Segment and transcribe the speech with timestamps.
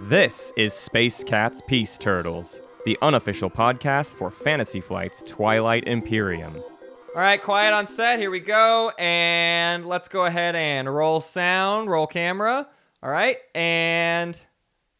[0.00, 6.54] This is Space Cats Peace Turtles, the unofficial podcast for Fantasy Flight's Twilight Imperium.
[6.56, 8.18] All right, quiet on set.
[8.18, 8.92] Here we go.
[8.98, 12.68] And let's go ahead and roll sound, roll camera.
[13.02, 13.38] All right.
[13.54, 14.40] And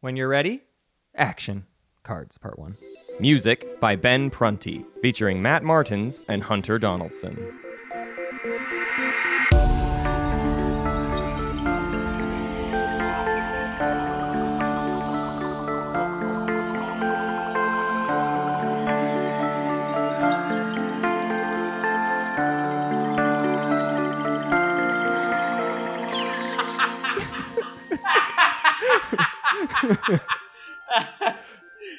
[0.01, 0.63] when you're ready,
[1.15, 1.65] action.
[2.03, 2.77] Cards, part one.
[3.19, 7.53] Music by Ben Prunty, featuring Matt Martins and Hunter Donaldson.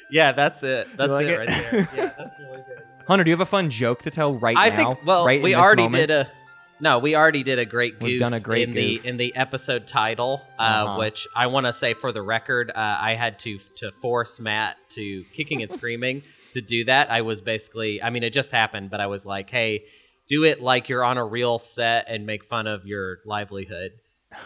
[0.09, 0.87] Yeah, that's it.
[0.97, 1.39] That's like it, it?
[1.39, 1.87] right there.
[1.95, 2.83] Yeah, that's really good.
[3.07, 4.75] Hunter, do you have a fun joke to tell right I now?
[4.75, 5.05] think.
[5.05, 6.07] Well, right we already moment?
[6.07, 6.31] did a.
[6.79, 9.01] No, we already did a great goof We've done a great in goof.
[9.01, 10.99] the in the episode title, uh, Uh-huh.
[10.99, 14.77] which I want to say for the record, uh, I had to to force Matt
[14.89, 16.21] to kicking and screaming
[16.53, 17.09] to do that.
[17.09, 19.85] I was basically, I mean, it just happened, but I was like, hey,
[20.29, 23.93] do it like you're on a real set and make fun of your livelihood.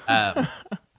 [0.08, 0.48] Um,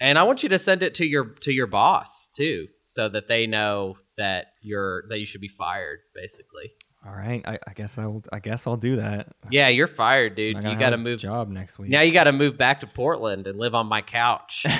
[0.00, 3.28] and I want you to send it to your to your boss too, so that
[3.28, 6.72] they know that you're that you should be fired, basically.
[7.06, 9.28] All right, I, I guess I'll I guess I'll do that.
[9.50, 10.56] Yeah, you're fired, dude.
[10.56, 11.18] You got to a move.
[11.20, 11.88] job next week.
[11.90, 14.66] Now you got to move back to Portland and live on my couch.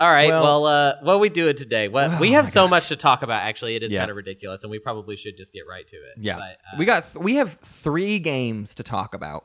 [0.00, 0.28] All right.
[0.28, 1.86] Well- Well, uh, what we doing today?
[1.88, 3.42] What we Oh have so much to talk about.
[3.42, 4.00] Actually, it is Yeah.
[4.00, 6.14] kind of ridiculous, and we probably should just get right to it.
[6.18, 6.42] Yeah, But,
[6.72, 9.44] uh, we got th- we have three games to talk about.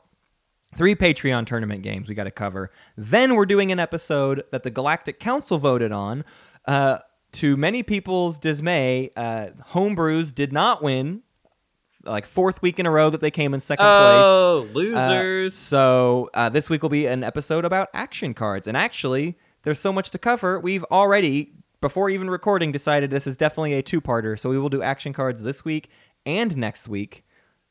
[0.74, 2.70] Three Patreon tournament games we got to cover.
[2.96, 6.24] Then we're doing an episode that the Galactic Council voted on.
[6.66, 6.98] Uh,
[7.32, 11.22] to many people's dismay, uh, Homebrews did not win.
[12.04, 14.22] Like fourth week in a row that they came in second place.
[14.24, 15.54] Oh, Uh, losers!
[15.54, 19.92] so uh, this week will be an episode about action cards, and actually, there's so
[19.92, 20.60] much to cover.
[20.60, 24.38] We've already, before even recording, decided this is definitely a two-parter.
[24.38, 25.90] So we will do action cards this week
[26.24, 27.24] and next week.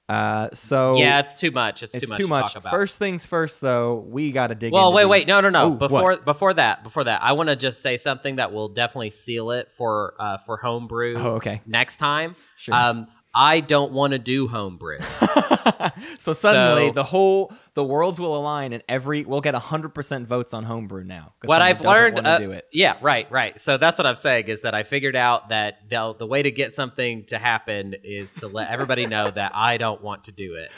[0.10, 1.84] Uh, so yeah, it's too much.
[1.84, 2.18] It's, it's too much.
[2.18, 2.54] too to much.
[2.54, 2.72] Talk about.
[2.72, 4.72] First things first, though, we got to dig.
[4.72, 5.64] Well, wait, these- wait, no, no, no.
[5.64, 5.80] Oh, what?
[5.80, 9.52] before before that, before that, I want to just say something that will definitely seal
[9.52, 11.16] it for uh, for homebrew.
[11.18, 11.60] Oh, okay.
[11.66, 12.74] Next time, Sure.
[12.74, 15.00] um, I don't want to do homebrew.
[16.18, 20.54] so suddenly So- the whole the worlds will align and every we'll get 100% votes
[20.54, 22.66] on homebrew now what I've learned, uh, do it.
[22.74, 23.60] yeah, right, right.
[23.60, 26.52] So that's what I'm saying is that I figured out that the, the way to
[26.52, 30.56] get something to happen is to let everybody know that I don't want to do
[30.56, 30.72] it.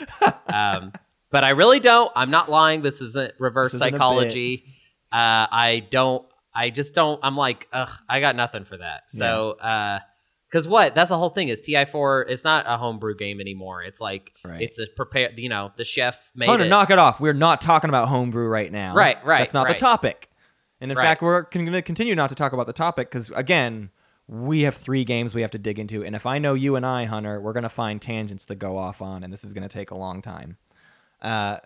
[0.52, 0.92] Um,
[1.30, 2.10] but I really don't.
[2.16, 2.82] I'm not lying.
[2.82, 4.64] This isn't reverse This isn't psychology.
[5.12, 6.26] Uh, I don't.
[6.54, 7.20] I just don't.
[7.22, 9.02] I'm like, ugh, I got nothing for that.
[9.08, 9.56] So,
[10.50, 10.94] because what?
[10.94, 11.48] That's the whole thing.
[11.48, 12.24] Is Ti4?
[12.28, 13.82] It's not a homebrew game anymore.
[13.82, 14.60] It's like Right.
[14.60, 15.38] it's a prepared.
[15.38, 16.68] You know, the chef made Hunter, it.
[16.68, 17.20] knock it off.
[17.20, 18.94] We're not talking about homebrew right now.
[18.94, 19.76] Right, right, That's not right.
[19.76, 20.28] the topic.
[20.80, 21.04] And in Right.
[21.04, 23.90] fact, we're going to continue not to talk about the topic because, again,
[24.26, 26.04] we have three games we have to dig into.
[26.04, 28.78] And if I know you and I, Hunter, we're going to find tangents to go
[28.78, 30.56] off on, and this is going to take a long time.
[31.20, 31.58] Uh,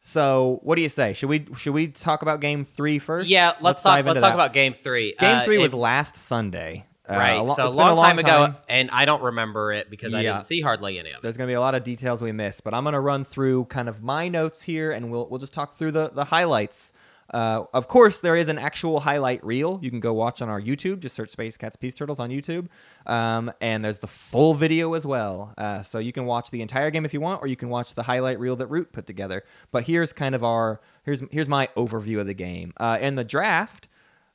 [0.00, 1.12] so, what do you say?
[1.12, 3.28] Should we should we talk about game three first?
[3.28, 4.04] Yeah, let's, talk.
[4.04, 4.34] Let's talk that.
[4.34, 5.14] about game three.
[5.18, 6.84] Game Uh, three it- was last Sunday.
[7.08, 7.38] Uh, right.
[7.38, 8.56] a lo- so a it's been long, time ago, time.
[8.68, 11.22] and I don't remember it because I didn't see hardly any of it.
[11.22, 13.24] There's going to be a lot of details we missed, but I'm going to run
[13.24, 16.92] through kind of my notes here, and we'll we'll just talk through the the highlights.
[17.32, 20.60] Uh, of course, there is an actual highlight reel you can go watch on our
[20.60, 21.00] YouTube.
[21.00, 22.68] Just search Space Cats Peace Turtles on YouTube,
[23.06, 25.52] um, and there's the full video as well.
[25.58, 27.94] Uh, so you can watch the entire game if you want, or you can watch
[27.94, 29.44] the highlight reel that Root put together.
[29.70, 32.72] But here's kind of our here's here's my overview of the game.
[32.78, 33.87] Uh, in the draft,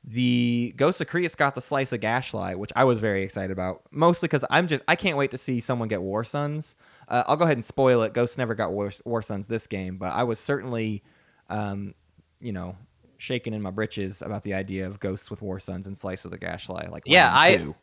[0.04, 3.84] the Ghost of Creuss got the slice of Gashly, which I was very excited about,
[3.92, 6.76] mostly because I'm just I can't wait to see someone get War Suns.
[7.08, 8.14] Uh, I'll go ahead and spoil it.
[8.14, 11.04] Ghost never got War, War Suns this game, but I was certainly,
[11.50, 11.94] um,
[12.42, 12.76] you know,
[13.18, 16.32] shaking in my britches about the idea of Ghosts with War Suns and Slice of
[16.32, 16.90] the Gashly.
[16.92, 17.76] Like Yeah, I- two.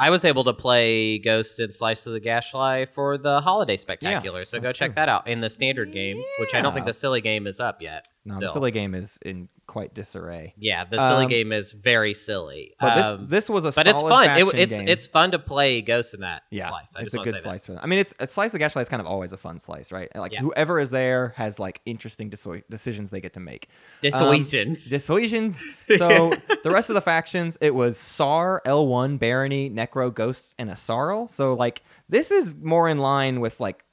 [0.00, 4.44] I was able to play Ghosts and Slice of the Gashly for the holiday spectacular,
[4.44, 4.94] so go check true.
[4.94, 7.82] that out in the standard game, which I don't think the silly game is up
[7.82, 8.06] yet.
[8.24, 8.48] No, still.
[8.48, 10.54] the silly game is in quite disarray.
[10.58, 12.74] Yeah, the silly Um, game is very silly.
[12.80, 14.30] But this Um, this was a but it's fun.
[14.38, 14.88] It, it's game.
[14.88, 16.94] it's fun to play Ghost in that yeah, slice.
[16.96, 17.42] I it's just a good say that.
[17.42, 17.80] slice for them.
[17.82, 20.14] I mean, it's a slice of Gashly is kind of always a fun slice, right?
[20.16, 20.40] Like Yeah.
[20.40, 23.68] whoever is there has like interesting deso- decisions they get to make.
[24.02, 24.88] Dissuasions.
[24.88, 25.64] Dissuasions.
[25.98, 26.32] So
[26.62, 31.30] the rest of the factions, it was Sar, L1, Barony, Necro, Ghosts, and Yssaril.
[31.30, 33.84] So like this is more in line with like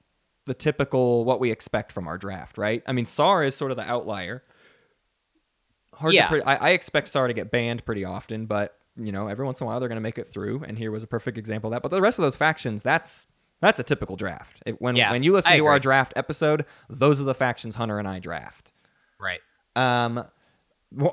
[0.45, 2.83] the typical what we expect from our draft, right?
[2.87, 4.43] I mean, Sar is sort of the outlier.
[5.93, 6.23] Hard Yeah.
[6.23, 9.45] to pre- I, I expect Sar to get banned pretty often, but you know, every
[9.45, 11.37] once in a while they're going to make it through, and here was a perfect
[11.37, 11.81] example of that.
[11.81, 13.27] But the rest of those factions, that's
[13.61, 14.61] That's a typical draft.
[14.65, 17.75] If- when Yeah, when you listen I to our draft episode, those are the factions
[17.75, 18.73] Hunter and I draft.
[19.19, 19.39] Right.
[19.77, 20.25] Um,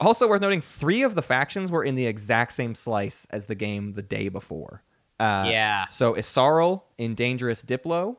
[0.01, 3.55] also worth noting, three of the factions were in the exact same slice as the
[3.55, 4.83] game the day before.
[5.21, 5.87] Uh, yeah.
[5.89, 8.17] So Yssaril in Dangerous Diplo,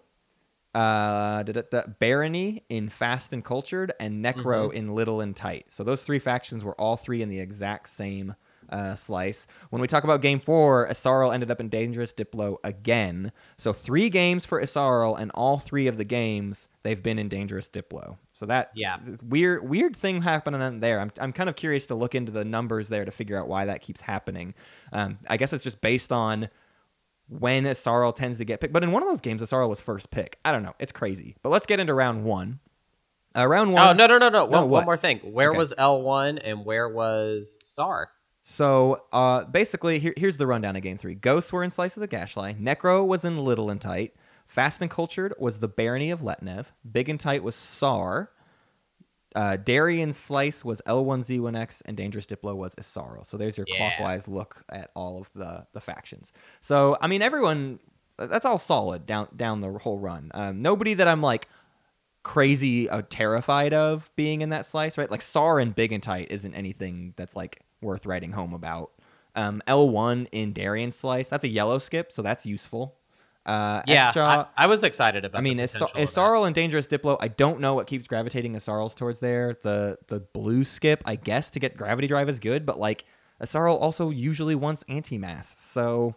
[0.73, 4.77] uh, da- da- da- Barony in Fast and Cultured, and Necro Mm-hmm.
[4.77, 5.65] in Little and Tight.
[5.71, 8.35] So those three factions were all three in the exact same
[8.69, 9.45] uh, slice.
[9.69, 13.31] When we talk about Game Four, Yssaril ended up in Dangerous Diplo again.
[13.57, 17.69] So three games for Yssaril, and all three of the games they've been in Dangerous
[17.69, 18.17] Diplo.
[18.31, 18.97] So that Yeah.
[19.27, 20.99] weird weird thing happening there.
[21.01, 23.65] I'm I'm kind of curious to look into the numbers there to figure out why
[23.65, 24.55] that keeps happening.
[24.91, 26.47] Um, I guess it's just based on
[27.39, 28.73] when Yssaril tends to get picked.
[28.73, 30.37] But in one of those games, Yssaril was first pick.
[30.45, 30.73] I don't know.
[30.79, 31.35] It's crazy.
[31.43, 32.59] But let's get into round one.
[33.35, 33.81] Uh, round one.
[33.87, 34.45] Oh no no no no!
[34.45, 35.19] One, one more thing.
[35.19, 35.57] Where Okay.
[35.57, 38.11] was L one and where was SAR?
[38.41, 41.15] So uh, basically, here, here's the rundown of game three.
[41.15, 42.59] Ghosts were in Slice of the Gashly.
[42.61, 44.13] Necro was in Little and Tight.
[44.45, 46.67] Fast and Cultured was the Barony of Letnev.
[46.91, 48.29] Big and Tight was Sar.
[49.35, 53.25] Uh, Darien Slice was L1Z1X, and Dangerous Diplo was Yssaril.
[53.25, 53.77] So there's your Yeah.
[53.77, 56.31] clockwise look at all of the the factions.
[56.61, 57.79] So I mean, everyone
[58.17, 60.29] that's all solid down down the whole run.
[60.33, 61.47] Um, nobody that I'm like
[62.23, 65.11] crazy uh, terrified of being in that slice, right?
[65.11, 68.91] Like Sar and Big and Tight isn't anything that's like worth writing home about.
[69.35, 72.95] Um, L1 in Darien slice, that's a yellow skip, so that's useful.
[73.45, 75.39] Uh, Yeah, Extra, I, I was excited about.
[75.39, 75.73] I mean, Is-.
[75.73, 77.17] Yssaril and Dangerous Diplo.
[77.19, 79.57] I don't know what keeps gravitating Yssarils towards there.
[79.61, 83.03] The the blue skip, I guess, to get gravity drive is good, but like
[83.41, 86.15] Yssaril also usually wants anti mass, so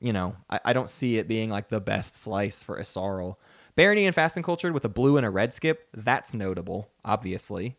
[0.00, 3.36] you know I, I don't see it being like the best slice for Yssaril.
[3.76, 7.76] Barony and Fast and Cultured with a blue and a red skip, that's notable, obviously.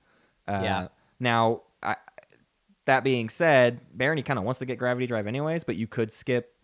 [0.47, 0.87] Uh, Yeah.
[1.19, 1.95] Now, I,
[2.85, 6.11] that being said, Barony kind of wants to get gravity drive anyways, but you could
[6.11, 6.54] skip.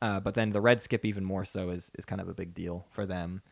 [0.00, 2.54] Uh, but then the red skip even more so is is kind of a big
[2.54, 3.42] deal for them.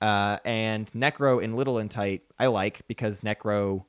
[0.00, 3.84] Uh, and Necro in Little and Tight, I like because Necro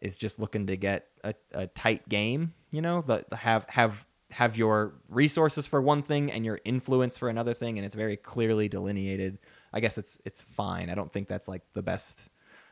[0.00, 2.52] is just looking to get a, a tight game.
[2.72, 7.18] You know, the, the have have have your resources for one thing and your influence
[7.18, 9.38] for another thing, and it's very clearly delineated.
[9.72, 10.90] I guess it's it's fine.
[10.90, 12.30] I don't think that's like the best.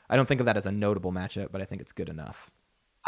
[0.08, 2.50] I don't think of that as a notable matchup, but I think it's good enough.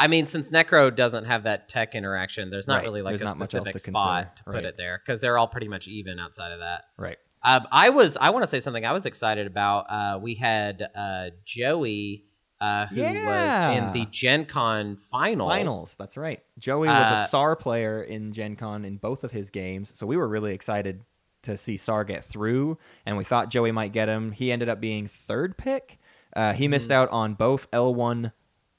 [0.02, 2.84] I mean, since Necro doesn't have that tech interaction, there's not Right.
[2.84, 4.64] really like There's a not much else specific to spot to put Right.
[4.64, 6.84] it there because they're all pretty much even outside of that.
[6.96, 7.18] Right.
[7.44, 9.86] Um, I was I want to say something I was excited about.
[9.90, 12.24] Uh, we had uh, Joey
[12.60, 15.50] uh, who was in the Gen Con finals.
[15.50, 15.96] Finals.
[15.98, 16.40] That's right.
[16.58, 20.06] Joey was Uh, a SAR player in Gen Con in both of his games, so
[20.06, 21.02] we were really excited
[21.42, 24.30] to see SAR get through, and we thought Joey might get him.
[24.30, 25.98] He ended up being third pick.
[26.36, 28.30] Uh, he missed out on both L1,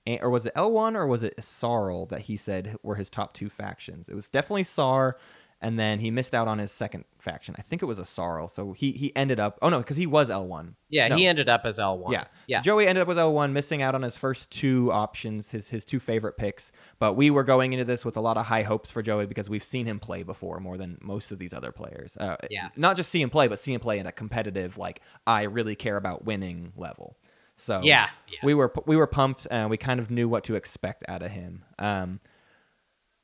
[0.05, 3.33] and, or was it L1 or was it Sarl that he said were his top
[3.33, 4.09] two factions?
[4.09, 5.17] It was definitely SAR,
[5.61, 7.55] and then he missed out on his second faction.
[7.57, 9.57] I think it was Yssaril, so he he ended up.
[9.61, 10.73] Oh no, because he was L1.
[10.89, 11.15] Yeah, No.
[11.15, 12.11] he ended up as L one.
[12.11, 12.25] Yeah.
[12.47, 12.57] yeah.
[12.59, 15.85] So Joey ended up with L1, missing out on his first two options, his his
[15.85, 16.73] two favorite picks.
[17.00, 19.50] But we were going into this with a lot of high hopes for Joey because
[19.50, 22.17] we've seen him play before more than most of these other players.
[22.17, 22.67] Uh, Yeah.
[22.75, 25.75] Not just see him play, but see him play in a competitive, like I really
[25.75, 27.15] care about winning level.
[27.57, 28.39] So Yeah, yeah.
[28.44, 31.31] we were we were pumped and we kind of knew what to expect out of
[31.31, 31.63] him.
[31.79, 32.19] Um,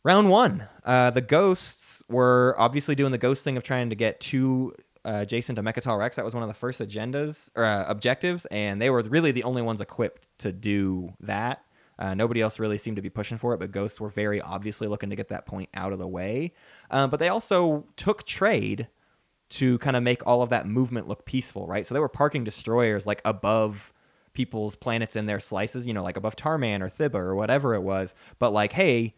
[0.03, 4.19] round one, uh, the ghosts were obviously doing the ghost thing of trying to get
[4.19, 4.73] two
[5.05, 6.15] uh, Jason to Mecatol Rex.
[6.15, 9.43] That was one of the first agendas or uh, objectives, and they were really the
[9.43, 11.63] only ones equipped to do that.
[11.97, 14.87] Uh, nobody else really seemed to be pushing for it, but ghosts were very obviously
[14.87, 16.51] looking to get that point out of the way.
[16.89, 18.87] Uh, but they also took trade
[19.49, 21.85] to kind of make all of that movement look peaceful, right?
[21.85, 23.93] So they were parking destroyers like above
[24.39, 27.81] people's planets in their slices, you know, like above Tar'mann or Thibah or whatever it
[27.81, 28.15] was.
[28.39, 29.13] But like, hey,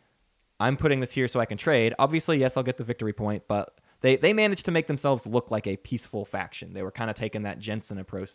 [0.59, 1.93] I'm putting this here so I can trade.
[1.99, 5.51] Obviously, yes, I'll get the victory point, but they they managed to make themselves look
[5.51, 6.73] like a peaceful faction.
[6.73, 8.31] They were kind of taking that Jensen approach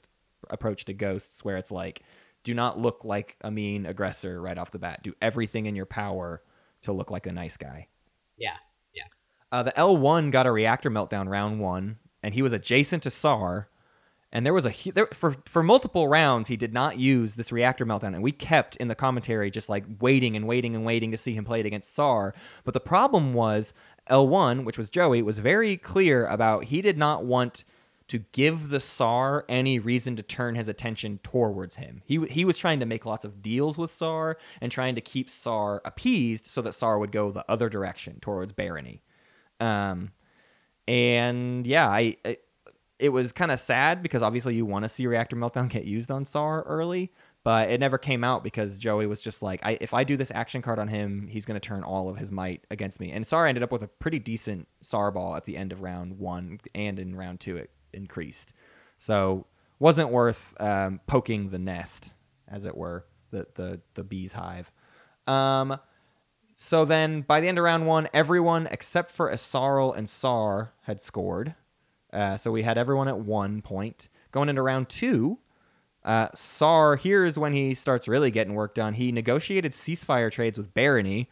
[0.48, 2.02] approach to ghosts, where it's like,
[2.44, 5.02] do not look like a mean aggressor right off the bat.
[5.02, 6.40] Do everything in your power
[6.82, 7.88] to look like a nice guy.
[8.38, 8.58] yeah,
[8.94, 9.06] yeah.
[9.50, 13.68] Uh, the L1 got a reactor meltdown round one, and he was adjacent to SAR.
[14.32, 17.86] And there was a there, for for multiple rounds he did not use this reactor
[17.86, 21.16] meltdown, and we kept in the commentary just like waiting and waiting and waiting to
[21.16, 22.34] see him play it against SAR.
[22.64, 23.72] But the problem was
[24.10, 27.64] L1, which was Joey, was very clear about he did not want
[28.08, 32.02] to give the SAR any reason to turn his attention towards him.
[32.04, 35.28] He he was trying to make lots of deals with SAR and trying to keep
[35.28, 39.02] SAR appeased so that SAR would go the other direction towards Barony.
[39.60, 40.10] Um,
[40.86, 42.36] and yeah, I, I
[42.98, 46.10] it was kind of sad because obviously you want to see reactor meltdown get used
[46.10, 47.12] on Sar early,
[47.44, 50.32] but it never came out because Joey was just like, I, if I do this
[50.34, 53.12] action card on him, he's going to turn all of his might against me.
[53.12, 56.18] And Sar ended up with a pretty decent Sar ball at the end of round
[56.18, 58.52] one, and in round two it increased.
[58.98, 59.46] So
[59.78, 62.14] wasn't worth um, poking the nest,
[62.48, 64.72] as it were, the the the bee's hive.
[65.26, 65.78] Um,
[66.54, 71.00] so then by the end of round one, everyone except for Yssaril and Sar had
[71.00, 71.54] scored.
[72.16, 74.08] Uh, so we had everyone at one point.
[74.32, 75.38] Going into round two,
[76.02, 78.94] uh, Sar, here is when he starts really getting work done.
[78.94, 81.28] He negotiated ceasefire trades with Barony,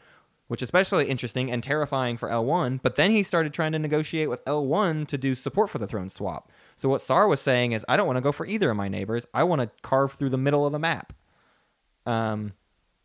[0.49, 2.81] which is especially interesting and terrifying for L1.
[2.83, 6.11] But then he started trying to negotiate with L1 to do support for the throne
[6.11, 6.53] swap.
[6.77, 8.89] So what Sar was saying is, I don't want to go for either of my
[8.89, 9.27] neighbors.
[9.33, 11.15] I want to carve through the middle of the map.
[12.05, 12.53] Um,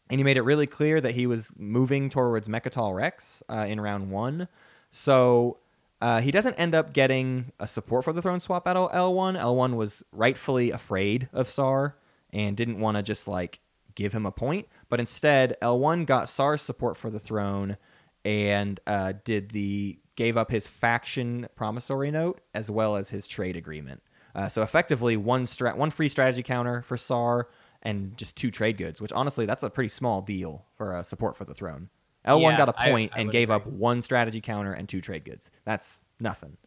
[0.10, 3.80] and he made it really clear that he was moving towards Mecatol Rex uh, in
[3.80, 4.50] round one.
[4.90, 5.60] So
[6.02, 9.40] uh, he doesn't end up getting a support for the throne swap at L1.
[9.40, 11.98] L1 was rightfully afraid of Sar
[12.32, 13.60] and didn't want to just like
[13.96, 17.78] give him a point, but instead L1 got Sar's support for the throne
[18.24, 23.56] and uh, did the gave up his faction promissory note as well as his trade
[23.56, 24.02] agreement.
[24.36, 27.48] Uh, so effectively, one strat, one free strategy counter for Sar,
[27.82, 31.36] and just two trade goods, which honestly, that's a pretty small deal for a support
[31.36, 31.90] for the throne.
[32.30, 33.56] L1 Yeah, got a point I and gave agree.
[33.56, 35.52] up one strategy counter and two trade goods.
[35.66, 36.58] That's nothing.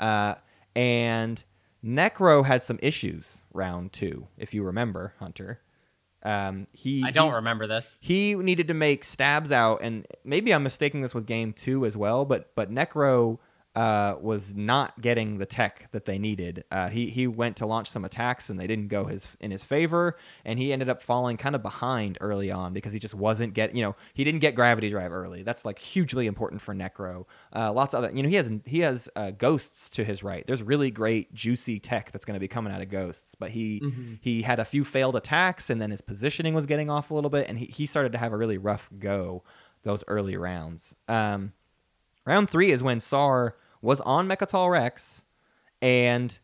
[0.00, 0.34] Uh,
[0.74, 1.42] and
[1.84, 5.60] Necro had some issues round two, if you remember, Hunter.
[6.22, 7.98] Um, he I don't he- remember this.
[8.00, 11.96] he needed to make stabs out, and maybe I'm mistaking this with game two as
[11.98, 12.24] well.
[12.24, 13.38] But but Necro
[13.74, 16.64] uh, was not getting the tech that they needed.
[16.70, 19.64] Uh, he he went to launch some attacks, and they didn't go his in his
[19.64, 23.52] favor, and he ended up falling kind of behind early on because he just wasn't
[23.52, 25.42] get you know he didn't get gravity drive early.
[25.42, 27.26] That's like hugely important for Necro.
[27.54, 30.46] Uh, lots of other you know he has he has uh, ghosts to his right.
[30.46, 33.82] There's really great juicy tech that's going to be coming out of ghosts, but he
[34.20, 37.30] he had a few failed attacks, and then his positioning was getting off a little
[37.30, 39.42] bit, and he, he started to have a really rough go
[39.82, 40.94] those early rounds.
[41.08, 41.52] Um,
[42.24, 45.26] round three is when Sar was on Mecatol Rex
[45.82, 46.38] and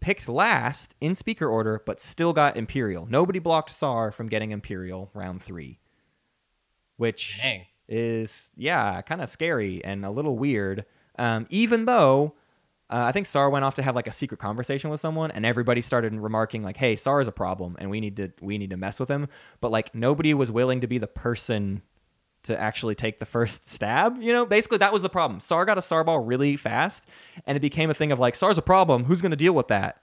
[0.00, 3.06] picked last in speaker order, but still got Imperial.
[3.08, 5.78] Nobody blocked Sar from getting Imperial round three,
[6.96, 7.66] which Dang.
[7.88, 10.84] is yeah, kind of scary and a little weird.
[11.16, 12.34] Um, even though
[12.90, 15.46] uh, I think Sar went off to have like a secret conversation with someone, and
[15.46, 18.70] everybody started remarking like, "Hey, Sar is a problem, and we need to we need
[18.70, 19.28] to mess with him."
[19.60, 21.82] But like nobody was willing to be the person
[22.44, 24.20] to actually take the first stab.
[24.20, 25.40] You know, basically that was the problem.
[25.40, 27.08] Sar got a Sar ball really fast,
[27.46, 29.04] and it became a thing of like, Sar's a problem.
[29.04, 30.02] Who's going to deal with that?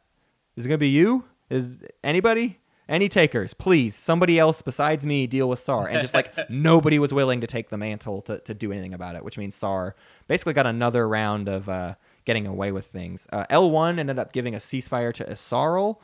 [0.55, 1.25] Is it going to be you?
[1.49, 2.59] Is anybody?
[2.87, 3.95] Any takers, please.
[3.95, 5.87] Somebody else besides me deal with Sar.
[5.87, 9.15] And just like nobody was willing to take the mantle to, to do anything about
[9.15, 9.95] it, which means Sar
[10.27, 13.27] basically got another round of uh, getting away with things.
[13.31, 15.95] Uh, L1 ended up giving a ceasefire to Yssaril,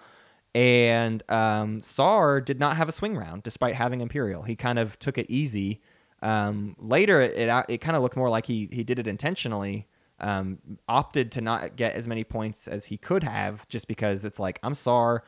[0.56, 4.42] and um, Sar did not have a swing round despite having Imperial.
[4.42, 5.82] He kind of took it easy.
[6.22, 9.88] Um, later, it it, kind of looked more like he he did it intentionally.
[10.20, 14.40] Um, opted to not get as many points as he could have, just because it's
[14.40, 15.24] like I'm Sar.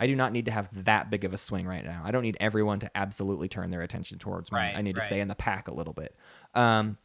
[0.00, 2.02] I do not need to have that big of a swing right now.
[2.04, 4.58] I don't need everyone to absolutely turn their attention towards me.
[4.58, 6.14] Right, I need to stay in the pack a little bit.
[6.54, 6.96] Um,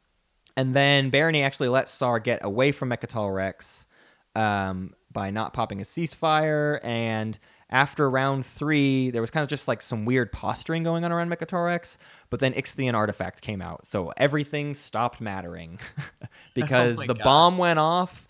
[0.56, 3.88] and then Barony actually let Sar get away from Mecatol Rex
[4.36, 6.80] um, by not popping a ceasefire.
[6.84, 7.38] And
[7.74, 11.30] after round three, there was kind of just like some weird posturing going on around
[11.30, 11.98] Mecatol Rex,
[12.30, 13.86] But then Ixthian Artifact came out.
[13.88, 15.80] So everything stopped mattering
[16.54, 17.24] because Oh the God.
[17.24, 18.28] bomb went off.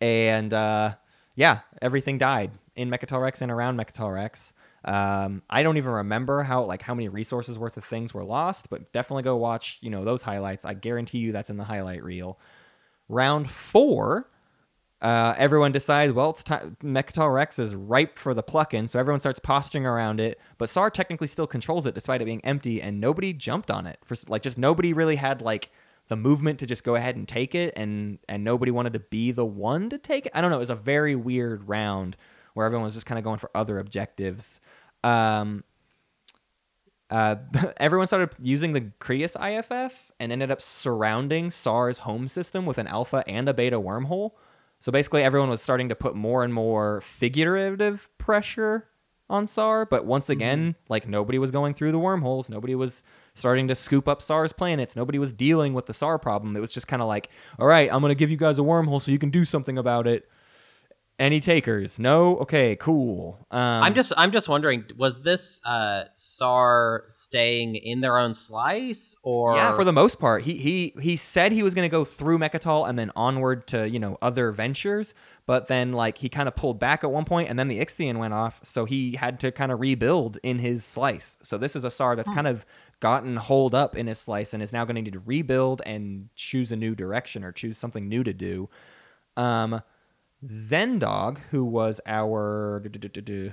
[0.00, 0.94] And uh,
[1.34, 4.54] yeah, everything died in Mecatol Rex and around Mecatol Rex.
[4.84, 8.70] Um, I don't even remember how like how many resources worth of things were lost,
[8.70, 10.64] but definitely go watch you know those highlights.
[10.64, 12.38] I guarantee you that's in the highlight reel.
[13.08, 14.30] Round four,
[15.02, 16.76] uh, everyone decides well it's time.
[16.82, 20.40] Mecatol Rex is ripe for the plucking, so everyone starts posturing around it.
[20.56, 23.98] But Sar technically still controls it despite it being empty, and nobody jumped on it
[24.04, 25.70] for like just nobody really had like
[26.08, 29.32] the movement to just go ahead and take it, and and nobody wanted to be
[29.32, 30.32] the one to take it.
[30.34, 30.56] I don't know.
[30.56, 32.16] It was a very weird round
[32.54, 34.60] where everyone was just kind of going for other objectives.
[35.04, 35.62] Um,
[37.10, 37.36] uh,
[37.76, 42.86] everyone started using the Creuss IFF and ended up surrounding SAR's home system with an
[42.86, 44.32] alpha and a beta wormhole.
[44.80, 48.88] So basically, everyone was starting to put more and more figurative pressure
[49.28, 49.86] on SAR.
[49.86, 50.32] But once mm-hmm.
[50.32, 52.48] again, like nobody was going through the wormholes.
[52.48, 53.02] Nobody was
[53.34, 54.96] starting to scoop up SAR's planets.
[54.96, 56.56] Nobody was dealing with the SAR problem.
[56.56, 57.28] It was just kind of like,
[57.58, 59.78] all right, I'm going to give you guys a wormhole so you can do something
[59.78, 60.28] about it.
[61.18, 61.98] Any takers?
[61.98, 62.36] No?
[62.40, 63.38] Okay, cool.
[63.50, 69.16] Um, I'm just I'm just wondering, was this uh SAR staying in their own slice
[69.22, 72.04] or Yeah, for the most part, he he he said he was going to go
[72.04, 75.14] through Mecatol and then onward to you know other ventures,
[75.46, 78.18] but then like he kind of pulled back at one point, and then the Ixthian
[78.18, 81.38] went off, so he had to kind of rebuild in his slice.
[81.42, 82.66] So this is a Sar that's kind of
[83.00, 86.28] gotten holed up in his slice and is now going to need to rebuild and
[86.34, 88.68] choose a new direction or choose something new to do.
[89.38, 89.82] Um,
[90.44, 92.82] Zendog, who was our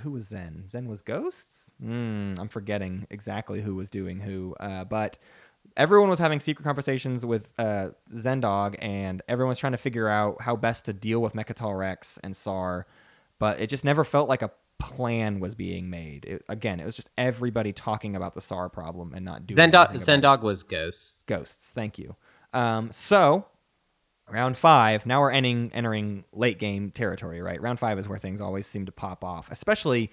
[0.02, 0.64] who was Zen?
[0.68, 1.70] Zen was Ghosts.
[1.82, 5.18] Mm, I'm forgetting exactly who was doing who, uh, but
[5.76, 10.42] everyone was having secret conversations with uh, Zendog, and everyone was trying to figure out
[10.42, 12.86] how best to deal with Mecatol Rex and Sar,
[13.38, 16.26] but it just never felt like a plan was being made.
[16.26, 19.90] It, again, it was just everybody talking about the SAR problem and not doing Zendog,
[19.90, 20.40] anything about it.
[20.40, 21.24] Zendog was ghosts.
[21.26, 21.72] Ghosts.
[21.72, 22.16] Thank you.
[22.52, 23.46] Um, so
[24.30, 25.06] round five.
[25.06, 27.40] Now we're entering entering late game territory.
[27.40, 27.60] Right.
[27.60, 30.10] Round five is where things always seem to pop off, especially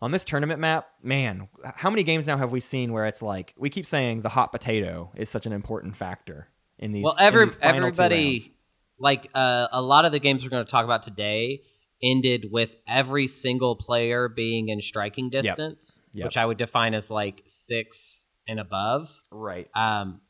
[0.00, 0.88] on this tournament map.
[1.02, 4.30] Man, how many games now have we seen where it's like we keep saying the
[4.30, 7.04] hot potato is such an important factor in these?
[7.04, 8.54] Well, every these everybody,
[8.98, 11.62] like uh, a lot of the games we're going to talk about today,
[12.02, 16.24] ended with every single player being in striking distance, Yep.
[16.24, 19.14] which I would define as like six and above.
[19.30, 19.68] Right.
[19.76, 20.20] Um,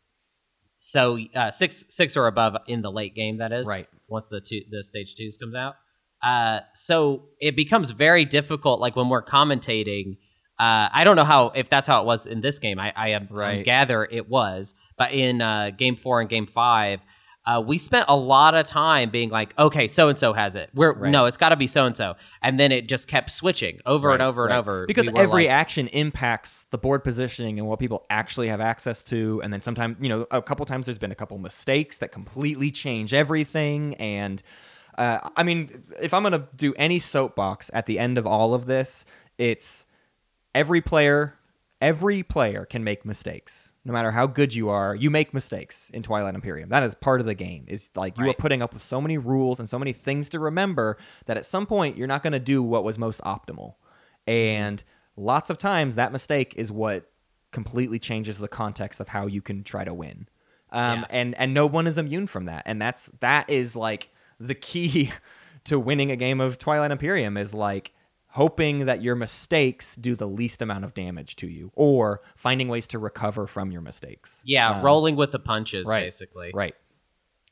[0.85, 3.39] so uh, six six or above in the late game.
[3.39, 3.89] That is Right.
[4.09, 5.77] Once the two the stage twos comes out.
[6.23, 8.81] Uh, so it becomes very difficult.
[8.81, 10.17] Like when we're commentating.
[10.59, 12.79] Uh, I don't know how if that's how it was in this game.
[12.79, 17.01] I, I am I gather it was, but in uh, game four and game five,
[17.45, 20.71] uh, we spent a lot of time being like, okay, so and so has it.
[20.75, 21.11] We're Right.
[21.11, 24.13] no, it's got to be so and so, and then it just kept switching over
[24.13, 24.51] and over right.
[24.53, 28.47] and over because We every like- action impacts the board positioning and what people actually
[28.49, 31.37] have access to and then sometimes you know a couple times there's been a couple
[31.39, 34.43] mistakes that completely change everything and
[34.99, 38.55] uh, i mean if i'm going to do any soapbox at the end of all
[38.55, 39.05] of this
[39.39, 39.87] it's
[40.55, 41.35] every player
[41.83, 43.75] every player can make mistakes.
[43.85, 46.69] No matter how good you are you make mistakes in twilight imperium.
[46.69, 49.19] That is part of the game is like you are putting up with so many
[49.19, 50.97] rules and so many things to remember
[51.27, 53.75] that at some point you're not going to do what was most optimal.
[54.27, 54.83] And
[55.17, 57.11] lots of times that mistake is what
[57.51, 60.29] completely changes the context of how you can try to win.
[60.71, 61.07] Um, Yeah.
[61.11, 62.63] and and no one is immune from that.
[62.65, 64.09] And that's that is like
[64.39, 65.11] the key
[65.65, 67.93] to winning a game of twilight imperium is like
[68.33, 72.87] hoping that your mistakes do the least amount of damage to you or finding ways
[72.87, 76.51] to recover from your mistakes yeah, Um, rolling with the punches, right, basically.
[76.55, 76.75] Right.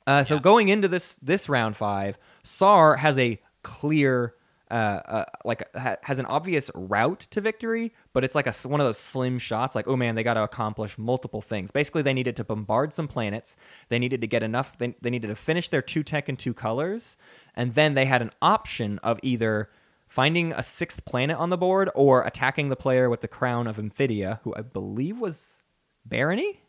[0.06, 4.34] Uh, so going into this this round five, SAR has a clear,
[4.70, 8.80] uh, uh, like ha- has an obvious route to victory, but it's like a one
[8.80, 9.76] of those slim shots.
[9.76, 11.70] Like, oh man, they got to accomplish multiple things.
[11.70, 13.56] Basically, they needed to bombard some planets.
[13.90, 14.78] They needed to get enough.
[14.78, 17.16] They, they needed to finish their two tech and two colors,
[17.54, 19.68] and then they had an option of either
[20.10, 23.76] finding a sixth planet on the board or attacking the player with the crown of
[23.78, 25.62] Emphidia, who I believe was
[26.04, 26.60] Barony.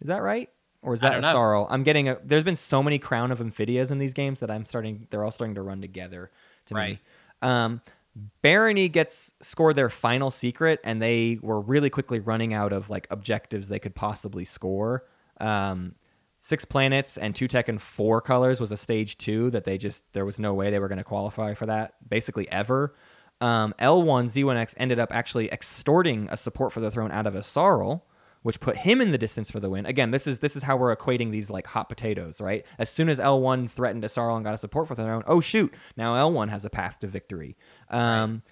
[0.00, 0.48] Is that right?
[0.80, 1.32] Or is that a know.
[1.32, 1.66] sorrow?
[1.68, 2.16] I'm getting a.
[2.24, 5.06] There's been so many Crown of Emphidias in these games that I'm starting.
[5.10, 6.30] They're all starting to run together
[6.66, 6.92] to Right.
[6.92, 7.00] me.
[7.48, 7.82] Um,
[8.42, 13.06] Barony gets scored their final secret, and they were really quickly running out of like
[13.10, 15.04] objectives they could possibly score.
[15.40, 15.94] Um,
[16.38, 20.12] six planets and two tech and four colors was a stage two that they just
[20.12, 22.94] there was no way they were going to qualify for that basically ever.
[23.40, 28.02] Um, L1 Z1X ended up actually extorting a support for the throne out of Yssaril,
[28.42, 29.86] which put him in the distance for the win.
[29.86, 32.64] Again, this is this is how we're equating these like hot potatoes, right?
[32.78, 35.72] As soon as L1 threatened Yssaril and got a support for the throne, oh shoot,
[35.96, 37.56] now L1 has a path to victory.
[37.90, 38.42] Um,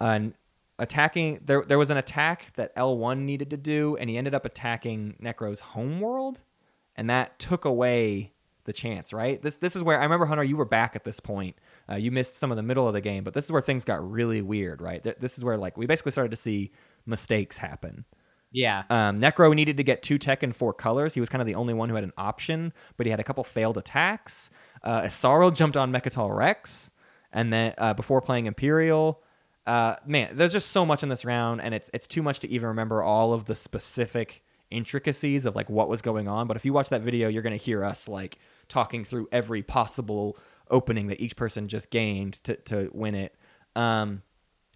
[0.00, 0.34] an
[0.78, 4.44] attacking there there was an attack that L1 needed to do, and he ended up
[4.44, 6.42] attacking Necro's homeworld,
[6.98, 8.32] and that took away
[8.64, 9.40] the chance, right?
[9.40, 11.56] This this is where I remember Hunter, you were back at this point.
[11.90, 13.84] Uh, you missed some of the middle of the game, but this is where things
[13.86, 15.02] got really weird, right?
[15.02, 16.72] Th- This is where like we basically started to see
[17.06, 18.04] mistakes happen.
[18.52, 18.82] Yeah.
[18.90, 21.14] Um, Necro needed to get two tech and four colors.
[21.14, 23.24] He was kind of the only one who had an option, but he had a
[23.24, 24.50] couple failed attacks.
[24.82, 26.90] Uh, Yssaril jumped on Mecatol Rex,
[27.32, 29.22] and then uh, before playing Imperial.
[29.66, 32.48] Uh, man, there's just so much in this round, and it's it's too much to
[32.48, 36.46] even remember all of the specific intricacies of like what was going on.
[36.46, 40.36] But if you watch that video, you're gonna hear us like talking through every possible
[40.70, 43.34] opening that each person just gained to to win it.
[43.76, 44.22] Um,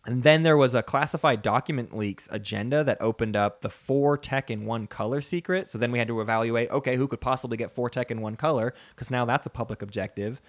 [0.04, 4.50] and then there was a classified document leaks agenda that opened up the four tech
[4.50, 5.68] in one color secret.
[5.68, 8.36] So then we had to evaluate okay, who could possibly get four tech in one
[8.36, 8.74] color?
[8.90, 10.40] Because now that's a public objective.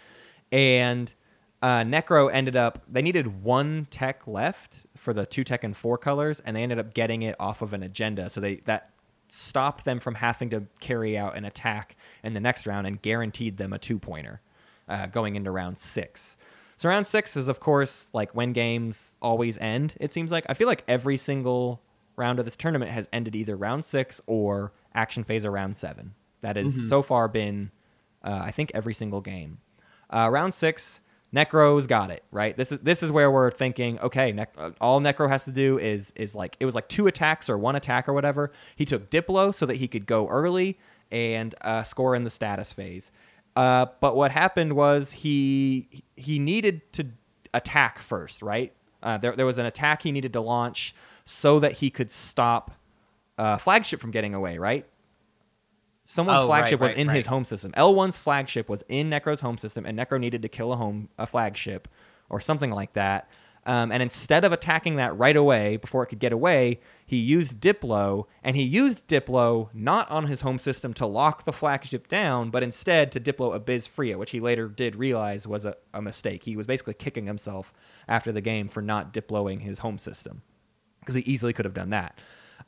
[0.51, 1.13] And
[1.61, 5.97] uh, Necro ended up, they needed one tech left for the two tech and four
[5.97, 8.29] colors, and they ended up getting it off of an agenda.
[8.29, 8.89] So they that
[9.33, 13.57] stopped them from having to carry out an attack in the next round and guaranteed
[13.57, 14.41] them a two pointer
[14.87, 16.37] uh, going into round six.
[16.77, 19.95] So round six is of course like when games always end.
[19.99, 21.81] It seems like I feel like every single
[22.15, 26.13] round of this tournament has ended either round six or action phase or round seven.
[26.41, 27.71] That has so far been,
[28.23, 29.59] uh, I think, every single game.
[30.09, 30.99] Uh, round six,
[31.33, 32.55] Necro's got it right.
[32.55, 33.99] This is this is where we're thinking.
[33.99, 37.07] Okay, Nec- uh, all Necro has to do is is like it was like two
[37.07, 38.51] attacks or one attack or whatever.
[38.75, 40.77] He took Diplo so that he could go early
[41.11, 43.11] and uh, score in the status phase.
[43.55, 47.07] Uh, but what happened was he he needed to
[47.53, 48.71] attack first, right?
[49.01, 50.93] Uh, there there was an attack he needed to launch
[51.25, 52.71] so that he could stop
[53.37, 54.85] uh, flagship from getting away, right?
[56.05, 57.71] Someone's Oh, flagship right, was right, in his home system.
[57.73, 61.25] L1's flagship was in Necro's home system, and Necro needed to kill a home a
[61.25, 61.87] flagship
[62.29, 63.29] or something like that.
[63.65, 67.61] Um, and instead of attacking that right away before it could get away, he used
[67.61, 72.49] Diplo, and he used Diplo not on his home system to lock the flagship down,
[72.49, 76.43] but instead to Diplo Abyz Fria, which he later did realize was a, a mistake.
[76.43, 77.71] He was basically kicking himself
[78.09, 80.41] after the game for not Diploing his home system
[80.99, 82.19] because he easily could have done that.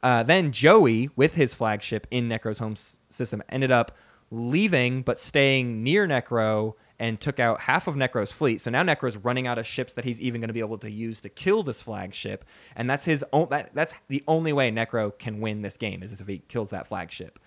[0.04, 3.92] Uh, then Joey, with his flagship in Necro's home s- system, ended up
[4.32, 8.62] leaving but staying near Necro and took out half of Necro's fleet.
[8.62, 10.90] So now Necro's running out of ships that he's even going to be able to
[10.92, 13.24] use to kill this flagship, and that's his.
[13.50, 16.88] That, that's the only way Necro can win this game is if he kills that
[16.88, 17.40] flagship.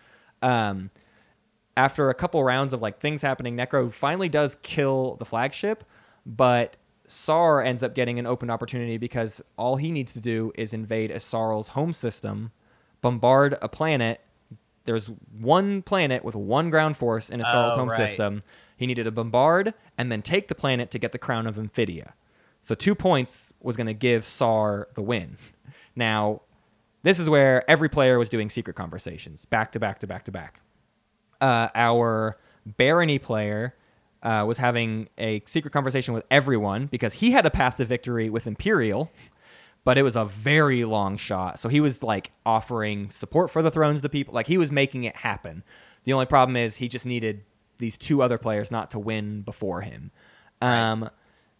[0.42, 0.90] Um,
[1.76, 5.84] after a couple rounds of like things happening, Necro finally does kill the flagship,
[6.26, 6.76] but
[7.10, 11.10] Sar ends up getting an open opportunity because all he needs to do is invade
[11.10, 12.52] Yssaril's home system,
[13.00, 14.20] bombard a planet.
[14.84, 15.06] There's
[15.40, 17.96] one planet with one ground force in Yssaril's Oh, home right.
[17.96, 18.40] system.
[18.76, 22.12] He needed to bombard and then take the planet to get the crown of Emphidia.
[22.62, 25.36] So two points was going to give Sar the win.
[25.96, 26.42] Now,
[27.02, 30.30] this is where every player was doing secret conversations, back to back to back to
[30.30, 30.60] back
[31.40, 33.74] uh, our barony player
[34.22, 38.28] uh, was having a secret conversation with everyone because he had a path to victory
[38.30, 39.10] with Imperial,
[39.84, 41.58] but it was a very long shot.
[41.58, 44.34] So he was like offering support for the thrones to people.
[44.34, 45.62] Like he was making it happen.
[46.04, 47.44] The only problem is he just needed
[47.78, 50.10] these two other players not to win before him.
[50.60, 51.10] Um,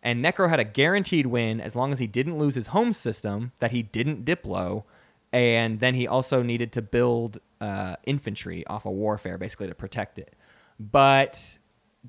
[0.03, 3.53] and Necro had a guaranteed win as long as he didn't lose his home system
[3.61, 4.85] that he didn't Diplo.
[5.33, 10.19] And then he also needed to build uh, infantry off of warfare, basically to protect
[10.19, 10.35] it.
[10.79, 11.58] But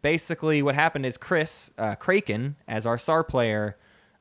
[0.02, 3.78] basically, what happened is Chris uh, Kraken, as our SAR player,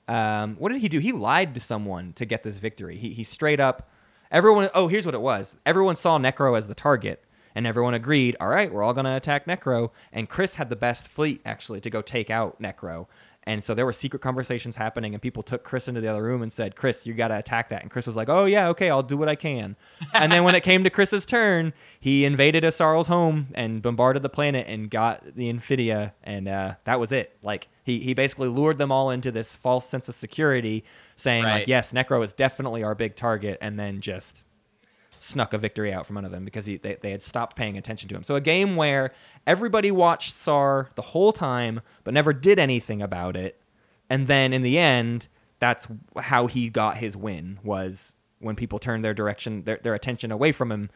[0.07, 0.99] um, what did he do?
[0.99, 2.97] He lied to someone to get this victory.
[2.97, 3.91] He, he straight up,
[4.31, 5.57] everyone, oh, here's what it was.
[5.67, 7.23] Everyone saw Necro as the target,
[7.55, 9.91] and everyone agreed, all right, we're all going to attack Necro.
[10.13, 13.07] And Chris had the best fleet, actually, to go take out Necro.
[13.49, 16.43] And so there were secret conversations happening, and people took Chris into the other room
[16.43, 17.81] and said, Chris, you got to attack that.
[17.81, 19.75] And Chris was like, oh, yeah, okay, I'll do what I can.
[20.13, 24.29] and then when it came to Chris's turn, he invaded Yssaril's home and bombarded the
[24.29, 27.39] planet and got the Emphidia, and uh, that was it.
[27.43, 30.85] Like, he, he basically lured them all into this false sense of security,
[31.17, 31.61] saying, Right.
[31.61, 34.45] like, yes, Necro is definitely our big target, and then just
[35.19, 38.09] snuck a victory out from under them because he, they, they had stopped paying attention
[38.09, 38.23] to him.
[38.23, 39.11] So a game where
[39.47, 43.61] everybody watched Sar the whole time but never did anything about it.
[44.11, 45.29] And then in the end,
[45.59, 50.31] that's how he got his win was when people turned their direction their, their attention
[50.31, 50.91] away from him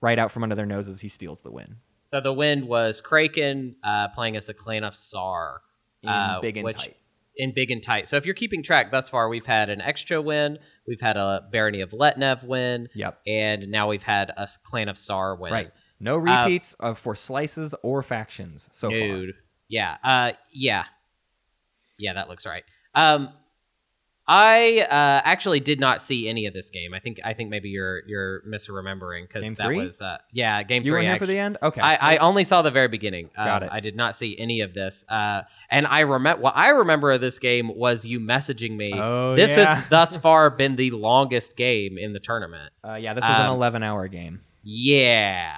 [0.00, 1.76] right out from under their noses he steals the win.
[2.02, 5.62] So the win was Kraken uh, playing as the clan of Sar.
[6.06, 6.96] Uh, big and which- tight.
[7.36, 8.06] In big and tight.
[8.06, 11.40] So if you're keeping track thus far, we've had an Xxcha win, we've had a
[11.50, 13.18] Barony of Letnev win, Yep.
[13.26, 15.52] and now we've had a clan of Sar win.
[15.52, 15.70] Right.
[15.98, 18.98] No repeats of for slices or factions so far.
[18.98, 19.34] Dude.
[19.68, 19.96] Yeah.
[20.04, 20.84] Uh yeah.
[21.98, 22.64] Yeah, that looks right.
[22.94, 23.30] Um
[24.26, 26.94] I uh actually did not see any of this game.
[26.94, 29.78] I think I think maybe you're you're misremembering because that three?
[29.84, 30.92] was uh yeah, game You three.
[30.92, 31.58] were here for the end?
[31.62, 31.80] Okay.
[31.82, 33.28] I, I only saw the very beginning.
[33.36, 33.68] Um, Got it.
[33.70, 35.04] I did not see any of this.
[35.10, 38.92] Uh, and I remember what I remember of this game was you messaging me.
[38.94, 39.74] Oh, this yeah.
[39.74, 42.72] has thus far been the longest game in the tournament.
[42.82, 44.40] uh, yeah, this was an um, 11 hour game.
[44.62, 45.54] Yeah,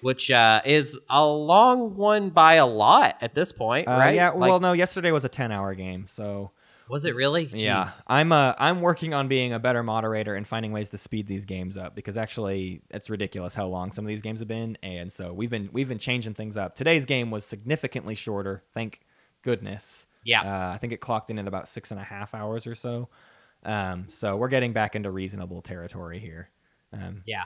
[0.00, 4.16] which uh, is a long one by a lot at this point, Uh, right?
[4.16, 6.50] Yeah, Like, well, no, yesterday was a 10 hour game, so
[6.88, 7.48] was it really?
[7.52, 11.26] Yeah, I'm uh I'm working on being a better moderator and finding ways to speed
[11.26, 14.76] these games up because actually it's ridiculous how long some of these games have been,
[14.82, 16.74] and so we've been we've been changing things up.
[16.74, 19.00] Today's game was significantly shorter, thank
[19.42, 20.06] goodness.
[20.24, 20.42] Yeah.
[20.42, 23.08] uh, I think it clocked in at about six and a half hours or so.
[23.64, 26.48] Um, so we're getting back into reasonable territory here.
[26.92, 27.44] Um, Yeah.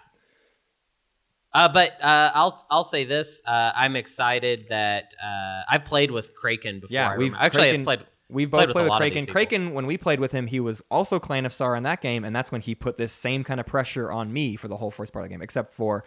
[1.54, 6.34] Uh, but uh, I'll I'll say this: uh, I'm excited that uh, I played with
[6.34, 6.92] Kraken before.
[6.94, 8.00] Yeah, we've actually I Kraken- played.
[8.28, 9.26] We've both played a with, Kraken.
[9.26, 12.24] Kraken, when we played with him, he was also Clan of Sar in that game,
[12.24, 14.90] and that's when he put this same kind of pressure on me for the whole
[14.90, 16.04] first part of the game, except for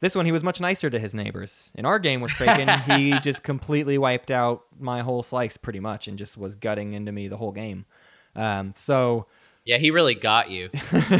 [0.00, 1.72] this one, he was much nicer to his neighbors.
[1.74, 6.06] In our game with Kraken, he just completely wiped out my whole slice pretty much
[6.06, 7.86] and just was gutting into me the whole game.
[8.34, 9.26] Um, so
[9.64, 10.68] Yeah, he really got you.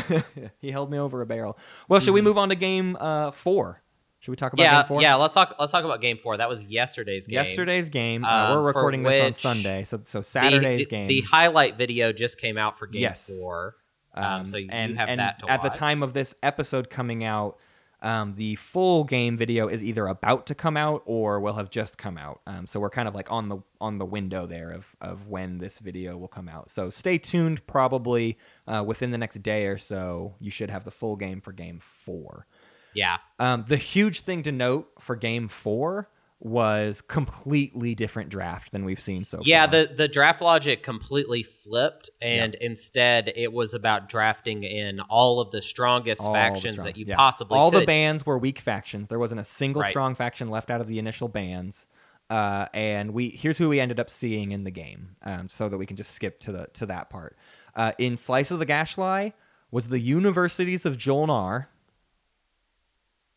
[0.60, 1.58] he held me over a barrel.
[1.88, 3.82] Well, should we move on to game uh, four?
[4.26, 5.02] Should we talk about yeah, game four?
[5.02, 5.14] yeah.
[5.14, 5.54] Let's talk.
[5.56, 6.36] Let's talk about game four.
[6.36, 7.36] That was yesterday's game.
[7.36, 8.24] Yesterday's game.
[8.24, 11.06] Uh, Um, we're recording this on Sunday, so so Saturday's the, game.
[11.06, 13.24] The highlight video just came out for game Yes.
[13.28, 13.76] four.
[14.14, 17.56] Um, so you have and that at the time of this episode coming out,
[18.02, 21.96] Um, the full game video is either about to come out or will have just
[21.96, 22.40] come out.
[22.46, 25.58] Um, so we're kind of like on the on the window there of of when
[25.58, 26.68] this video will come out.
[26.68, 27.64] So stay tuned.
[27.66, 31.52] Probably uh, within the next day or so, you should have the full game for
[31.52, 32.46] game four.
[32.96, 33.18] Yeah.
[33.38, 39.00] Um, the huge thing to note for game four was completely different draft than we've
[39.00, 39.74] seen so Yeah, far.
[39.76, 45.40] Yeah, the the draft logic completely flipped, and instead it was about drafting in all
[45.40, 47.16] of the strongest All the factions strong- that you yeah.
[47.16, 47.82] possibly all could.
[47.82, 49.88] the bands were weak factions there wasn't a single Right.
[49.88, 51.86] strong faction left out of the initial bands
[52.28, 55.78] uh, and we here's who we ended up seeing in the game um, so that
[55.78, 57.36] we can just skip to the to that part
[57.76, 59.32] uh, in slice of the gashly
[59.70, 61.66] was the universities of jolnar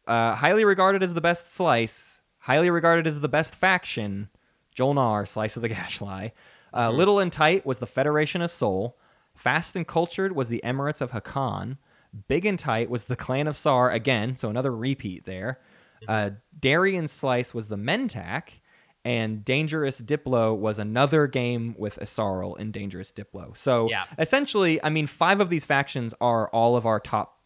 [0.10, 4.30] uh, highly regarded as the best slice highly regarded as the best faction
[4.76, 6.32] jolnar slice of the gashly
[6.74, 8.98] uh, little and tight was the federation of sol
[9.34, 11.78] fast and cultured was the emirates of hacan
[12.28, 15.60] Big and Tight was the Clan of Sar again, so another repeat there.
[16.08, 18.62] Uh, Darien Slice was the Mentak,
[19.06, 23.56] and Dangerous Diplo was another game with Yssaril in Dangerous Diplo.
[23.56, 24.06] So Yeah.
[24.18, 27.39] essentially, I mean, five of these factions are all of our top.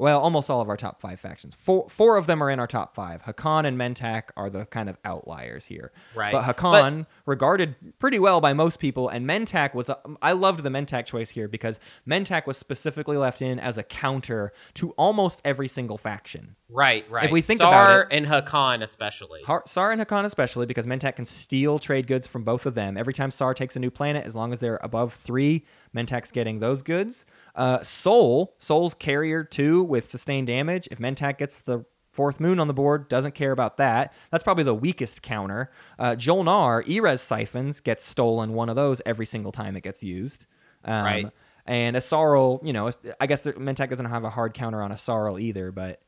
[0.00, 1.54] Well, almost all of our top five factions.
[1.54, 3.22] Four, four of them are in our top five.
[3.22, 5.92] Hacan and Mentak are the kind of outliers here.
[6.16, 6.32] Right.
[6.32, 9.90] But Hacan, regarded pretty well by most people, and Mentak was.
[9.90, 13.82] Um, I loved the Mentak choice here because Mentak was specifically left in as a
[13.82, 16.56] counter to almost every single faction.
[16.70, 17.24] right, right.
[17.24, 19.42] If we think Sar about it- and Hacan especially.
[19.42, 22.96] Har- Sar and Hacan especially because Mentak can steal trade goods from both of them.
[22.96, 26.58] Every time Sar takes a new planet, as long as they're above three, Mentak's getting
[26.58, 27.26] those goods.
[27.54, 30.88] Uh, Sol, Sol's carrier two with sustained damage.
[30.90, 34.12] If Mentak gets the fourth moon on the board, doesn't care about that.
[34.30, 35.70] That's probably the weakest counter.
[35.98, 40.46] Uh, Jolnar, E-res siphons gets stolen one of those every single time it gets used.
[40.84, 41.26] Um, Right.
[41.66, 45.70] And Yssaril, you know, I guess Mentak doesn't have a hard counter on Yssaril either,
[45.70, 46.00] but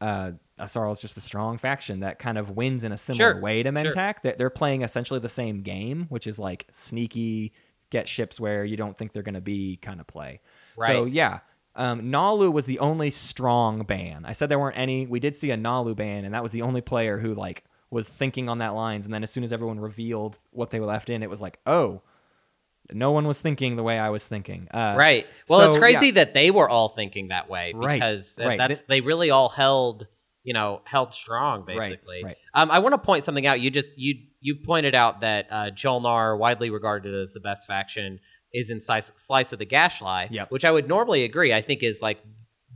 [0.00, 3.40] uh, Yssaril is just a strong faction that kind of wins in a similar Sure,
[3.40, 3.72] way to sure.
[3.92, 4.22] Mentak.
[4.22, 7.52] That they're playing essentially the same game, which is like sneaky,
[7.90, 10.40] get ships where you don't think they're going to be kind of play.
[10.86, 11.40] So yeah,
[11.74, 14.24] um, Naalu was the only strong ban.
[14.24, 15.06] I said there weren't any.
[15.06, 18.08] We did see a Naalu ban, and that was the only player who like was
[18.08, 19.04] thinking on that lines.
[19.04, 21.58] And then as soon as everyone revealed what they were left in, it was like,
[21.66, 22.02] oh,
[22.92, 24.68] no one was thinking the way I was thinking.
[24.70, 25.26] Uh, Right.
[25.48, 26.12] Well, so, it's crazy yeah.
[26.12, 28.58] that they were all thinking that way because right.
[28.58, 30.06] that's Th- they really all held,
[30.42, 32.22] you know, held strong Right, basically.
[32.24, 32.36] right.
[32.54, 33.60] Um, I want to point something out.
[33.60, 38.18] You just you you pointed out that uh, Jolnar, widely regarded as the best faction,
[38.52, 40.50] is in slice, slice of the Gashly, Yep.
[40.50, 41.52] which I would normally agree.
[41.52, 42.18] I think is like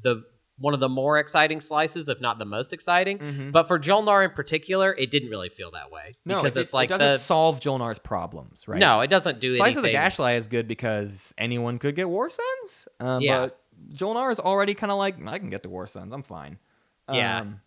[0.02, 0.22] the
[0.56, 3.18] one of the more exciting slices, if not the most exciting.
[3.18, 3.50] Mhm.
[3.50, 6.72] But for Jolnar in particular, it didn't really feel that way No, because it, it's
[6.72, 8.78] like it doesn't the solve Jolnar's problems, right?
[8.78, 9.96] no, it doesn't do Slice anything.
[9.96, 12.86] of the Gashly is good because anyone could get War Suns.
[13.00, 13.46] Um, Yeah.
[13.46, 13.60] But
[13.96, 16.12] Jolnar is already kind of like, I can get the War Suns.
[16.12, 16.58] I'm fine.
[17.12, 17.40] Yeah.
[17.40, 17.60] Um,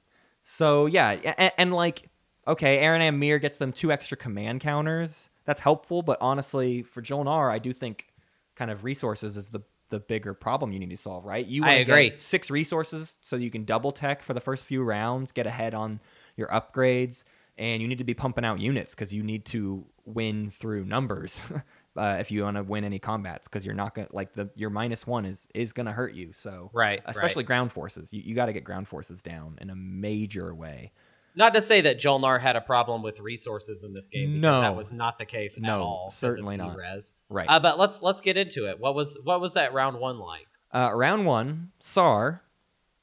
[0.43, 1.09] so, yeah.
[1.37, 2.09] And, and like,
[2.47, 5.29] okay, Arinam Meer gets them two extra command counters.
[5.45, 6.01] That's helpful.
[6.01, 8.07] But honestly, for Jolnar, I do think
[8.55, 11.45] kind of resources is the the bigger problem you need to solve, right?
[11.45, 12.09] You I agree.
[12.09, 15.73] Get six resources so you can double tech for the first few rounds, get ahead
[15.73, 16.01] on
[16.35, 17.23] your upgrades,
[17.57, 21.41] and you need to be pumping out units because you need to win through numbers
[21.97, 24.69] uh, if you want to win any combats because you're not gonna like the your
[24.69, 26.33] minus one is is gonna hurt you.
[26.33, 29.75] So Right, especially ground forces, you, you got to get ground forces down in a
[29.75, 30.91] major way.
[31.37, 34.41] Not to say that Jolnar had a problem with resources in this game.
[34.41, 34.61] Because No.
[34.61, 36.05] that was not the case at No, all.
[36.07, 36.75] 'cause of certainly not.
[36.75, 37.13] Res.
[37.29, 37.47] Right.
[37.47, 38.79] Uh, but let's let's get into it.
[38.79, 40.47] What was what was that round one like?
[40.73, 42.41] Uh, round one, Sar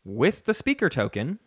[0.04, 1.38] with the speaker token.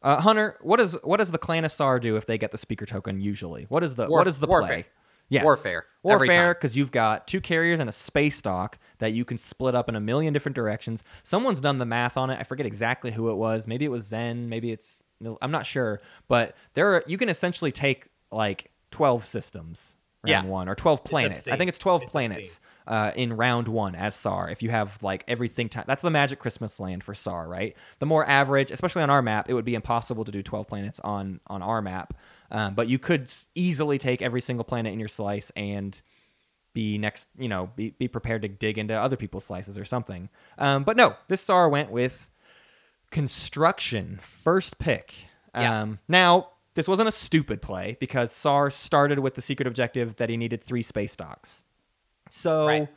[0.00, 2.58] Uh, Hunter, what does what does the clan of Sar do if they get the
[2.58, 3.20] speaker token?
[3.20, 4.84] Usually, what is the what is the warfare.
[5.30, 9.36] Yes, Warfare, warfare, because you've got two carriers and a space dock that you can
[9.36, 11.04] split up in a million different directions.
[11.22, 12.38] Someone's done the math on it.
[12.40, 13.66] I forget exactly who it was.
[13.66, 14.48] Maybe it was Zen.
[14.48, 15.02] Maybe it's
[15.42, 16.00] I'm not sure.
[16.28, 20.50] But there are you can essentially take like twelve systems round Yeah.
[20.50, 21.46] one or twelve planets.
[21.46, 24.48] I think it's twelve It's planets uh, in round one as SAR.
[24.48, 27.76] If you have like everything, ti that's the magic Christmas land for SAR, right?
[27.98, 31.00] The more average, especially on our map, it would be impossible to do twelve planets
[31.00, 32.14] on on our map,
[32.50, 36.00] um, but you could easily take every single planet in your slice and
[36.72, 40.28] be next, you know, be, be prepared to dig into other people's slices or something.
[40.58, 42.28] Um, but no, this SAR went with
[43.10, 45.14] construction first pick.
[45.54, 45.82] Yeah.
[45.82, 50.30] Um, now this wasn't a stupid play because SAR started with the secret objective that
[50.30, 51.64] he needed three space docks.
[52.30, 52.88] So, Right.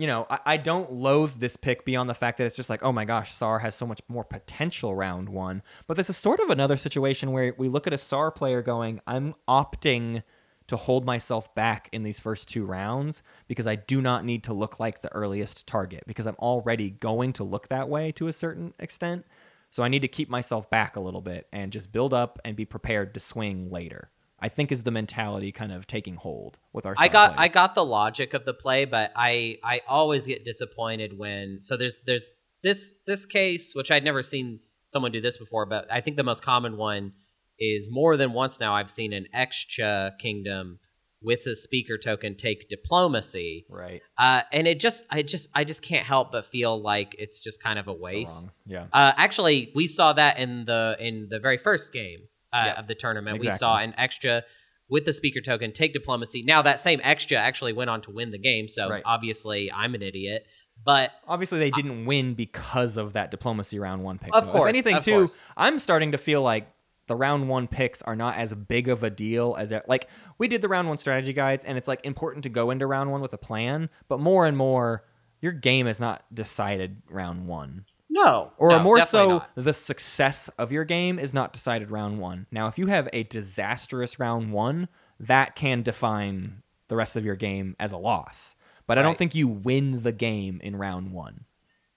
[0.00, 2.82] You know, I, I don't loathe this pick beyond the fact that it's just like,
[2.82, 5.62] oh my gosh, SAR has so much more potential round one.
[5.86, 9.02] But this is sort of another situation where we look at a SAR player going,
[9.06, 10.22] I'm opting
[10.68, 14.54] to hold myself back in these first two rounds because I do not need to
[14.54, 18.32] look like the earliest target because I'm already going to look that way to a
[18.32, 19.26] certain extent.
[19.70, 22.56] So I need to keep myself back a little bit and just build up and
[22.56, 24.08] be prepared to swing later.
[24.40, 26.94] I think is the mentality kind of taking hold with our.
[26.98, 31.16] I got I got the logic of the play, but I I always get disappointed
[31.16, 32.26] when so there's there's
[32.62, 36.24] this this case which I'd never seen someone do this before, but I think the
[36.24, 37.12] most common one
[37.58, 40.78] is more than once now I've seen an Xxcha kingdom
[41.22, 43.66] with a speaker token take diplomacy.
[43.68, 44.00] right.
[44.18, 47.62] Uh, and it just I just I just can't help but feel like it's just
[47.62, 48.58] kind of a waste.
[48.66, 48.86] Yeah.
[48.92, 52.20] Uh, actually, we saw that in the in the very first game
[52.52, 53.40] uh, Yeah, of the tournament.
[53.40, 54.42] We saw an Xxcha
[54.88, 56.42] with the speaker token take diplomacy.
[56.42, 58.68] Now that same Xxcha actually went on to win the game.
[58.68, 59.02] So Right.
[59.04, 60.46] obviously, I'm an idiot.
[60.82, 64.34] But Obviously, they didn't win because of that diplomacy round one pick.
[64.34, 64.52] Of though.
[64.52, 65.42] course, if anything, of too, course.
[65.56, 66.68] I'm starting to feel like
[67.06, 70.08] the round one picks are not as big of a deal as like
[70.38, 73.10] we did the round one strategy guides, and it's like important to go into round
[73.10, 73.90] one with a plan.
[74.08, 75.04] But more and more,
[75.42, 79.50] your game is not decided round one, no, or no, more so, not.
[79.54, 82.46] the success of your game is not decided round one.
[82.50, 84.88] Now, if you have a disastrous round one,
[85.20, 88.56] that can define the rest of your game as a loss.
[88.86, 91.44] But I don't think you win the game in round one.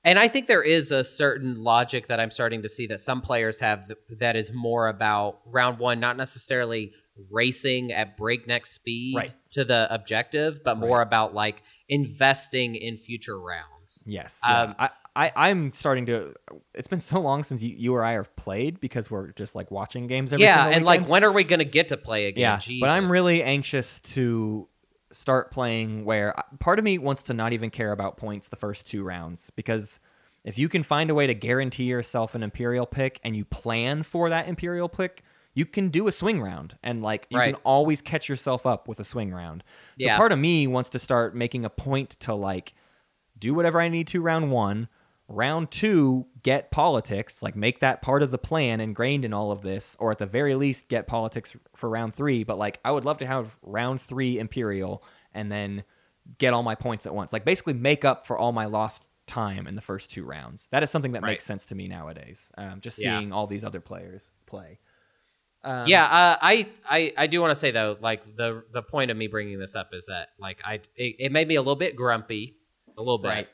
[0.04, 3.21] And I think there is a certain logic that I'm starting to see that some
[3.21, 6.91] players have that is more about round one, not necessarily
[7.32, 9.34] racing at breakneck speed Right.
[9.52, 13.69] to the objective, but more about like investing in future rounds.
[14.06, 14.39] Yes.
[14.47, 14.89] Um, yeah.
[15.15, 16.34] I, I, I'm starting to.
[16.73, 19.69] It's been so long since you, you or I have played because we're just like
[19.69, 22.41] watching games every yeah, and like when are we going to get to play again?
[22.41, 22.58] yeah.
[22.60, 22.82] Jesus.
[22.82, 24.67] But I'm really anxious to
[25.12, 28.88] start playing where part of me wants to not even care about points the first
[28.88, 29.99] two rounds because
[30.43, 34.01] if you can find a way to guarantee yourself an imperial pick and you plan
[34.01, 35.21] for that imperial pick
[35.53, 37.53] you can do a swing round and like you Right.
[37.53, 39.63] can always catch yourself up with a swing round
[39.99, 40.17] so Yeah.
[40.17, 42.73] part of me wants to start making a point to like
[43.43, 44.88] do whatever I need to round one.
[45.29, 49.62] Round two, get politics, like make that part of the plan ingrained in all of
[49.62, 52.43] this, or at the very least, get politics for round three.
[52.43, 55.03] But like, I would love to have round three Imperial
[55.34, 55.84] and then
[56.38, 57.32] get all my points at once.
[57.34, 60.67] Like, basically, make up for all my lost time in the first two rounds.
[60.71, 61.32] That is something that Right.
[61.32, 62.51] makes sense to me nowadays.
[62.58, 63.17] Um, just Yeah.
[63.19, 64.79] seeing all these other players play.
[65.63, 69.10] Um, yeah, uh, I, I I do want to say though, like the the point
[69.10, 71.77] of me bringing this up is that like I it, it made me a little
[71.77, 72.58] bit grumpy,
[72.97, 73.47] a little bit, Right.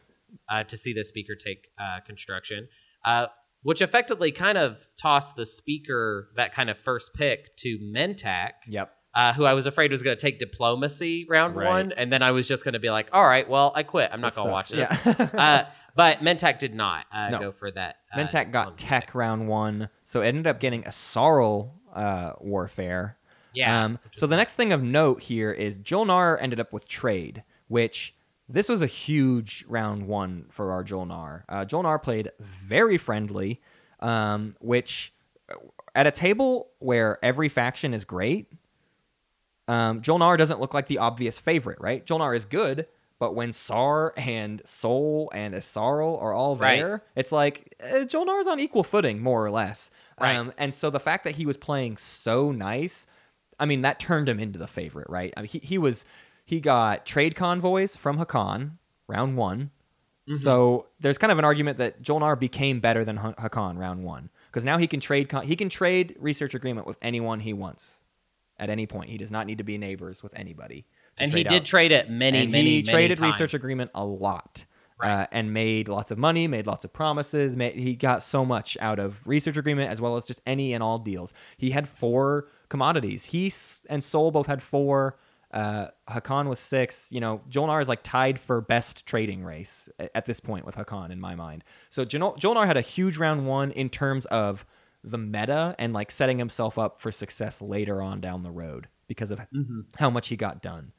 [0.50, 2.68] uh, to see the speaker take uh, construction,
[3.06, 3.28] uh,
[3.64, 8.94] which effectively kind of tossed the speaker that kind of first pick to Mentak, Yep.
[9.16, 11.68] uh, who I was afraid was going to take diplomacy round Right.
[11.68, 14.10] one, and then I was just going to be like, all right, well, I quit.
[14.14, 14.90] I'm not going to watch this.
[15.06, 15.30] Yeah.
[15.34, 17.40] uh, but Mentak did not uh, No.
[17.40, 17.98] go for that.
[18.14, 19.16] Uh, Mentak got tech pick.
[19.16, 23.18] round one, so it ended up getting a Sorrel uh, warfare.
[23.54, 23.84] Yeah.
[23.86, 28.16] Um, so the next thing of note here is Jolnar ended up with trade, which
[28.50, 31.44] this was a huge round one for our Joel Jolnar.
[31.48, 33.62] Uh, Jolnar played very friendly,
[34.00, 35.14] um, which
[35.94, 38.52] at a table where every faction is great,
[39.68, 42.04] um, Jolnar doesn't look like the obvious favorite, right?
[42.04, 42.88] Joel Jolnar is good,
[43.20, 48.60] but when Saar and Sol and Yssaril are all there, it's like uh, Jolnar's on
[48.60, 49.92] equal footing, more or less.
[50.20, 50.36] Right.
[50.38, 53.06] Um, and so the fact that he was playing so nice,
[53.60, 55.34] I mean, that turned him into the favorite, right?
[55.36, 56.06] I mean, he, he was
[56.50, 58.72] he got trade convoys from Hacan
[59.08, 59.70] round one.
[60.34, 64.30] So there's kind of an argument that Jolnar became better than Ha- Hacan round one
[64.48, 68.04] because now he can trade con- he can trade research agreement with anyone he wants
[68.60, 69.10] at any point.
[69.10, 70.86] He does not need to be neighbors with anybody.
[71.18, 73.34] and he trade did trade it many, and many, he many traded times.
[73.34, 74.66] research agreement a lot.
[75.02, 75.12] Right.
[75.22, 77.56] Uh, and made lots of money, made lots of promises.
[77.56, 80.84] Made, he got so much out of research agreement as well as just any and
[80.84, 81.32] all deals.
[81.58, 83.24] He had four commodities.
[83.26, 85.18] He s- and Sol both had four.
[85.52, 87.12] Uh, Hacan was six.
[87.12, 91.12] You know, Jolnar is like tied for best trading race at this point with Hacan
[91.12, 91.64] in my mind.
[91.90, 94.66] So Jol- Jolnar had a huge round one in terms of
[95.04, 99.32] the meta and like setting himself up for success later on down the road because
[99.32, 99.40] of
[99.98, 100.92] how much he got done.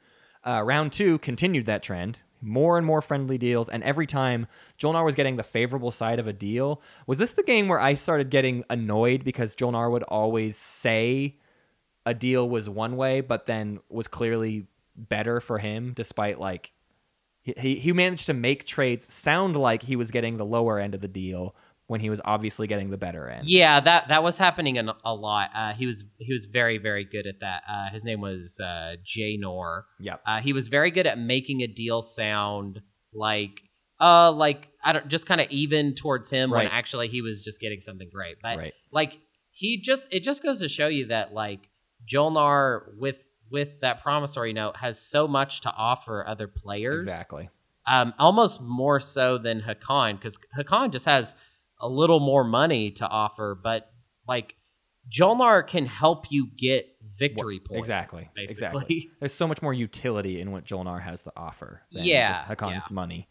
[0.45, 2.19] Uh, round two continued that trend.
[2.43, 4.47] More and more friendly deals, and every time
[4.79, 7.93] Jolnar was getting the favorable side of a deal, was this the game where I
[7.93, 11.37] started getting annoyed because Jolnar would always say
[12.05, 16.71] a deal was one way, but then was clearly better for him, despite like
[17.41, 21.01] he, he managed to make trades sound like he was getting the lower end of
[21.01, 21.55] the deal
[21.87, 23.47] when he was obviously getting the better end.
[23.47, 25.49] Yeah, that that was happening an, a lot.
[25.53, 27.63] Uh, he was he was very very good at that.
[27.69, 29.85] Uh, his name was uh, Jay Nor.
[29.99, 30.21] Yep.
[30.25, 32.81] Uh, he was very good at making a deal sound
[33.13, 33.61] like
[33.99, 37.59] uh like I don't just kind of even towards him when actually he was just
[37.59, 38.37] getting something great.
[38.41, 38.73] But Right.
[38.91, 39.17] like
[39.51, 41.59] he just it just goes to show you that like
[42.07, 43.17] Jolnar with
[43.49, 47.05] with that promissory note has so much to offer other players.
[47.05, 47.49] Exactly.
[47.85, 51.35] Um, almost more so than Hacan because Hacan just has
[51.79, 53.91] a little more money to offer, but
[54.27, 54.55] like
[55.09, 56.87] Jolnar can help you get
[57.17, 57.79] victory points.
[57.79, 58.23] Exactly.
[58.35, 58.51] Basically.
[58.51, 59.09] Exactly.
[59.19, 62.87] There's so much more utility in what Jolnar has to offer than Yeah, just Hacan's
[62.89, 62.93] yeah.
[62.93, 63.27] money.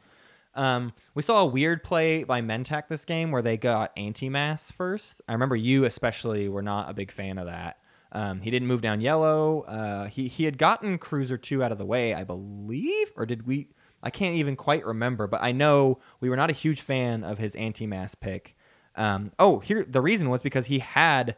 [0.54, 5.22] Um, we saw a weird play by Mentak this game where they got anti-mass first.
[5.28, 7.78] I remember you especially were not a big fan of that.
[8.12, 9.62] Um, he didn't move down yellow.
[9.62, 13.46] Uh, he he had gotten Cruiser two out of the way, I believe, or did
[13.46, 13.68] we?
[14.02, 17.38] I can't even quite remember, but I know we were not a huge fan of
[17.38, 18.56] his anti-mass pick.
[18.96, 21.36] Um, oh, here the reason was because he had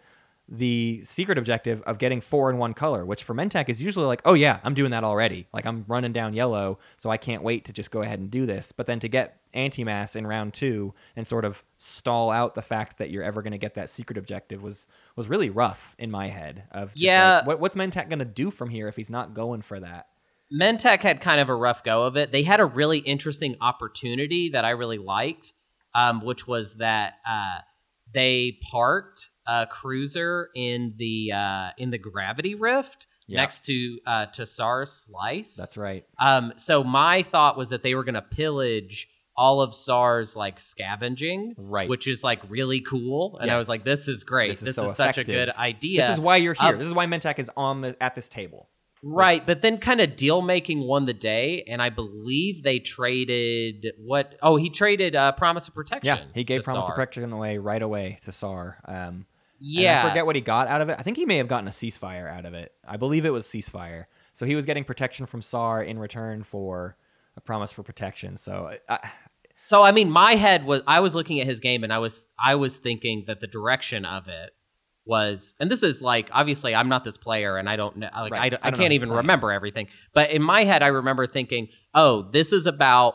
[0.49, 4.23] the secret objective of getting four in one color, which for Mentak is usually like,
[4.25, 5.49] oh yeah, I'm doing that already.
[5.53, 8.47] Like I'm running down yellow, so I can't wait to just go ahead and do
[8.47, 8.73] this.
[8.73, 12.99] But then to get anti-mass in round two and sort of stall out the fact
[12.99, 14.87] that you're ever going to get that secret objective was
[15.17, 16.65] was really rough in my head.
[16.71, 17.37] Of just Yeah.
[17.39, 20.07] like, what, what's Mentak going to do from here if he's not going for that?
[20.53, 22.31] Mentak had kind of a rough go of it.
[22.33, 25.53] They had a really interesting opportunity that I really liked,
[25.95, 27.61] um, which was that uh,
[28.13, 33.41] they parked a cruiser in the uh, in the gravity rift Yeah.
[33.41, 35.57] next to uh, to Saar's slice.
[35.57, 36.05] That's right.
[36.21, 40.61] Um, so my thought was that they were going to pillage all of Saar's like
[40.61, 41.89] scavenging, Right.
[41.89, 43.39] which is like really cool.
[43.41, 44.51] And I was like, this is great.
[44.51, 46.03] This This, is so is such a good idea.
[46.03, 46.71] This is why you're here.
[46.71, 48.69] Um, this is why Mentak is on the at this table.
[49.05, 53.93] Right, but then kind of deal making won the day, and I believe they traded
[53.99, 54.37] what?
[54.43, 56.17] Oh, he traded uh, Promise of Protection.
[56.19, 56.93] Yeah, he gave promise Saar.
[56.93, 58.79] of protection away right away to Saar.
[58.87, 59.27] Um,
[59.59, 60.97] Yeah, I forget what he got out of it.
[60.99, 62.73] I think he may have gotten a ceasefire out of it.
[62.87, 64.05] I believe it was ceasefire.
[64.35, 66.97] So he was getting protection from Saar in return for
[67.37, 68.37] a promise for protection.
[68.37, 68.99] So I,
[69.61, 72.27] So I mean, my head was I was looking at his game, and I was
[72.45, 74.51] I was thinking that the direction of it
[75.07, 78.33] was, and this is like obviously I'm not this player, and I don't know, like
[78.33, 78.53] Right.
[78.55, 79.89] I, I I can't even remember everything.
[80.15, 83.15] But in my head, I remember thinking, oh, this is about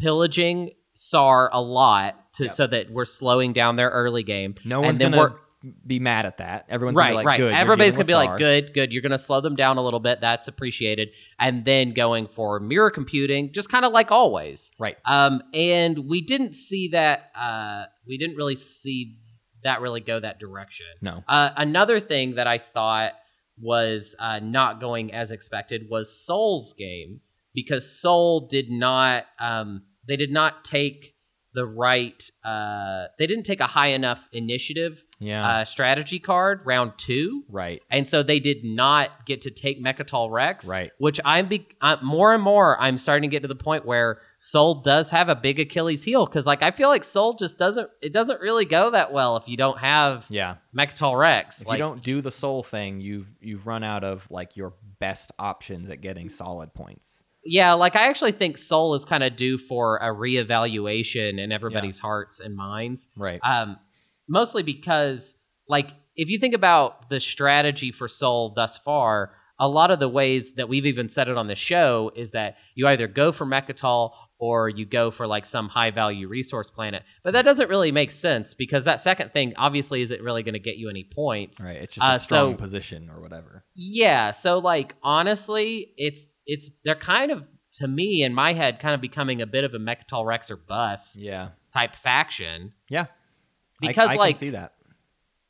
[0.00, 2.52] pillaging Saar a lot to Yep.
[2.52, 4.54] so that we're slowing down their early game.
[4.64, 5.38] no And one's then going we're- to
[5.86, 6.66] be mad at that.
[6.68, 7.38] Everyone's right, going to be like, right.
[7.38, 7.54] good.
[7.54, 8.92] Everybody's gonna be with like, good, good.
[8.92, 10.20] You're gonna slow them down a little bit.
[10.20, 11.08] That's appreciated.
[11.38, 14.72] And then going for mirror computing, just kind of like always.
[14.78, 14.96] Right.
[15.04, 17.30] Um, and we didn't see that.
[17.38, 19.18] Uh, we didn't really see
[19.64, 20.86] that really go that direction.
[21.00, 21.24] No.
[21.26, 23.12] Uh, another thing that I thought
[23.60, 27.20] was uh, not going as expected was Sol's game
[27.54, 29.24] because Sol did not.
[29.40, 31.14] Um, they did not take
[31.54, 32.30] the right.
[32.44, 35.48] Uh, they didn't take a high enough initiative Yeah.
[35.60, 37.44] uh, strategy card round two.
[37.48, 37.82] right.
[37.90, 40.92] And so they did not get to take Mecatol Rex, Right.
[40.98, 44.20] Which I'm be- uh, more and more I'm starting to get to the point where
[44.38, 47.90] Sol does have a big Achilles heel because like I feel like Sol just doesn't
[48.00, 50.56] it doesn't really go that well if you don't have Yeah.
[50.76, 51.62] Mecatol Rex.
[51.62, 54.74] If like you don't do the sol thing, you've you've run out of like your
[55.00, 57.24] best options at getting solid points.
[57.44, 61.98] yeah, like I actually think Sol is kind of due for a reevaluation in everybody's
[61.98, 63.08] hearts and minds.
[63.16, 63.40] Right.
[63.44, 63.78] um,
[64.28, 65.34] mostly because
[65.68, 70.08] like if you think about the strategy for sol thus far a lot of the
[70.08, 73.44] ways that we've even said it on the show is that you either go for
[73.44, 77.90] mecatol or you go for like some high value resource planet but that doesn't really
[77.90, 81.60] make sense because that second thing obviously isn't really going to get you any points
[81.64, 81.76] right.
[81.76, 83.64] It's just a uh, strong so- position or whatever.
[83.74, 87.42] yeah so like honestly it's it's they're kind of
[87.74, 90.56] to me in my head kind of becoming a bit of a mecatol rex or
[90.56, 91.48] bust Yeah.
[91.72, 93.06] type faction Yeah.
[93.82, 94.72] I- because I, like can see that.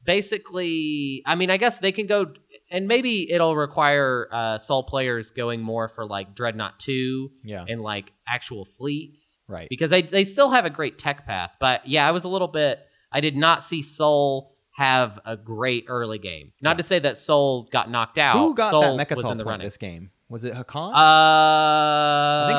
[0.05, 2.33] basically i mean i guess they can go
[2.71, 7.65] and maybe it'll require uh sol players going more for like dreadnought 2 Yeah.
[7.69, 9.69] and like actual fleets Right.
[9.69, 12.49] because they they still have a great tech path but yeah i was a little
[12.49, 12.79] bit
[13.13, 16.75] i did not see sol have a great early game not Yeah.
[16.77, 19.45] to say that sol got knocked out Who got soul that was Mecatol in the
[19.45, 20.11] running this game?
[20.31, 20.93] Was it Hacan?
[20.93, 22.59] uh I think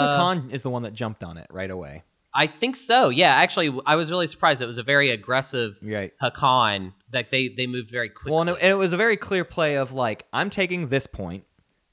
[0.50, 2.04] Hacan is the one that jumped on it right away.
[2.34, 6.14] I think so yeah actually i was really surprised it was a very aggressive Right.
[6.22, 9.18] hacan that they they moved very quickly Well, and it, and it was a very
[9.18, 11.46] clear play of like, I'm taking this point,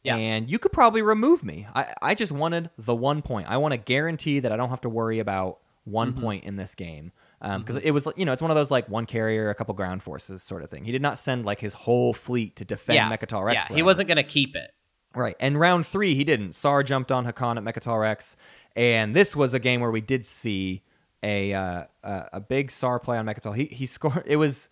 [0.03, 0.17] Yeah.
[0.17, 1.67] and you could probably remove me.
[1.75, 3.49] I, I just wanted the one point.
[3.49, 6.21] I want to guarantee that I don't have to worry about one Mm-hmm.
[6.21, 7.13] point in this game.
[7.41, 10.03] Because it was, you know, it's one of those like one carrier, a couple ground
[10.03, 10.85] forces sort of thing.
[10.85, 13.63] He did not send like his whole fleet to defend yeah, Mecatol Rex.
[13.71, 14.71] yeah he wasn't gonna keep it
[15.15, 15.37] Right.
[15.41, 16.53] And round three, he didn't.
[16.55, 18.37] Saar jumped on Hacan at Mecatol Rex.
[18.77, 20.83] And this was a game where we did see
[21.23, 23.57] a uh, a, big Saar play on Mecatol.
[23.57, 24.69] He he scored it was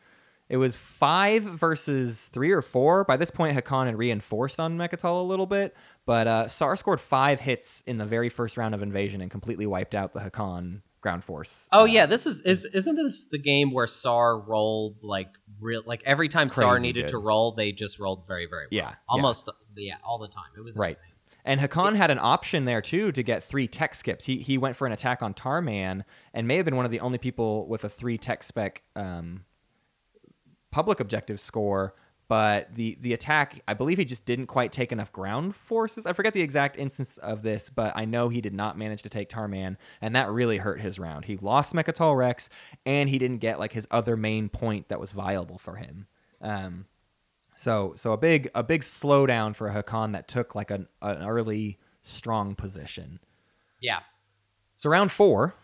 [0.49, 3.03] it was five versus three or four.
[3.05, 5.75] By this point, Hacan had reinforced on Mecatol a little bit,
[6.05, 9.67] but uh, Saar scored five hits in the very first round of invasion and completely
[9.67, 11.69] wiped out the Hacan ground force.
[11.73, 15.29] Oh Uh, yeah, this is is isn't this the game where Saar rolled like
[15.61, 17.11] real like every time Saar needed good.
[17.13, 18.69] to roll, they just rolled very very well.
[18.71, 18.95] Yeah, yeah.
[19.09, 20.51] almost yeah, all the time.
[20.57, 20.91] It was Right.
[20.91, 21.14] insane.
[21.45, 24.25] And Hacan had an option there too to get three tech skips.
[24.25, 27.01] He he went for an attack on Tar'mann and may have been one of the
[27.01, 29.45] only people with a three tech spec um,
[30.71, 31.95] public objective score.
[32.27, 36.07] But the the attack, I believe he just didn't quite take enough ground forces.
[36.07, 39.11] I forget the exact instance of this, but I know he did not manage to
[39.11, 41.27] take Tar'mann, and that really hurt his round.
[41.27, 42.49] He lost Mecatol Rex,
[42.87, 46.07] and he didn't get like his other main point that was viable for him.
[46.41, 46.87] Um,
[47.55, 51.79] so so a big a big slowdown for Hacan that took like an, an early
[52.03, 53.21] strong position.
[53.81, 54.01] Yeah.
[54.77, 55.55] So round four,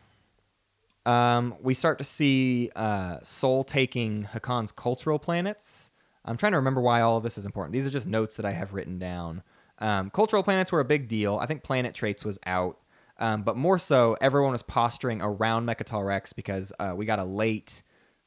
[1.04, 5.90] um, we start to see uh, Sol taking Hacan's cultural planets.
[6.24, 7.72] I'm trying to remember why all of this is important.
[7.72, 9.42] These are just notes that I have written down.
[9.78, 11.38] Um, cultural planets were a big deal.
[11.38, 12.78] I think Planet Traits was out,
[13.18, 17.24] um, but more so, everyone was posturing around Mecatol Rex because uh, we got a
[17.24, 17.82] late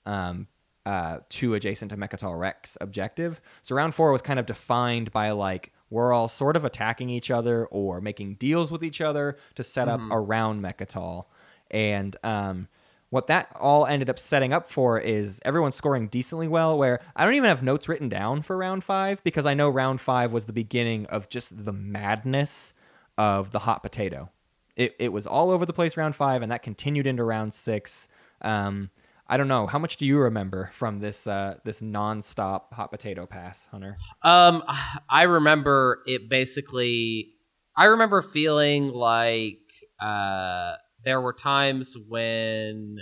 [0.06, 0.48] um,
[0.86, 3.42] uh, two adjacent to Mecatol Rex objective.
[3.62, 7.30] So round four was kind of defined by like we're all sort of attacking each
[7.30, 11.26] other or making deals with each other to set up around Mecatol.
[11.70, 12.68] And um,
[13.12, 16.78] what that all ended up setting up for is everyone scoring decently well.
[16.78, 20.02] Where I don't even have notes written down for round five because I know round
[20.02, 22.74] five was the beginning of just the madness
[23.18, 24.32] of the hot potato.
[24.76, 28.08] It, it was all over the place round five, and that continued into round six.
[28.42, 28.90] Um,
[29.34, 33.26] I don't know how much do you remember from this uh, this nonstop hot potato
[33.26, 33.98] pass, Hunter?
[34.22, 34.62] Um,
[35.10, 37.32] I remember it basically.
[37.76, 39.58] I remember feeling like
[40.00, 40.74] uh,
[41.04, 43.00] there were times when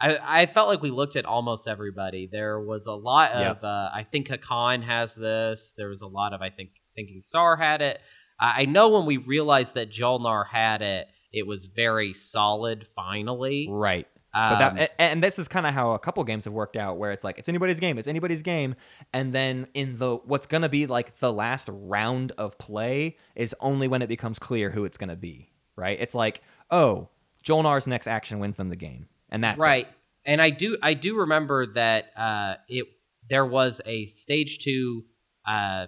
[0.00, 2.26] I, I felt like we looked at almost everybody.
[2.26, 3.40] There was a lot of.
[3.42, 3.64] Yep.
[3.64, 5.74] Uh, I think Hacan has this.
[5.76, 6.40] There was a lot of.
[6.40, 8.00] I think thinking Saar had it.
[8.40, 12.86] I I know when we realized that Jolnar had it, it was very solid.
[12.96, 14.06] Finally, Right.
[14.36, 16.98] Um, But that, and this is kind of how a couple games have worked out,
[16.98, 18.74] where it's like it's anybody's game, it's anybody's game,
[19.12, 23.88] and then in the what's gonna be like the last round of play is only
[23.88, 25.98] when it becomes clear who it's gonna be, right?
[25.98, 27.08] It's like, oh,
[27.42, 29.62] Jolnar's next action wins them the game, and that's it.
[29.62, 29.88] right
[30.26, 32.86] and i do i do remember that uh it
[33.30, 35.04] there was a stage two
[35.46, 35.86] uh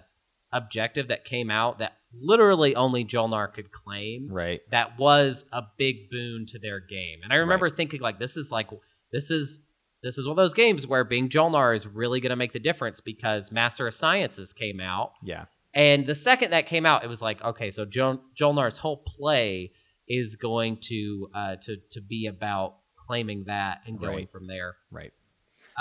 [0.51, 6.09] objective that came out that literally only jolnar could claim right, that was a big
[6.09, 8.69] boon to their game and i remember thinking like this is like
[9.11, 9.59] this is
[10.01, 12.59] this is one of those games where being jolnar is really going to make the
[12.59, 17.07] difference because master of sciences came out yeah, and the second that came out, it
[17.07, 19.71] was like, okay, so jo- Jolnar's whole play
[20.07, 24.31] is going to uh, to to be about claiming that and going Right.
[24.31, 24.75] from there.
[24.89, 25.11] right.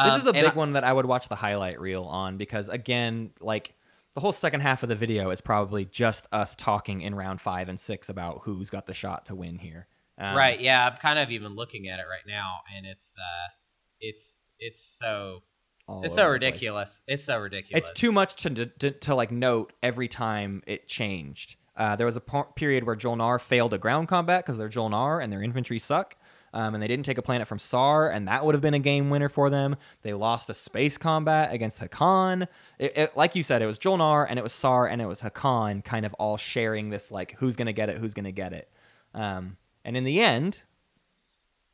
[0.04, 2.36] This Um, is a big I- one that I would watch the highlight reel on
[2.36, 3.72] because again, like
[4.18, 7.68] the whole second half of the video is probably just us talking in round five
[7.68, 9.86] and six about who's got the shot to win here.
[10.18, 10.60] Um, right?
[10.60, 13.48] Yeah, I'm kind of even looking at it right now, and it's uh,
[14.00, 15.44] it's it's so
[16.02, 17.00] it's so ridiculous.
[17.06, 17.90] It's so ridiculous.
[17.90, 21.54] It's too much to, to, to like note every time it changed.
[21.76, 22.20] Uh, there was a
[22.56, 26.16] period where Jolnar failed a ground combat because they're Jolnar and their infantry suck.
[26.52, 28.78] Um, and they didn't take a planet from Saar, and that would have been a
[28.78, 29.76] game winner for them.
[30.02, 32.48] They lost a space combat against Hacan.
[32.78, 35.20] It, it- like you said, it was Jolnar and it was Saar and it was
[35.22, 38.70] Hacan, kind of all sharing this like who's gonna get it, who's gonna get it.
[39.14, 40.62] Um, and in the end,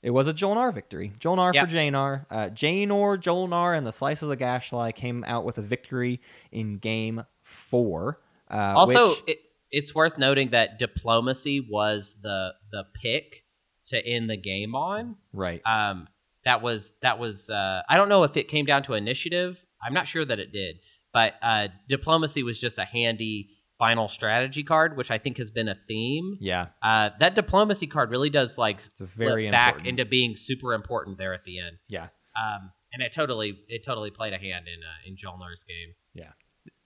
[0.03, 1.13] it was a Jolnar victory.
[1.19, 1.69] Jolnar Yep.
[1.69, 2.27] for Janar.
[2.31, 6.21] Uh, Janor, Jolnar, and the Slice of the Gashly came out with a victory
[6.53, 8.21] in game four.
[8.51, 9.39] Uh, also which- it,
[9.71, 13.44] it's worth noting that diplomacy was the the pick
[13.89, 15.17] to end the game on.
[15.33, 15.61] right.
[15.67, 16.09] um,
[16.45, 19.65] that was that was uh, I don't know if it came down to initiative.
[19.83, 20.77] I'm not sure that it did,
[21.13, 25.69] but uh, diplomacy was just a handy final strategy card, which I think has been
[25.69, 26.37] a theme.
[26.41, 29.89] yeah, Uh, that diplomacy card really does like it's a very back important.
[29.89, 31.79] into being super important there at the end.
[31.89, 35.95] yeah, Um, and it totally it totally played a hand in uh, in Jolnar's game.
[36.13, 36.31] Yeah.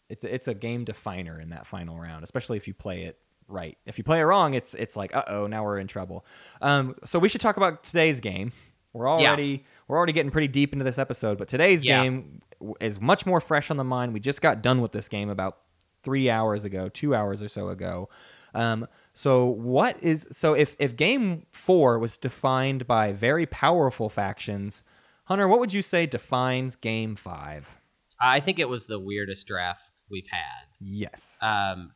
[0.09, 3.19] It's a, it's a game definer in that final round, especially if you play it
[3.49, 3.77] right.
[3.87, 6.25] If you play it wrong, it's it's like uh oh, now we're in trouble.
[6.63, 8.53] Um, so we should talk about today's game.
[8.93, 12.03] We're already we're already getting pretty deep into this episode, but today's Yeah.
[12.03, 12.41] game
[12.81, 14.13] is much more fresh on the mind.
[14.13, 15.59] We just got done with this game about
[16.03, 18.09] three hours ago, two hours or so ago.
[18.55, 24.85] Um, so what is so if if game four was defined by very powerful factions,
[25.25, 27.79] Hunter, what would you say defines game five?
[28.21, 30.67] I think it was the weirdest draft we've had.
[30.81, 31.39] Yes.
[31.43, 31.93] um,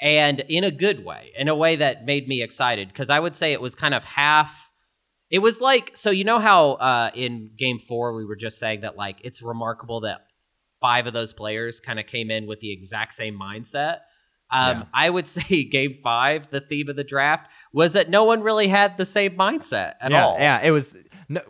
[0.00, 3.36] and in a good way, in a way that made me excited because I would
[3.36, 4.70] say it was kind of half.
[5.30, 8.82] It was like so you know how uh, in game four we were just saying
[8.82, 10.26] that like it's remarkable that
[10.80, 14.00] five of those players kind of came in with the exact same mindset.
[14.52, 14.82] Um, Yeah.
[14.92, 18.68] I would say game five, the theme of the draft was that no one really
[18.68, 20.36] had the same mindset at yeah, all.
[20.38, 20.96] Yeah, it was
[21.28, 21.40] no,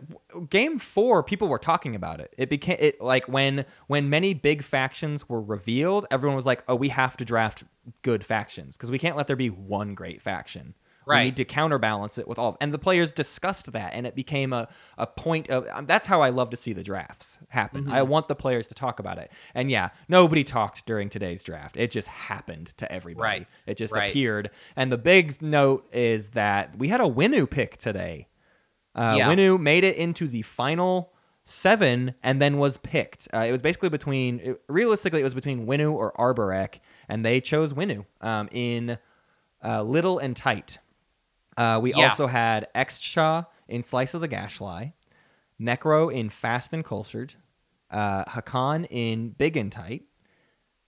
[0.49, 1.21] game four.
[1.23, 2.33] People were talking about it.
[2.35, 6.75] It became it like when when many big factions were revealed, everyone was like, "Oh,
[6.75, 7.63] we have to draft
[8.01, 10.73] good factions because we can't let there be one great faction."
[11.19, 14.53] We need to counterbalance it with all, and the players discussed that, and it became
[14.53, 15.67] a, a point of.
[15.71, 17.83] um, That's how I love to see the drafts happen.
[17.83, 17.93] Mm-hmm.
[17.93, 21.77] I want the players to talk about it, and yeah, nobody talked during today's draft.
[21.77, 23.21] It just happened to everybody.
[23.23, 23.47] Right.
[23.67, 24.09] It just Right.
[24.09, 28.27] appeared, and the big note is that we had a Winnu pick today.
[28.95, 29.29] Uh, Yeah.
[29.29, 31.11] Winnu made it into the final
[31.43, 33.27] seven and then was picked.
[33.33, 37.39] Uh, it was basically between, it- realistically, it was between Winnu or Arborec, and they
[37.39, 38.97] chose Winnu um, in
[39.63, 40.79] uh, Little and Tight.
[41.57, 42.09] Uh, we Yeah.
[42.09, 44.93] also had Xxcha in Slice of the Gashly,
[45.59, 47.35] Nekro in Fast and Cultured,
[47.91, 50.05] uh, Hacan in Big and Tight,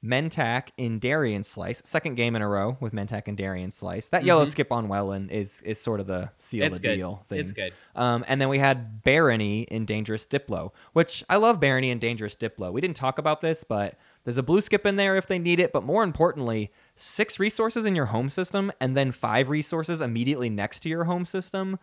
[0.06, 4.10] Mentak in Darien Slice, second game in a row with Mentak and Darien Slice.
[4.10, 6.68] That yellow skip on Wellon is is sort of the seal Mm-hmm.
[6.68, 6.96] It's the good.
[6.96, 7.40] deal thing.
[7.40, 7.74] It's good.
[7.96, 12.36] Um, and then we had Barony in Dangerous Diplo, which I love Barony and Dangerous
[12.36, 12.72] Diplo.
[12.72, 15.60] We didn't talk about this, but there's a blue skip in there if they need
[15.60, 15.74] it.
[15.74, 20.82] But more importantly, six resources in your home system and then five resources immediately next
[20.82, 21.80] to your home system.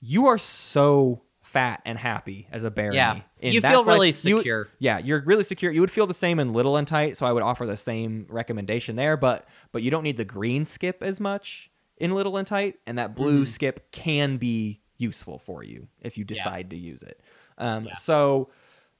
[0.00, 2.96] You are so fat and happy as a Barony.
[2.96, 3.20] Yeah.
[3.38, 4.68] in You feel really You- secure.
[4.78, 5.70] yeah, you're really secure.
[5.70, 8.26] You would feel the same in Little and Tight, so I would offer the same
[8.28, 9.16] recommendation there.
[9.16, 12.98] But but you don't need the green skip as much in Little and Tight, and
[12.98, 13.52] that blue Mm-hmm.
[13.52, 17.20] skip can be useful for you if you decide to use it.
[17.56, 17.94] Um, Yeah.
[17.94, 18.48] So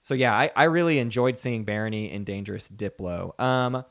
[0.00, 3.38] so yeah, I, I really enjoyed seeing Barony in Dangerous Diplo.
[3.40, 3.84] Um,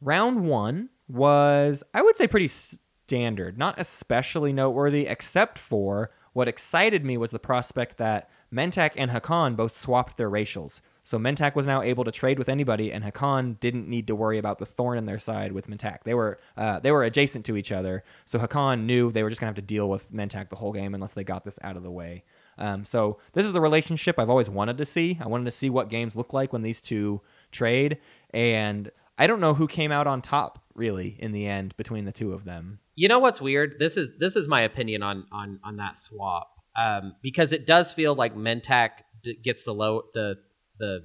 [0.00, 7.04] round one was I would say pretty standard, not especially noteworthy, except for what excited
[7.04, 10.80] me was the prospect that Mentak and Hacan both swapped their racials.
[11.02, 14.36] So Mentak was now able to trade with anybody, and Hacan didn't need to worry
[14.36, 16.04] about the thorn in their side with Mentak.
[16.04, 19.40] They were uh, they were adjacent to each other, so Hacan knew they were just
[19.40, 21.82] gonna have to deal with Mentak the whole game unless they got this out of
[21.82, 22.22] the way.
[22.58, 25.18] Um, so this is the relationship I've always wanted to see.
[25.20, 27.20] I wanted to see what games look like when these two
[27.52, 27.98] trade,
[28.34, 32.12] and I don't know who came out on top really in the end between the
[32.12, 32.78] two of them.
[32.94, 33.76] You know what's weird?
[33.78, 37.92] This is this is my opinion on on on that swap um, because it does
[37.92, 38.90] feel like Mentak
[39.22, 40.36] d- gets the low the
[40.78, 41.00] the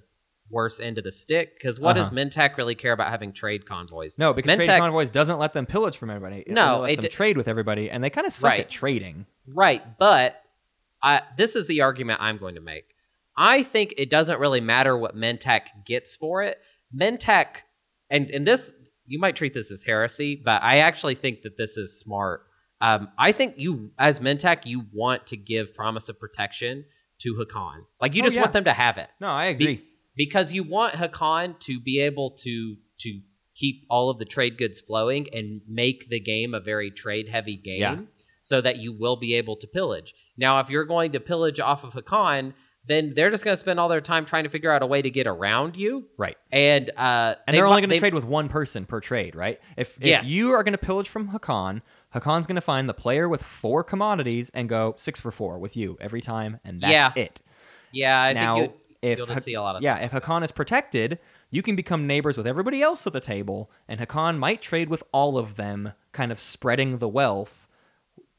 [0.50, 1.56] worse end of the stick.
[1.58, 2.16] Because what does Uh-huh.
[2.18, 4.20] Mentak really care about having trade convoys?
[4.20, 6.42] No, because trade convoys doesn't let them pillage from everybody.
[6.46, 8.60] It No, lets it them d- trade with everybody, and they kind of suck Right.
[8.60, 9.26] at trading.
[9.48, 10.40] Right, but
[11.02, 12.86] I, this is the argument I'm going to make.
[13.36, 16.60] I think it doesn't really matter what Mentak gets for it.
[16.96, 17.48] Mentak,
[18.10, 18.74] and and this
[19.06, 22.42] you might treat this as heresy, but I actually think that this is smart.
[22.80, 26.86] Um, I think you, as Mentak, you want to give promise of protection
[27.20, 27.82] to Hacan.
[28.02, 28.42] Like you Oh, just yeah.
[28.44, 29.10] want them to have it.
[29.20, 29.84] No, I Be- agree.
[30.16, 33.20] because you want Hacan to be able to to
[33.56, 37.56] keep all of the trade goods flowing and make the game a very trade heavy
[37.58, 37.98] game Yeah.
[38.42, 40.14] so that you will be able to pillage.
[40.38, 42.54] Now, if you're going to pillage off of Hacan,
[42.88, 45.02] then they're just going to spend all their time trying to figure out a way
[45.02, 46.06] to get around you.
[46.18, 46.38] right.
[46.52, 49.60] And uh, And they they're only going to trade with one person per trade, right?
[49.78, 50.26] If, if Yes.
[50.26, 51.82] you are going to pillage from Hacan,
[52.14, 55.78] Hacan's going to find the player with four commodities and go six for four with
[55.78, 57.12] you every time, and that's Yeah.
[57.16, 57.42] it.
[57.92, 60.52] Yeah, I now, think if you'll just see a lot of yeah, if Hacan is
[60.52, 61.20] protected,
[61.52, 65.04] you can become neighbors with everybody else at the table, and Hacan might trade with
[65.12, 67.68] all of them, kind of spreading the wealth.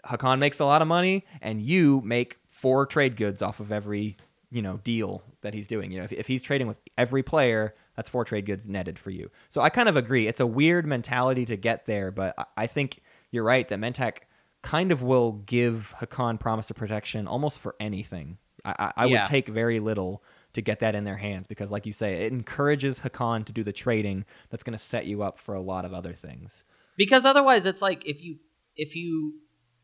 [0.06, 4.16] Hacan makes a lot of money, and you make four trade goods off of every
[4.54, 5.90] you know deal that he's doing.
[5.92, 9.10] You know, if, if he's trading with every player, that's four trade goods netted for
[9.10, 9.30] you.
[9.48, 10.26] So I kind of agree.
[10.26, 13.00] It's a weird mentality to get there, but I, I think
[13.30, 14.18] you're right that Mentak
[14.62, 18.38] kind of will give Hacan promise of protection almost for anything.
[18.64, 19.20] I, I, I Yeah.
[19.20, 20.22] would take very little
[20.54, 23.62] to get that in their hands because, like you say, it encourages Hacan to do
[23.64, 26.64] the trading that's going to set you up for a lot of other things.
[26.96, 28.38] because otherwise it's like if you
[28.76, 29.34] if you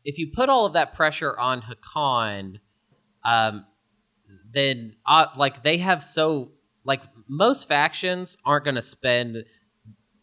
[0.05, 2.59] if you put all of that pressure on Hacan,
[3.23, 3.65] um,
[4.53, 6.51] then uh, like they have so
[6.83, 9.37] like most factions aren't going to spend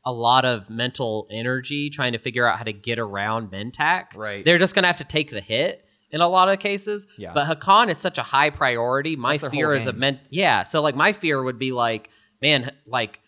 [0.04, 4.14] a lot of mental energy trying to figure out how to get around Mentak.
[4.14, 4.44] Right.
[4.44, 7.06] They're just going to have to take the hit in a lot of cases.
[7.18, 7.32] Yeah.
[7.34, 9.16] But Hacan is such a high priority.
[9.16, 10.20] My fear is a men.
[10.30, 10.62] Yeah.
[10.62, 12.08] So like my fear would be like,
[12.40, 13.20] man, like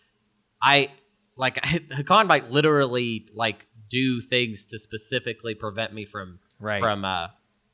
[0.63, 0.89] I
[1.37, 6.79] like Hacan might literally like do things to specifically prevent me from Right.
[6.79, 7.27] from uh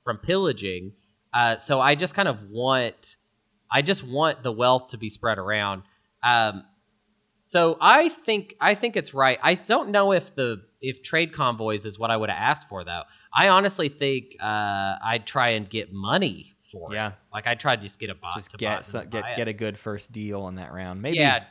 [0.04, 0.94] from pillaging.
[1.38, 3.16] Uh, so I just kind of want,
[3.72, 5.84] I just want the wealth to be spread around.
[6.24, 6.64] Um,
[7.44, 9.38] so I think I think it's right.
[9.42, 12.84] I don't know if the if trade convoys is what I would have asked for
[12.84, 13.04] though.
[13.34, 17.10] I honestly think uh, I'd try and get money for Yeah.
[17.10, 17.14] it.
[17.34, 19.36] Like I'd try to just get a bot Just to get so, get it.
[19.38, 21.02] get a good first deal on that round.
[21.02, 21.46] Maybe yeah.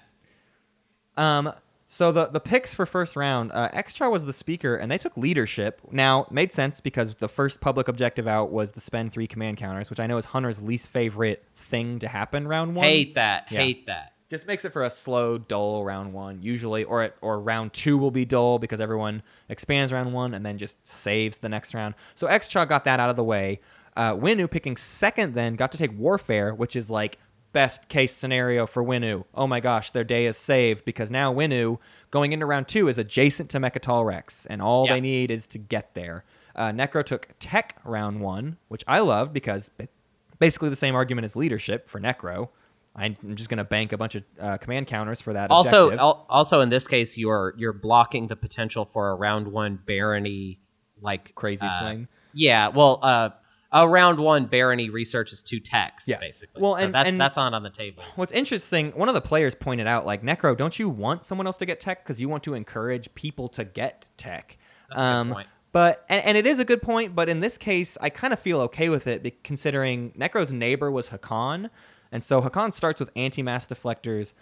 [1.17, 1.53] Um,
[1.89, 3.71] So the the picks for first round, uh,
[4.01, 5.81] was the speaker, and they took leadership.
[5.91, 9.89] Now made sense because the first public objective out was to spend three command counters,
[9.89, 12.85] which I know is Hunter's least favorite thing to happen round one.
[12.85, 13.47] Hate that.
[13.51, 13.61] Yeah.
[13.61, 14.13] Hate that.
[14.29, 17.97] Just makes it for a slow, dull round one usually, or it, or round two
[17.97, 21.95] will be dull because everyone expands round one and then just saves the next round.
[22.17, 23.61] So Xxcha got that out of the way.
[23.97, 27.19] Uh, Winnu picking second then got to take Warfare, which is like
[27.57, 29.25] best case scenario for Winnu.
[29.35, 31.79] Oh my gosh, their day is saved because now Winnu
[32.11, 34.95] going into round two is adjacent to Mechatol Rex, and all Yeah.
[34.95, 36.25] they need is to get there.
[36.55, 39.71] Uh, Nekro took Tech round one, which I love because
[40.39, 42.51] basically the same argument as leadership for Nekro.
[42.95, 45.51] I'm just going to bank a bunch of uh, command counters for that.
[45.51, 46.01] Also, objective.
[46.01, 50.61] al- also in this case, you're you're blocking the potential for a round one barony
[51.01, 52.09] like crazy uh, swing.
[52.35, 53.31] Yeah, well, uh,
[53.73, 56.19] a round one barony researches two techs Yeah.
[56.19, 56.63] basically.
[56.63, 58.03] Well, so and- that's and- that's not on the table.
[58.15, 61.57] What's interesting, one of the players pointed out, like Nekro, don't you want someone else
[61.59, 64.59] to get tech because you want to encourage people to get tech?
[64.89, 65.49] That's a good um, point.
[65.73, 68.39] But and, and it is a good point, but in this case, I kind of
[68.39, 71.69] feel okay with it, considering Nekro's neighbor was Hacan,
[72.11, 74.33] and so Hacan starts with anti-mass deflectors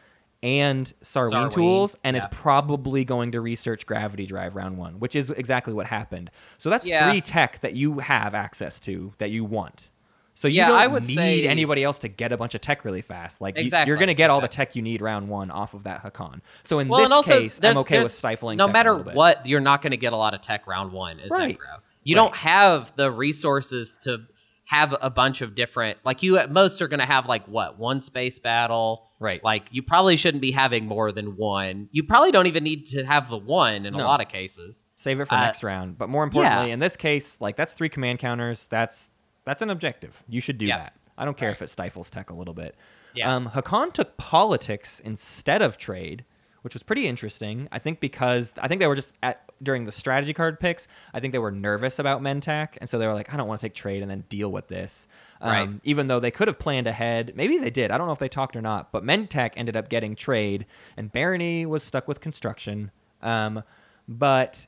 [0.45, 5.17] and Sarween Sarween, tools, and is probably going to research gravity drive round one, which
[5.17, 6.31] is exactly what happened.
[6.59, 7.11] So that's Yeah.
[7.11, 9.91] three tech that you have access to that you want.
[10.35, 12.61] So you Yeah, don't I would need say- anybody else to get a bunch of
[12.61, 13.41] tech really fast.
[13.41, 15.85] Like you, you're going to get all the tech you need round one off of
[15.85, 16.41] that Hacan.
[16.63, 18.59] So in Well, this also, case, I'm okay with stifling.
[18.59, 21.21] No matter what, you're not going to get a lot of tech round one.
[21.21, 21.57] Is Right.
[21.59, 21.79] Nekro.
[22.03, 22.23] You Right.
[22.23, 24.25] don't have the resources to
[24.67, 25.99] have a bunch of different.
[26.05, 29.07] Like you, at most, are going to have like what one space battle.
[29.25, 29.43] Right.
[29.43, 31.89] Like you probably shouldn't be having more than one.
[31.93, 34.05] You probably don't even need to have the one in No.
[34.05, 34.85] a lot of cases.
[34.97, 35.97] Save it for Uh, next round.
[35.99, 36.75] But more importantly, yeah.
[36.75, 38.69] in this case, like that's three command counters.
[38.69, 39.11] That's
[39.45, 40.23] that's an objective.
[40.29, 40.79] You should do Yeah.
[40.79, 40.95] that.
[41.19, 41.57] I don't care Right.
[41.57, 42.77] if it stifles tech a little bit.
[43.15, 43.35] Yeah.
[43.35, 46.25] Um, Hacan took politics instead of trade,
[46.63, 47.69] which was pretty interesting.
[47.73, 50.87] I think because I think they were just at during the strategy card picks.
[51.13, 53.61] I think they were nervous about Mentak, and so they were like, I don't want
[53.61, 55.07] to take trade and then deal with this.
[55.41, 55.71] Um, Right.
[55.85, 57.91] Even though they could have planned ahead, maybe they did.
[57.91, 58.93] I don't know if they talked or not.
[58.93, 62.91] But Mentak ended up getting trade, and Barony was stuck with construction.
[63.23, 63.63] Um,
[64.09, 64.67] but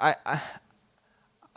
[0.00, 0.40] I, I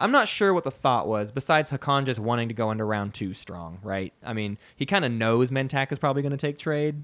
[0.01, 3.13] I'm not sure what the thought was, besides Hacan just wanting to go into round
[3.13, 4.13] two strong, right?
[4.23, 7.03] I mean, he kind of knows Mentak is probably going to take trade.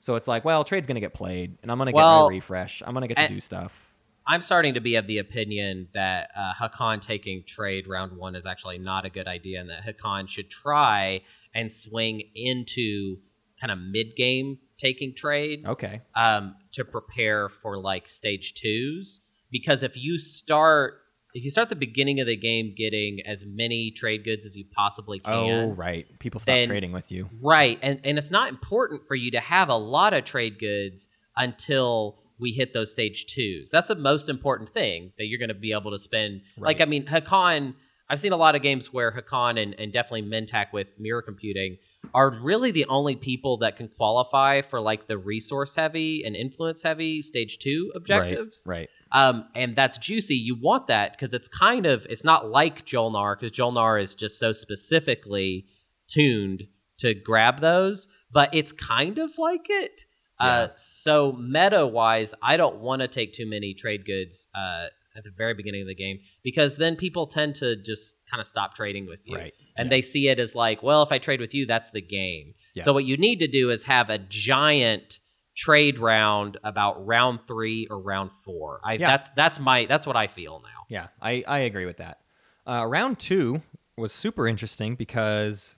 [0.00, 2.28] So it's like, well, trade's going to get played, and I'm going to get Well,
[2.28, 2.82] my refresh.
[2.86, 3.85] I'm going to get to do stuff.
[4.26, 8.44] I'm starting to be of the opinion that uh, Hacan taking trade round one is
[8.46, 11.20] actually not a good idea, and that Hacan should try
[11.54, 13.18] and swing into
[13.60, 16.02] kind of mid game taking trade Okay.
[16.14, 19.20] um, to prepare for like stage twos.
[19.50, 20.94] Because if you start
[21.32, 24.64] if you start the beginning of the game getting as many trade goods as you
[24.74, 26.06] possibly can, Oh, right.
[26.18, 27.28] People stop Then- trading with you.
[27.40, 27.78] Right.
[27.82, 32.18] And and it's not important for you to have a lot of trade goods until
[32.38, 33.70] we hit those stage twos.
[33.70, 36.42] That's the most important thing that you're going to be able to spend.
[36.58, 37.74] Like, I mean, Hacan,
[38.08, 41.78] I've seen a lot of games where Hacan and, and definitely Mentak with mirror computing
[42.14, 46.82] are really the only people that can qualify for like the resource heavy and influence
[46.82, 48.64] heavy stage two objectives.
[48.66, 48.88] Right.
[49.12, 50.36] Um, and that's juicy.
[50.36, 54.38] You want that because it's kind of it's not like Jolnar because Jolnar is just
[54.38, 55.66] so specifically
[56.08, 56.68] tuned
[56.98, 60.04] to grab those, but it's kind of like it.
[60.38, 65.24] Uh, so meta wise, I don't want to take too many trade goods uh, at
[65.24, 68.74] the very beginning of the game because then people tend to just kind of stop
[68.74, 69.54] trading with you, Right.
[69.76, 69.90] and Yeah.
[69.96, 72.54] they see it as like, well, if I trade with you, that's the game.
[72.74, 72.82] Yeah.
[72.82, 75.20] So what you need to do is have a giant
[75.56, 78.80] trade round about round three or round four.
[78.84, 79.08] I Yeah.
[79.08, 80.84] that's that's my that's what I feel now.
[80.90, 82.20] Yeah, I, I agree with that.
[82.66, 83.62] Uh, round two
[83.96, 85.76] was super interesting because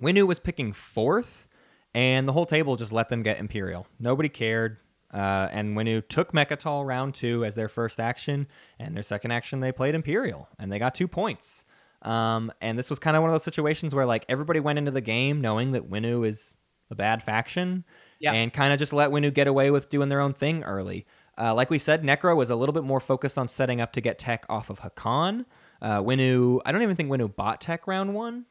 [0.00, 1.47] Winnu was picking fourth,
[1.94, 3.86] and the whole table just let them get Imperial.
[3.98, 4.78] Nobody cared.
[5.12, 8.46] Uh, and Winnu took Mechatol round two as their first action,
[8.78, 11.64] and their second action they played Imperial, and they got two points.
[12.02, 14.90] Um, and this was kind of one of those situations where like everybody went into
[14.90, 16.52] the game knowing that Winnu is
[16.90, 17.84] a bad faction,
[18.20, 18.32] Yeah.
[18.34, 21.06] and kind of just let Winnu get away with doing their own thing early.
[21.38, 24.00] Uh, like we said, Nekro was a little bit more focused on setting up to
[24.02, 25.46] get tech off of Hacan.
[25.80, 28.44] Uh, Winnu, I don't even think Winnu bought tech round one.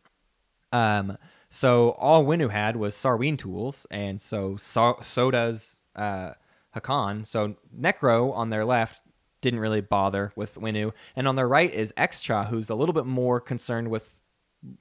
[0.71, 1.17] Um,
[1.49, 6.31] so all Winnu had was Sarween tools, and so so, so does uh,
[6.75, 7.25] Hacan.
[7.25, 9.01] So Nekro on their left
[9.41, 13.05] didn't really bother with Winnu, and on their right is Xxcha, who's a little bit
[13.05, 14.21] more concerned with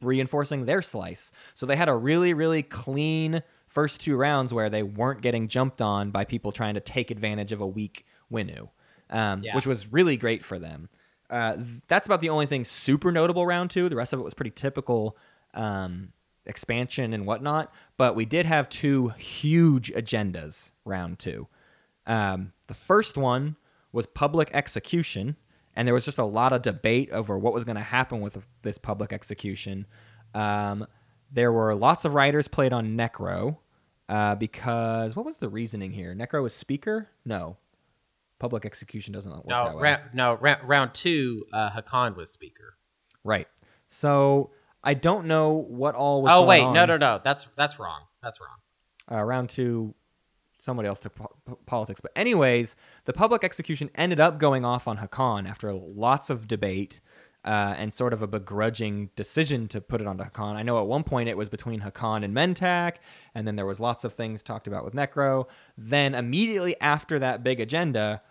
[0.00, 1.30] reinforcing their slice.
[1.54, 5.82] So they had a really really clean first two rounds where they weren't getting jumped
[5.82, 8.70] on by people trying to take advantage of a weak Winnu,
[9.10, 9.54] um, Yeah.
[9.54, 10.88] which was really great for them.
[11.28, 11.56] Uh,
[11.88, 13.88] that's about the only thing super notable round two.
[13.88, 15.16] The rest of it was pretty typical
[15.52, 16.12] um,
[16.47, 17.72] expansion and whatnot.
[17.97, 21.49] But we did have two huge agendas round two.
[22.07, 23.57] Um, the first one
[23.92, 25.36] was public execution,
[25.74, 28.38] and there was just a lot of debate over what was going to happen with
[28.62, 29.86] this public execution.
[30.34, 30.86] Um,
[31.32, 33.57] there were lots of writers played on Nekro
[34.09, 36.14] uh, because what was the reasoning here?
[36.14, 37.09] Nekro was speaker?
[37.24, 37.57] No,
[38.38, 39.82] public execution doesn't work that No, way.
[39.82, 42.76] round, no, round, round two, uh, Hacan was speaker.
[43.24, 43.49] Right.
[43.88, 44.51] So
[44.87, 46.32] I don't know what all was.
[46.32, 46.72] Oh wait, on.
[46.72, 48.03] no, no, no, that's that's wrong.
[48.22, 48.57] That's wrong.
[49.11, 49.95] uh, round two,
[50.59, 52.01] somebody else took po- po- politics.
[52.01, 57.01] But anyways, the public execution ended up going off on Hacan after lots of debate
[57.45, 60.55] uh, and sort of a begrudging decision to put it onto Hacan.
[60.55, 62.97] I know at one point it was between Hacan and Mentak,
[63.34, 65.47] and then there was lots of things talked about with Nekro.
[65.76, 68.22] Then immediately after that big agenda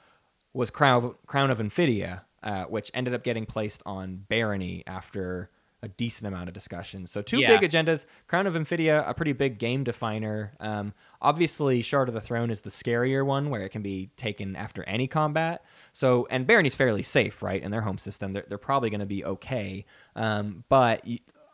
[0.53, 5.49] was Crown of, Crown of Emphidia, uh, which ended up getting placed on Barony after
[5.85, 7.07] a decent amount of discussion.
[7.07, 7.57] So two Yeah.
[7.57, 8.05] big agendas.
[8.27, 10.53] Crown of Emphidia, a pretty big game definer.
[10.59, 14.55] Um, obviously, Shard of the Throne is the scarier one, where it can be taken
[14.55, 15.63] after any combat.
[15.93, 17.61] So, and Barony's fairly safe, right?
[17.61, 19.85] In their home system, they're, they're probably going to be okay.
[20.15, 21.05] Um, but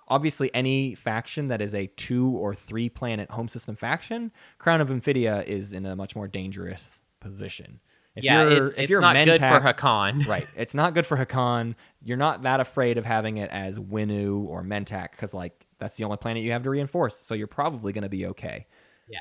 [0.08, 4.90] obviously, any faction that is a two or three planet home system faction, Crown of
[4.90, 7.80] Emphidia is in a much more dangerous position.
[8.16, 10.28] If yeah, you're, it, if it's you're not good for Mentak- Hacan.
[10.28, 10.48] right.
[10.56, 11.76] It's not good for Hacan.
[12.04, 16.04] You're not that afraid of having it as Winnu or Mentak because, like, that's the
[16.04, 17.16] only planet you have to reinforce.
[17.16, 18.68] So you're probably going to be okay.
[19.10, 19.20] Yeah.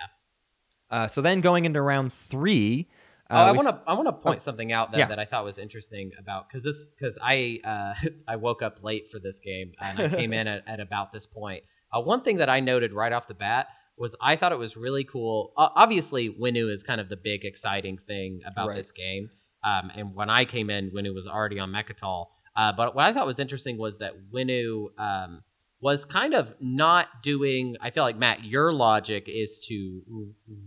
[0.91, 2.89] Uh, so then going into round three.
[3.31, 5.07] Uh, oh, I want to I want to point something out that, yeah.
[5.07, 9.09] that I thought was interesting about because this because I uh, I woke up late
[9.09, 11.63] for this game and I came in at, at about this point.
[11.93, 13.69] Uh, one thing that I noted right off the bat
[14.01, 15.53] was I thought it was really cool.
[15.57, 18.77] Uh, obviously, Winnu is kind of the big exciting thing about Right.
[18.77, 19.31] this game.
[19.63, 22.27] Um, and when I came in, Winnu was already on Mecatol.
[22.57, 25.43] Uh, but what I thought was interesting was that Winnu um,
[25.81, 27.77] was kind of not doing.
[27.81, 30.03] I feel like Matt, your logic is to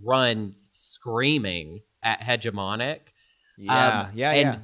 [0.03, 2.99] run screaming at hegemonic.
[3.57, 4.59] yeah, Um, yeah, and, yeah.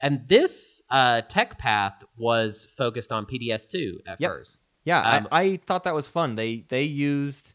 [0.00, 4.30] And this uh, tech path was focused on PDS2 at Yep.
[4.30, 4.70] first.
[4.84, 6.36] Yeah, um, I, I thought that was fun.
[6.36, 7.54] They they used.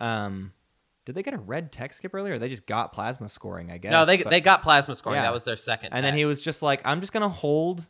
[0.00, 0.52] Um,
[1.06, 2.34] did they get a red tech skip earlier?
[2.34, 3.90] Or they just got plasma scoring, I guess.
[3.92, 5.16] no, they, but- they got plasma scoring.
[5.18, 5.22] Yeah.
[5.22, 5.92] That was their second.
[5.92, 7.88] and then he was just like, I'm just gonna hold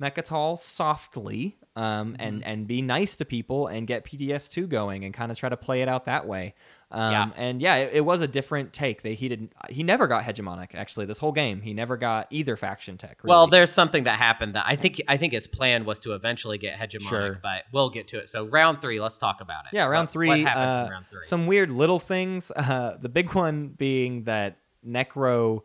[0.00, 2.14] Mechatol softly, um, Mm-hmm.
[2.22, 5.48] and and be nice to people and get PDS two going and kind of try
[5.48, 6.54] to play it out that way.
[6.90, 7.30] Um, Yeah.
[7.36, 9.00] and yeah, it, it was a different take.
[9.02, 11.62] They he didn't he never got hegemonic actually this whole game.
[11.62, 13.20] He never got either faction tech.
[13.24, 16.58] Well, there's something that happened that I think I think his plan was to eventually
[16.58, 17.38] get hegemonic, Sure.
[17.42, 18.28] but we'll get to it.
[18.28, 19.70] So round three, let's talk about it.
[19.74, 20.28] Yeah, round What- three.
[20.28, 21.24] What happens uh, in round three?
[21.24, 22.52] Some weird little things.
[22.72, 24.56] Uh, the big one being that
[24.86, 25.62] Necro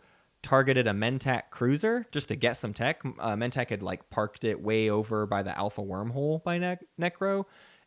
[0.47, 3.01] targeted a Mentak cruiser just to get some tech.
[3.19, 7.43] Uh, Mentak had like parked it way over by the Alpha wormhole by ne- Nekro,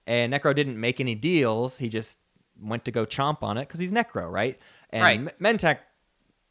[0.06, 1.78] and Nekro didn't make any deals.
[1.78, 2.18] He just
[2.60, 4.58] went to go chomp on it because he's Nekro, right?
[4.90, 5.38] And Right.
[5.40, 5.78] Mentak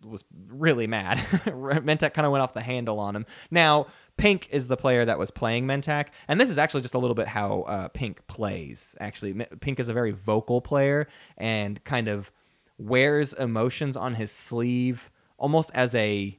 [0.03, 1.17] was really mad.
[1.45, 3.27] Mentak kind of went off the handle on him.
[3.51, 3.85] Now,
[4.17, 7.13] Pink is the player that was playing Mentak, and this is actually just a little
[7.13, 8.95] bit how uh, Pink plays.
[8.99, 11.07] Actually, M- Pink is a very vocal player
[11.37, 12.31] and kind of
[12.79, 16.37] wears emotions on his sleeve almost as a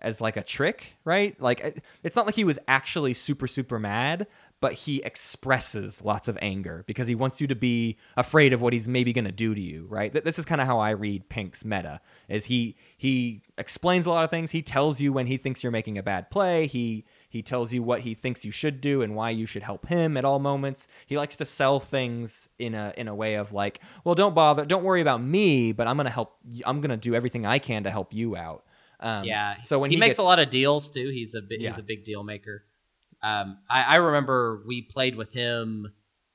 [0.00, 1.40] as like a trick, right?
[1.40, 4.26] Like it's not like he was actually super super mad,
[4.60, 8.72] but he expresses lots of anger because he wants you to be afraid of what
[8.72, 10.12] he's maybe going to do to you, right?
[10.12, 12.00] Th- This is kind of how I read Pink's meta.
[12.28, 14.50] Is he he explains a lot of things.
[14.52, 16.66] He tells you when he thinks you're making a bad play.
[16.68, 19.86] He he tells you what he thinks you should do and why you should help
[19.86, 20.88] him at all moments.
[21.06, 24.64] He likes to sell things in a in a way of like, well, don't bother,
[24.64, 27.58] don't worry about me, but I'm going to help I'm going to do everything I
[27.58, 28.64] can to help you out.
[29.00, 29.62] Um, yeah.
[29.62, 31.68] So when he, he, makes gets, a lot of deals too, he's a bi- Yeah.
[31.68, 32.64] he's a big deal maker.
[33.22, 35.92] Um, I, I remember we played with him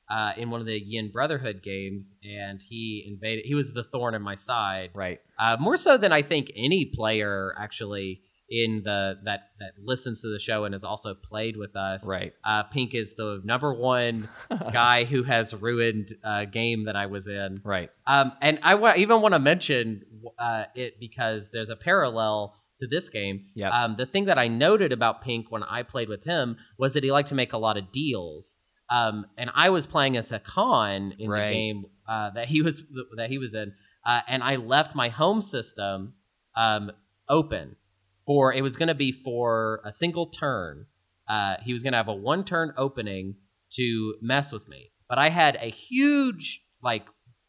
[0.10, 3.46] uh, in one of the Yin Brotherhood games, and he invaded.
[3.46, 5.20] He was the thorn in my side, right.
[5.40, 10.28] uh, more so than I think any player actually in the that that listens to
[10.30, 12.06] the show and has also played with us.
[12.06, 12.34] Right.
[12.46, 14.28] Uh, Pink is the number one
[14.72, 17.62] guy who has ruined a game that I was in.
[17.64, 17.90] Right.
[18.06, 20.04] Um, and I even want to mention
[20.38, 23.46] uh, it because there's a parallel to this game.
[23.56, 23.72] Yep.
[23.72, 27.04] Um, the thing that I noted about Pink when I played with him was that
[27.04, 28.60] he liked to make a lot of deals.
[28.90, 31.48] Um, and I was playing as a con in Right.
[31.48, 32.84] the game uh, that he was
[33.16, 33.74] that he was in,
[34.06, 36.16] uh, and I left my home system
[36.56, 36.92] um,
[37.30, 37.78] open
[38.26, 40.86] for it was going to be for a single turn.
[41.28, 43.36] Uh, he was going to have a one turn opening
[43.74, 47.06] to mess with me, but I had a huge like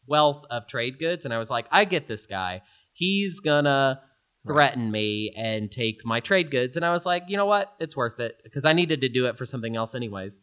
[0.07, 2.61] wealth of trade goods, and I was like, I get this guy.
[2.93, 4.01] He's gonna
[4.47, 7.73] threaten me and take my trade goods, and I was like, you know what?
[7.79, 10.39] It's worth it because I needed to do it for something else anyways.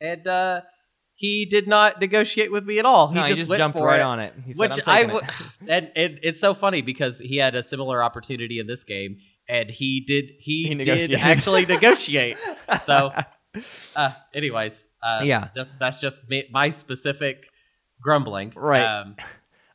[0.00, 0.62] And uh,
[1.14, 3.08] he did not negotiate with me at all.
[3.08, 4.34] He no, just, he just jumped right it, on it.
[4.44, 5.22] He said, which "I'm I it."
[5.68, 9.18] and, and it's so funny because he had a similar opportunity in this game,
[9.52, 12.38] and he did he, He did actually negotiate.
[12.84, 13.12] So,
[13.96, 15.48] uh, anyways, uh, Yeah.
[15.54, 17.50] just that's just me, my specific
[18.00, 18.82] grumbling, Right.
[18.84, 19.16] Um,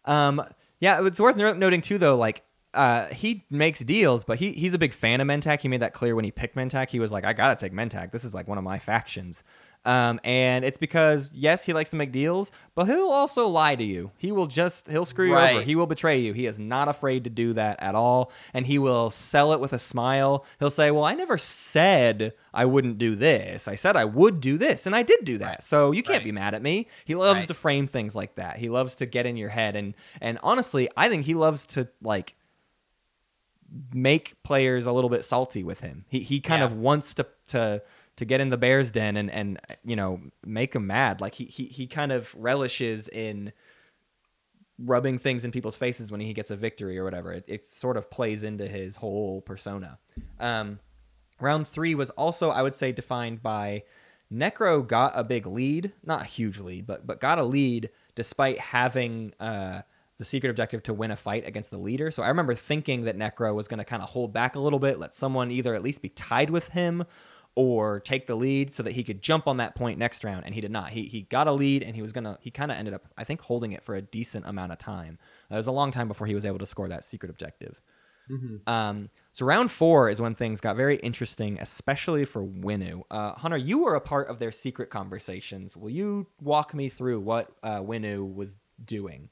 [0.06, 0.44] Um,
[0.80, 2.16] yeah, it's worth noting too, though.
[2.18, 5.62] Like, uh, he makes deals, but he he's a big fan of Mentak.
[5.62, 6.90] He made that clear when he picked Mentak.
[6.90, 8.12] He was like, I gotta take Mentak.
[8.12, 9.44] This is like one of my factions.
[9.86, 13.84] Um, and it's because yes, he likes to make deals, but he'll also lie to
[13.84, 14.12] you.
[14.18, 15.62] He will just he'll screw you over.
[15.62, 16.34] He will betray you.
[16.34, 19.72] He is not afraid to do that at all, and he will sell it with
[19.72, 20.46] a smile.
[20.60, 23.70] He'll say, "Well, I never said I wouldn't do this.
[23.70, 25.64] I said I would do this, and I did do that.
[25.64, 26.24] So you can't Right.
[26.26, 27.48] be mad at me." He loves Right.
[27.48, 28.58] to frame things like that.
[28.58, 31.88] He loves to get in your head, and and honestly, I think he loves to
[32.02, 32.36] like
[33.94, 36.06] make players a little bit salty with him.
[36.10, 36.66] He he kind Yeah.
[36.66, 37.82] of wants to to
[38.18, 41.22] to get in the bear's den and and you know make them mad.
[41.22, 43.54] Like he he he kind of relishes in
[44.80, 47.32] rubbing things in people's faces when he gets a victory or whatever.
[47.32, 49.98] It, it sort of plays into his whole persona.
[50.40, 50.80] Um,
[51.40, 53.84] round three was also, I would say, defined by
[54.32, 58.60] Nekro got a big lead, not a huge lead, but but got a lead despite
[58.60, 59.82] having uh,
[60.18, 62.10] the secret objective to win a fight against the leader.
[62.10, 64.80] So I remember thinking that Nekro was going to kind of hold back a little
[64.80, 67.06] bit, let someone either at least be tied with him
[67.58, 70.54] or take the lead so that he could jump on that point next round and
[70.54, 70.92] he did not.
[70.92, 73.24] He, he got a lead and he was gonna he kind of ended up i
[73.24, 75.18] think holding it for a decent amount of time.
[75.50, 77.82] It was a long time before he was able to score that secret objective.
[78.68, 83.02] Um, so round four is when things got very interesting especially for winnu.
[83.10, 85.76] Uh, hunter you were a part of their secret conversations.
[85.76, 89.30] Will you walk me through what uh, winnu was doing?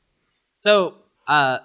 [0.56, 0.96] So,
[1.28, 1.60] uh,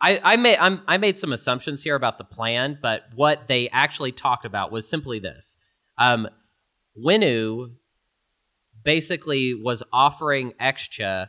[0.00, 3.68] I I made I'm, I made some assumptions here about the plan, but what they
[3.70, 5.58] actually talked about was simply this:
[5.96, 6.28] um,
[6.96, 7.72] Winnu
[8.84, 11.28] basically was offering Xxcha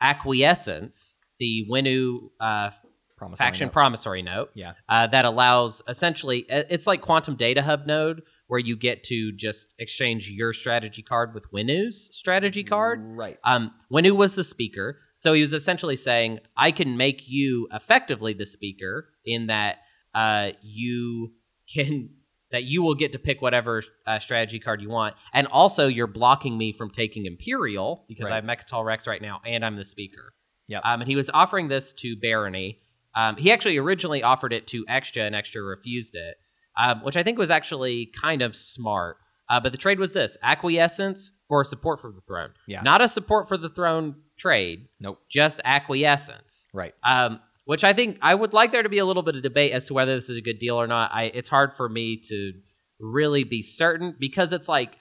[0.00, 2.70] acquiescence, the Winnu uh,
[3.16, 3.72] Promissory faction note.
[3.72, 8.76] promissory note, yeah uh, that allows essentially it's like quantum data hub node where you
[8.76, 13.00] get to just exchange your strategy card with Winnu's strategy card.
[13.02, 17.68] right Um, Winnu was the speaker, so he was essentially saying, "I can make you
[17.72, 19.76] effectively the speaker in that
[20.16, 21.30] uh, you
[21.72, 22.10] can
[22.50, 26.08] that you will get to pick whatever uh, strategy card you want, and also you're
[26.08, 29.84] blocking me from taking Imperial because I have Mecatol Rex right now, and I'm the
[29.84, 30.34] speaker."
[30.66, 30.82] Yep.
[30.84, 32.80] Um, and he was offering this to Barony.
[33.14, 36.34] Um, he actually originally offered it to Xxcha, and Xxcha refused it,
[36.76, 39.18] um, which I think was actually kind of smart.
[39.48, 42.50] Uh, but the trade was this acquiescence for support for the throne.
[42.66, 42.82] Yeah.
[42.82, 46.68] Not a support for the throne trade, nope just acquiescence.
[46.72, 49.42] right Um, which I think I would like there to be a little bit of
[49.42, 51.10] debate as to whether this is a good deal or not.
[51.12, 52.52] I it's hard for me to
[53.00, 54.96] really be certain because it's like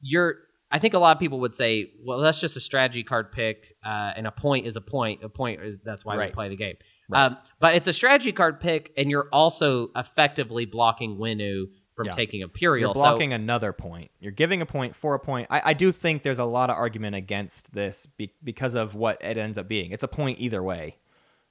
[0.00, 0.36] you're.
[0.70, 3.76] I think a lot of people would say, "Well, that's just a strategy card pick,
[3.84, 5.22] uh, and a point is a point.
[5.22, 6.30] A point is that's why Right.
[6.30, 6.74] we play the game."
[7.08, 7.26] Right.
[7.26, 11.66] Um, but it's a strategy card pick, and you're also effectively blocking Winnu
[11.96, 12.12] from Yeah.
[12.12, 12.88] taking Imperial.
[12.90, 14.10] You're So- blocking another point.
[14.20, 15.48] You're giving a point for a point.
[15.50, 19.16] I, I do think there's a lot of argument against this be, because of what
[19.24, 19.90] it ends up being.
[19.90, 20.98] It's a point either way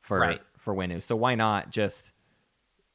[0.02, 0.41] for Right.
[0.58, 1.02] for Winnu.
[1.02, 2.12] So why not just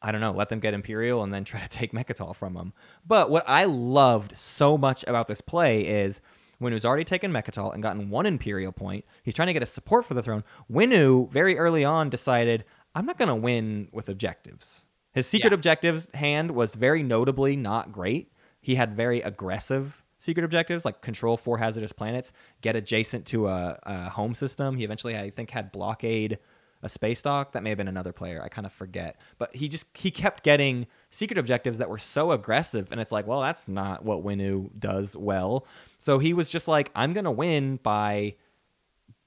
[0.03, 2.72] I don't know, let them get Imperial and then try to take Mecatol from them.
[3.07, 6.22] But what I loved so much about this play is
[6.59, 9.05] when Winnu's already taken Mecatol and gotten one Imperial point.
[9.22, 10.42] He's trying to get a support for the throne.
[10.72, 14.84] Winnu very early on decided, I'm not going to win with objectives.
[15.12, 15.54] His secret Yeah.
[15.54, 18.32] objectives hand was very notably not great.
[18.61, 22.30] He had very aggressive secret objectives like control four hazardous planets,
[22.61, 24.76] get adjacent to a, a home system.
[24.76, 26.38] He eventually, I think, had blockade
[26.82, 27.52] a space dock.
[27.52, 28.42] That may have been another player.
[28.42, 29.18] I kind of forget.
[29.38, 33.26] But he just he kept getting secret objectives that were so aggressive, and it's like,
[33.26, 35.66] well, that's not what Winnu does well.
[35.98, 38.34] So he was just like, I'm gonna win by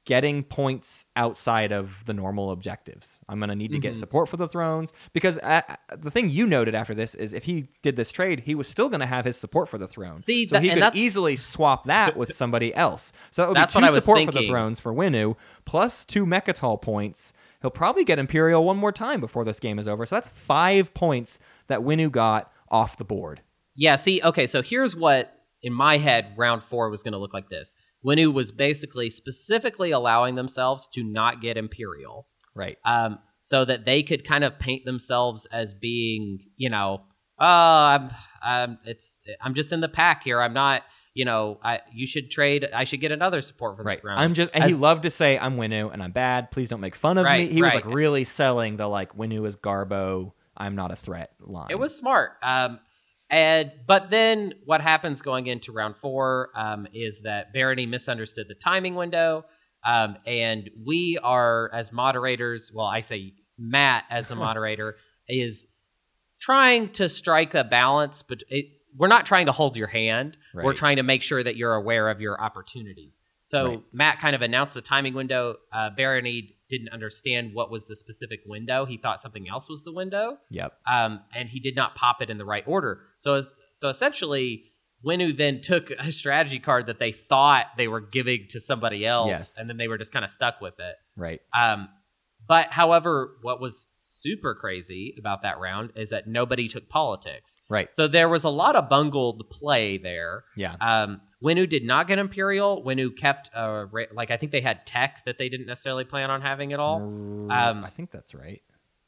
[0.05, 3.21] getting points outside of the normal objectives.
[3.29, 5.61] I'm going to need to get support for the thrones because uh,
[5.95, 8.89] the thing you noted after this is if he did this trade, he was still
[8.89, 10.17] going to have his support for the throne.
[10.17, 13.13] See, so that- he could easily swap that with somebody else.
[13.31, 17.31] So it would be two support for the thrones for Winnu plus two Mecatol points.
[17.61, 20.05] He'll probably get Imperial one more time before this game is over.
[20.05, 23.41] So that's five points that Winnu got off the board.
[23.75, 27.33] Yeah, see, okay, so here's what in my head round four was going to look
[27.33, 27.77] like this.
[28.05, 32.77] Winnu was basically specifically allowing themselves to not get Imperial, Right.
[32.85, 37.01] um, so that they could kind of paint themselves as being, you know,
[37.39, 38.11] oh, I'm,
[38.43, 40.41] I'm, it's, I'm just in the pack here.
[40.41, 40.83] I'm not,
[41.13, 42.67] you know, I, you should trade.
[42.73, 43.95] I should get another support for Right.
[43.97, 44.17] this throne.
[44.17, 46.51] I'm just and he loved to say I'm Winnu and I'm bad.
[46.51, 47.53] Please don't make fun of Right, me.
[47.53, 50.33] He was like really selling the like Winnu is Garbo.
[50.57, 51.67] I'm not a threat line.
[51.69, 52.31] It was smart.
[52.43, 52.79] Um,
[53.34, 58.53] And but then what happens going into round four um, is that Barony misunderstood the
[58.53, 59.45] timing window,
[59.84, 62.71] um, and we are as moderators.
[62.71, 65.65] Well, I say Matt as a moderator is
[66.39, 68.65] trying to strike a balance, but it,
[68.95, 70.38] we're not trying to hold your hand.
[70.53, 73.19] We're trying to make sure that you're aware of your opportunities.
[73.41, 73.84] So Right.
[73.91, 75.55] Matt kind of announced the timing window.
[75.71, 78.86] Uh, Barony didn't understand what was the specific window.
[78.86, 80.71] He thought something else was the window Yep.
[80.91, 82.93] um, and he did not pop it in the right order.
[83.17, 84.47] So, as, so essentially,
[85.05, 89.28] Winnu then took a strategy card that they thought they were giving to somebody else,
[89.30, 89.57] Yes.
[89.57, 90.95] and then they were just kind of stuck with it.
[91.17, 91.41] Right.
[91.53, 91.89] Um,
[92.47, 93.89] but, however, what was
[94.24, 97.61] super crazy about that round is that nobody took politics.
[97.69, 97.93] Right.
[97.93, 100.45] So there was a lot of bungled play there.
[100.55, 100.76] Yeah.
[100.82, 102.84] Um, Winnu did not get Imperial.
[102.86, 106.41] Winnu kept, uh, like, I think they had tech that they didn't necessarily plan on
[106.41, 107.01] having at all.
[107.01, 108.61] Mm, Um, I think that's right.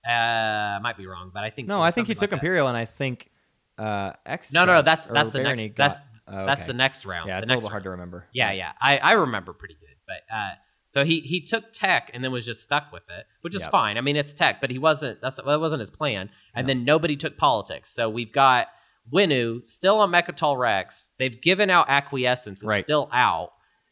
[0.08, 1.68] Uh, I might be wrong, but I think.
[1.68, 2.36] No, I think he took like that.
[2.38, 3.32] Imperial, and I think
[3.80, 4.54] uh, X.
[4.54, 5.78] No, no, no, that's that's the Barony next.
[5.78, 7.28] That's got- oh, that's the next round.
[7.28, 8.28] Yeah, it's a little hard to remember.
[8.34, 10.52] Yeah, yeah, I, I remember pretty good, but uh,
[10.96, 13.72] so he he took tech and then was just stuck with it, which is Yep.
[13.72, 13.98] fine.
[13.98, 15.20] I mean, it's tech, but he wasn't.
[15.22, 16.30] That's that wasn't his plan.
[16.56, 16.74] And No.
[16.74, 18.68] then nobody took politics, so we've got
[19.14, 21.10] Winnu still on Mecatol Rex.
[21.20, 22.62] They've given out acquiescence.
[22.62, 22.86] It's Right.
[22.86, 23.52] still out,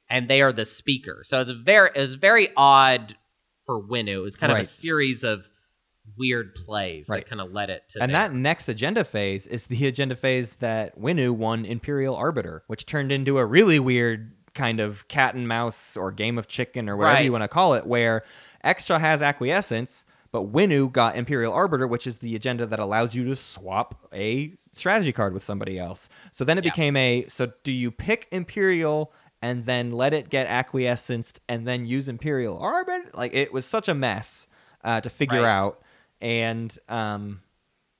[0.10, 1.24] and they are the speaker.
[1.26, 3.18] So it's very it's very odd
[3.66, 4.16] for Winnu.
[4.20, 5.50] It was kind of a series of
[6.18, 7.24] weird plays Right.
[7.26, 8.28] that kind of led it to And there.
[8.30, 13.12] that next agenda phase is the agenda phase that Winnu won Imperial Arbiter, which turned
[13.12, 17.16] into a really weird kind of cat and mouse or game of chicken or whatever
[17.16, 17.26] Right.
[17.26, 18.22] you want to call it, where
[18.64, 23.24] Xxcha has acquiescence, but Winnu got Imperial Arbiter, which is the agenda that allows you
[23.26, 26.10] to swap a strategy card with somebody else.
[26.32, 26.72] So then it Yeah.
[26.72, 31.86] became a so do you pick Imperial and then let it get acquiescence and then
[31.86, 33.10] use Imperial Arbiter?
[33.14, 34.48] Like it was such a mess
[34.84, 35.50] uh, to figure Right.
[35.50, 35.82] out.
[36.22, 37.42] And um,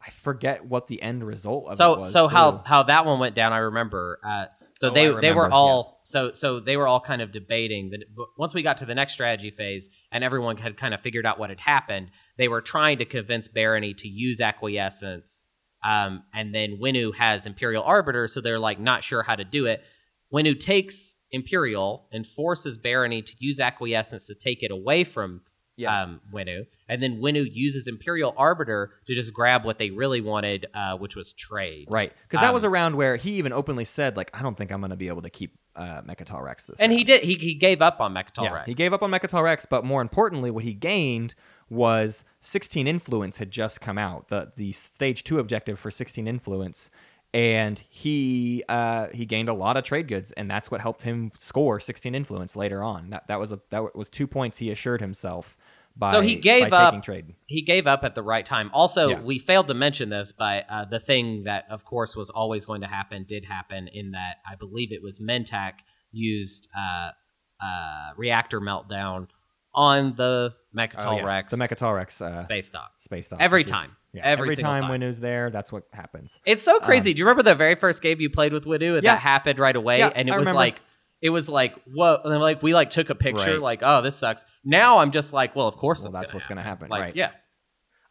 [0.06, 2.12] I forget what the end result of so it was.
[2.12, 4.46] so how how that one went down i remember uh
[4.76, 8.04] so Oh, they they were all so so they were all kind of debating that
[8.16, 11.26] but once we got to the next strategy phase and everyone had kind of figured
[11.26, 15.46] out what had happened they were trying to convince barony to use acquiescence
[15.86, 19.66] um and then winnu has imperial arbiter so they're like not sure how to do
[19.66, 19.84] it.
[20.34, 25.42] Winnu takes imperial and forces barony to use acquiescence to take it away from
[25.76, 26.04] Yeah.
[26.04, 30.68] um, Winnu, and then Winnu uses Imperial Arbiter to just grab what they really wanted,
[30.74, 31.88] uh, which was trade.
[31.90, 32.14] right?
[32.24, 34.72] Because that um, was a round where he even openly said, like, I don't think
[34.72, 37.24] I'm going to be able to keep uh, Mecatol Rex this And he did.
[37.24, 38.68] He, he gave up on Mecatol yeah, Rex.
[38.68, 41.36] he gave up on Mecatol Rex, but more importantly, what he gained
[41.70, 44.28] was 16 influence had just come out.
[44.28, 46.90] The the stage two objective for 16 influence,
[47.34, 51.32] and he uh, he gained a lot of trade goods, and that's what helped him
[51.36, 53.10] score 16 influence later on.
[53.10, 55.58] That that was a that was two points he assured himself
[55.96, 57.36] by So he gave by up- taking trade.
[57.48, 58.70] He gave up at the right time.
[58.74, 59.22] Also, Yeah.
[59.22, 62.82] we failed to mention this, but uh, the thing that, of course, was always going
[62.82, 63.88] to happen did happen.
[63.88, 65.74] In that, I believe it was Mentak
[66.12, 67.10] used uh,
[67.64, 69.28] uh, reactor meltdown
[69.76, 72.92] on the Mecatol Oh, yes, Rex the Mecatol Rex uh, space dock.
[72.98, 73.96] space dock Every time.
[74.14, 74.92] Yeah, Every every, time, time.
[75.02, 76.40] Winnu's there, that's what happens.
[76.46, 77.14] It's so crazy.
[77.14, 78.94] Do you remember the very first game you played with Winnu?
[78.96, 79.16] And Yeah.
[79.16, 80.58] that happened right away, Yeah, and it I was remember.
[80.58, 80.80] like.
[81.22, 83.62] It was like whoa, and then like we like took a picture, Right.
[83.62, 84.44] like oh this sucks.
[84.66, 87.02] Now I'm just like, well, of course Well, that's, that's what's gonna gonna happen, Like,
[87.02, 87.16] right.
[87.16, 87.30] Yeah,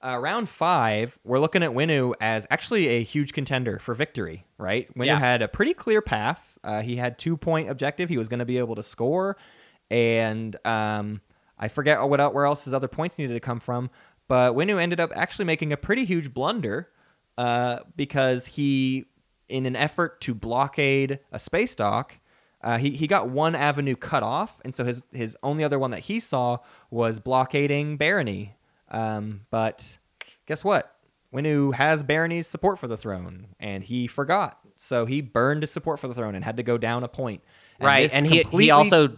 [0.02, 4.88] Uh, round five, we're looking at Winnu as actually a huge contender for victory, right?
[4.96, 5.18] Winnu Yeah.
[5.18, 6.58] had a pretty clear path.
[6.64, 8.08] Uh, he had two point objective.
[8.08, 9.36] He was going to be able to score,
[9.90, 11.20] and um,
[11.58, 13.90] I forget what where else his other points needed to come from.
[14.32, 16.88] But Winnu ended up actually making a pretty huge blunder
[17.36, 19.04] uh, because he,
[19.46, 22.18] in an effort to blockade a space dock,
[22.62, 25.90] uh, he, he got one avenue cut off, and so his his only other one
[25.90, 26.56] that he saw
[26.90, 28.56] was blockading Barony.
[28.90, 29.98] Um, but
[30.46, 30.96] guess what?
[31.30, 36.00] Winnu has Barony's support for the throne, and he forgot, so he burned his support
[36.00, 37.42] for the throne and had to go down a point.
[37.80, 38.14] And right.
[38.14, 39.14] And he he also he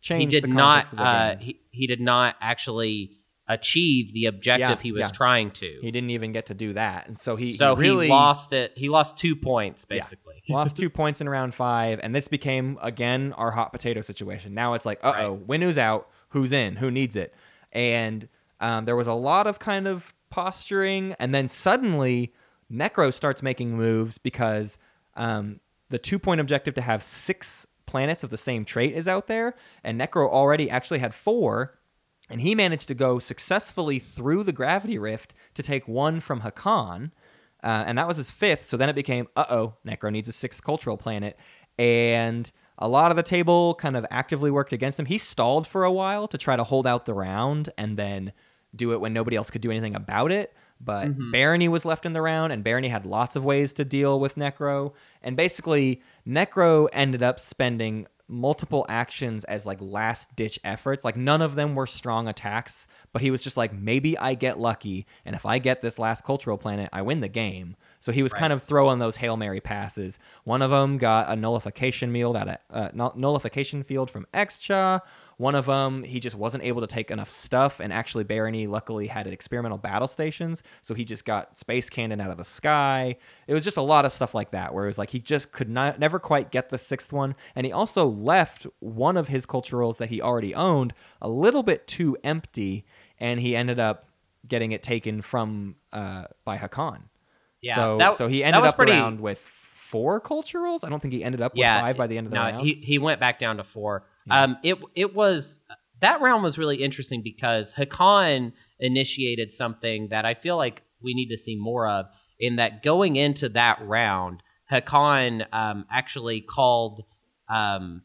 [0.00, 3.15] changed did the not context of the uh, he he did not actually
[3.48, 5.08] achieve the objective Yeah, he was yeah.
[5.08, 5.78] trying to.
[5.80, 8.72] He didn't even get to do that, and so he so he really lost it.
[8.76, 10.42] He lost two points basically.
[10.48, 14.54] lost two points in round five, and this became again our hot potato situation.
[14.54, 17.34] Now it's like, uh oh, Winnu's out, who's in, who needs it,
[17.72, 18.28] and
[18.60, 22.32] um, there was a lot of kind of posturing, and then suddenly
[22.72, 24.78] Nekro starts making moves because
[25.14, 29.28] um, the two point objective to have six planets of the same trait is out
[29.28, 29.54] there,
[29.84, 31.75] and Nekro already actually had four.
[32.28, 37.12] And he managed to go successfully through the gravity rift to take one from Hacan.
[37.62, 38.66] Uh, and that was his fifth.
[38.66, 41.38] So then it became, uh oh, Nekro needs a sixth cultural planet.
[41.78, 45.06] And a lot of the table kind of actively worked against him.
[45.06, 48.32] He stalled for a while to try to hold out the round and then
[48.74, 50.52] do it when nobody else could do anything about it.
[50.78, 51.32] but Mhm.
[51.32, 54.34] Barony was left in the round, and Barony had lots of ways to deal with
[54.36, 54.92] Nekro.
[55.22, 61.04] And basically, Nekro ended up spending multiple actions as like last ditch efforts.
[61.04, 64.58] Like none of them were strong attacks, but he was just like, maybe I get
[64.58, 67.76] lucky, and if I get this last cultural planet, I win the game.
[68.06, 68.38] So he was Right.
[68.38, 70.20] kind of throwing those hail mary passes.
[70.44, 75.00] One of them got a nullification field out of uh, nullification field from Xxcha.
[75.38, 79.08] One of them he just wasn't able to take enough stuff, and actually Barony luckily
[79.08, 83.16] had experimental battle stations, so he just got space cannon out of the sky.
[83.48, 85.50] It was just a lot of stuff like that, where it was like he just
[85.50, 89.46] could not never quite get the sixth one, and he also left one of his
[89.46, 92.84] culturals that he already owned a little bit too empty,
[93.18, 94.06] and he ended up
[94.48, 97.08] getting it taken from uh, by Hacan.
[97.66, 100.84] Yeah, so that- so he ended up pretty- around with four culturals.
[100.84, 102.42] I don't think he ended up with yeah, five by the end of the no,
[102.42, 102.66] round.
[102.66, 104.04] He he went back down to four.
[104.26, 104.42] Yeah.
[104.42, 105.58] Um, it it was
[106.00, 111.28] that round was really interesting because Hacan initiated something that I feel like we need
[111.28, 112.06] to see more of.
[112.38, 117.04] In that going into that round, Hacan um, actually called
[117.48, 118.02] um,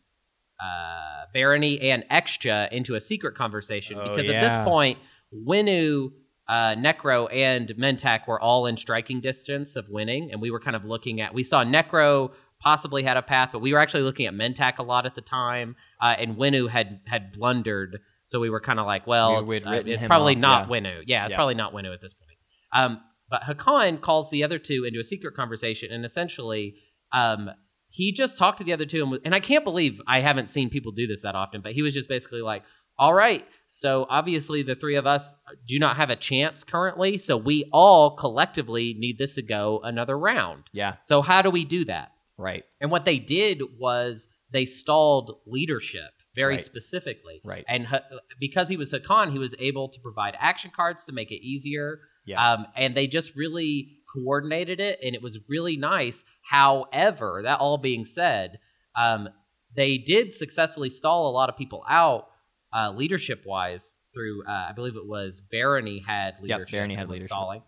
[0.62, 5.00] uh, Barony and Xxcha into a secret conversation Oh, because at this point,
[5.34, 6.12] Winnu,
[6.48, 10.76] uh, Nekro, and Mentak were all in striking distance of winning, and we were kind
[10.76, 11.34] of looking at.
[11.34, 14.84] We saw Nekro possibly had a path, but we were actually looking at Mentak a
[14.84, 18.86] lot at the time, uh, and Winnu had had blundered, so we were kind of
[18.86, 20.72] like, well, We- it's, uh, it's probably off, not yeah.
[20.72, 21.04] Winnu.
[21.08, 21.38] Yeah, it's Yeah.
[21.38, 22.38] probably not Winnu at this point.
[22.74, 26.76] Um, but Hacan calls the other two into a secret conversation, and essentially,
[27.14, 27.50] um,
[27.90, 30.50] he just talked to the other two, and, was, and I can't believe I haven't
[30.50, 31.62] seen people do this that often.
[31.62, 32.64] But he was just basically like,
[32.98, 37.38] "All right, so obviously the three of us do not have a chance currently, so
[37.38, 40.64] we all collectively need this to go another round.
[40.74, 45.40] yeah, So how do we do that?" right, And what they did was they stalled
[45.46, 46.60] leadership very Right.
[46.66, 47.40] specifically.
[47.46, 47.64] right.
[47.68, 48.04] And Ha-
[48.40, 52.00] because he was Hacan, he was able to provide action cards to make it easier.
[52.26, 52.40] Yeah.
[52.54, 56.26] Um, and they just really coordinated it, and it was really nice.
[56.50, 58.60] However, that all being said,
[58.98, 59.30] um,
[59.76, 62.28] they did successfully stall a lot of people out
[62.74, 66.72] uh, leadership wise through, uh, I believe it was Barony had leadership.
[66.72, 67.28] Barony and had leadership.
[67.30, 67.62] Stalling.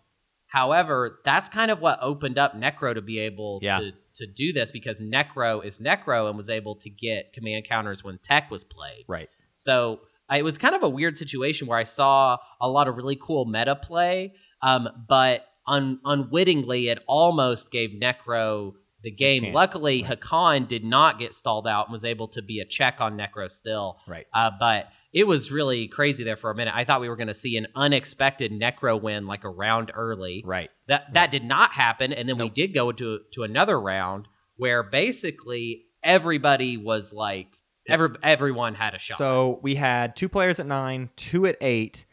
[0.46, 3.78] However, that's kind of what opened up Nekro to be able Yeah.
[3.78, 8.04] to, to do this because Nekro is Nekro and was able to get command counters
[8.04, 9.04] when Tech was played.
[9.08, 9.28] Right.
[9.52, 10.00] So
[10.32, 13.46] it was kind of a weird situation where I saw a lot of really cool
[13.46, 18.74] meta play, um, but un- unwittingly, it almost gave Nekro
[19.04, 19.42] the game.
[19.42, 20.18] chance, Luckily, right.
[20.18, 23.50] Hacan did not get stalled out and was able to be a check on Nekro
[23.50, 23.98] still.
[24.08, 24.26] Right.
[24.34, 26.74] Uh, but it was really crazy there for a minute.
[26.76, 30.42] I thought we were going to see an unexpected Nekro win like a round early.
[30.44, 30.70] Right.
[30.88, 34.26] That that did not happen, and then we did go to to another round
[34.56, 37.48] where basically everybody was like,
[37.88, 39.18] every, everyone had a shot.
[39.18, 42.06] So we had two players at nine, two at eight,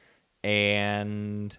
[0.43, 1.55] and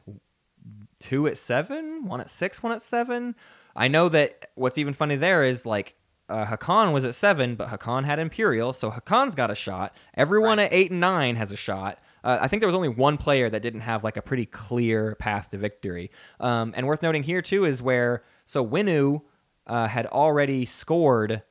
[1.00, 3.34] two at seven, one at six, one at seven.
[3.76, 5.94] I know that what's even funny there is like
[6.28, 9.94] uh, Hacan was at seven, but Hacan had Imperial, so Hacan's got a shot.
[10.14, 10.64] Everyone Right.
[10.64, 11.98] at eight and nine has a shot.
[12.24, 15.16] Uh, I think there was only one player that didn't have like a pretty clear
[15.16, 16.10] path to victory.
[16.40, 19.20] Um, and worth noting here too is where so Winnu
[19.66, 21.42] uh, had already scored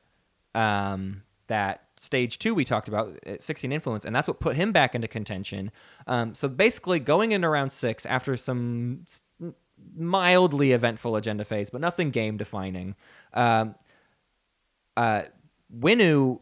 [0.54, 4.72] um, that stage two we talked about, at 16 influence, and that's what put him
[4.72, 5.70] back into contention.
[6.06, 9.04] Um, so basically, going into round six after some
[9.94, 12.94] mildly eventful agenda phase, but nothing game defining,
[13.34, 13.74] um,
[14.96, 15.22] uh,
[15.74, 16.40] Winnu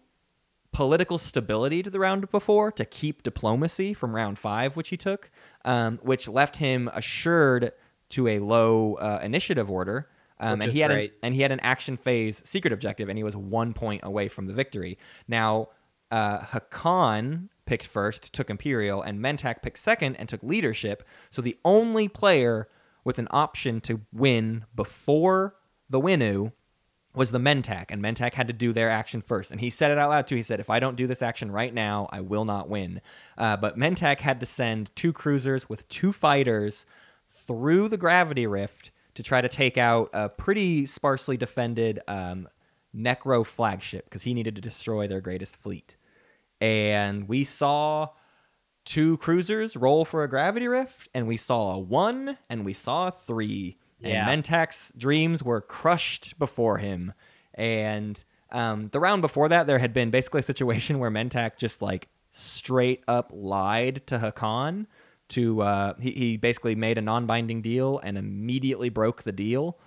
[0.72, 5.30] political stability to the round before to keep diplomacy from round five, which he took,
[5.64, 7.72] um, which left him assured
[8.10, 10.08] to a low uh, initiative order.
[10.38, 13.24] Um, and he had an, and he had an action phase secret objective, and he
[13.24, 14.96] was one point away from the victory.
[15.28, 15.68] Now,
[16.10, 21.06] uh, Hacan picked first, took Imperial, and Mentak picked second and took leadership.
[21.30, 22.68] So the only player
[23.04, 25.56] with an option to win before
[25.88, 26.52] the Winnu
[27.14, 29.50] was the Mentak, and Mentak had to do their action first.
[29.50, 30.36] And he said it out loud too.
[30.36, 33.00] He said, "If I don't do this action right now, I will not win."
[33.36, 36.86] Uh, but Mentak had to send two cruisers with two fighters
[37.28, 42.48] through the gravity rift to try to take out a pretty sparsely defended um,
[42.94, 45.96] Nekro flagship because he needed to destroy their greatest fleet.
[46.60, 48.10] And we saw
[48.90, 53.06] two cruisers roll for a gravity rift, and we saw a one, and we saw
[53.06, 53.78] a three.
[54.00, 54.28] Yeah.
[54.28, 57.12] And Mentak's dreams were crushed before him.
[57.54, 61.82] And um, the round before that, there had been basically a situation where Mentak just
[61.82, 64.86] like straight up lied to Hacan.
[65.28, 69.78] To uh, he, he basically made a non-binding deal and immediately broke the deal.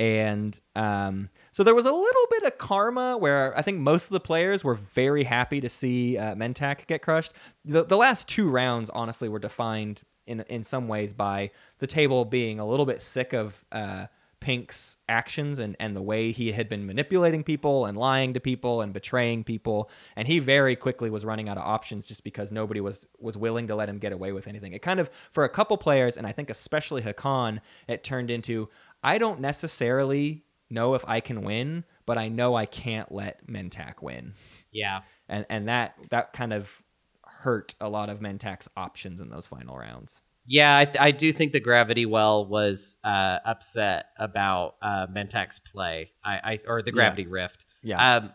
[0.00, 4.12] And um, so there was a little bit of karma where I think most of
[4.14, 7.34] the players were very happy to see uh, Mentak get crushed.
[7.66, 11.50] The, the last two rounds, honestly, were defined in in some ways by
[11.80, 14.06] the table being a little bit sick of uh,
[14.40, 18.80] Pink's actions and, and the way he had been manipulating people and lying to people
[18.80, 19.90] and betraying people.
[20.16, 23.66] And he very quickly was running out of options just because nobody was was willing
[23.66, 24.72] to let him get away with anything.
[24.72, 28.66] It kind of for a couple players, and I think especially Hacan, it turned into
[29.02, 34.02] I don't necessarily know if I can win, but I know I can't let Mentak
[34.02, 34.34] win.
[34.72, 35.00] Yeah.
[35.28, 36.82] And and that that kind of
[37.24, 40.22] hurt a lot of Mentak's options in those final rounds.
[40.46, 46.10] Yeah, I, I do think the Gravity Well was uh, upset about uh, Mentak's play,
[46.24, 47.66] I, I or the Gravity Rift.
[47.82, 48.16] Yeah.
[48.16, 48.32] Um,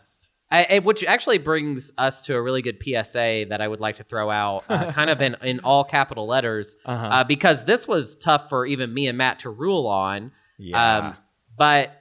[0.49, 3.97] I, I- which actually brings us to a really good PSA that I would like
[3.97, 7.05] to throw out, uh, kind of in, in all capital letters, Uh-huh.
[7.07, 10.31] uh, because this was tough for even me and Matt to rule on.
[10.57, 10.97] Yeah.
[10.97, 11.17] Um,
[11.57, 11.91] but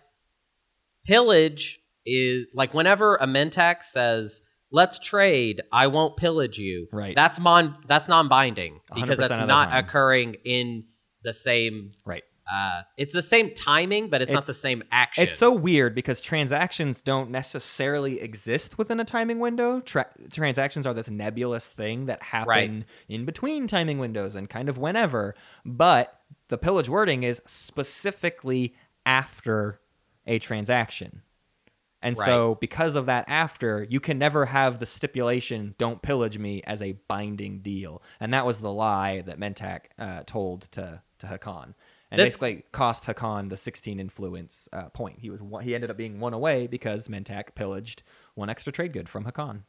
[1.07, 6.87] pillage is like whenever a Mentak says, "Let's trade," I won't pillage you.
[6.93, 7.15] Right.
[7.17, 7.77] That's mon.
[7.89, 9.85] That's non-binding because that's not time.
[9.85, 10.85] occurring in
[11.23, 11.91] the same.
[12.05, 12.23] right.
[12.55, 15.25] Uh, it's the same timing, but it's, not the same action.
[15.25, 19.81] It's so weird because transactions don't necessarily exist within a timing window.
[19.81, 22.85] Tra- transactions are this nebulous thing that happen Right.
[23.09, 25.35] in between timing windows and kind of whenever.
[25.65, 26.15] But
[26.49, 28.75] the pillage wording is specifically
[29.07, 29.81] after
[30.27, 31.23] a transaction.
[32.03, 36.61] And so, because of that, after you can never have the stipulation "Don't pillage me"
[36.65, 41.27] as a binding deal, and that was the lie that Mentak uh, told to to
[41.27, 41.73] Hacan,
[42.11, 45.19] and This- basically cost Hacan the 16 influence uh, point.
[45.19, 48.03] He was one, he ended up being one away because Mentak pillaged
[48.35, 49.63] one extra trade good from Hacan.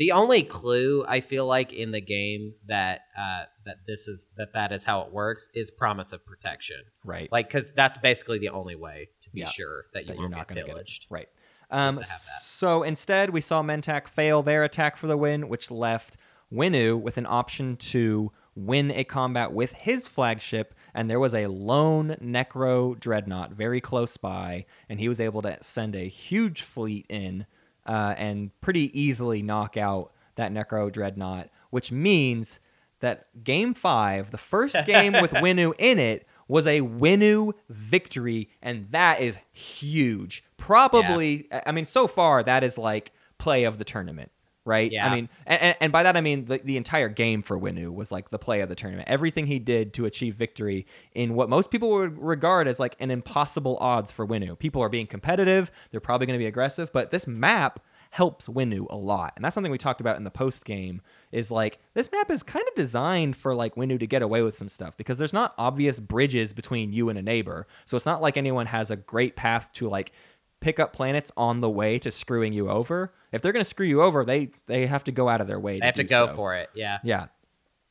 [0.00, 4.54] The only clue I feel like in the game that uh, that this is that
[4.54, 6.78] that is how it works is promise of protection.
[7.04, 9.50] Right, Like, because that's basically the only way to be Yeah.
[9.50, 11.04] sure that you won't not going to get pillaged.
[11.04, 11.14] it.
[11.14, 11.28] Right.
[11.70, 12.40] Um, to have that.
[12.40, 16.16] so instead, we saw Mentak fail their attack for the win, which left
[16.50, 21.46] Winnu with an option to win a combat with his flagship, and there was a
[21.48, 27.04] lone Nekro Dreadnought very close by, and he was able to send a huge fleet
[27.10, 27.44] in
[27.90, 32.60] uh, and pretty easily knock out that Nekro Dreadnought, which means
[33.00, 38.86] that game five, the first game with Winnu in it, was a Winnu victory, and
[38.90, 40.44] that is huge.
[40.56, 44.30] Probably, I mean, so far that is like play of the tournament,
[44.64, 44.90] right?
[44.90, 45.06] Yeah.
[45.06, 48.12] I mean, and, and- by that I mean the, the entire game for Winnu was
[48.12, 49.08] like the play of the tournament.
[49.08, 53.10] Everything he did to achieve victory in what most people would regard as like an
[53.10, 54.58] impossible odds for Winnu.
[54.58, 57.80] People are being competitive; they're probably going to be aggressive, but this map
[58.10, 59.32] helps Winnu a lot.
[59.36, 61.00] And that's something we talked about in the post game
[61.30, 64.56] is like this map is kind of designed for like Winnu to get away with
[64.56, 67.66] some stuff because there's not obvious bridges between you and a neighbor.
[67.86, 70.12] So it's not like anyone has a great path to like
[70.60, 73.12] pick up planets on the way to screwing you over.
[73.32, 75.60] If they're going to screw you over, they they have to go out of their
[75.60, 76.34] way They have to go so.
[76.36, 76.70] for it.
[76.74, 76.98] Yeah.
[77.02, 77.26] Yeah.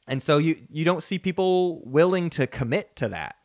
[0.08, 3.36] And so you you don't see people willing to commit to that,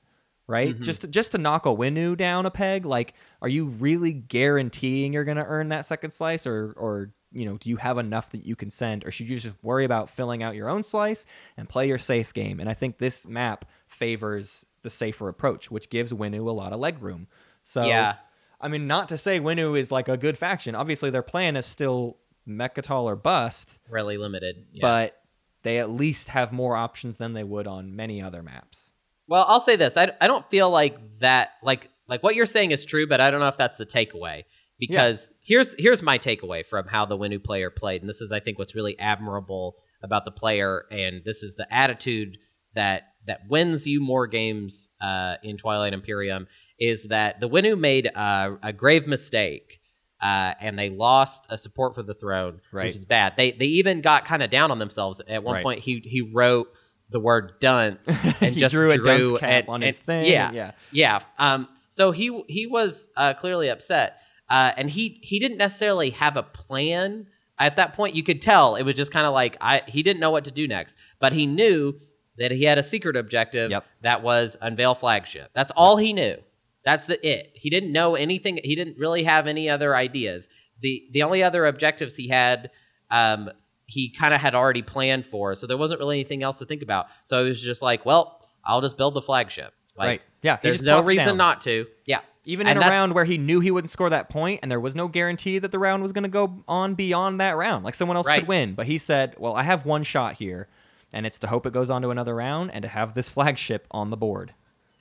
[0.47, 0.75] right?
[0.75, 0.83] Mm-hmm.
[0.83, 5.25] Just just to knock a Winnu down a peg, like are you really guaranteeing you're
[5.25, 8.47] going to earn that second slice or or you know, do you have enough that
[8.47, 11.27] you can send or should you just worry about filling out your own slice
[11.57, 12.61] and play your safe game?
[12.61, 16.79] And I think this map favors the safer approach, which gives Winnu a lot of
[16.79, 17.27] leg room.
[17.65, 18.15] So Yeah.
[18.65, 20.74] I mean, not to say Winnu is like a good faction.
[20.74, 22.16] Obviously, their plan is still
[22.49, 24.66] Mecatol or bust, Really limited.
[24.73, 24.81] Yeah.
[24.82, 25.20] but
[25.62, 28.95] they at least have more options than they would on many other maps.
[29.28, 31.51] Well, I'll say this: I, I don't feel like that.
[31.62, 34.45] Like like what you're saying is true, but I don't know if that's the takeaway.
[34.81, 38.41] Because here's here's my takeaway from how the Winnu player played, and this is I
[38.41, 42.39] think what's really admirable about the player, and this is the attitude
[42.74, 46.47] that that wins you more games uh, in Twilight Imperium
[46.89, 49.81] is that the Winnu made uh, a grave mistake.
[50.23, 52.86] Uh, and they lost a support for the throne, Right.
[52.86, 53.35] which is bad.
[53.36, 55.20] They they even got kind of down on themselves.
[55.28, 55.62] At one Right.
[55.62, 56.69] point, he he wrote
[57.11, 57.98] the word "dunce"
[58.40, 60.70] and just drew a dunce drew cap and- on his thing, Yeah, yeah.
[60.93, 61.20] yeah.
[61.39, 66.39] Um, so he he was uh, clearly upset, uh, and he he didn't necessarily have
[66.39, 67.27] a plan
[67.59, 68.15] at that point.
[68.15, 70.51] You could tell it was just kind of like I he didn't know what to
[70.51, 72.01] do next, but he knew
[72.39, 73.85] that he had a secret objective Yep.
[74.01, 75.51] that was unveil flagship.
[75.55, 76.36] That's all he knew.
[76.85, 77.52] That's the it.
[77.55, 78.59] He didn't know anything.
[78.62, 80.48] He didn't really have any other ideas.
[80.82, 82.70] the The only other objectives he had.
[83.11, 83.51] Um,
[83.86, 86.82] he kind of had already planned for, so there wasn't really anything else to think
[86.82, 87.06] about.
[87.27, 89.74] So it was just like, well, I'll just build the flagship.
[89.97, 90.23] Like, right.
[90.43, 90.56] Yeah.
[90.62, 91.36] there's no reason down.
[91.36, 91.86] not to.
[92.06, 92.20] Yeah.
[92.47, 94.81] Even And in a round where he knew he wouldn't score that point and there
[94.81, 97.85] was no guarantee that the round was going to go on beyond that round.
[97.85, 98.40] Like someone else Right.
[98.40, 98.74] could win.
[98.74, 100.66] But he said, well, I have one shot here,
[101.12, 103.86] and it's to hope it goes on to another round and to have this flagship
[103.90, 104.55] on the board.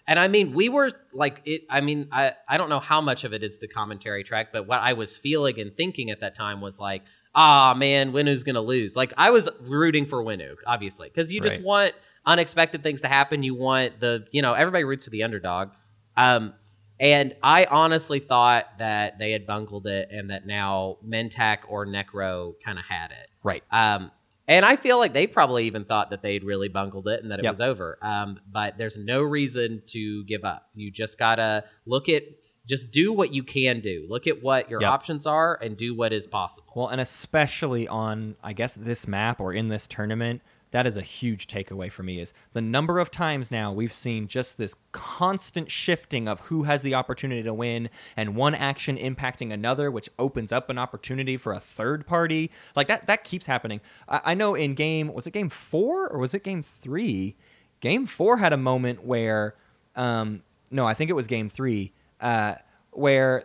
[0.07, 1.61] And I mean, we were like it.
[1.69, 4.67] I mean, I I don't know how much of it is the commentary track, but
[4.67, 7.03] what I was feeling and thinking at that time was like,
[7.33, 8.95] ah, man, Winnu's gonna lose.
[8.95, 11.65] Like I was rooting for Winnu, obviously, because you just Right.
[11.65, 11.93] want
[12.25, 13.43] unexpected things to happen.
[13.43, 15.69] You want the, you know, everybody roots for the underdog.
[16.17, 16.53] Um,
[16.99, 22.53] and I honestly thought that they had bungled it and that now Mentak or Nekro
[22.63, 23.29] kind of had it.
[23.43, 23.63] Right.
[23.71, 24.11] Um,
[24.47, 27.39] and I feel like they probably even thought that they'd really bungled it and that
[27.39, 27.51] it Yep.
[27.53, 27.97] was over.
[28.01, 30.69] Um, but there's no reason to give up.
[30.75, 32.23] You just gotta look at,
[32.67, 34.05] just do what you can do.
[34.09, 34.89] Look at what your Yep.
[34.91, 36.71] options are and do what is possible.
[36.75, 40.41] Well, and especially on, I guess, this map or in this tournament,
[40.73, 42.19] that is a huge takeaway for me.
[42.19, 46.81] Is the number of times now we've seen just this constant shifting of who has
[46.81, 51.53] the opportunity to win, and one action impacting another, which opens up an opportunity for
[51.53, 52.51] a third party.
[52.75, 53.81] Like that, that keeps happening.
[54.09, 57.37] I, I know in game was it game four or was it game three?
[57.79, 59.55] Game four had a moment where,
[59.95, 60.41] um,
[60.71, 62.55] no, I think it was game three, uh,
[62.91, 63.43] where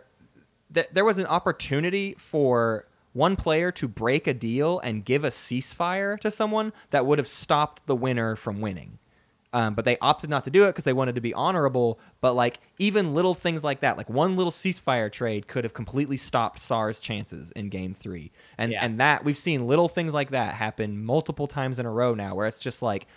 [0.73, 2.87] th- there was an opportunity for
[3.19, 7.27] one player to break a deal and give a ceasefire to someone that would have
[7.27, 8.97] stopped the winner from winning.
[9.51, 11.99] Um, but they opted not to do it because they wanted to be honorable.
[12.21, 16.17] But like even little things like that, like one little ceasefire trade could have completely
[16.17, 18.31] stopped Saar's chances in Game Three.
[18.59, 18.85] And Yeah.
[18.85, 22.35] and that we've seen little things like that happen multiple times in a row now,
[22.35, 23.07] where it's just like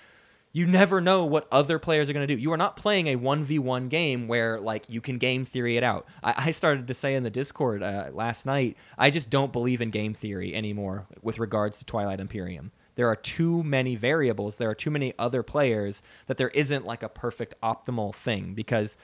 [0.52, 2.40] you never know what other players are going to do.
[2.40, 6.06] You are not playing a 1v1 game where like you can game theory it out.
[6.22, 9.80] I, I started to say in the Discord uh, last night, I just don't believe
[9.80, 12.70] in game theory anymore with regards to Twilight Imperium.
[12.94, 17.02] There are too many variables, there are too many other players that there isn't like
[17.02, 18.98] a perfect optimal thing because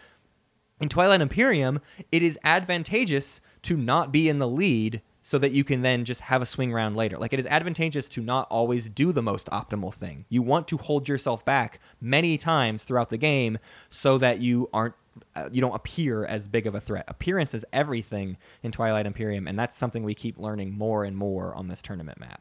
[0.80, 1.80] in Twilight Imperium,
[2.12, 6.22] it is advantageous to not be in the lead so that you can then just
[6.22, 7.18] have a swing round later.
[7.18, 10.24] Like it is advantageous to not always do the most optimal thing.
[10.30, 13.58] You want to hold yourself back many times throughout the game
[13.90, 14.94] so that you aren't
[15.36, 17.04] uh, you don't appear as big of a threat.
[17.08, 21.54] Appearance is everything in Twilight Imperium and that's something we keep learning more and more
[21.54, 22.40] on this tournament map.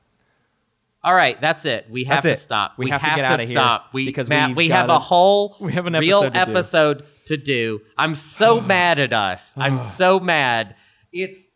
[1.03, 1.88] All right, that's it.
[1.89, 2.76] We have to stop.
[2.77, 3.89] We have to get outta here stop.
[3.91, 6.51] We because Matt, we have a whole we have an real episode to do.
[6.51, 7.81] episode to do.
[7.97, 9.53] I'm so mad at us.
[9.57, 10.77] I'm so mad.
[11.11, 11.47] It's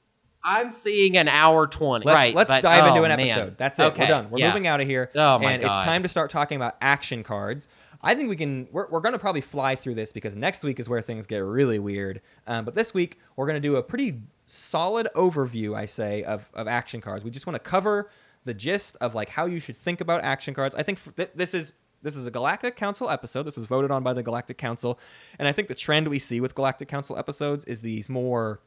[0.44, 2.06] I'm seeing an hour twenty.
[2.06, 2.36] Let's, right.
[2.36, 3.20] let's but- dive into oh, an man.
[3.20, 3.58] episode.
[3.58, 3.84] That's it.
[3.84, 4.30] Okay, We're done.
[4.30, 4.48] We're yeah.
[4.50, 5.12] moving out of here.
[5.16, 5.76] Oh, my and God.
[5.76, 7.68] it's time to start talking about action cards.
[8.02, 8.68] I think we can.
[8.72, 11.40] We're, we're going to probably fly through this because next week is where things get
[11.40, 12.22] really weird.
[12.48, 16.50] Um, but this week we're going to do a pretty solid overview, I say, of
[16.54, 17.24] of action cards.
[17.24, 18.10] We just want to cover
[18.44, 20.74] the gist of like how you should think about action cards.
[20.74, 23.44] I think f th- this is this is a Galactic Council episode.
[23.44, 25.00] This was voted on by the Galactic Council,
[25.38, 28.62] and I think the trend we see with Galactic Council episodes is these more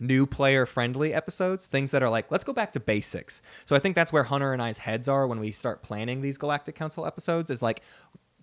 [0.00, 3.42] new player friendly episodes, things that are like, let's go back to basics.
[3.64, 6.38] So I think that's where Hunter and I's heads are when we start planning these
[6.38, 7.82] Galactic Council episodes is like,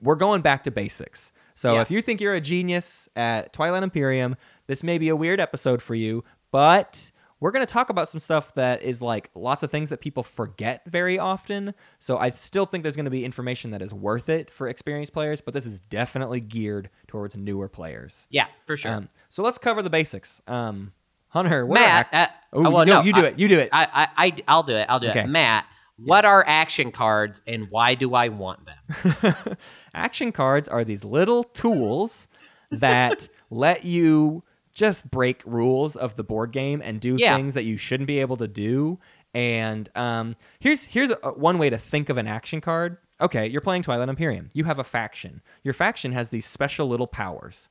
[0.01, 1.31] we're going back to basics.
[1.55, 1.81] So Yeah.
[1.81, 4.35] if you think you're a genius at Twilight Imperium,
[4.67, 8.19] this may be a weird episode for you, but we're going to talk about some
[8.19, 11.73] stuff that is like lots of things that people forget very often.
[11.99, 15.13] So I still think there's going to be information that is worth it for experienced
[15.13, 18.27] players, but this is definitely geared towards newer players.
[18.29, 18.91] Yeah, for sure.
[18.91, 20.41] Um, so let's cover the basics.
[20.47, 20.93] Um,
[21.35, 23.39] Hunter, what are Matt, ac- uh, oh, well, no, no, you do I- it.
[23.39, 23.69] You do it.
[23.73, 23.85] I,
[24.17, 24.85] I, I, I'll do it.
[24.89, 25.21] I'll do Okay.
[25.21, 25.27] it.
[25.27, 25.65] Matt,
[25.97, 29.55] what are action cards and why do I want them?
[29.93, 32.27] Action cards are these little tools
[32.71, 34.43] that let you
[34.73, 37.35] just break rules of the board game and do Yeah.
[37.35, 38.99] things that you shouldn't be able to do.
[39.33, 42.97] And um, here's here's a, one way to think of an action card.
[43.21, 44.49] Okay, you're playing Twilight Imperium.
[44.53, 45.41] You have a faction.
[45.63, 47.69] Your faction has these special little powers.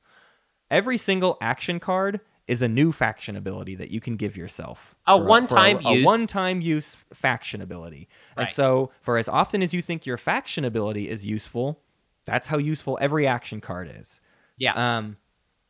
[0.71, 4.95] Every single action card is a new faction ability that you can give yourself.
[5.07, 6.05] A for for one-time a, use.
[6.05, 8.07] one-time use faction ability.
[8.37, 11.81] And so, for as often as you think your faction ability is useful,
[12.25, 14.21] that's how useful every action card is.
[14.57, 14.97] Yeah.
[14.97, 15.17] Um,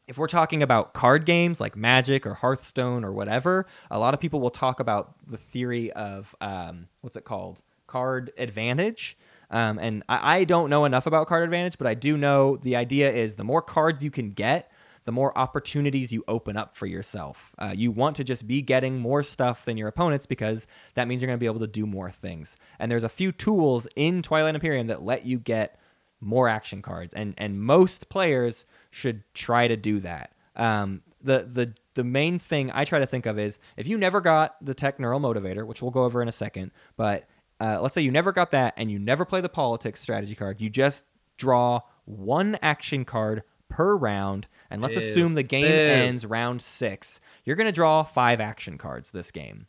[0.07, 4.19] if we're talking about card games like Magic or Hearthstone or whatever, a lot of
[4.19, 7.61] people will talk about the theory of um, what's it called?
[7.87, 9.17] Card advantage.
[9.49, 12.75] Um, and I, I don't know enough about card advantage, but I do know the
[12.75, 14.71] idea is the more cards you can get,
[15.05, 17.55] the more opportunities you open up for yourself.
[17.57, 21.21] Uh, you want to just be getting more stuff than your opponents because that means
[21.21, 22.57] you're going to be able to do more things.
[22.79, 25.79] And there's a few tools in Twilight Imperium that let you get
[26.21, 30.33] more action cards, and and most players should try to do that.
[30.55, 34.21] Um, the the the main thing I try to think of is if you never
[34.21, 37.27] got the Tech Neural Motivator, which we'll go over in a second, but
[37.59, 40.59] uh, let's say you never got that and you never play the politics strategy card,
[40.59, 41.05] you just
[41.37, 44.99] draw one action card per round, and let's Boo.
[44.99, 45.69] assume the game Boo.
[45.69, 47.19] ends round six.
[47.43, 49.67] You're gonna draw five action cards this game.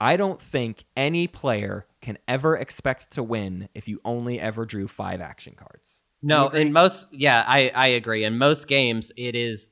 [0.00, 4.88] I don't think any player can ever expect to win if you only ever drew
[4.88, 6.02] five action cards.
[6.22, 8.24] No, in most, yeah, I, I agree.
[8.24, 9.70] In most games, it is,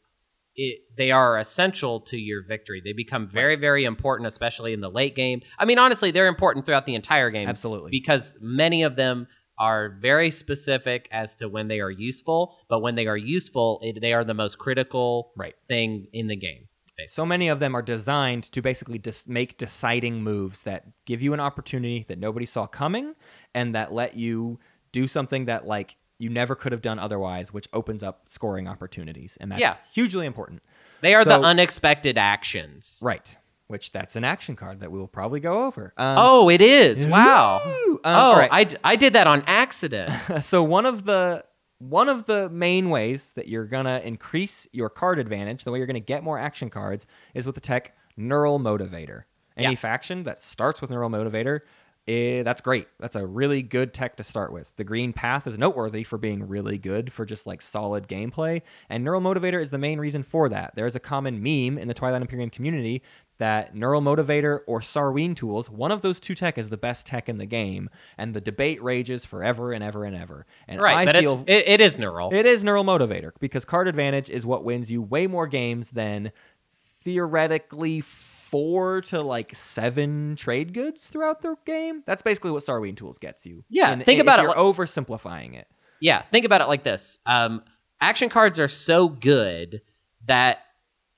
[0.56, 2.80] it they are essential to your victory.
[2.82, 5.42] They become very, very important, especially in the late game.
[5.58, 7.48] I mean, honestly, they're important throughout the entire game.
[7.48, 7.90] Absolutely.
[7.90, 9.26] because many of them
[9.58, 14.00] are very specific as to when they are useful, but when they are useful, it,
[14.00, 15.54] they are the most critical Right.
[15.68, 16.68] thing in the game.
[17.06, 21.34] So many of them are designed to basically dis- make deciding moves that give you
[21.34, 23.14] an opportunity that nobody saw coming
[23.52, 24.58] and that let you
[24.92, 29.36] do something that like you never could have done otherwise, which opens up scoring opportunities.
[29.40, 29.76] And that's Yeah.
[29.92, 30.62] hugely important.
[31.00, 33.02] They are So- the unexpected actions.
[33.04, 33.36] Right.
[33.66, 35.94] Which that's an action card that we will probably go over.
[35.96, 37.06] Um, Oh, it is.
[37.06, 37.60] Wow.
[37.64, 38.48] Um, oh, right.
[38.52, 40.12] I, d- I did that on accident.
[40.42, 41.44] so one of the
[41.78, 45.86] one of the main ways that you're gonna increase your card advantage, the way you're
[45.86, 49.24] gonna get more action cards, is with the tech Neural Motivator.
[49.56, 49.74] Any Yeah.
[49.76, 51.60] faction that starts with Neural Motivator,
[52.06, 52.86] eh, that's great.
[53.00, 54.74] That's a really good tech to start with.
[54.76, 59.02] The green path is noteworthy for being really good for just like solid gameplay, and
[59.04, 60.74] Neural Motivator is the main reason for that.
[60.76, 63.02] There is a common meme in the Twilight Imperium community
[63.38, 67.28] that Neural Motivator or Sarween tools, one of those two tech is the best tech
[67.28, 70.46] in the game, and the debate rages forever and ever and ever.
[70.68, 72.32] And right, I but feel it's, it, it is neural.
[72.32, 76.30] it is Neural Motivator because card advantage is what wins you way more games than
[76.76, 82.02] theoretically four to like seven trade goods throughout the game.
[82.06, 83.64] That's basically what Sarween Tools gets you.
[83.68, 85.66] Yeah, And think if about it You're like- oversimplifying it.
[86.00, 87.18] yeah, think about it like this.
[87.26, 87.62] Um,
[88.00, 89.82] action cards are so good
[90.26, 90.58] that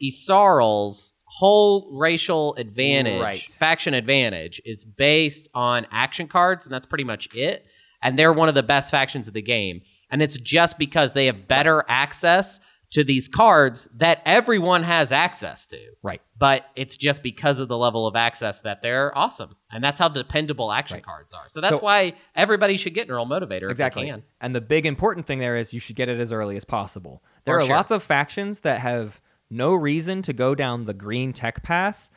[0.02, 3.40] Yssaril's whole racial advantage, Right.
[3.40, 7.66] faction advantage, is based on action cards, and that's pretty much it.
[8.02, 9.80] And they're one of the best factions of the game.
[10.10, 12.60] And it's just because they have better access
[12.92, 15.78] to these cards that everyone has access to.
[16.04, 16.22] Right.
[16.38, 19.56] But it's just because of the level of access that they're awesome.
[19.72, 21.04] And that's how dependable action Right.
[21.04, 21.48] cards are.
[21.48, 24.06] So that's So- why everybody should get Neural Motivator if they Exactly.
[24.06, 24.22] can.
[24.40, 27.22] And the big important thing there is you should get it as early as possible.
[27.44, 27.74] There For are sure.
[27.76, 32.08] lots of factions that have no reason to go down the green tech path,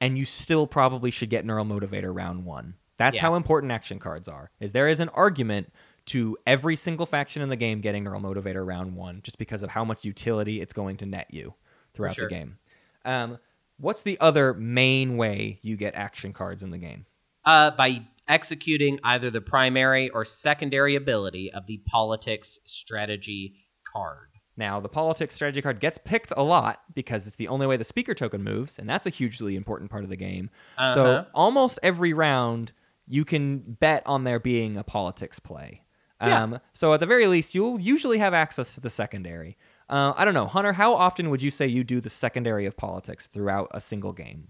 [0.00, 2.74] and you still probably should get Neural Motivator round one.
[2.96, 3.22] That's Yeah.
[3.22, 4.50] how important action cards are.
[4.60, 5.72] Is there is an argument
[6.06, 9.70] to every single faction in the game getting Neural Motivator round one, just because of
[9.70, 11.54] how much utility it's going to net you
[11.92, 12.28] throughout sure.
[12.28, 12.58] the game.
[13.04, 13.38] Um,
[13.78, 17.06] what's the other main way you get action cards in the game?
[17.44, 23.54] uh, by executing either the primary or secondary ability of the politics strategy
[23.90, 24.27] card.
[24.58, 27.84] Now, the politics strategy card gets picked a lot because it's the only way the
[27.84, 30.50] speaker token moves, and that's a hugely important part of the game.
[30.94, 31.24] So, Uh-huh.
[31.32, 32.72] almost every round,
[33.06, 35.84] you can bet on there being a politics play.
[36.20, 36.42] Yeah.
[36.42, 39.56] Um, so, at the very least, you'll usually have access to the secondary.
[39.88, 42.76] Uh, I don't know, Hunter, how often would you say you do the secondary of
[42.76, 44.48] politics throughout a single game?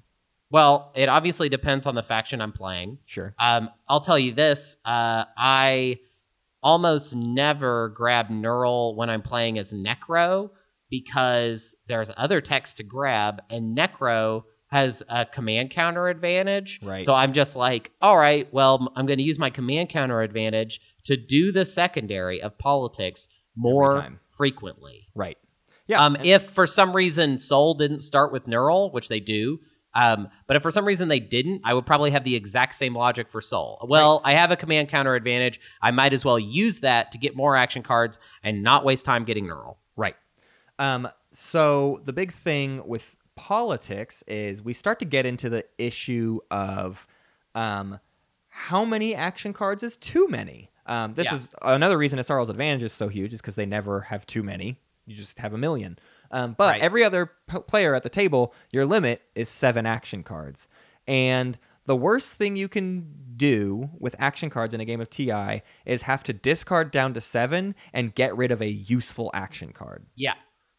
[0.51, 2.98] Well, it obviously depends on the faction I'm playing.
[3.05, 3.35] Sure.
[3.39, 5.98] Um, I'll tell you this: uh, I
[6.62, 10.51] almost never grab Neural when I'm playing as Nekro
[10.90, 16.80] because there's other text to grab, and Nekro has a command counter advantage.
[16.82, 17.05] Right.
[17.05, 20.80] So I'm just like, all right, well, I'm going to use my command counter advantage
[21.05, 25.09] to do the secondary of politics more frequently.
[25.14, 25.39] Right.
[25.86, 26.05] Yeah.
[26.05, 29.60] Um, if for some reason Sol didn't start with Neural, which they do,
[30.01, 32.95] um, but if for some reason they didn't, I would probably have the exact same
[32.95, 33.85] logic for Sol.
[33.89, 35.61] Well, I have a command counter advantage.
[35.83, 39.25] I might as well use that to get more action cards and not waste time
[39.25, 39.79] getting Neural.
[39.97, 40.15] Right.
[40.79, 46.39] Um, so the big thing with politics is we start to get into the issue
[46.51, 47.07] of
[47.55, 47.99] um,
[48.49, 50.70] how many action cards is too many.
[50.87, 51.35] Um, this Yeah.
[51.35, 54.79] is another reason Yssaril's advantage is so huge, is because they never have too many.
[55.07, 55.99] You just have a million.
[56.31, 56.83] Um, but Right.
[56.83, 60.69] every other p- player at the table, your limit is seven action cards.
[61.07, 65.63] And the worst thing you can do with action cards in a game of TI
[65.87, 70.05] is have to discard down to seven and get rid of a useful action card.
[70.15, 70.35] Yeah.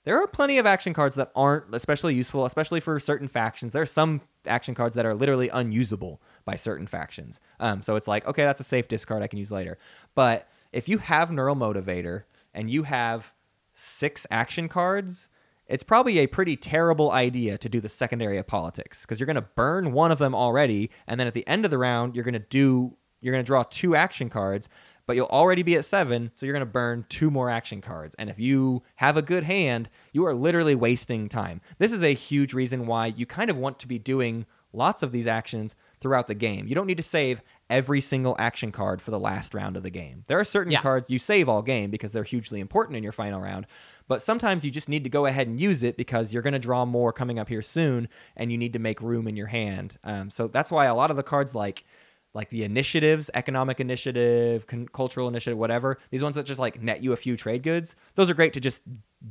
[0.06, 3.74] There are plenty of action cards that aren't especially useful, especially for certain factions.
[3.74, 7.40] There are some action cards that are literally unusable by certain factions.
[7.60, 9.78] Um, so it's like, okay, that's a safe discard I can use later.
[10.16, 12.24] But if you have Neural Motivator
[12.54, 13.34] and you have
[13.74, 15.30] six action cards,
[15.70, 19.36] it's probably a pretty terrible idea to do the secondary of politics because you're going
[19.36, 22.26] to burn one of them already, and then at the end of the round, you're
[22.26, 24.70] going to do you're going to draw two action cards,
[25.06, 28.16] but you'll already be at seven, so you're going to burn two more action cards.
[28.18, 31.60] And if you have a good hand, you are literally wasting time.
[31.80, 35.12] This is a huge reason why you kind of want to be doing lots of
[35.12, 36.66] these actions throughout the game.
[36.68, 39.90] You don't need to save every single action card for the last round of the
[39.90, 40.24] game.
[40.28, 40.80] There are certain Yeah.
[40.80, 43.68] cards you save all game because they're hugely important in your final round,
[44.10, 46.60] but sometimes you just need to go ahead and use it because you're going to
[46.60, 49.98] draw more coming up here soon and you need to make room in your hand.
[50.04, 51.86] Um, so that's why a lot of the cards like
[52.34, 57.02] like the initiatives, economic initiative, con- cultural initiative, whatever, these ones that just like net
[57.02, 58.84] you a few trade goods, those are great to just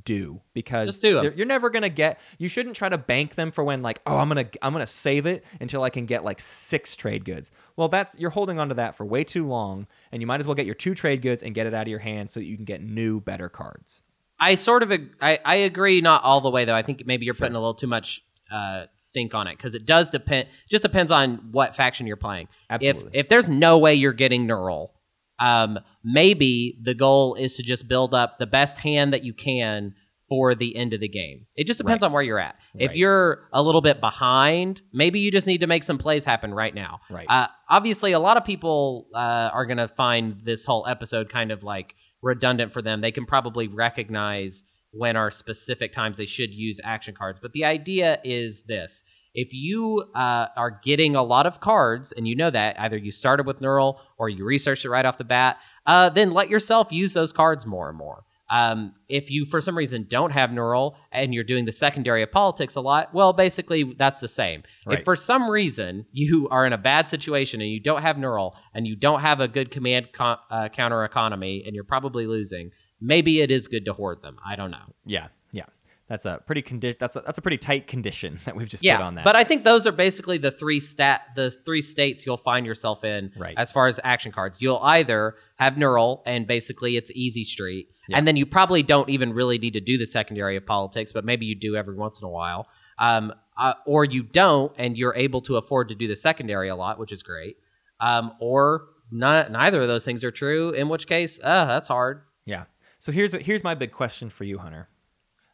[0.05, 2.21] do because Just do you're never gonna get.
[2.39, 5.27] You shouldn't try to bank them for when like, oh, I'm gonna I'm gonna save
[5.27, 7.51] it until I can get like six trade goods.
[7.77, 10.47] Well, that's you're holding on to that for way too long, and you might as
[10.47, 12.47] well get your two trade goods and get it out of your hand so that
[12.47, 14.03] you can get new, better cards.
[14.41, 16.75] I sort of ag- I, I agree, not all the way though.
[16.75, 19.85] I think maybe you're putting a little too much uh, stink on it because it
[19.85, 20.49] does depend.
[20.71, 22.49] Just depends on what faction you're playing.
[22.71, 23.11] Absolutely.
[23.13, 24.93] If if there's no way you're getting Neural,
[25.41, 29.95] um, maybe the goal is to just build up the best hand that you can
[30.29, 31.47] for the end of the game.
[31.57, 32.57] It just depends on where you're at.
[32.75, 32.97] If Right.
[32.99, 36.75] you're a little bit behind, maybe you just need to make some plays happen right
[36.75, 37.01] now.
[37.09, 37.27] Right.
[37.31, 41.51] Uh, obviously, a lot of people uh, are going to find this whole episode kind
[41.51, 43.01] of like redundant for them.
[43.01, 47.39] They can probably recognize when are specific times they should use action cards.
[47.41, 49.03] But the idea is this.
[49.35, 53.11] If you uh, are getting a lot of cards and you know that, either you
[53.11, 56.91] started with Neural or you researched it right off the bat, uh, then let yourself
[56.91, 58.25] use those cards more and more.
[58.51, 62.31] Um, if you, for some reason, don't have Neural and you're doing the secondary of
[62.33, 64.63] politics a lot, well, basically, that's the same.
[64.87, 65.01] Right.
[65.01, 68.55] If for some reason you are in a bad situation and you don't have Neural
[68.75, 72.71] and you don't have a good command co- uh, counter economy and you're probably losing,
[73.01, 74.37] maybe it is good to hoard them.
[74.47, 74.95] I don't know.
[75.05, 75.65] Yeah, yeah.
[76.09, 78.97] That's a pretty condi- That's a, that's a pretty tight condition that we've just Yeah,
[78.97, 79.25] put on that.
[79.25, 83.05] but I think those are basically the three stat, the three states you'll find yourself
[83.05, 83.55] in Right.
[83.59, 84.63] as far as action cards.
[84.63, 88.19] You'll either have Neural and basically it's easy street, Yeah.
[88.19, 91.25] and then you probably don't even really need to do the secondary of politics, but
[91.25, 92.67] maybe you do every once in a while.
[92.99, 96.77] Um, uh, or you don't, and you're able to afford to do the secondary a
[96.77, 97.57] lot, which is great.
[98.01, 102.23] Um, or not, neither of those things are true, in which case, uh, that's hard.
[102.45, 102.65] Yeah.
[102.99, 104.89] So here's here's my big question for you, Hunter.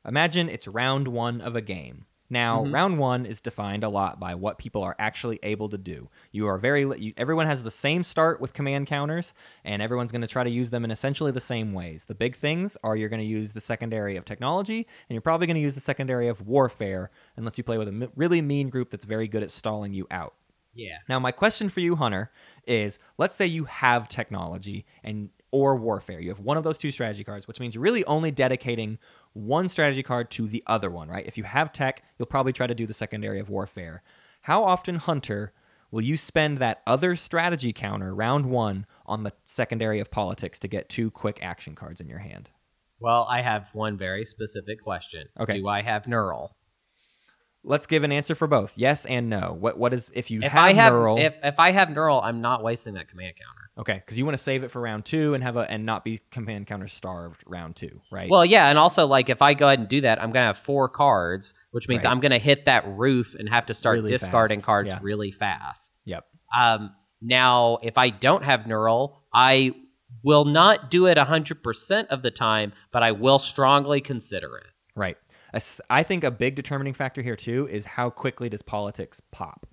[0.07, 2.07] Imagine it's round one of a game.
[2.35, 2.75] Now, mm-hmm.
[2.75, 6.11] round one is defined a lot by what people are actually able to do.
[6.33, 9.35] You are very you, everyone has the same start with command counters,
[9.65, 12.07] and everyone's going to try to use them in essentially the same ways.
[12.07, 15.47] The big things are you're going to use the secondary of technology, and you're probably
[15.47, 18.69] going to use the secondary of warfare, unless you play with a m- really mean
[18.69, 20.35] group that's very good at stalling you out.
[20.75, 20.99] Yeah.
[21.09, 22.33] Now, my question for you, Hunter,
[22.67, 26.19] is let's say you have technology and or warfare.
[26.19, 28.99] You have one of those two strategy cards, which means you're really only dedicating
[29.35, 31.25] one strategy card to the other one, right?
[31.25, 34.03] If you have tech, you'll probably try to do the secondary of warfare.
[34.43, 35.53] How often, Hunter,
[35.93, 40.67] will you spend that other strategy counter round one on the secondary of politics to
[40.69, 42.51] get two quick action cards in your hand?
[42.99, 45.29] Well, I have one very specific question.
[45.39, 45.61] Okay.
[45.61, 46.57] Do I have Neural?
[47.63, 49.57] Let's give an answer for both, yes and no.
[49.59, 51.17] What what is if you If have I have neural?
[51.17, 53.64] if if I have Neural, I'm not wasting that command counter.
[53.77, 56.05] Okay, because you want to save it for round two and have a and not
[56.05, 58.31] be command counter starved round two, right?
[58.31, 60.59] Well, yeah, and also like if I go ahead and do that, I'm gonna have
[60.59, 62.11] four cards, which means Right.
[62.13, 64.99] I'm gonna hit that roof and have to start Really discarding fast, cards yeah.
[65.03, 65.99] really fast.
[66.05, 66.25] yep.
[66.57, 69.73] Um, now, if I don't have Neural, I
[70.23, 74.67] will not do it 100% of the time, but I will strongly consider it.
[74.95, 75.17] Right.
[75.91, 79.67] I think a big determining factor here too is how quickly does politics pop.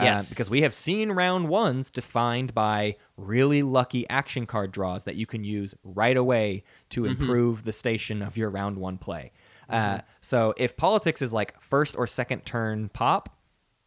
[0.00, 5.16] Uh, because we have seen round ones defined by really lucky action card draws that
[5.16, 7.20] you can use right away to Mm-hmm.
[7.22, 9.30] improve the station of your round one play.
[9.68, 13.36] Uh, so if politics is like first or second turn pop,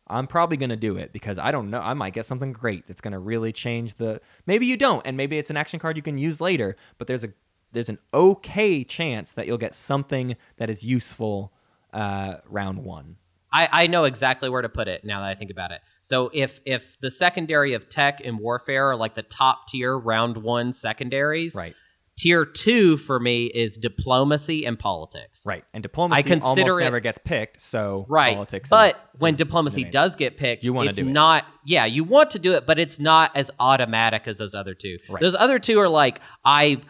[0.08, 1.80] I'm probably going to do it because I don't know.
[1.80, 4.22] I might get something great that's going to really change the.
[4.46, 6.76] Maybe you don't, and maybe it's an action card you can use later.
[6.98, 7.34] But there's a
[7.72, 11.52] there's an okay chance that you'll get something that is useful
[11.94, 13.18] uh, round one.
[13.52, 15.82] I, I know exactly where to put it now that I think about it.
[16.04, 20.38] So if if the secondary of tech and warfare are like the top tier round
[20.38, 21.76] one secondaries, Right.
[22.18, 25.46] tier two for me is diplomacy and politics.
[25.48, 25.64] Right.
[25.74, 27.62] And diplomacy I consider almost it- never gets picked.
[27.62, 28.36] So Right.
[28.36, 28.70] politics.
[28.70, 31.12] but is- when is diplomacy does get picked, You wanna it's do it.
[31.12, 34.74] not yeah, you want to do it, but it's not as automatic as those other
[34.74, 34.98] two.
[35.10, 35.22] Right.
[35.22, 36.82] Those other two are like I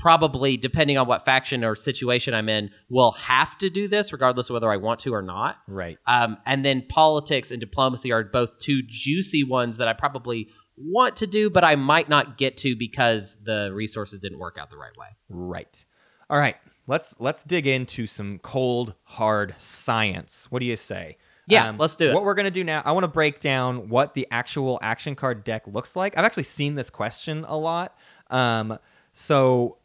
[0.00, 4.50] probably depending on what faction or situation I'm in will have to do this regardless
[4.50, 5.58] of whether I want to or not.
[5.68, 5.98] Right.
[6.06, 11.16] Um, and then politics and diplomacy are both two juicy ones that I probably want
[11.16, 14.78] to do, but I might not get to because the resources didn't work out the
[14.78, 15.08] right way.
[15.28, 15.84] Right.
[16.30, 16.56] All right.
[16.86, 20.46] Let's let's dig into some cold hard science.
[20.50, 21.18] What do you say?
[21.18, 22.14] Um, Yeah, let's do it.
[22.14, 25.44] What we're gonna do now, I want to break down what the actual action card
[25.44, 26.16] deck looks like.
[26.16, 27.96] I've actually seen this question a lot.
[28.30, 28.78] Um,
[29.12, 29.76] so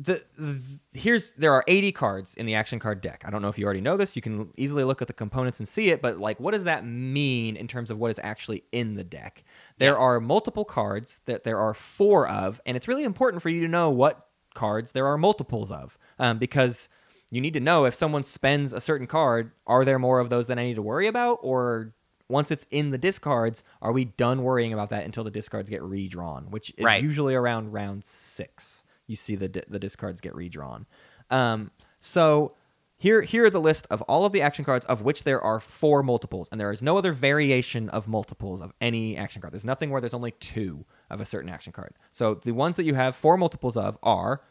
[0.00, 3.24] the, the here's there are 80 cards in the action card deck.
[3.26, 4.14] I don't know if you already know this.
[4.14, 6.86] You can easily look at the components and see it, but like what does that
[6.86, 9.42] mean in terms of what is actually in the deck?
[9.78, 13.60] There are multiple cards that there are four of, and it's really important for you
[13.62, 15.98] to know what cards there are multiples of.
[16.18, 16.88] Um, because
[17.30, 20.46] you need to know if someone spends a certain card, are there more of those
[20.46, 21.92] that I need to worry about or
[22.28, 25.82] once it's in the discards, are we done worrying about that until the discards get
[25.82, 27.02] redrawn, which is Right.
[27.02, 28.84] usually around round six.
[29.08, 30.86] You see the the discards get redrawn.
[31.30, 32.54] Um, So
[33.00, 35.60] here, here are the list of all of the action cards, of which there are
[35.60, 39.52] four multiples, and there is no other variation of multiples of any action card.
[39.52, 41.94] There's nothing where there's only two of a certain action card.
[42.10, 44.42] So the ones that you have four multiples of are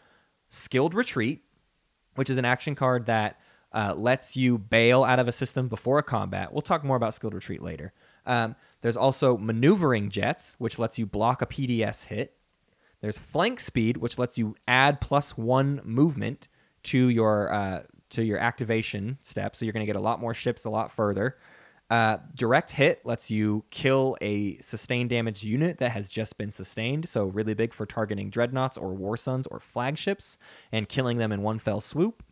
[0.48, 1.44] Skilled Retreat,
[2.16, 3.38] which is an action card that
[3.74, 6.54] uh, lets you bail out of a system before a combat.
[6.54, 7.92] We'll talk more about Skilled Retreat later.
[8.26, 12.34] Um, there's also Maneuvering Jets, which lets you block a PDS hit.
[13.02, 16.48] There's Flank Speed, which lets you add plus one movement
[16.84, 20.34] to your uh, to your activation step, so you're going to get a lot more
[20.34, 21.38] ships a lot further.
[21.90, 27.08] Uh, direct hit lets you kill a sustained damage unit that has just been sustained,
[27.08, 30.38] so really big for targeting dreadnoughts or war suns or flagships
[30.72, 32.24] and killing them in one fell swoop.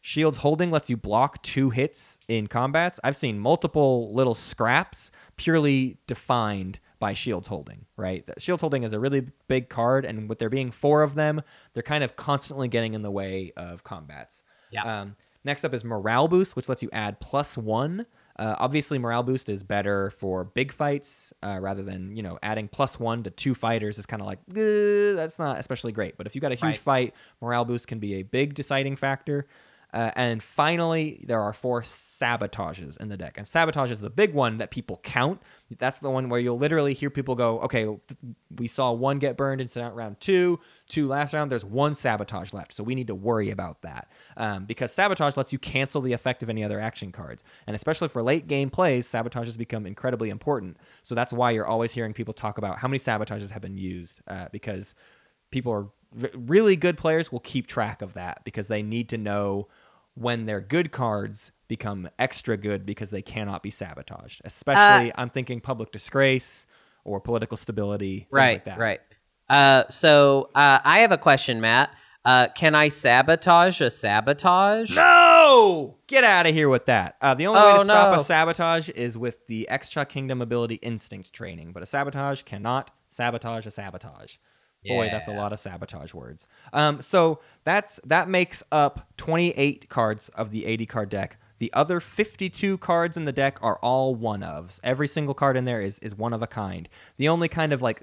[0.00, 3.00] Shields holding lets you block two hits in combats.
[3.02, 8.24] I've seen multiple little scraps purely defined by shields holding, right?
[8.38, 11.42] Shields holding is a really big card, and with there being four of them,
[11.74, 14.42] they're kind of constantly getting in the way of combats.
[14.70, 14.86] Yeah.
[15.02, 18.06] Um, next up is morale boost, which lets you add plus one.
[18.36, 22.68] Uh, obviously, morale boost is better for big fights uh, rather than you know adding
[22.68, 26.16] plus one to two fighters is kind of like "Uh, that's not especially great.
[26.16, 26.78] But if you got a huge Right.
[26.78, 29.46] fight, morale boost can be a big deciding factor.
[29.94, 33.38] Uh, and finally, there are four sabotages in the deck.
[33.38, 35.40] And sabotage is the big one that people count.
[35.78, 37.86] That's the one where you'll literally hear people go, okay,
[38.56, 40.58] we saw one get burned in round two,
[40.88, 41.48] two last round.
[41.48, 42.72] There's one sabotage left.
[42.72, 44.10] So we need to worry about that.
[44.36, 47.44] Um, because sabotage lets you cancel the effect of any other action cards.
[47.68, 50.76] And especially for late game plays, sabotage has become incredibly important.
[51.04, 54.22] So that's why you're always hearing people talk about how many sabotages have been used.
[54.26, 54.96] Uh, because
[55.52, 55.86] people are
[56.34, 59.68] really good players will keep track of that because they need to know
[60.14, 64.40] when their good cards become extra good because they cannot be sabotaged.
[64.44, 66.66] Especially, I'm thinking public disgrace
[67.04, 68.78] or political stability, things right, like that.
[68.78, 69.00] right.
[69.48, 71.90] Uh, so uh, I have a question, Matt.
[72.24, 74.96] Uh, can I sabotage a sabotage?
[74.96, 75.98] No!
[76.06, 77.16] Get out of here with that.
[77.20, 78.16] Uh, the only way Oh, to stop no.
[78.16, 83.66] a sabotage is with the Xxcha Kingdom ability Instinct training, but a sabotage cannot sabotage
[83.66, 84.36] a sabotage.
[84.86, 86.46] Boy, that's a lot of sabotage words.
[86.72, 91.38] Um, so that's that makes up 28 cards of the 80 card deck.
[91.58, 94.80] The other 52 cards in the deck are all one ofs.
[94.82, 96.88] Every single card in there is is one of a kind.
[97.16, 98.02] The only kind of like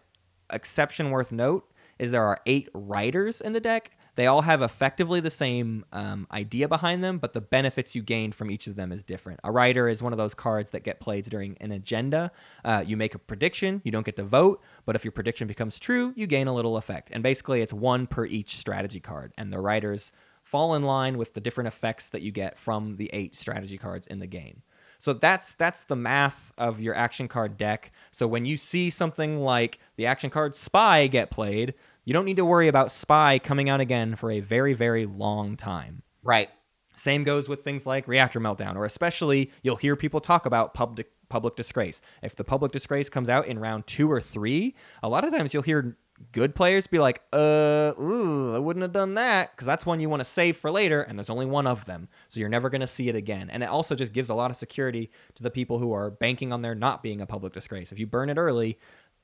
[0.52, 3.92] exception worth note is there are eight riders in the deck.
[4.16, 8.32] They all have effectively the same um, idea behind them, but the benefits you gain
[8.32, 9.40] from each of them is different.
[9.44, 12.32] A rider is one of those cards that get played during an agenda.
[12.66, 15.80] Uh, you make a prediction, you don't get to vote, but if your prediction becomes
[15.80, 17.10] true, you gain a little effect.
[17.14, 20.12] And basically, it's one per each strategy card, and the riders
[20.44, 24.08] fall in line with the different effects that you get from the eight strategy cards
[24.08, 24.62] in the game.
[25.00, 27.92] So that's that's the math of your action card deck.
[28.12, 32.38] So when you see something like the action card Spy get played, you don't need
[32.38, 36.04] to worry about Spy coming out again for a very very long time.
[36.24, 36.50] Right.
[36.96, 41.10] Same goes with things like Reactor Meltdown, or especially you'll hear people talk about public
[41.30, 42.02] public disgrace.
[42.22, 45.54] If the public disgrace comes out in round two or three, a lot of times
[45.54, 45.98] you'll hear
[46.34, 50.10] good players be like, "Uh, ooh, I wouldn't have done that," because that's one you
[50.10, 52.82] want to save for later, and there's only one of them, so you're never going
[52.82, 53.50] to see it again.
[53.50, 56.52] And it also just gives a lot of security to the people who are banking
[56.52, 57.92] on there not being a public disgrace.
[57.92, 58.78] If you burn it early,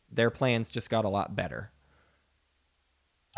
[0.09, 1.71] their plans just got a lot better.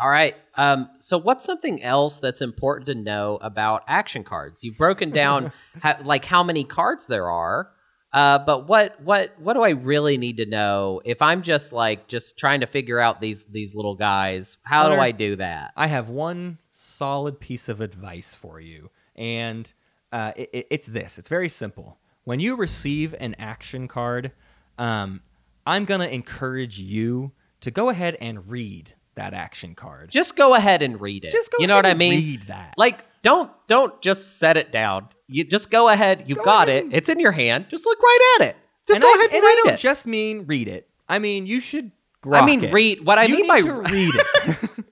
[0.00, 0.34] All right.
[0.56, 4.62] Um, so, what's something else that's important to know about action cards?
[4.64, 5.52] You've broken down
[5.82, 7.70] ha- like how many cards there are,
[8.12, 12.08] uh, but what what what do I really need to know if I'm just like
[12.08, 14.56] just trying to figure out these these little guys?
[14.62, 15.72] How do I do that?
[15.76, 19.72] I have one solid piece of advice for you, and
[20.12, 21.18] uh, it, it- it's this.
[21.18, 21.98] It's very simple.
[22.24, 24.32] When you receive an action card,
[24.78, 25.20] um,
[25.66, 30.10] I'm gonna encourage you to go ahead and read that action card.
[30.10, 31.30] Just go ahead and read it.
[31.32, 32.10] Just go you know ahead what I mean?
[32.12, 32.74] read that.
[32.76, 35.08] Like, don't don't just set it down.
[35.28, 36.24] You just go ahead.
[36.26, 36.94] You've Go got ahead it.
[36.94, 37.66] It's in your hand.
[37.70, 38.56] Just look right at it.
[38.88, 39.76] Just and go I, ahead and, and I read don't it.
[39.78, 40.88] just mean read it.
[41.08, 41.92] I mean you should.
[42.22, 42.42] Grab it.
[42.42, 42.72] I mean, it.
[42.72, 44.70] read- what I You mean need by- to read it.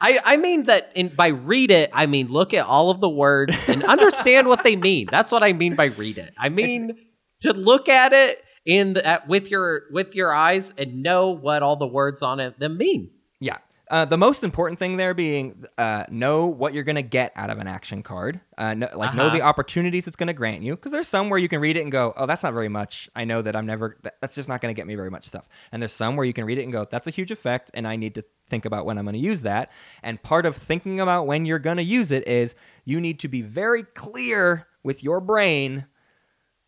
[0.00, 3.08] I, I mean that in by read it, I mean look at all of the
[3.08, 5.06] words and understand what they mean.
[5.10, 6.34] That's what I mean by read it.
[6.38, 6.96] I mean
[7.40, 11.62] to look at it in the, at, with your with your eyes and know what
[11.62, 13.10] all the words on it them mean.
[13.40, 13.58] Yeah.
[13.90, 17.48] Uh, the most important thing there being uh, know what you're going to get out
[17.48, 18.38] of an action card.
[18.58, 19.36] Uh, know, like know Uh-huh.
[19.36, 20.76] the opportunities it's going to grant you.
[20.76, 23.08] Because there's some where you can read it and go, oh, that's not very much.
[23.16, 25.48] I know that I'm never, that's just not going to get me very much stuff.
[25.72, 27.70] And there's some where you can read it and go, that's a huge effect.
[27.72, 29.70] And I need to think about when I'm going to use that.
[30.02, 32.54] And part of thinking about when you're going to use it is
[32.84, 35.86] you need to be very clear with your brain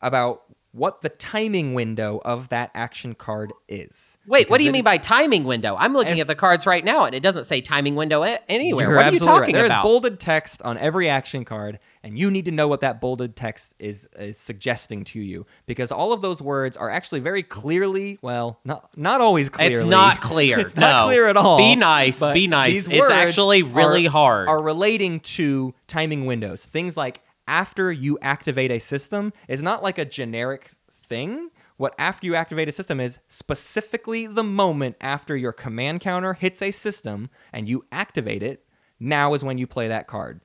[0.01, 4.17] about what the timing window of that action card is.
[4.27, 5.75] Wait, what do you mean is- by timing window?
[5.81, 8.95] I'm looking If- at the cards right now, and it doesn't say timing window anywhere.
[8.95, 9.53] What are you talking right.
[9.55, 9.83] There is about?
[9.83, 13.75] bolded text on every action card, and you need to know what that bolded text
[13.81, 18.61] is is suggesting to you because all of those words are actually very clearly, well,
[18.65, 19.75] not not always clearly.
[19.75, 20.59] It's not clear.
[20.61, 21.05] it's not No.
[21.07, 21.59] clear at all.
[21.59, 22.21] Be nice.
[22.33, 22.71] Be nice.
[22.71, 24.49] these It's words actually really are- hard.
[24.49, 26.65] Are relating to timing windows.
[26.65, 31.51] Things like after you activate a system is not like a generic thing.
[31.77, 36.63] What after you activate a system is specifically the moment after your command counter hits
[36.63, 38.65] a system and you activate it.
[39.01, 40.41] Now is when you play that card.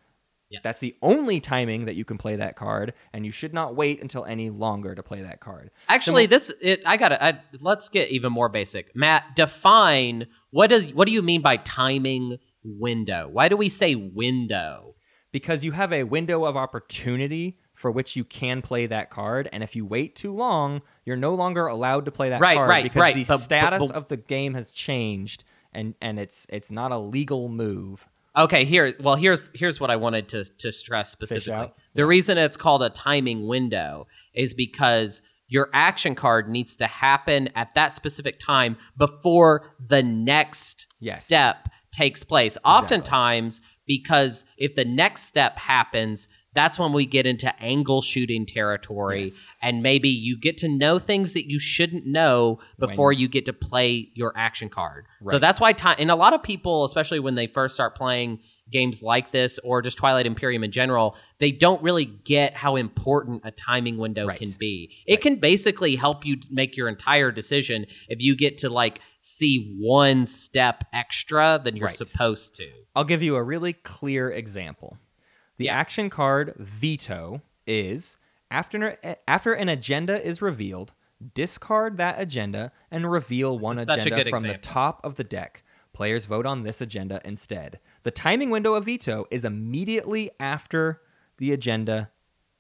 [0.50, 0.62] Yes.
[0.64, 4.02] That's the only timing that you can play that card, and you should not wait
[4.02, 5.72] until any longer to play that card.
[5.90, 6.84] Actually, this it.
[6.86, 7.22] I gotta.
[7.22, 8.96] I, let's get even more basic.
[8.96, 13.28] Matt, define what does what do you mean by timing window?
[13.28, 14.95] Why do we say window?
[15.36, 19.62] Because you have a window of opportunity for which you can play that card, and
[19.64, 22.84] if you wait too long, you're no longer allowed to play that Right, card right,
[22.84, 23.16] because right.
[23.16, 25.44] the But- but- status but- of the game has changed,
[25.74, 28.08] and and it's it's not a legal move.
[28.38, 28.94] Okay, here.
[29.02, 31.74] Well, here's here's what I wanted to to stress specifically.
[31.96, 37.50] The reason it's called a timing window is because your action card needs to happen
[37.56, 41.26] at that specific time before the next Yes.
[41.26, 42.58] step takes place.
[42.66, 49.24] Oftentimes, because if the next step happens, that's when we get into angle shooting territory,
[49.24, 49.58] Yes.
[49.62, 53.54] and maybe you get to know things that you shouldn't know before you get to
[53.54, 55.06] play your action card.
[55.26, 55.98] So that's why time.
[56.00, 58.40] And a lot of people, especially when they first start playing
[58.72, 63.42] games like this or just Twilight Imperium in general, they don't really get how important
[63.44, 64.40] a timing window Right.
[64.40, 64.92] can be.
[65.06, 69.76] It can basically help you make your entire decision if you get to like see
[69.80, 71.96] one step extra than you're Right.
[71.96, 72.70] supposed to.
[72.96, 75.00] I'll give you a really clear example.
[75.58, 78.18] The action card veto is
[78.52, 78.98] after
[79.28, 80.94] after an agenda is revealed,
[81.34, 85.24] discard that agenda and reveal one is such a agenda from the top of the
[85.24, 85.64] deck.
[85.92, 87.80] Players vote on this agenda instead.
[88.04, 91.02] The timing window of veto is immediately after
[91.38, 92.12] the agenda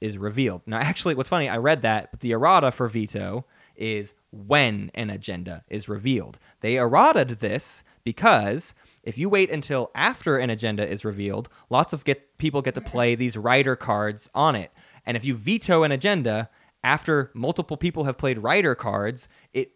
[0.01, 0.63] is revealed.
[0.65, 3.45] Now, actually, what's funny, I read that, but the errata for veto
[3.77, 6.39] is when an agenda is revealed.
[6.61, 8.73] They errataed this because
[9.03, 12.81] if you wait until after an agenda is revealed, lots of get people get to
[12.81, 12.89] mm-hmm.
[12.89, 14.71] play these rider cards on it.
[15.05, 16.49] And if you veto an agenda
[16.83, 19.71] after multiple people have played rider cards, it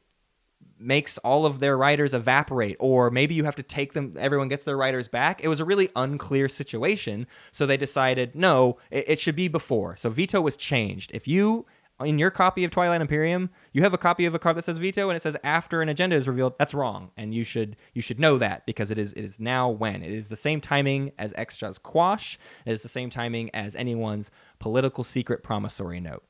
[0.80, 4.64] makes all of their riders evaporate or maybe you have to take them everyone gets
[4.64, 9.20] their riders back it was a really unclear situation so they decided no it, it
[9.20, 11.66] should be before so veto was changed if you
[12.02, 14.78] in your copy of twilight imperium you have a copy of a card that says
[14.78, 17.12] veto and it says after an agenda is revealed that's wrong.
[17.18, 20.04] And you should you should know that because it is it is now when.
[20.04, 22.38] It is the same timing as Xxcha's quash.
[22.66, 26.24] It is the same timing as anyone's political secret promissory note.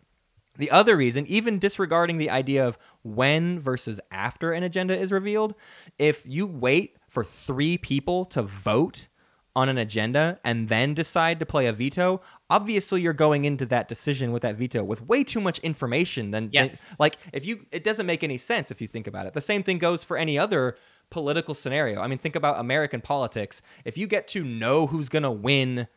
[0.57, 5.55] The other reason, even disregarding the idea of when versus after an agenda is revealed,
[5.97, 9.07] if you wait for three people to vote
[9.55, 12.19] on an agenda and then decide to play a veto,
[12.49, 16.49] obviously you're going into that decision with that veto with way too much information than
[16.51, 16.95] Yes.
[16.99, 19.33] like if you it doesn't make any sense if you think about it.
[19.33, 20.77] The same thing goes for any other
[21.09, 22.01] political scenario.
[22.01, 23.61] I mean, think about American politics.
[23.83, 25.87] If you get to know who's going to win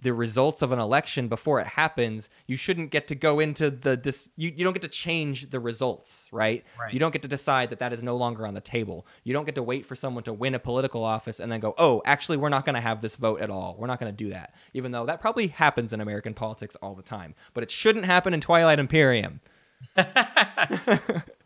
[0.00, 3.96] the results of an election before it happens, you shouldn't get to go into the
[3.96, 4.30] this.
[4.36, 6.64] You, you don't get to change the results, right?
[6.78, 6.92] Right.
[6.92, 9.06] You don't get to decide that that is no longer on the table.
[9.24, 11.74] You don't get to wait for someone to win a political office and then go,
[11.78, 13.76] oh, actually, we're not going to have this vote at all.
[13.78, 16.94] We're not going to do that, even though that probably happens in American politics all
[16.94, 17.34] the time.
[17.54, 19.40] But it shouldn't happen in Twilight Imperium.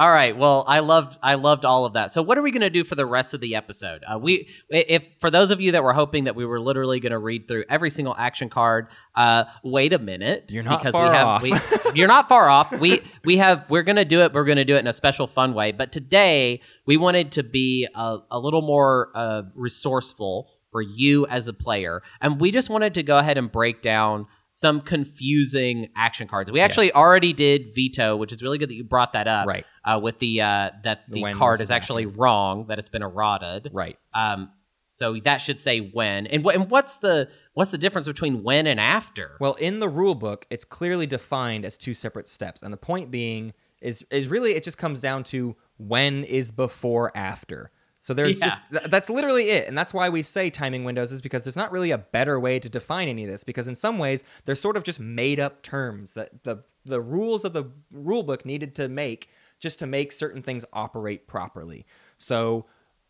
[0.00, 0.34] All right.
[0.34, 2.10] Well, I loved I loved all of that.
[2.10, 4.02] So, what are we going to do for the rest of the episode?
[4.10, 7.12] Uh, we, if for those of you that were hoping that we were literally going
[7.12, 10.52] to read through every single action card, uh, wait a minute.
[10.52, 11.42] You're not because far we have, off.
[11.42, 11.52] We,
[11.94, 12.72] you're not far off.
[12.72, 14.32] We we have we're going to do it.
[14.32, 15.70] We're going to do it in a special fun way.
[15.70, 21.46] But today we wanted to be a, a little more uh, resourceful for you as
[21.46, 26.26] a player, and we just wanted to go ahead and break down some confusing action
[26.26, 26.50] cards.
[26.50, 26.96] We actually Yes.
[26.96, 29.64] already did veto, which is really good that you brought that up Right.
[29.84, 33.70] Uh, with the uh, that the, when card is actually wrong, that it's been eroded.
[33.72, 33.98] Right.
[34.14, 34.50] Um,
[34.92, 36.26] so that should say when.
[36.26, 39.36] And, wh- and what's the what's the difference between when and after?
[39.40, 43.10] Well, in the rule book, it's clearly defined as two separate steps, and the point
[43.10, 47.70] being is is really it just comes down to when is before after.
[48.02, 48.46] So there's Yeah.
[48.46, 51.56] just th- that's literally it, and that's why we say timing windows is because there's
[51.56, 54.54] not really a better way to define any of this because in some ways they're
[54.54, 58.74] sort of just made up terms that the the rules of the rule book needed
[58.74, 59.28] to make
[59.60, 61.86] just to make certain things operate properly.
[62.18, 62.64] So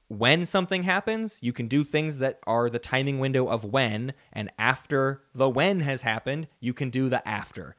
[0.08, 4.50] when something happens, you can do things that are the timing window of when, and
[4.58, 7.76] after the when has happened, you can do the after.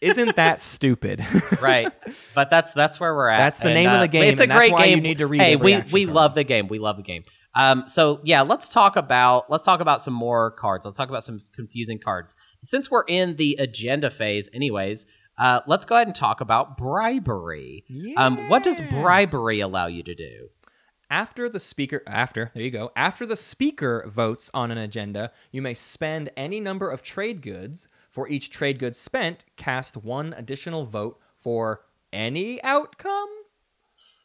[0.00, 1.24] Isn't that stupid?
[1.62, 1.88] right.
[2.34, 3.38] But that's that's where we're at.
[3.38, 4.96] That's the And, name of uh, the game, It's a and that's great why you
[4.96, 5.02] game.
[5.02, 6.14] need to read Hey, we we card.
[6.14, 6.68] love the game.
[6.68, 7.22] We love the game.
[7.54, 10.84] Um, so yeah, let's talk about let's talk about some more cards.
[10.84, 12.36] Let's talk about some confusing cards.
[12.62, 15.06] Since we're in the agenda phase, anyways,
[15.38, 17.84] uh, let's go ahead and talk about bribery.
[18.16, 20.50] Um, what does bribery allow you to do?
[21.08, 22.90] After the speaker, after, there you go.
[22.96, 27.86] After the speaker votes on an agenda, you may spend any number of trade goods.
[28.10, 31.82] For each trade good spent, cast one additional vote for
[32.12, 33.28] any outcome.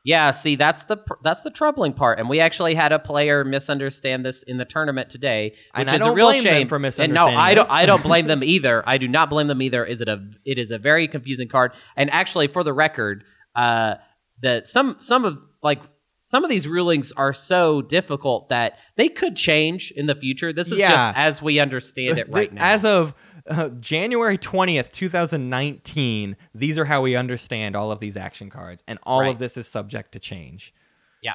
[0.04, 3.44] Yeah, see, that's the pr- that's the troubling part, and we actually had a player
[3.46, 6.54] misunderstand this in the tournament today, which And I is a don't real blame them
[6.54, 6.68] shame.
[6.68, 7.70] for And no, I don't.
[7.70, 8.84] I don't blame them either.
[8.90, 9.86] I do not blame them either.
[9.86, 10.20] Is it a?
[10.44, 13.24] It is a very confusing card, and actually, for the record,
[13.56, 13.96] uh,
[14.42, 15.82] that some some of like
[16.22, 20.52] some of these rulings are so difficult that they could change in the future.
[20.54, 20.90] This is Yeah.
[20.90, 22.64] just as we understand it right now.
[22.64, 23.14] As of
[23.50, 29.00] uh, January 20th, 2019, these are how we understand all of these action cards, and
[29.04, 29.30] all Right.
[29.32, 30.74] of this is subject to change.
[31.22, 31.34] yeah.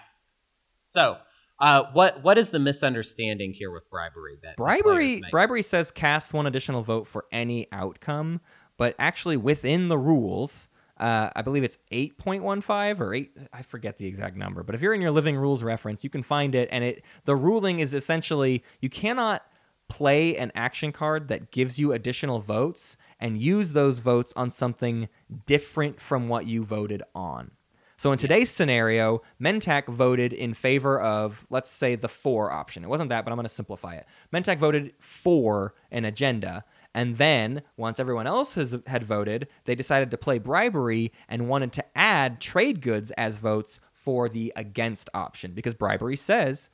[0.85, 1.19] So,
[1.59, 4.39] uh, what what is the misunderstanding here with bribery?
[4.43, 8.41] That Bribery bribery says cast one additional vote for any outcome,
[8.77, 10.69] but actually within the rules,
[10.99, 14.95] uh, I believe it's 8.15 or 8 I forget the exact number, but if you're
[14.95, 18.63] in your living rules reference, you can find it and it the ruling is essentially
[18.81, 19.43] you cannot
[19.89, 25.09] play an action card that gives you additional votes and use those votes on something
[25.47, 27.51] different from what you voted on.
[27.99, 32.85] So in today's scenario, Mentak voted in favor of, let's say, the four option.
[32.85, 34.07] It wasn't that, but I'm going to simplify it.
[34.33, 36.65] Mentak voted for an agenda.
[36.93, 41.73] And then, once everyone else has, had voted, they decided to play bribery and wanted
[41.73, 46.71] to add trade goods as votes for the against option because bribery says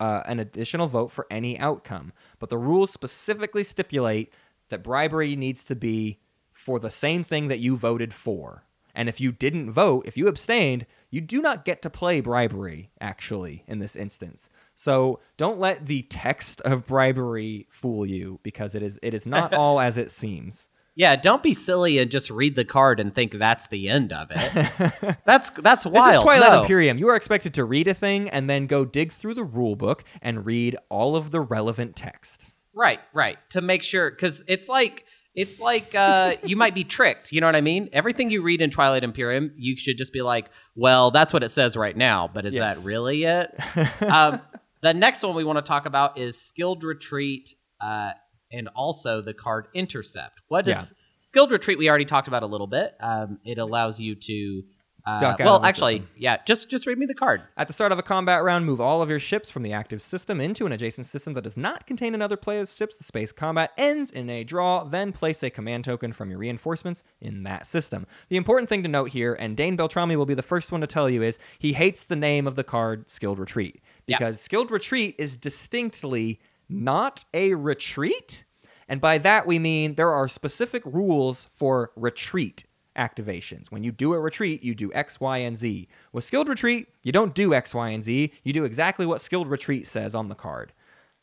[0.00, 2.12] uh, an additional vote for any outcome.
[2.38, 4.32] But the rules specifically stipulate
[4.68, 6.18] that bribery needs to be
[6.52, 8.64] for the same thing that you voted for.
[8.94, 12.90] And if you didn't vote, if you abstained, you do not get to play bribery,
[13.00, 14.48] actually, in this instance.
[14.74, 19.54] So don't let the text of bribery fool you because it is it is not
[19.60, 20.68] all as it seems.
[20.98, 24.32] Yeah, don't be silly and just read the card and think that's the end of
[24.32, 25.16] it.
[25.24, 26.08] that's that's wild.
[26.08, 26.62] This is Twilight No.
[26.62, 26.98] Imperium.
[26.98, 30.02] You are expected to read a thing and then go dig through the rule book
[30.20, 32.52] and read all of the relevant text.
[32.74, 33.38] Right, right.
[33.50, 35.04] To make sure, because it's like
[35.36, 37.30] it's like uh, you might be tricked.
[37.30, 37.88] You know what I mean?
[37.92, 41.50] Everything you read in Twilight Imperium, you should just be like, "Well, that's what it
[41.50, 42.76] says right now." But is Yes.
[42.76, 43.50] that really it?
[44.02, 44.40] um,
[44.82, 48.10] the next one we want to talk about is skilled retreat, uh,
[48.52, 50.40] and also the card intercept.
[50.48, 50.84] What is Yeah.
[51.20, 51.78] skilled retreat?
[51.78, 52.94] We already talked about a little bit.
[53.00, 54.62] Um, it allows you to.
[55.06, 56.10] Uh, well, actually, system.
[56.18, 56.36] yeah.
[56.44, 57.40] Just just read me the card.
[57.56, 60.02] At the start of a combat round, move all of your ships from the active
[60.02, 62.98] system into an adjacent system that does not contain another player's ships.
[62.98, 64.84] The space combat ends in a draw.
[64.84, 68.06] Then place a command token from your reinforcements in that system.
[68.28, 70.86] The important thing to note here, and Dane Beltrami will be the first one to
[70.86, 74.18] tell you, is he hates the name of the card Skilled Retreat Yeah.
[74.18, 76.38] because Skilled Retreat is distinctly
[76.68, 78.44] not a retreat.
[78.88, 82.64] And by that we mean there are specific rules for retreat
[82.96, 83.70] activations.
[83.70, 85.86] When you do a retreat, you do X, Y, and Z.
[86.12, 88.32] With Skilled Retreat, you don't do X, Y, and Z.
[88.42, 90.72] You do exactly what Skilled Retreat says on the card.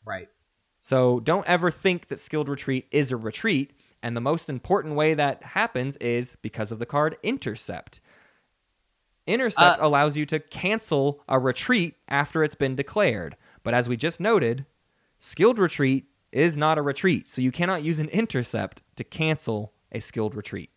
[0.04, 0.28] Right.
[0.80, 3.72] So don't ever think that Skilled Retreat is a retreat.
[4.02, 8.00] And the most important way that happens is because of the card Intercept.
[9.26, 13.36] Intercept Uh, allows you to cancel a retreat after it's been declared.
[13.64, 14.64] But as we just noted,
[15.18, 17.28] Skilled Retreat is not a retreat.
[17.28, 20.70] So you cannot use an Intercept to cancel a Skilled Retreat.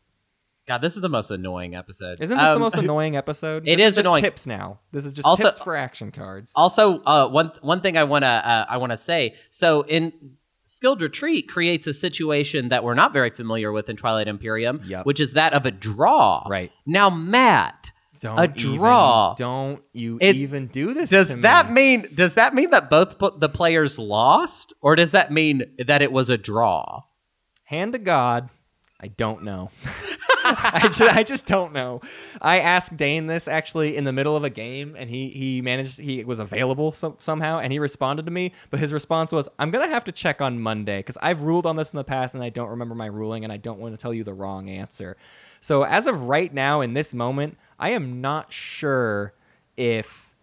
[0.68, 2.22] God, this is the most annoying episode.
[2.22, 3.68] Isn't this the Um, most annoying episode?
[3.68, 4.22] it This is just annoying.
[4.22, 4.80] tips now.
[4.92, 6.52] This is just Also- tips for action cards.
[6.56, 9.36] Also, uh, one one thing I wanna uh, I wanna say.
[9.50, 10.14] So in
[10.66, 15.08] skilled retreat creates a situation that we're not very familiar with in Twilight Imperium, Yep.
[15.08, 16.46] which is that of a draw.
[16.48, 16.72] Right.
[16.86, 19.34] now, Matt, Don't a even- draw.
[19.36, 21.10] don't you It- even do this?
[21.10, 21.42] does to me.
[21.44, 25.64] that mean does that mean that both pl- the players lost, or does that mean
[25.86, 27.02] that it was a draw?
[27.66, 28.50] Hand to God,
[29.00, 29.70] I don't know.
[30.58, 32.02] I, just, I just don't know.
[32.42, 36.00] I asked Dane this actually in the middle of a game, and he he managed
[36.00, 38.54] he was available some, somehow, and he responded to me.
[38.70, 41.76] But his response was, "I'm gonna have to check on Monday because I've ruled on
[41.76, 44.02] this in the past, and I don't remember my ruling, and I don't want to
[44.02, 45.18] tell you the wrong answer."
[45.62, 49.34] So as of right now, in this moment, I am not sure
[49.78, 50.34] if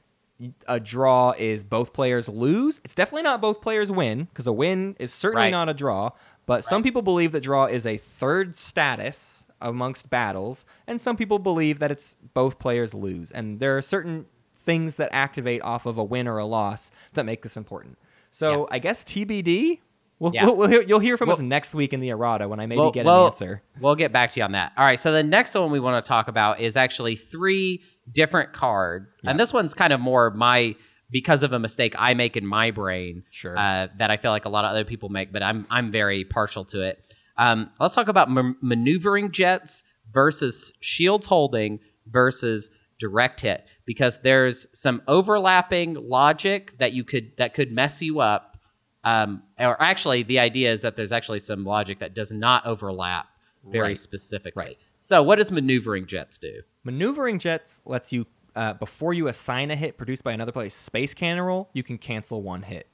[0.69, 2.79] a draw is both players lose.
[2.85, 5.51] It's definitely not both players win because a win is certainly Right.
[5.51, 6.11] not a draw.
[6.45, 11.39] But some people believe that draw is a third status amongst battles, and some people
[11.39, 13.31] believe that it's both players lose.
[13.33, 14.27] And there are certain
[14.59, 17.99] things that activate off of a win or a loss that make this important.
[18.31, 19.81] So I guess TBD.
[20.19, 20.47] We'll, Yeah.
[20.47, 22.91] we'll, we'll hear, you'll hear from us next week in the errata when I maybe
[22.91, 23.63] get an answer.
[23.81, 24.73] We'll get back to you on that.
[24.77, 24.99] All right.
[24.99, 29.39] So the next one we want to talk about is actually three different cards, and
[29.39, 30.75] this one's kind of more my
[31.11, 33.25] because of a mistake I make in my brain.
[33.31, 33.57] Sure.
[33.59, 36.25] Uh, that I feel like a lot of other people make, but I'm I'm very
[36.25, 37.06] partial to it.
[37.39, 44.67] Um, let's talk about m- maneuvering jets versus shields holding versus direct hit because there's
[44.73, 48.57] some overlapping logic that you could that could mess you up.
[49.05, 53.27] Um, or actually, the idea is that there's actually some logic that does not overlap
[53.71, 53.99] very Right.
[53.99, 54.65] specifically.
[54.65, 54.79] Right.
[54.97, 56.63] So, what does maneuvering jets do?
[56.85, 61.15] Maneuvering jets lets you, uh, before you assign a hit produced by another player's space
[61.15, 62.89] cannon roll, you can cancel one hit.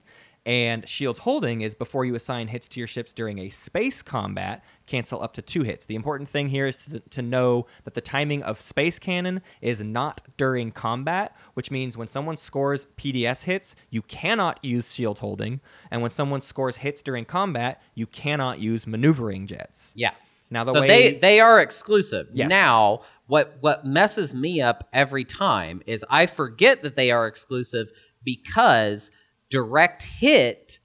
[0.44, 4.64] And shields holding is before you assign hits to your ships during a space combat,
[4.86, 5.86] cancel up to two hits.
[5.86, 9.80] The important thing here is to, to know that the timing of space cannon is
[9.80, 15.60] not during combat, which means when someone scores PDS hits, you cannot use shield holding.
[15.92, 19.92] And when someone scores hits during combat, you cannot use maneuvering jets.
[19.94, 20.10] Yeah.
[20.50, 22.28] Now, the so way they they are exclusive.
[22.32, 22.48] Yes.
[22.48, 27.90] Now, what what messes me up every time is I forget that they are exclusive
[28.22, 29.10] because
[29.52, 30.80] direct hit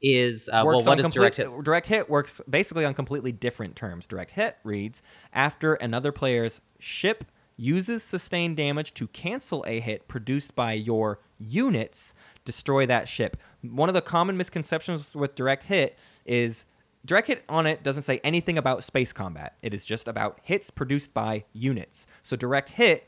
[0.00, 1.64] is uh, well what on complete- direct hit?
[1.64, 4.06] direct hit works basically on completely different terms.
[4.06, 7.24] Direct hit reads after another player's ship
[7.56, 13.36] uses sustained damage to cancel a hit produced by your units, destroy that ship.
[13.60, 16.64] One of the common misconceptions with direct hit is
[17.04, 19.54] direct hit on it doesn't say anything about space combat.
[19.62, 22.06] It is just about hits produced by units.
[22.22, 23.06] So direct hit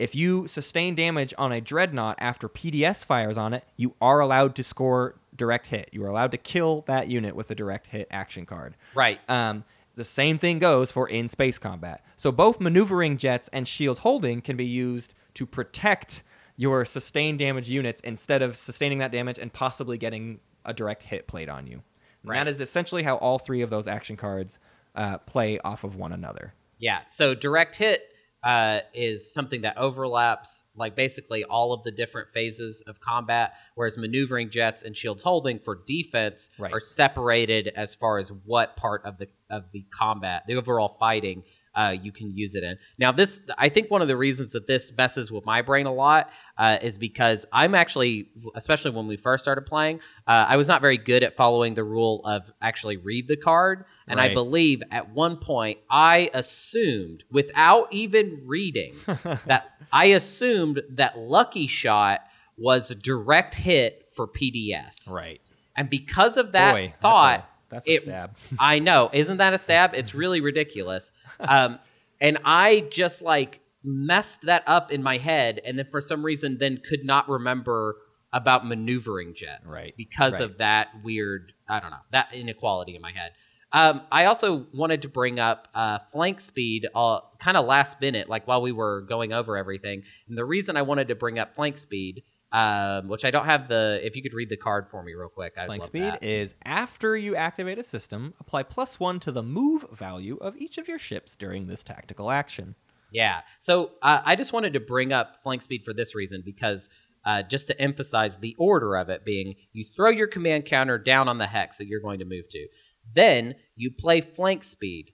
[0.00, 4.54] if you sustain damage on a dreadnought after PDS fires on it, you are allowed
[4.54, 5.90] to score direct hit.
[5.92, 8.78] You are allowed to kill that unit with a direct hit action card.
[8.94, 9.20] Right.
[9.28, 9.64] Um,
[9.96, 12.02] the same thing goes for in space combat.
[12.16, 16.22] So both maneuvering jets and shield holding can be used to protect
[16.56, 21.26] your sustained damage units instead of sustaining that damage and possibly getting a direct hit
[21.26, 21.80] played on you.
[22.24, 22.36] Right.
[22.36, 24.58] that is essentially how all three of those action cards
[24.94, 26.54] uh, play off of one another.
[26.78, 27.00] Yeah.
[27.06, 28.09] So direct hit
[28.42, 33.98] uh, is something that overlaps like basically all of the different phases of combat, whereas
[33.98, 36.72] maneuvering jets and shields holding for defense Right.
[36.72, 41.42] are separated as far as what part of the of the combat, the overall fighting.
[41.74, 43.12] Uh, you can use it in now.
[43.12, 46.30] This, I think, one of the reasons that this messes with my brain a lot
[46.58, 50.80] uh, is because I'm actually, especially when we first started playing, uh, I was not
[50.80, 55.10] very good at following the rule of actually read the card, and I believe at
[55.10, 58.94] one point I assumed, without even reading,
[59.46, 62.20] that I assumed that Lucky Shot
[62.56, 65.10] was a direct hit for PDS.
[65.10, 65.40] Right.
[65.76, 68.36] And because of that Boy, thought, that's a it- stab.
[68.60, 69.94] I know, isn't that a stab?
[69.94, 71.12] It's really ridiculous.
[71.40, 71.78] Um,
[72.20, 76.58] and I just like messed that up in my head, and then for some reason,
[76.58, 77.96] then could not remember
[78.32, 80.42] about maneuvering jets, Right, Because right.
[80.50, 83.32] of that weird, I don't know, that inequality in my head.
[83.72, 88.28] Um, I also wanted to bring up uh, flank speed, uh, kind of last minute,
[88.28, 90.02] like while we were going over everything.
[90.28, 93.68] And the reason I wanted to bring up flank speed, um, which I don't have
[93.68, 96.02] the, if you could read the card for me real quick, I'd Flank love speed
[96.02, 96.24] that.
[96.24, 100.76] is after you activate a system, apply plus one to the move value of each
[100.78, 102.74] of your ships during this tactical action.
[103.12, 103.40] Yeah.
[103.60, 106.88] So uh, I just wanted to bring up flank speed for this reason because
[107.24, 111.28] uh, just to emphasize the order of it being you throw your command counter down
[111.28, 112.66] on the hex that you're going to move to.
[113.14, 115.12] Then you play flank speed.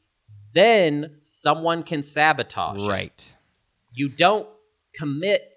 [0.53, 2.83] Then someone can sabotage.
[2.83, 2.89] it.
[2.89, 3.37] Right.
[3.95, 4.49] You don't
[4.95, 5.53] commit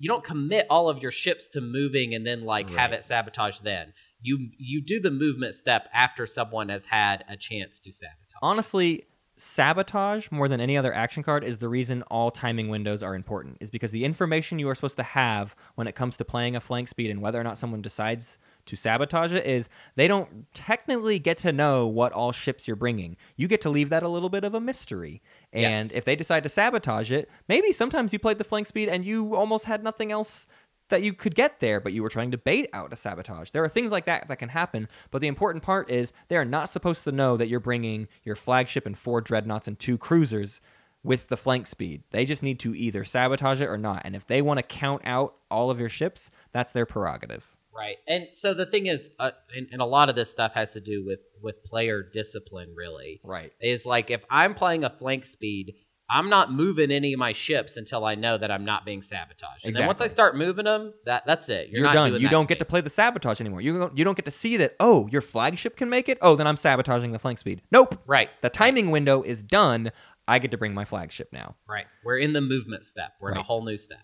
[0.00, 3.60] you don't commit all of your ships to moving and then like have it sabotage
[3.60, 3.92] then.
[4.22, 8.16] You you do the movement step after someone has had a chance to sabotage.
[8.42, 9.04] Honestly,
[9.36, 13.58] sabotage more than any other action card is the reason all timing windows are important.
[13.60, 16.60] Is because the information you are supposed to have when it comes to playing a
[16.60, 21.18] flank speed and whether or not someone decides to sabotage it is they don't technically
[21.18, 23.16] get to know what all ships you're bringing.
[23.36, 25.22] You get to leave that a little bit of a mystery.
[25.52, 25.92] And Yes.
[25.92, 29.34] if they decide to sabotage it, maybe sometimes you played the flank speed and you
[29.34, 30.46] almost had nothing else
[30.90, 33.50] that you could get there, but you were trying to bait out a sabotage.
[33.50, 36.44] There are things like that that can happen, but the important part is they are
[36.44, 40.60] not supposed to know that you're bringing your flagship and four dreadnoughts and two cruisers
[41.02, 42.02] with the flank speed.
[42.10, 44.02] They just need to either sabotage it or not.
[44.04, 47.56] And if they want to count out all of your ships, that's their prerogative.
[47.80, 47.96] Right.
[48.06, 50.80] And so the thing is, uh, and, and a lot of this stuff has to
[50.80, 52.74] do with with player discipline.
[52.76, 53.52] Really, Right.
[53.60, 55.74] is like if I'm playing a flank speed,
[56.10, 59.40] I'm not moving any of my ships until I know that I'm not being sabotaged.
[59.64, 59.68] exactly.
[59.68, 61.68] And then once I start moving them, that that's it.
[61.68, 62.20] You're, You're, not done.
[62.20, 63.60] You don't get to play the sabotage anymore.
[63.60, 66.18] You don't, you don't get to see that, oh, your flagship can make it?
[66.20, 67.62] Oh, then I'm sabotaging the flank speed.
[67.70, 67.96] Nope.
[68.06, 68.28] Right.
[68.42, 69.90] The timing window is done.
[70.26, 71.54] I get to bring my flagship now.
[71.68, 71.86] Right.
[72.04, 73.12] We're in the movement step.
[73.20, 74.00] We're in a whole new step.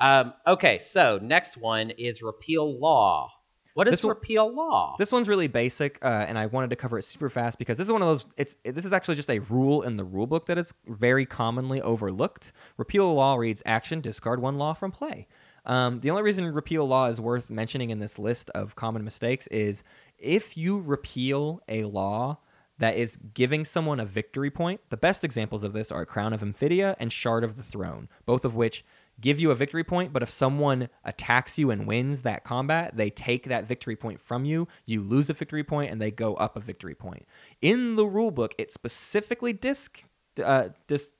[0.00, 3.30] Um, okay, so next one is repeal law.
[3.74, 4.94] What is This one- repeal law?
[5.00, 7.88] This one's really basic, uh, and I wanted to cover it super fast because this
[7.88, 8.24] is one of those.
[8.36, 11.82] It's this is actually just a rule in the rule book that is very commonly
[11.82, 12.52] overlooked.
[12.76, 15.26] Repeal law reads: action, discard one law from play.
[15.66, 19.48] Um, the only reason repeal law is worth mentioning in this list of common mistakes
[19.48, 19.82] is
[20.18, 22.38] if you repeal a law
[22.78, 24.80] that is giving someone a victory point.
[24.90, 28.44] The best examples of this are Crown of Emphidia and Shard of the Throne, both
[28.44, 28.84] of which
[29.20, 33.10] give you a victory point, but if someone attacks you and wins that combat, they
[33.10, 36.56] take that victory point from you, you lose a victory point, and they go up
[36.56, 37.26] a victory point.
[37.60, 40.04] In the rulebook, it specifically disc,
[40.42, 40.70] uh,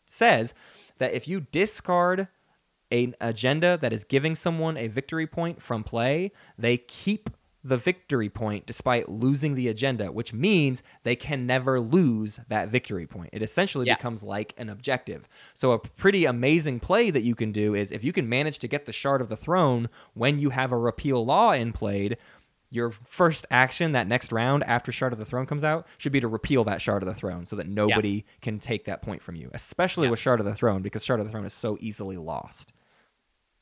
[0.06, 0.54] says
[0.98, 2.28] that if you discard
[2.90, 7.30] an agenda that is giving someone a victory point from play, they keep
[7.64, 13.06] the victory point despite losing the agenda, which means they can never lose that victory
[13.06, 13.30] point.
[13.32, 13.96] It essentially Yeah.
[13.96, 15.26] becomes like an objective.
[15.54, 18.68] So, a pretty amazing play that you can do is if you can manage to
[18.68, 22.18] get the Shard of the Throne when you have a repeal law in played.
[22.70, 26.18] Your first action that next round after Shard of the Throne comes out should be
[26.18, 29.36] to repeal that Shard of the Throne so that nobody can take that point from
[29.36, 30.10] you, especially Yeah.
[30.10, 32.73] with Shard of the Throne because Shard of the Throne is so easily lost.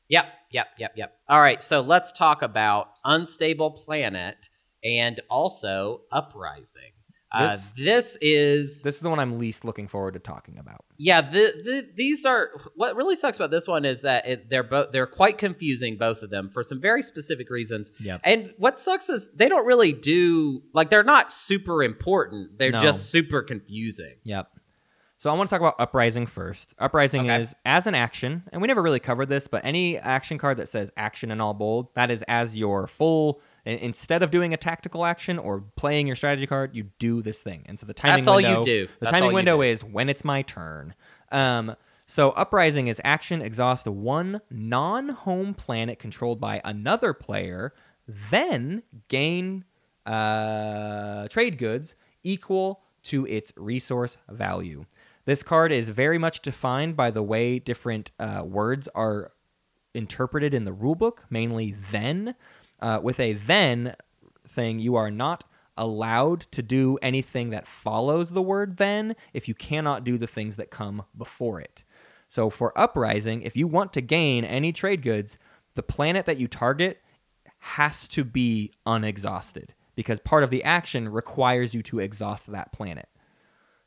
[0.09, 1.13] Yep, yep, yep, yep.
[1.29, 4.49] All right, so let's talk about Unstable Planet
[4.83, 6.91] and also Uprising.
[7.35, 10.85] Uh, This- this is This is the one I'm least looking forward to talking about.
[10.99, 11.19] yeah.
[11.21, 14.91] The, the these are what really sucks about this one is that it, they're both
[14.91, 17.91] they're quite confusing both of them for some very specific reasons.
[17.99, 18.21] Yep.
[18.23, 22.59] And what sucks is they don't really do like they're not super important.
[22.59, 22.79] They're No.
[22.79, 24.17] just super confusing.
[24.25, 24.49] Yep.
[25.23, 26.75] So I want to talk about Uprising first.
[26.79, 27.39] Uprising Okay.
[27.39, 30.67] is as an action, and we never really covered this, but any action card that
[30.67, 33.39] says action in all bold, that is as your full.
[33.63, 37.63] Instead of doing a tactical action or playing your strategy card, you do this thing.
[37.67, 38.85] And so the timing That's all you window, do.
[38.85, 39.61] The That's timing window do.
[39.61, 40.93] is when it's my turn.
[41.31, 41.73] Um,
[42.05, 47.73] so Uprising is action exhaust one non-home planet controlled by another player,
[48.09, 49.63] then gain
[50.05, 54.85] uh, trade goods equal to its resource value.
[55.25, 59.31] This card is very much defined by the way different uh, words are
[59.93, 62.35] interpreted in the rulebook, mainly then.
[62.79, 63.95] Uh, with a then
[64.45, 65.45] thing, you are not
[65.77, 70.55] allowed to do anything that follows the word then if you cannot do the things
[70.55, 71.83] that come before it.
[72.29, 75.37] So for Uprising, if you want to gain any trade goods,
[75.75, 77.01] the planet that you target
[77.59, 83.07] has to be unexhausted because part of the action requires you to exhaust that planet.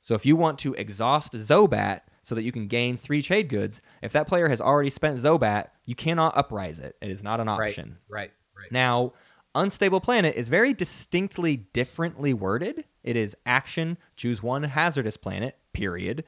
[0.07, 3.83] So if you want to exhaust Zohbat so that you can gain three trade goods,
[4.03, 6.95] if that player has already spent Zohbat, you cannot uprise it.
[7.03, 7.99] It is not an option.
[8.09, 8.70] right, right.
[8.70, 9.11] Now,
[9.57, 12.85] Unstable Planet is very distinctly differently worded.
[13.03, 16.23] It is action, choose one hazardous planet, period,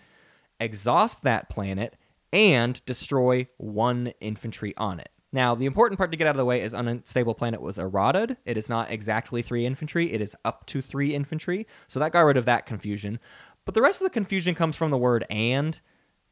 [0.59, 1.94] exhaust that planet,
[2.32, 5.10] and destroy one infantry on it.
[5.30, 8.38] Now, the important part to get out of the way is Unstable Planet was errated.
[8.46, 11.66] It is not exactly three infantry, it is up to three infantry.
[11.86, 13.20] So that got rid of that confusion.
[13.68, 15.78] But the rest of the confusion comes from the word and,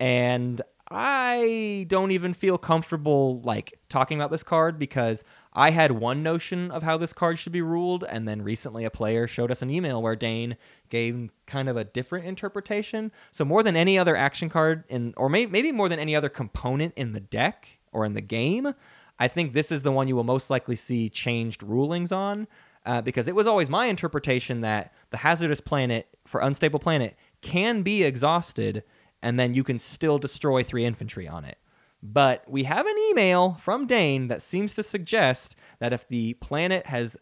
[0.01, 5.23] and I don't even feel comfortable like talking about this card because
[5.53, 8.91] I had one notion of how this card should be ruled, and then recently a
[8.91, 10.57] player showed us an email where Dane
[10.89, 13.13] gave kind of a different interpretation.
[13.33, 16.31] So more than any other action card in, or may, maybe more than any other
[16.31, 18.73] component in the deck or in the game,
[19.19, 22.49] I think this is the one you will most likely see changed rulings on.
[22.87, 27.83] Uh, because it was always my interpretation that the hazardous planet for unstable planet can
[27.83, 28.85] be exhausted
[29.23, 31.59] and then you can still destroy three infantry on it.
[32.03, 36.87] But we have an email from Dane that seems to suggest that if the planet
[36.87, 37.17] has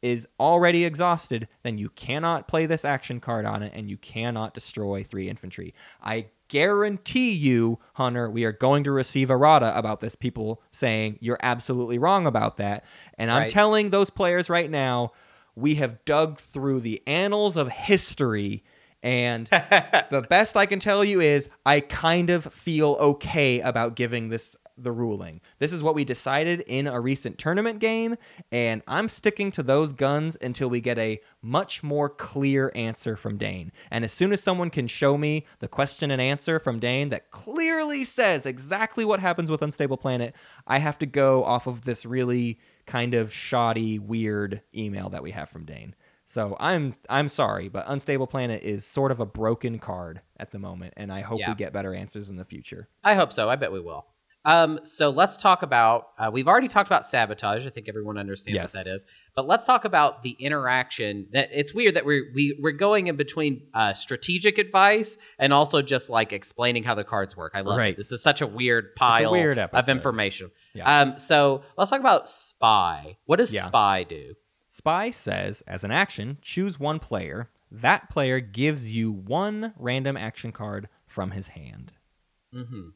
[0.00, 4.54] is already exhausted, then you cannot play this action card on it and you cannot
[4.54, 5.74] destroy three infantry.
[6.00, 11.38] I guarantee you, Hunter, we are going to receive errata about this, people saying you're
[11.42, 12.84] absolutely wrong about that.
[13.18, 13.50] And I'm Right.
[13.50, 15.10] telling those players right now,
[15.56, 18.62] we have dug through the annals of history
[19.02, 19.46] and
[20.10, 24.56] the best I can tell you is I kind of feel okay about giving this
[24.80, 25.40] the ruling.
[25.58, 28.16] This is what we decided in a recent tournament game,
[28.52, 33.36] and I'm sticking to those guns until we get a much more clear answer from
[33.36, 33.72] Dane.
[33.90, 37.30] And as soon as someone can show me the question and answer from Dane that
[37.30, 40.34] clearly says exactly what happens with Unstable Planet,
[40.66, 45.32] I have to go off of this really kind of shoddy, weird email that we
[45.32, 45.94] have from Dane.
[46.30, 50.58] So I'm I'm sorry, but Unstable Planet is sort of a broken card at the
[50.58, 51.48] moment, and I hope Yeah.
[51.48, 52.86] we get better answers in the future.
[53.02, 53.48] I hope so.
[53.48, 54.04] I bet we will.
[54.44, 56.08] Um, so let's talk about.
[56.18, 57.66] Uh, we've already talked about sabotage.
[57.66, 58.74] I think everyone understands Yes.
[58.74, 59.06] what that is.
[59.34, 61.28] But let's talk about the interaction.
[61.32, 65.80] That it's weird that we're we, we're going in between uh, strategic advice and also
[65.80, 67.52] just like explaining how the cards work.
[67.54, 67.94] I love Right.
[67.94, 67.96] it.
[67.96, 70.50] This is such a weird pile weird of information.
[70.74, 71.00] Yeah.
[71.00, 73.16] Um, so let's talk about spy.
[73.24, 73.62] What does Yeah.
[73.62, 74.34] spy do?
[74.68, 77.48] Spy says, as an action, choose one player.
[77.70, 81.94] That player gives you one random action card from his hand.
[82.54, 82.90] Mm-hmm.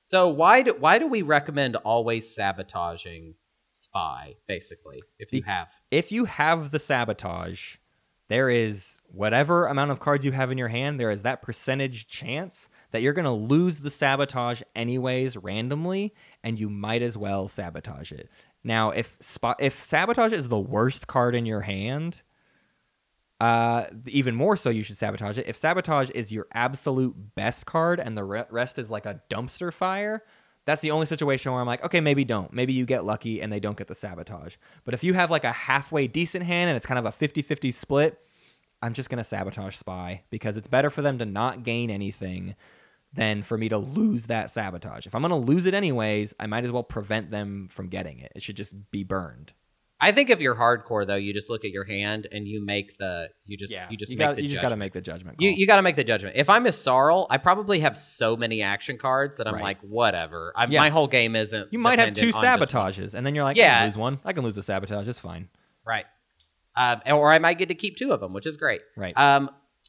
[0.00, 3.34] So why do why do we recommend always sabotaging
[3.68, 4.36] spy?
[4.46, 7.76] Basically, if you have If you have the sabotage,
[8.28, 12.08] there is whatever amount of cards you have in your hand, there is that percentage
[12.08, 16.12] chance that you're going to lose the sabotage anyways randomly,
[16.42, 18.28] and you might as well sabotage it.
[18.66, 22.22] Now, if spot if sabotage is the worst card in your hand,
[23.40, 25.46] uh, even more so, you should sabotage it.
[25.46, 29.72] If sabotage is your absolute best card and the re- rest is like a dumpster
[29.72, 30.24] fire,
[30.64, 32.52] that's the only situation where I'm like, okay, maybe don't.
[32.52, 34.56] Maybe you get lucky and they don't get the sabotage.
[34.84, 37.42] But if you have like a halfway decent hand and it's kind of a 50
[37.42, 38.18] 50 split,
[38.82, 42.56] I'm just going to sabotage Spy because it's better for them to not gain anything
[43.16, 45.06] than for me to lose that sabotage.
[45.06, 48.18] If I'm going to lose it anyways, I might as well prevent them from getting
[48.20, 48.32] it.
[48.36, 49.52] It should just be burned.
[49.98, 52.98] I think if you're hardcore though, you just look at your hand and you make
[52.98, 55.00] the you just you just you, make got, the you just got to make the
[55.00, 55.40] judgment.
[55.40, 55.58] You call.
[55.58, 56.36] you got to make the judgment.
[56.36, 59.62] If I'm Yssaril, I probably have so many action cards that I'm Right.
[59.62, 60.52] like, whatever.
[60.54, 60.80] I, Yeah.
[60.80, 61.72] My whole game isn't.
[61.72, 62.92] You might have two dependent on just one.
[62.92, 63.78] sabotages, and then you're like, I Yeah.
[63.78, 64.18] can lose one.
[64.22, 65.08] I can lose the sabotage.
[65.08, 65.48] It's fine.
[65.86, 66.04] right?
[66.76, 68.82] Um, or I might get to keep two of them, which is great.
[68.98, 69.16] Right.
[69.16, 69.48] Um,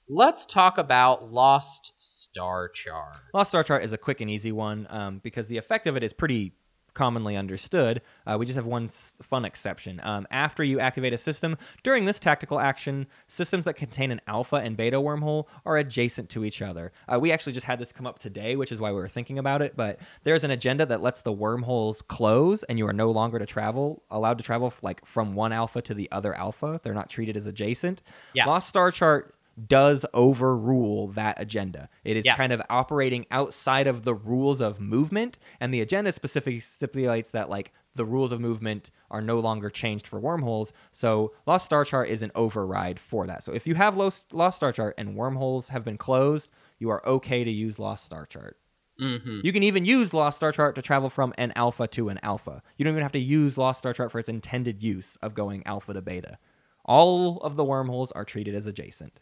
[0.09, 3.17] let's talk about Lost Star Chart.
[3.33, 6.03] Lost Star Chart is a quick and easy one um, because the effect of it
[6.03, 6.53] is pretty
[6.93, 8.01] commonly understood.
[8.25, 10.01] Uh, we just have one s- fun exception.
[10.01, 14.55] Um, after you activate a system, during this tactical action, systems that contain an alpha
[14.55, 16.91] and beta wormhole are adjacent to each other.
[17.07, 19.37] Uh, we actually just had this come up today, which is why we were thinking
[19.37, 19.75] about it.
[19.75, 23.45] But there's an agenda that lets the wormholes close, and you are no longer to
[23.45, 26.79] travel allowed to travel f- like from one alpha to the other alpha.
[26.81, 28.01] They're not treated as adjacent.
[28.33, 28.45] Yeah.
[28.45, 29.35] Lost Star Chart
[29.67, 31.89] does overrule that agenda.
[32.03, 32.35] It is Yeah.
[32.35, 37.49] kind of operating outside of the rules of movement, and the agenda specifically stipulates that
[37.49, 40.71] like the rules of movement are no longer changed for wormholes.
[40.91, 43.43] So Lost Star Chart is an override for that.
[43.43, 47.03] So if you have Lost, Lost Star Chart and wormholes have been closed, you are
[47.07, 48.57] okay to use Lost Star Chart.
[49.01, 49.39] Mm-hmm.
[49.43, 52.61] You can even use Lost Star Chart to travel from an alpha to an alpha.
[52.77, 55.65] You don't even have to use Lost Star Chart for its intended use of going
[55.65, 56.37] alpha to beta.
[56.85, 59.19] All of the wormholes are treated as adjacent.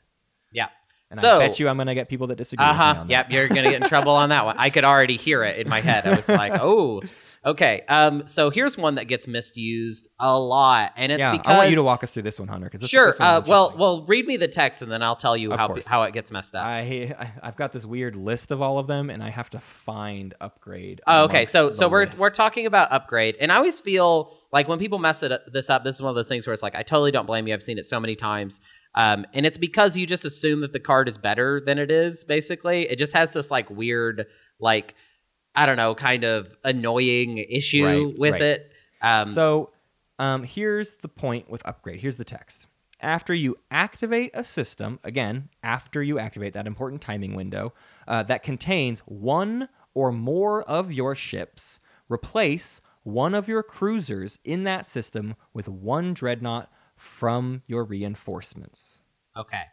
[0.55, 0.67] Yeah.
[1.11, 2.83] And so, I bet you I'm going to get people that disagree Uh with me
[2.83, 3.05] huh.
[3.09, 3.31] Yep.
[3.31, 4.57] You're gonna get in trouble on that one.
[4.57, 6.05] I could already hear it in my head.
[6.07, 7.03] I was like, oh,
[7.45, 7.83] okay.
[7.87, 8.27] Um.
[8.27, 11.75] So here's one that gets misused a lot, and it's yeah, because I want you
[11.75, 12.69] to walk us through this one, Hunter.
[12.71, 13.07] Because sure.
[13.11, 15.67] This uh, well, well, read me the text, and then I'll tell you Of how
[15.67, 15.85] course.
[15.85, 16.65] how it gets messed up.
[16.65, 16.79] I,
[17.19, 20.33] I I've got this weird list of all of them, and I have to find
[20.41, 21.01] upgrade.
[21.05, 21.45] Oh, okay.
[21.45, 22.17] So so we're list.
[22.17, 25.83] we're talking about upgrade, and I always feel like when people mess it this up,
[25.83, 27.53] this is one of those things where it's like I totally don't blame you.
[27.53, 28.59] I've seen it so many times,
[28.95, 32.23] um, and it's because you just assume that the card is better than it is.
[32.23, 34.25] Basically, it just has this like weird,
[34.59, 34.95] like
[35.53, 38.41] I don't know, kind of annoying issue Right, with right.
[38.41, 38.71] it.
[39.01, 39.71] Um, So,
[40.19, 41.99] um, here's the point with upgrade.
[41.99, 42.67] Here's the text.
[43.01, 47.73] After you activate a system, again, after you activate that important timing window
[48.07, 54.63] uh, that contains one or more of your ships, replace one of your cruisers in
[54.63, 59.01] that system with one dreadnought from your reinforcements.
[59.37, 59.63] Okay.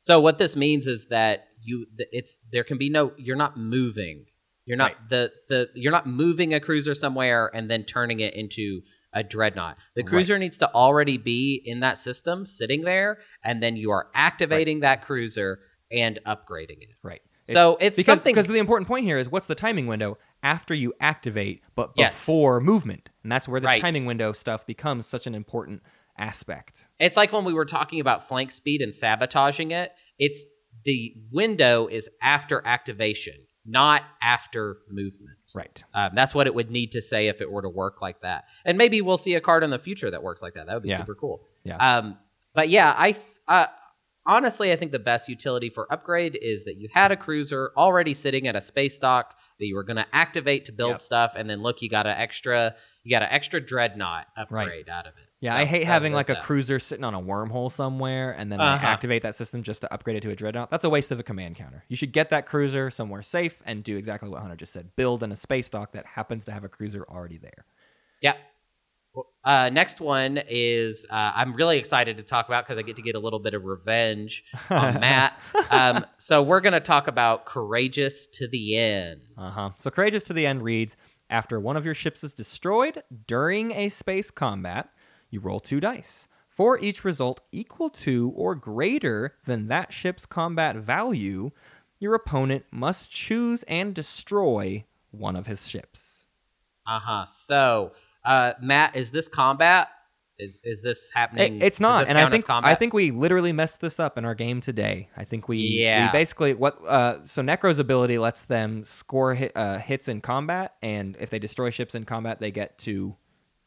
[0.00, 4.26] So what this means is that you it's there can be no you're not moving.
[4.64, 5.08] You're not Right.
[5.10, 8.80] the the you're not moving a cruiser somewhere and then turning it into
[9.12, 9.76] a dreadnought.
[9.96, 10.40] The cruiser Right.
[10.40, 15.04] needs to already be in that system sitting there and then you are activating that
[15.04, 16.90] cruiser and upgrading it.
[17.02, 17.20] Right.
[17.42, 20.74] So it's because something- because the important point here is what's the timing window after
[20.74, 22.12] you activate, but Yes.
[22.14, 23.80] before movement, and that's where this Right.
[23.80, 25.82] timing window stuff becomes such an important
[26.20, 26.86] aspect.
[26.98, 29.92] It's like when we were talking about flank speed and sabotaging it.
[30.18, 30.44] It's
[30.84, 33.34] the window is after activation,
[33.66, 35.38] not after movement.
[35.54, 35.82] Right.
[35.94, 38.44] Um, that's what it would need to say if it were to work like that.
[38.64, 40.66] And maybe we'll see a card in the future that works like that.
[40.66, 40.98] That would be Yeah.
[40.98, 41.40] super cool.
[41.64, 41.76] Yeah.
[41.76, 42.18] Um,
[42.54, 43.16] but yeah, I
[43.48, 43.66] uh,
[44.26, 48.14] honestly I think the best utility for upgrade is that you had a cruiser already
[48.14, 51.00] sitting at a space dock that you were going to activate to build Yep.
[51.00, 52.74] stuff, and then look, you got an extra
[53.04, 55.29] you got an extra dreadnought upgrade out of it.
[55.42, 56.42] Yeah, So, I hate having like a that.
[56.42, 58.86] cruiser sitting on a wormhole somewhere and then they Uh-huh.
[58.86, 60.70] activate that system just to upgrade it to a dreadnought.
[60.70, 61.82] That's a waste of a command counter.
[61.88, 64.94] You should get that cruiser somewhere safe and do exactly what Hunter just said.
[64.96, 67.64] Build in a space dock that happens to have a cruiser already there.
[68.20, 68.34] Yeah.
[69.42, 73.02] Uh, next one is uh, I'm really excited to talk about because I get to
[73.02, 75.40] get a little bit of revenge on Matt.
[75.70, 79.22] Um, so we're going to talk about courageous to the end.
[79.36, 79.70] Uh-huh.
[79.76, 80.96] So Courageous to the End reads
[81.28, 84.92] After one of your ships is destroyed during a space combat,
[85.30, 86.28] you roll two dice.
[86.48, 91.52] For each result equal to or greater than that ship's combat value,
[92.00, 96.26] your opponent must choose and destroy one of his ships.
[96.86, 97.26] Uh huh.
[97.26, 97.92] So
[98.24, 99.88] uh, Matt, is this combat?
[100.38, 101.56] Is is this happening?
[101.56, 104.34] It- it's not, and I think I think we literally messed this up in our
[104.34, 105.08] game today.
[105.16, 106.06] I think we Yeah.
[106.06, 110.74] we basically what uh, so Nekro's ability lets them score hit, uh, hits in combat,
[110.82, 113.16] and if they destroy ships in combat, they get to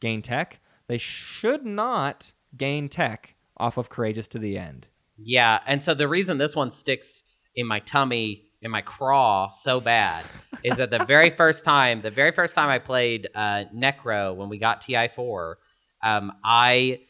[0.00, 0.58] gain tech.
[0.88, 4.88] They should not gain tech off of courageous to the end.
[5.16, 7.22] Yeah, and so the reason this one sticks
[7.54, 10.24] in my tummy, in my craw, so bad
[10.64, 14.48] is that the very first time, the very first time I played uh, Nekro when
[14.48, 15.58] we got TI four,
[16.02, 17.00] um, I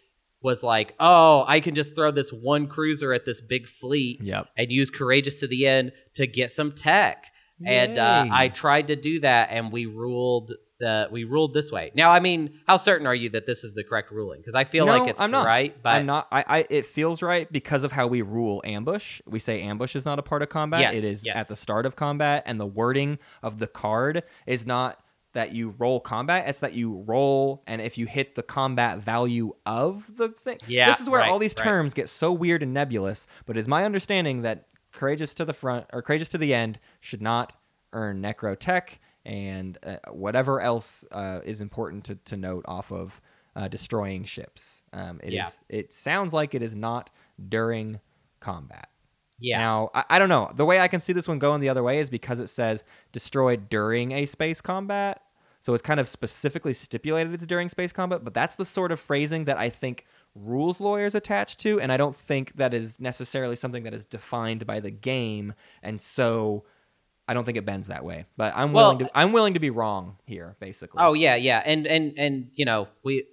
[0.42, 4.48] was like, oh, I can just throw this one cruiser at this big fleet Yep.
[4.58, 7.24] and use courageous to the end to get some tech.
[7.66, 11.92] And uh, I tried to do that, and we ruled the we ruled this way.
[11.94, 14.40] Now, I mean, how certain are you that this is the correct ruling?
[14.40, 15.46] Because I feel know, like it's I'm not.
[15.46, 16.28] right, but I'm not.
[16.32, 16.66] I, I.
[16.70, 19.20] It feels right because of how we rule ambush.
[19.26, 20.80] We say ambush is not a part of combat.
[20.80, 21.36] Yes, it is yes.
[21.36, 25.00] at the start of combat, and the wording of the card is not
[25.34, 26.48] that you roll combat.
[26.48, 30.58] It's that you roll, and if you hit the combat value of the thing.
[30.66, 31.64] Yeah, This is where right, all these right.
[31.64, 33.26] terms get so weird and nebulous.
[33.44, 37.20] But it's my understanding that courageous to the front or courageous to the end should
[37.20, 37.54] not
[37.92, 43.20] earn Nekro tech and uh, whatever else uh, is important to, to note off of
[43.56, 44.82] uh, destroying ships.
[44.92, 45.48] Um, it is- Yeah.
[45.68, 47.10] It sounds like it is not
[47.48, 48.00] during
[48.40, 48.88] combat.
[49.38, 50.50] yeah, Now, I, I don't know.
[50.54, 52.84] The way I can see this one going the other way is because it says
[53.12, 55.20] destroyed during a space combat.
[55.60, 59.00] So it's kind of specifically stipulated it's during space combat, but that's the sort of
[59.00, 63.56] phrasing that I think rules lawyers attach to, and I don't think that is necessarily
[63.56, 66.64] something that is defined by the game, and so
[67.26, 68.26] I don't think it bends that way.
[68.36, 71.02] But I'm Well- willing to I'm willing to be wrong here, basically.
[71.02, 73.24] Oh yeah, yeah, and and and you know we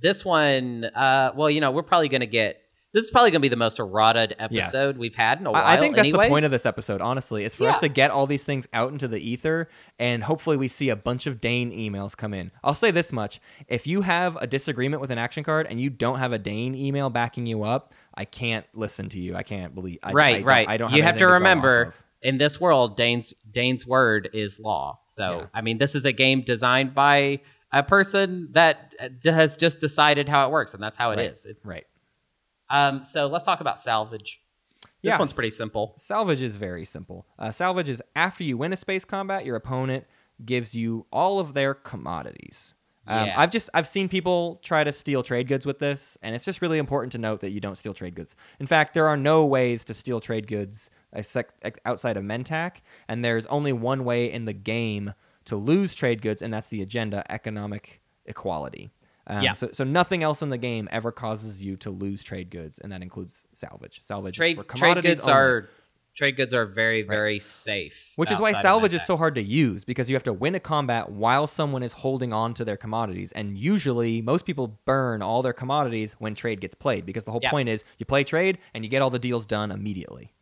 [0.00, 0.84] this one.
[0.84, 2.58] Uh, well, you know we're probably gonna get
[2.94, 4.96] this is probably gonna be the most erotic episode Yes.
[4.98, 5.64] we've had in a while.
[5.64, 6.26] I I think that's anyways.
[6.26, 8.92] the point of this episode, honestly, is for us to get all these things out
[8.92, 12.50] into the ether, and hopefully we see a bunch of Dane emails come in.
[12.62, 15.88] I'll say this much: if you have a disagreement with an action card and you
[15.88, 19.34] don't have a Dane email backing you up, I can't listen to you.
[19.36, 19.98] I can't believe.
[20.02, 20.68] I, right, I don't- right.
[20.68, 20.92] I don't.
[20.92, 22.02] you have to remember of.
[22.22, 25.00] In this world, Dane's Dane's word is law.
[25.08, 25.46] So Yeah.
[25.54, 27.40] I mean, this is a game designed by
[27.72, 31.44] a person that uh, has just decided how it works, and that's how it is.
[31.44, 31.50] Right.
[31.50, 31.84] It- Right.
[32.70, 34.40] um, so let's talk about salvage.
[35.02, 35.18] This Yes.
[35.18, 35.94] one's pretty simple.
[35.96, 37.26] Salvage is very simple.
[37.38, 40.06] Uh, salvage is after you win a space combat, your opponent
[40.44, 42.74] gives you all of their commodities.
[43.06, 43.40] Um, Yeah.
[43.40, 46.62] I've just I've seen people try to steal trade goods with this, and it's just
[46.62, 48.36] really important to note that you don't steal trade goods.
[48.60, 52.76] In fact, there are no ways to steal trade goods outside of Mentak,
[53.08, 55.14] and there's only one way in the game
[55.44, 58.90] to lose trade goods, and that's the agenda economic equality.
[59.26, 59.52] Um, Yeah.
[59.52, 62.92] So, so nothing else in the game ever causes you to lose trade goods, and
[62.92, 64.00] that includes salvage.
[64.02, 65.32] Salvage is Trade for trade goods only.
[65.32, 65.68] are
[66.14, 68.12] trade goods are very very safe.
[68.16, 70.60] Which is why salvage is so hard to use because you have to win a
[70.60, 73.32] combat while someone is holding on to their commodities.
[73.32, 77.40] And usually, most people burn all their commodities when trade gets played because the whole
[77.42, 77.50] Yeah.
[77.50, 80.32] point is you play trade and you get all the deals done immediately.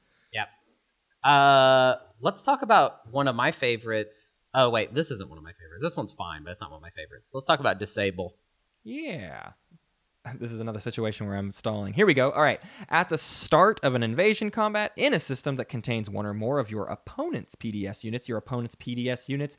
[1.25, 4.47] Uh, let's talk about one of my favorites.
[4.55, 5.83] Oh wait, this isn't one of my favorites.
[5.83, 7.31] This one's fine, but it's not one of my favorites.
[7.35, 8.37] Let's talk about disable.
[8.85, 9.51] Yeah.
[10.39, 11.95] This is another situation where I'm stalling.
[11.95, 12.31] Here we go.
[12.31, 12.61] All right.
[12.91, 16.59] At the start of an invasion combat in a system that contains one or more
[16.59, 19.57] of your opponent's PDS units, your opponent's PDS units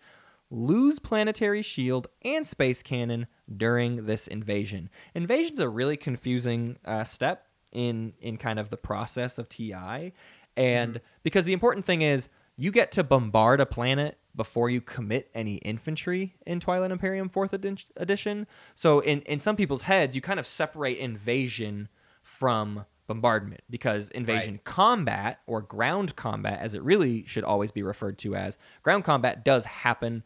[0.52, 3.26] lose planetary shield and space cannon
[3.58, 4.90] during this invasion.
[5.16, 10.14] Invasion's a really confusing uh, step in in kind of the process of TI,
[10.58, 11.06] and mm-hmm.
[11.24, 15.56] because the important thing is you get to bombard a planet before you commit any
[15.56, 18.48] infantry in Twilight Imperium 4th edi- edition.
[18.76, 21.90] So in in some people's heads, you kind of separate invasion
[22.24, 28.18] from bombardment because invasion combat or ground combat as it really should always be referred
[28.20, 30.24] to as ground combat does happen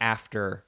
[0.00, 0.64] after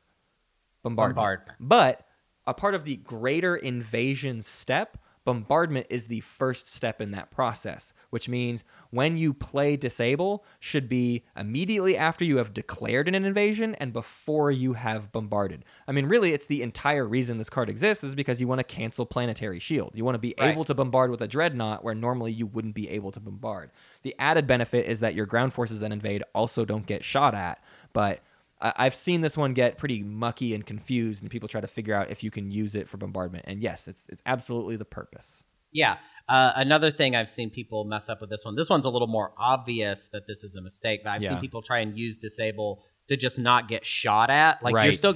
[0.82, 1.16] bombardment.
[1.16, 1.58] Bombardment.
[1.60, 2.06] But
[2.46, 7.92] a part of the greater invasion step, bombardment is the first step in that process,
[8.10, 13.74] which means when you play disable should be immediately after you have declared an invasion
[13.76, 15.64] and before you have bombarded.
[15.88, 18.64] I mean, really, it's the entire reason this card exists is because you want to
[18.64, 19.92] cancel planetary shield.
[19.94, 20.50] You want to be Right.
[20.50, 23.70] able to bombard with a dreadnought where normally you wouldn't be able to bombard.
[24.02, 27.62] The added benefit is that your ground forces that invade also don't get shot at,
[27.92, 28.20] but
[28.60, 31.94] I- I've seen this one get pretty mucky and confused, and people try to figure
[31.94, 33.44] out if you can use it for bombardment.
[33.48, 35.44] And yes, it's it's absolutely the purpose.
[35.72, 35.96] Yeah.
[36.28, 38.54] Uh, another thing I've seen people mess up with this one.
[38.56, 41.30] This one's a little more obvious that this is a mistake, but I've Yeah.
[41.30, 44.62] seen people try and use disable to just not get shot at.
[44.62, 45.14] Like you're still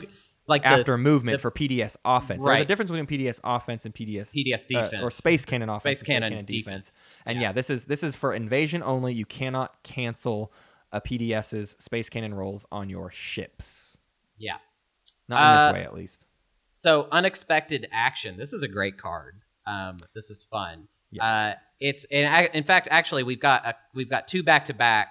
[0.49, 3.95] like the After movement the- for PDS offense, there's a difference between PDS offense and
[3.95, 6.87] PDS PDS uh, defense or space cannon offense, Space and cannon defense.
[6.89, 7.01] defense.
[7.25, 7.49] And Yeah.
[7.49, 7.53] yeah.
[7.53, 9.15] this is this is for invasion only.
[9.15, 10.53] You cannot cancel
[10.93, 13.99] a PDS's space cannon rolls on your ships.
[14.39, 14.57] Yeah.
[15.29, 16.25] Not in Uh, this way, at least.
[16.71, 18.37] So unexpected action.
[18.37, 19.41] This is a great card.
[19.67, 20.89] Um, this is fun.
[21.11, 21.31] Yes.
[21.31, 22.25] Uh, it's in,
[22.55, 25.09] in fact actually we've got a, we've got two back to back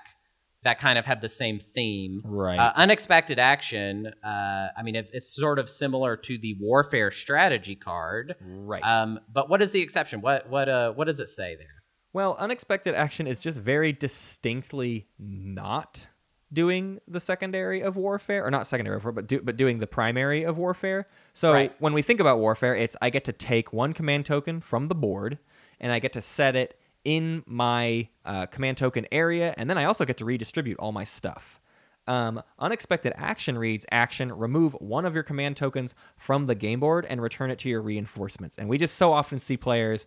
[0.64, 2.22] that kind of have the same theme.
[2.26, 2.58] right.
[2.60, 4.08] Uh, unexpected action.
[4.24, 8.36] Uh, I mean, it, it's sort of similar to the warfare strategy card.
[8.42, 8.84] right.
[8.84, 10.22] Um, but what is the exception?
[10.22, 11.77] What what uh what does it say there?
[12.14, 16.08] Well, unexpected action is just very distinctly not
[16.54, 19.88] doing the secondary of warfare, or not secondary of warfare, but do, but doing the
[19.88, 21.08] primary of warfare.
[21.34, 21.76] So Right.
[21.80, 24.96] when we think about warfare, it's I get to take one command token from the
[24.96, 25.40] board,
[25.80, 29.84] and I get to set it in my uh, command token area, and then I
[29.84, 31.62] also get to redistribute all my stuff.
[32.08, 37.06] Um, unexpected action reads action remove one of your command tokens from the game board
[37.10, 38.58] and return it to your reinforcements.
[38.58, 40.06] And we just so often see players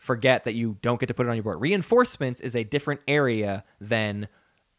[0.00, 1.60] forget that you don't get to put it on your board.
[1.60, 4.28] Reinforcements is a different area than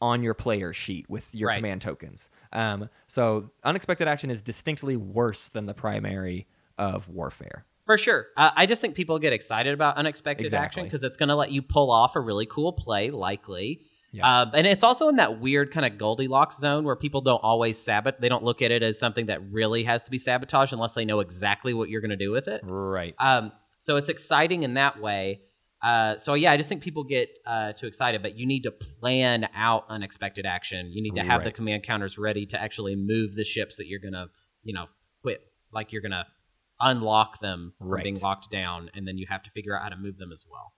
[0.02, 1.58] on your player sheet with your Right.
[1.58, 2.32] command tokens.
[2.52, 6.48] Um, so unexpected action is distinctly worse than the primary
[6.80, 7.66] of warfare.
[7.86, 8.26] For sure.
[8.36, 11.52] Uh, I just think people get excited about unexpected action because it's going to let
[11.52, 13.82] you pull off a really cool play, likely.
[14.12, 14.42] Yeah.
[14.42, 17.78] Um, and it's also in that weird kind of Goldilocks zone where people don't always
[17.78, 18.20] sabot.
[18.20, 21.06] They don't look at it as something that really has to be sabotaged unless they
[21.06, 22.62] know exactly what you're going to do with it.
[22.64, 23.14] Right.
[23.20, 23.52] Um,
[23.82, 25.42] so it's exciting in that way.
[25.84, 28.72] Uh, so yeah, I just think people get uh, too excited, but you need to
[28.72, 30.92] plan out unexpected action.
[30.94, 34.00] You need to have the command counters ready to actually move the ships that you're
[34.00, 34.28] gonna,
[34.64, 34.86] you know,
[35.24, 35.42] quit.
[35.74, 36.28] Like you're gonna
[36.80, 39.98] unlock them from being locked down, and then you have to figure out how to
[39.98, 40.74] move them as well.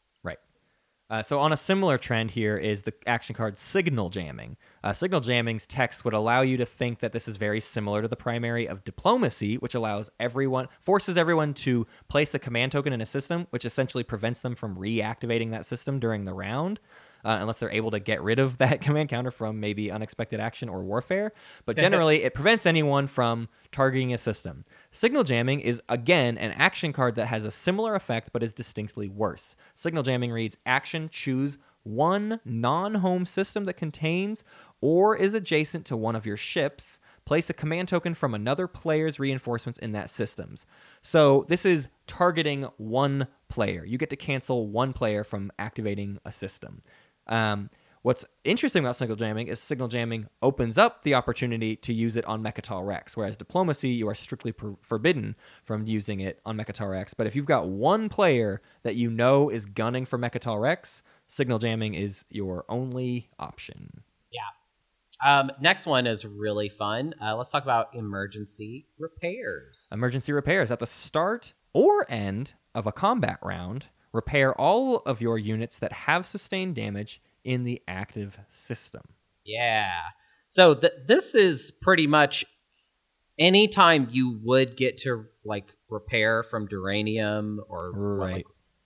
[1.09, 4.57] Uh, so on a similar trend here is the action card signal jamming.
[4.83, 8.07] Uh, signal jamming's text would allow you to think that this is very similar to
[8.07, 13.01] the primary of diplomacy, which allows everyone forces everyone to place a command token in
[13.01, 16.79] a system, which essentially prevents them from reactivating that system during the round.
[17.25, 20.69] Uh, unless they're able to get rid of that command counter from maybe unexpected action
[20.69, 21.31] or warfare.
[21.65, 24.63] But generally, it prevents anyone from targeting a system.
[24.91, 29.07] Signal jamming is, again, an action card that has a similar effect but is distinctly
[29.07, 29.55] worse.
[29.75, 34.43] Signal jamming reads Action choose one non home system that contains
[34.81, 36.99] or is adjacent to one of your ships.
[37.25, 40.65] Place a command token from another player's reinforcements in that systems.
[41.01, 43.85] So this is targeting one player.
[43.85, 46.81] You get to cancel one player from activating a system.
[47.27, 47.69] Um,
[48.01, 52.25] what's interesting about signal jamming is signal jamming opens up the opportunity to use it
[52.25, 56.91] on Mecatol Rex, whereas diplomacy you are strictly per- forbidden from using it on Mecatol
[56.91, 57.13] Rex.
[57.13, 61.59] But if you've got one player that you know is gunning for Mecatol Rex, signal
[61.59, 64.03] jamming is your only option.
[64.31, 64.41] Yeah.
[65.25, 67.15] Um, next one is really fun.
[67.21, 69.89] Uh, let's talk about emergency repairs.
[69.93, 73.85] Emergency repairs at the start or end of a combat round.
[74.13, 79.01] Repair all of your units that have sustained damage in the active system.
[79.45, 79.91] Yeah.
[80.47, 82.45] So th- this is pretty much
[83.39, 88.33] anytime you would get to like repair from duranium or Right.
[88.35, 88.45] like,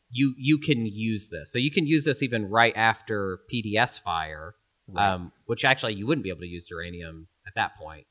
[0.09, 1.51] you you can use this.
[1.51, 4.55] So you can use this even right after PDS fire,
[4.95, 8.07] um, which actually you wouldn't be able to use duranium at that point.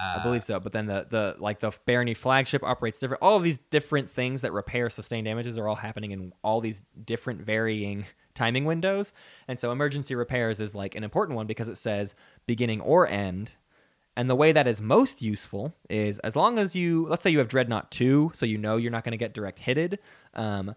[0.00, 0.60] Uh, I believe so.
[0.60, 3.22] But then the the like the Barony flagship operates different.
[3.22, 6.84] All of these different things that repair sustained damages are all happening in all these
[7.04, 8.04] different varying
[8.34, 9.12] timing windows.
[9.48, 12.14] And so emergency repairs is like an important one because it says
[12.46, 13.56] beginning or end.
[14.16, 17.38] And the way that is most useful is as long as you let's say you
[17.38, 19.98] have Dreadnought two, so you know you're not going to get direct hitted.
[20.34, 20.74] Um,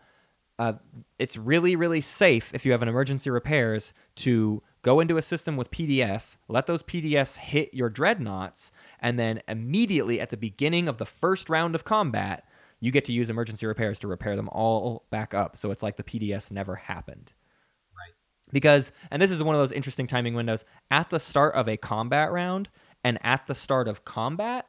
[0.62, 0.74] uh,
[1.18, 5.58] it's really really safe if you have an emergency repairs to go into a system
[5.58, 10.98] with PDS, let those PDS hit your dreadnoughts, and then immediately at the beginning of
[10.98, 12.46] the first round of combat,
[12.80, 15.56] you get to use emergency repairs to repair them all back up.
[15.56, 17.34] So it's like the PDS never happened.
[17.96, 18.14] Right.
[18.52, 21.78] Because, and this is one of those interesting timing windows, at the start of a
[21.78, 22.70] combat round
[23.04, 24.66] and at the start of combat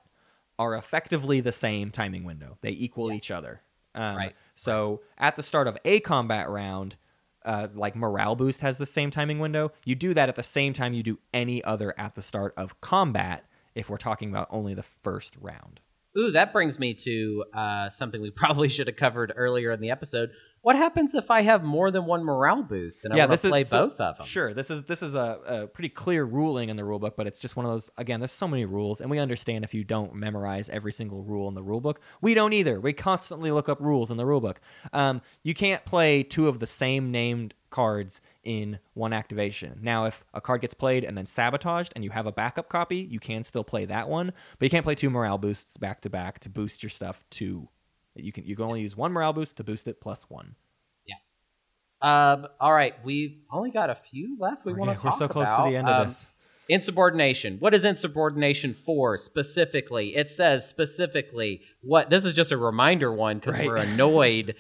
[0.59, 2.59] are effectively the same timing window.
[2.61, 3.63] They equal each other.
[3.95, 4.35] Um, Right.
[4.55, 6.97] So at the start of a combat round,
[7.45, 9.73] uh, like morale boost has the same timing window.
[9.85, 12.81] You do that at the same time you do any other at the start of
[12.81, 13.45] combat.
[13.75, 15.81] If we're talking about only the first round.
[16.17, 19.91] Ooh, that brings me to uh, something we probably should have covered earlier in the
[19.91, 20.31] episode.
[20.63, 23.65] What happens if I have more than one morale boost and I want to play
[23.65, 24.27] so- both of them?
[24.27, 27.41] Sure, this is this is a, a pretty clear ruling in the rulebook, but it's
[27.41, 27.91] just one of those.
[27.99, 31.49] Again, there's so many rules, and we understand if you don't memorize every single rule
[31.49, 31.97] in the rulebook.
[32.21, 32.81] We don't either.
[32.81, 34.59] We constantly look up rules in the rulebook.
[34.93, 39.81] Um, you can't play two of the same named cards in one activation.
[39.83, 42.99] Now, if a card gets played and then sabotaged, and you have a backup copy,
[42.99, 46.11] you can still play that one, but you can't play two morale boosts back to
[46.11, 47.69] back to boost your stuff to.
[48.15, 50.55] You can you can only use one morale boost to boost it plus one.
[51.07, 51.15] Yeah.
[52.03, 54.65] Um, all right, we've only got a few left.
[54.65, 55.65] We want Yeah, to we're talk so close about.
[55.65, 56.29] to the end of Um, this.
[56.69, 57.57] Insubordination.
[57.59, 60.15] What is insubordination for specifically?
[60.17, 62.11] It says specifically what.
[62.11, 63.67] This is just a reminder one because Right.
[63.67, 64.55] we're annoyed.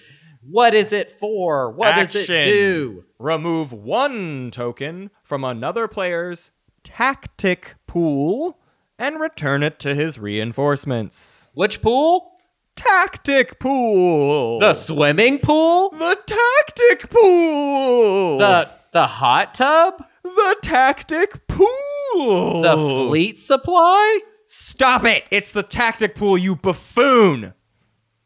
[0.50, 1.70] What is it for?
[1.70, 3.04] What does it do?
[3.18, 6.50] Remove one token from another player's
[6.82, 8.58] tactic pool
[8.98, 11.48] and return it to his reinforcements.
[11.54, 12.31] Which pool?
[12.76, 14.58] Tactic pool.
[14.60, 15.90] The swimming pool?
[15.90, 18.38] the tactic pool.
[18.38, 20.04] The the hot tub?
[20.22, 22.62] the tactic pool.
[22.62, 24.20] The fleet supply?
[24.46, 25.24] Stop it!
[25.30, 27.54] It's the tactic pool, you buffoon.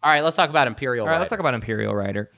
[0.02, 1.06] All right, let's talk about Imperial.
[1.06, 2.30] All right, let's talk about Imperial Rider.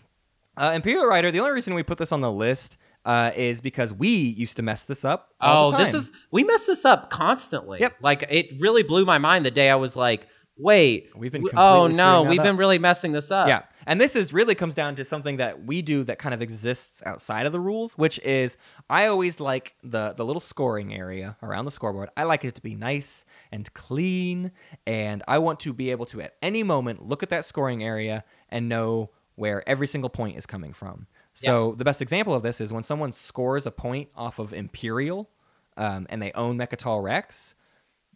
[0.57, 1.31] Uh, Imperial Rider.
[1.31, 4.63] The only reason we put this on the list uh, is because we used to
[4.63, 5.31] mess this up.
[5.41, 7.81] all Oh, this is we mess this up constantly.
[7.81, 7.97] Yep.
[8.03, 10.27] Like it really blew my mind the day I was like,
[10.59, 13.63] "Wait, We've been oh no, we've been really messing this up." Yeah.
[13.87, 17.03] And this is really comes down to something that we do that kind of exists
[17.07, 18.59] outside of the rules, which is
[18.91, 22.11] I always like the the little scoring area around the scoreboard.
[22.17, 24.53] I like it to be nice and clean,
[24.87, 28.25] and I want to be able to at any moment look at that scoring area
[28.51, 31.07] and know where every single point is coming from.
[31.33, 35.31] So the best example of this is when someone scores a point off of Imperial,
[35.77, 37.55] um, and they own Mecatol Rex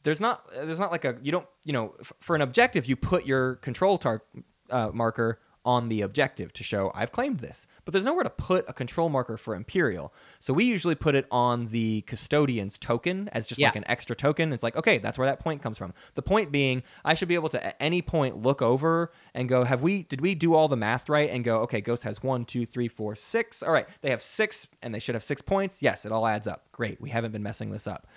[0.03, 2.97] there's not there's not like a you don't you know f- for an objective you
[2.97, 4.23] put your control tar-
[4.70, 8.65] uh, marker on the objective to show I've claimed this, but there's nowhere to put
[8.66, 10.12] a control marker for Imperial.
[10.41, 14.53] So we usually put it on the custodian's token as just like an extra token.
[14.53, 15.95] It's like okay, that's where that point comes from.
[16.15, 19.62] The point being, I should be able to at any point look over and go,
[19.62, 21.31] have we did we do all the math right?
[21.31, 23.62] And go, okay, Ghost has one, two, three, four, six.
[23.62, 25.81] All right, they have six, and they should have six points.
[25.81, 26.65] Yes, it all adds up.
[26.73, 28.09] Great, we haven't been messing this up.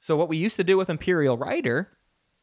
[0.00, 1.88] So what we used to do with Imperial Rider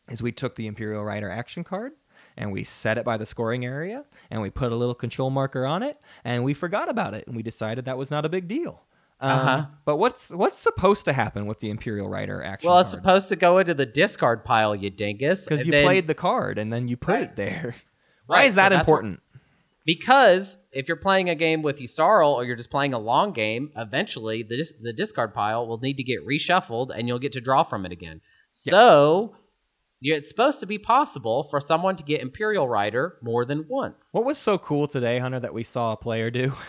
[0.10, 1.94] is we took the Imperial Rider action card
[2.36, 5.66] and we set it by the scoring area and we put a little control marker
[5.66, 8.48] on it and we forgot about it and we decided that was not a big
[8.48, 8.84] deal.
[9.22, 9.66] Um, Uh-huh.
[9.86, 13.04] But what's what's supposed to happen with the Imperial Rider action Well, it's card?
[13.04, 15.42] supposed to go into the discard pile, you dingus.
[15.46, 17.24] Because you then- played the card and then you put Right.
[17.24, 17.76] it there.
[18.26, 19.22] Why Right, is that that's important?
[19.86, 23.72] Because if you're playing a game with Yssaril or you're just playing a long game,
[23.76, 27.42] eventually the dis- the discard pile will need to get reshuffled and you'll get to
[27.42, 28.22] draw from it again.
[28.52, 29.36] So
[30.02, 34.10] it's supposed to be possible for someone to get Imperial Rider more than once.
[34.12, 36.54] What was so cool today, Hunter, that we saw a player do?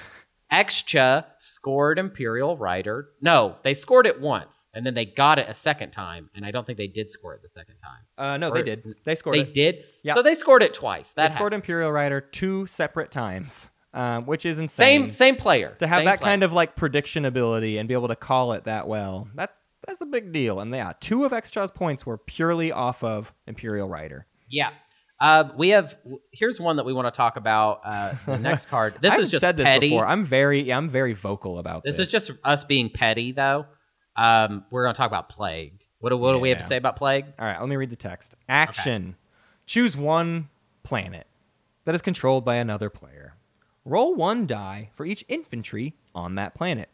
[0.55, 3.09] Xxcha scored Imperial Rider.
[3.21, 6.51] No, they scored it once and then they got it a second time, and I
[6.53, 8.03] don't think they did score it the second time.
[8.17, 8.95] Uh, no, Or- they did.
[9.05, 9.55] They scored They it.
[9.55, 9.85] did.
[10.03, 10.15] Yeah.
[10.15, 11.13] So they scored it twice.
[11.13, 11.65] They That scored happened.
[11.65, 15.03] Imperial Rider two separate times, um, which is insane.
[15.03, 16.31] same same player to have same that player.
[16.33, 19.57] kind of like prediction ability and be able to call it that well that
[19.87, 23.89] that's a big deal and yeah two of Xxcha's points were purely off of imperial
[23.89, 24.71] rider Yeah.
[25.21, 25.97] Uh, we have
[26.33, 27.81] here's one that we want to talk about.
[27.85, 28.95] Uh, the next card.
[29.01, 29.89] This is just said this petty.
[29.91, 33.33] before i'm very yeah, i'm very vocal about This this is just us being petty,
[33.33, 33.67] though.
[34.17, 35.81] Um, we're gonna talk about plague.
[36.01, 37.27] What do, what do we have to say about plague?
[37.39, 39.17] all right let me read the text action
[39.67, 40.49] choose one
[40.83, 41.27] planet
[41.87, 43.37] that is controlled by another player
[43.87, 46.91] roll one die for each infantry on that planet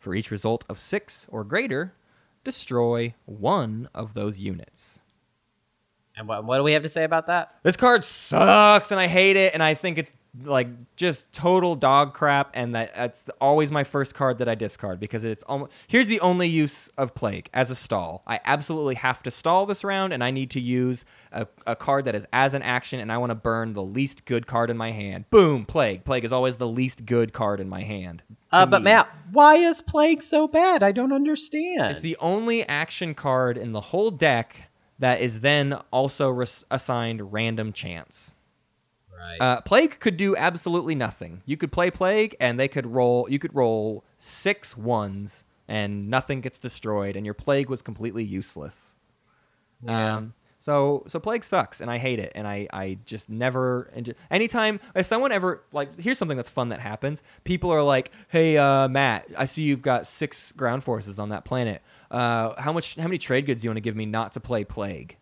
[0.00, 1.94] for each result of six or greater
[2.42, 4.98] destroy one of those units
[6.18, 7.54] And what, what do we have to say about that?
[7.62, 10.12] This card sucks and I hate it and I think it's
[10.44, 15.00] like just total dog crap and that that's always my first card that I discard
[15.00, 18.22] because it's almost here's the only use of plague as a stall.
[18.26, 22.04] I absolutely have to stall this round and I need to use a, a card
[22.06, 24.76] that is as an action and I want to burn the least good card in
[24.76, 25.30] my hand.
[25.30, 26.04] Boom, plague.
[26.04, 28.22] Plague is always the least good card in my hand.
[28.50, 28.84] Uh, but me.
[28.84, 30.82] Matt, why is plague so bad?
[30.82, 31.90] I don't understand.
[31.90, 34.67] It's the only action card in the whole deck
[34.98, 38.34] that is then also res- assigned random chance.
[39.16, 39.40] right.
[39.40, 41.42] Uh, Plague could do absolutely nothing.
[41.46, 43.26] You could play Plague, and they could roll.
[43.30, 48.96] You could roll six ones, and nothing gets destroyed, and your Plague was completely useless.
[49.84, 50.16] Yeah.
[50.16, 53.90] Um, so so Plague sucks, and I hate it, and I I just never.
[53.96, 57.22] enjo- Anytime if someone ever like, here's something that's fun that happens.
[57.44, 61.44] People are like, "Hey, uh, Matt, I see you've got six ground forces on that
[61.44, 61.80] planet.
[62.10, 62.96] Uh, how much?
[62.96, 65.16] How many trade goods do you want to give me not to play Plague?"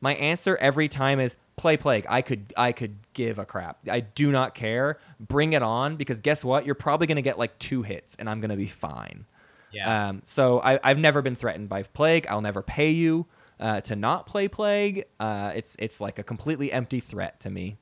[0.00, 2.06] My answer every time is play plague.
[2.08, 3.80] I could I could give a crap.
[3.90, 4.98] I do not care.
[5.20, 6.64] Bring it on because guess what?
[6.64, 9.26] You're probably gonna get like two hits and I'm gonna be fine.
[9.72, 10.08] yeah.
[10.08, 12.26] Um, so I, I've never been threatened by plague.
[12.28, 13.26] I'll never pay you
[13.60, 15.04] uh, to not play plague.
[15.20, 17.76] Uh, it's it's like a completely empty threat to me.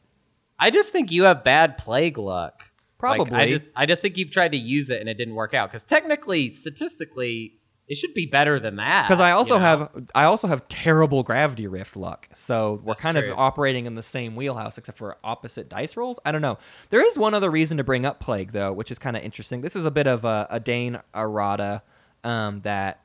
[0.58, 2.64] I just think you have bad plague luck.
[3.00, 3.58] Like, I Probably.
[3.58, 5.84] just I just think you've tried to use it and it didn't work out because
[5.84, 7.57] technically, statistically,
[7.88, 9.06] it should be better than that.
[9.08, 9.60] Because I you also know?
[9.60, 13.32] have I also have terrible gravity rift luck, so we're That's kind true.
[13.32, 16.20] of operating in the same wheelhouse except for opposite dice rolls.
[16.24, 16.58] I don't know.
[16.90, 19.62] There is one other reason to bring up plague though, which is kind of interesting.
[19.62, 21.82] This is a bit of a, a Dane errata
[22.24, 23.00] um, that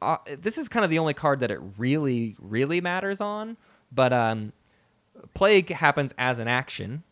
[0.00, 3.56] uh, this is kind of the only card that it really really matters on.
[3.92, 4.52] But um,
[5.34, 7.04] plague happens as an action,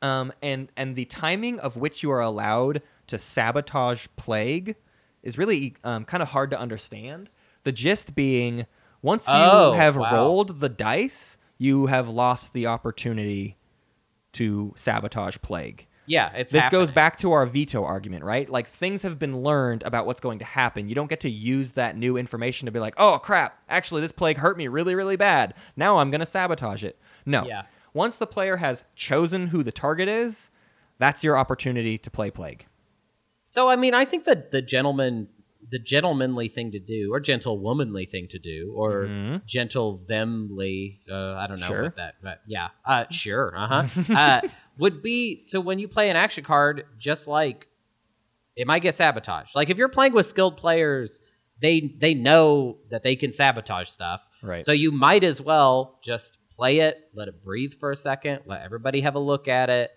[0.00, 4.74] um, and and the timing of which you are allowed to sabotage plague
[5.26, 7.28] is really um, kind of hard to understand.
[7.64, 8.66] The gist being,
[9.02, 10.12] once you Oh, have wow.
[10.14, 13.56] rolled the dice, you have lost the opportunity
[14.32, 15.86] to sabotage plague.
[16.08, 18.48] Yeah, it's This goes back to our veto argument, right?
[18.48, 20.88] Like things have been learned about what's going to happen.
[20.88, 24.12] You don't get to use that new information to be like, "Oh crap, actually this
[24.12, 25.54] plague hurt me really really bad.
[25.74, 27.44] Now I'm going to sabotage it." No.
[27.44, 27.62] Yeah.
[27.92, 30.50] Once the player has chosen who the target is,
[30.98, 32.66] that's your opportunity to play plague.
[33.46, 35.28] So I mean, I think that the gentleman,
[35.70, 39.46] the gentlemanly thing to do, or gentlewomanly thing to do, or Mhm.
[39.46, 41.82] gentle themly, uh, I don't know Sure.
[41.84, 43.84] what that, but yeah, uh, sure, uh-huh,
[44.16, 47.68] uh would be to when you play an action card, just like
[48.56, 49.54] it might get sabotaged.
[49.54, 51.20] Like if you're playing with skilled players,
[51.62, 54.26] they they know that they can sabotage stuff.
[54.42, 54.62] Right.
[54.64, 58.62] So you might as well just play it, let it breathe for a second, let
[58.62, 59.90] everybody have a look at it,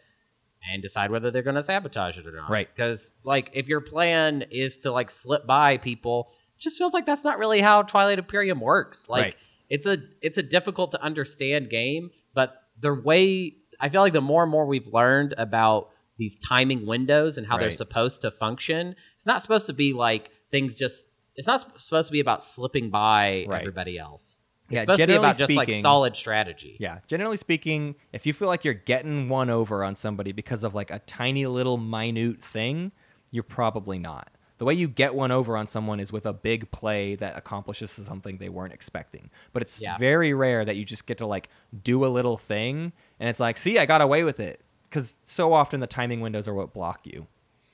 [0.73, 2.49] and decide whether they're going to sabotage it or not.
[2.49, 2.67] Right.
[2.73, 7.05] Because like if your plan is to like slip by people, it just feels like
[7.05, 9.09] that's not really how Twilight Imperium works.
[9.09, 9.35] Like Right.
[9.69, 14.21] it's a it's a difficult to understand game, but the way I feel like the
[14.21, 18.95] more and more we've learned about these timing windows and how they're supposed to function,
[19.17, 21.07] it's not supposed to be like things just.
[21.35, 23.61] It's not supposed to be about slipping by Right.
[23.61, 24.43] everybody else.
[24.69, 26.77] It's Yeah, supposed to be generally about just like speaking- solid strategy.
[26.79, 30.73] Yeah, generally speaking, if you feel like you're getting one over on somebody because of
[30.75, 32.91] like a tiny little minute thing,
[33.31, 34.29] you're probably not.
[34.59, 37.91] The way you get one over on someone is with a big play that accomplishes
[37.91, 39.29] something they weren't expecting.
[39.53, 39.97] But it's Yeah.
[39.97, 41.49] very rare that you just get to like
[41.83, 45.53] do a little thing and it's like, "See, I got away with it." Cuz so
[45.53, 47.27] often the timing windows are what block you.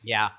[0.04, 0.30] Yeah.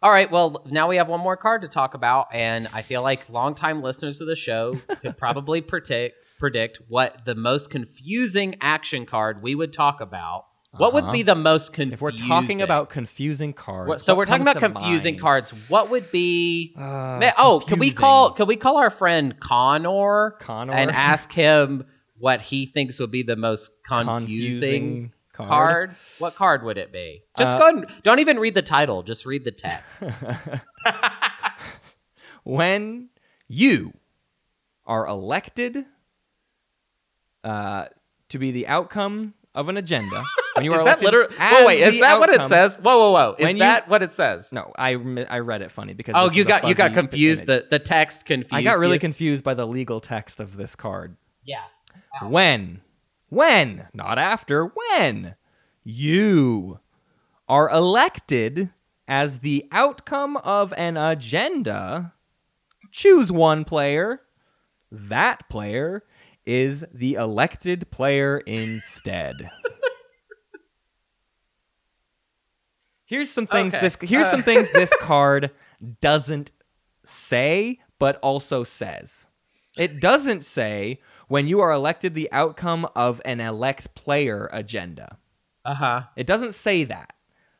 [0.00, 0.30] All right.
[0.30, 3.82] Well, now we have one more card to talk about, and I feel like longtime
[3.82, 9.56] listeners of the show could probably predict predict what the most confusing action card we
[9.56, 10.44] would talk about.
[10.76, 11.12] What would Uh-huh.
[11.12, 11.94] be the most confusing?
[11.94, 15.14] If we're talking about confusing cards, What- so what we're talking comes about to confusing
[15.14, 15.22] mind?
[15.22, 15.50] cards.
[15.68, 16.74] What would be?
[16.78, 17.96] Uh, Ma- oh, can we confusing.
[18.00, 18.30] call?
[18.34, 20.36] Can we call our friend Connor?
[20.38, 20.74] Connor?
[20.74, 21.84] and ask him
[22.18, 25.12] what he thinks would be the most confusing, Confusing
[25.46, 25.88] card?
[25.90, 25.96] card?
[26.18, 27.22] What card would it be?
[27.38, 29.02] Just Uh, go and don't even read the title.
[29.02, 30.08] Just read the text.
[32.44, 33.08] when
[33.48, 33.92] you
[34.86, 35.84] are elected
[37.44, 37.86] uh,
[38.30, 41.34] to be the outcome of an agenda, when you are elected literally?
[41.38, 42.76] Whoa, wait, is that what it says?
[42.76, 43.34] Whoa, whoa, whoa!
[43.38, 44.52] Is When you- that what it says?
[44.52, 44.92] No, I
[45.28, 47.48] I read it funny because Oh, you got you got confused.
[47.48, 47.64] image.
[47.64, 48.54] The the text confused.
[48.54, 49.00] I got really you.
[49.00, 51.16] confused by the legal text of this card.
[51.44, 51.62] yeah.
[52.22, 52.28] Ow.
[52.30, 52.80] When,
[53.28, 55.34] when, not after, when
[55.84, 56.80] you
[57.48, 58.70] are elected
[59.06, 62.12] as the outcome of an agenda,
[62.90, 64.22] choose one player.
[64.90, 66.04] That player
[66.46, 69.50] is the elected player instead.
[73.04, 73.82] Here's some things Okay.
[73.82, 74.30] this here's Uh.
[74.32, 75.50] some things this card
[76.00, 76.50] doesn't
[77.04, 79.26] say but also says.
[79.76, 85.18] It doesn't say when you are elected the outcome of an elect player agenda.
[85.64, 86.02] Uh huh.
[86.16, 87.12] It doesn't say that.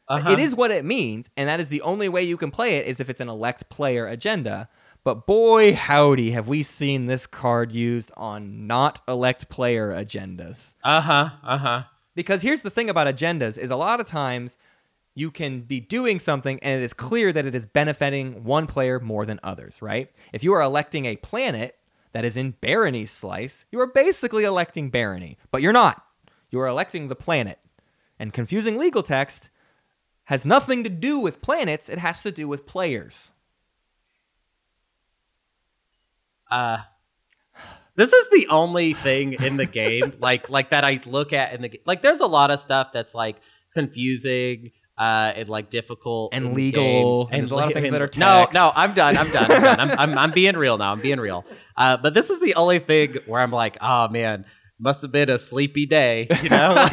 [0.09, 0.31] Uh-huh.
[0.31, 2.87] It is what it means, and that is the only way you can play it
[2.87, 4.69] is if it's an elect player agenda.
[5.05, 10.75] But boy, howdy, have we seen this card used on not elect player agendas.
[10.83, 11.31] Uh huh.
[11.43, 11.83] Uh huh.
[12.15, 14.57] Because here's the thing about agendas is a lot of times
[15.15, 18.99] you can be doing something and it is clear that it is benefiting one player
[19.01, 20.11] more than others, right?
[20.33, 21.77] If you are electing a planet
[22.13, 26.05] that is in Barony's slice, you are basically electing Barony, but you're not.
[26.51, 27.59] You are electing the planet.
[28.19, 29.51] And confusing legal text
[30.25, 33.33] has nothing to do with planets, it has to do with players.
[36.51, 36.79] Uh,
[37.95, 41.63] this is the only thing in the game like like that I look at in
[41.63, 42.01] the like.
[42.01, 43.37] There's a lot of stuff that's like
[43.75, 44.71] confusing.
[44.99, 47.35] Uh, and like difficult And legal, game.
[47.35, 48.73] and there's a lot of things that are no, no.
[48.75, 49.17] I'm done.
[49.17, 49.51] I'm done.
[49.53, 49.81] I'm done.
[49.81, 50.91] I'm, I'm, I'm being real now.
[50.93, 51.45] I'm being real.
[51.77, 54.45] Uh, but this is the only thing where I'm like, oh man,
[54.81, 56.27] must have been a sleepy day.
[56.43, 56.75] You know,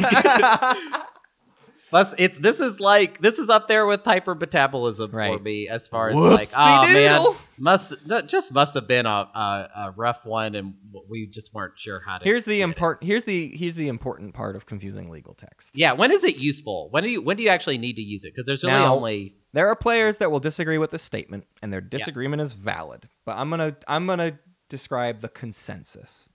[1.96, 6.10] Plus, it's this is like this is up there with hypermetabolism for me as far
[6.10, 7.94] as like, Whoopsie oh man, must
[8.26, 10.74] just must have been a, a, a rough one, and
[11.08, 12.24] we just weren't sure how to.
[12.24, 15.70] Here's the important here's the here's the important part of confusing legal text.
[15.72, 16.88] Yeah, when is it useful?
[16.90, 18.34] When do you when do you actually need to use it?
[18.34, 21.72] Because there's really Now- only There are players that will disagree with the statement, and
[21.72, 23.08] their disagreement is valid.
[23.24, 26.28] But I'm gonna I'm gonna describe the consensus.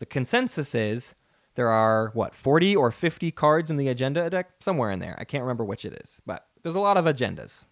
[0.00, 1.14] The consensus is
[1.54, 5.16] there are what 40 or 50 cards in the agenda deck, somewhere in there.
[5.18, 7.64] I can't remember which it is, but there's a lot of agendas.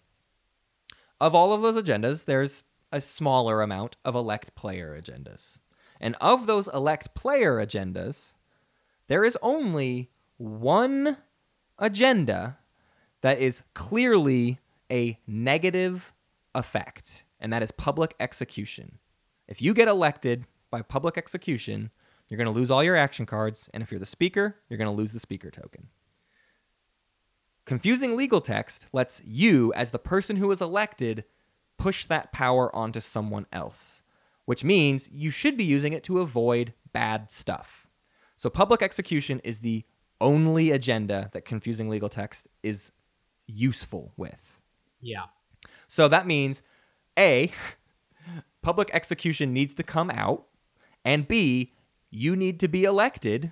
[1.19, 5.59] Of all of those agendas, there's a smaller amount of elect player agendas.
[5.99, 8.35] And of those elect player agendas,
[9.07, 11.17] there is only one
[11.79, 12.57] agenda
[13.21, 14.59] that is clearly
[14.91, 16.13] a negative
[16.53, 18.99] effect, and that is public execution.
[19.47, 21.91] If you get elected by public execution,
[22.29, 24.89] you're going to lose all your action cards, and if you're the speaker, you're going
[24.89, 25.89] to lose the speaker token.
[27.65, 31.23] Confusing legal text lets you, as the person who was elected,
[31.77, 34.01] push that power onto someone else,
[34.45, 37.87] which means you should be using it to avoid bad stuff.
[38.35, 39.85] So, public execution is the
[40.19, 42.91] only agenda that confusing legal text is
[43.45, 44.59] useful with.
[45.01, 45.25] Yeah.
[45.87, 46.61] So that means
[47.19, 47.51] A,
[48.61, 50.45] public execution needs to come out,
[51.05, 51.69] and B,
[52.13, 53.51] you need to be elected,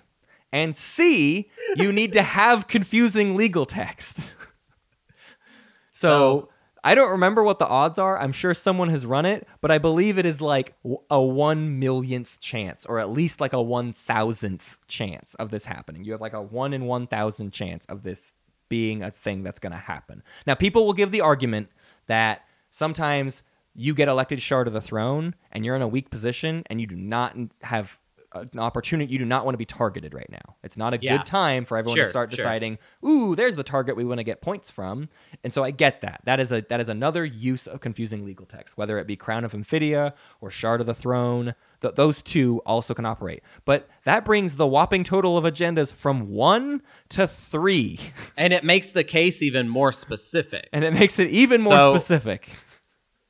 [0.53, 4.33] and C, you need to have confusing legal text.
[5.91, 6.07] so
[6.41, 6.49] So-
[6.83, 8.17] I don't remember what the odds are.
[8.17, 10.73] I'm sure someone has run it, but I believe it is like
[11.11, 16.03] a one millionth chance, or at least like a one thousandth chance of this happening.
[16.03, 18.33] You have like a one in one thousand chance of this
[18.67, 20.23] being a thing that's going to happen.
[20.47, 21.69] Now, people will give the argument
[22.07, 23.43] that sometimes
[23.75, 26.87] you get elected shard of the throne and you're in a weak position and you
[26.87, 27.99] do not have
[28.33, 29.11] an opportunity.
[29.11, 30.55] You do not want to be targeted right now.
[30.63, 31.17] It's not a Yeah.
[31.17, 32.37] good time for everyone Sure, to start sure.
[32.37, 35.09] deciding, "Ooh, there's the target we want to get points from."
[35.43, 36.21] And so I get that.
[36.23, 39.43] That is a that is another use of confusing legal text, whether it be Crown
[39.43, 41.55] of Emphidia or Shard of the Throne.
[41.81, 46.29] Th- those two also can operate, but that brings the whopping total of agendas from
[46.29, 47.99] one to three,
[48.37, 50.69] And it makes the case even more specific.
[50.71, 52.49] and it makes it even more So- specific.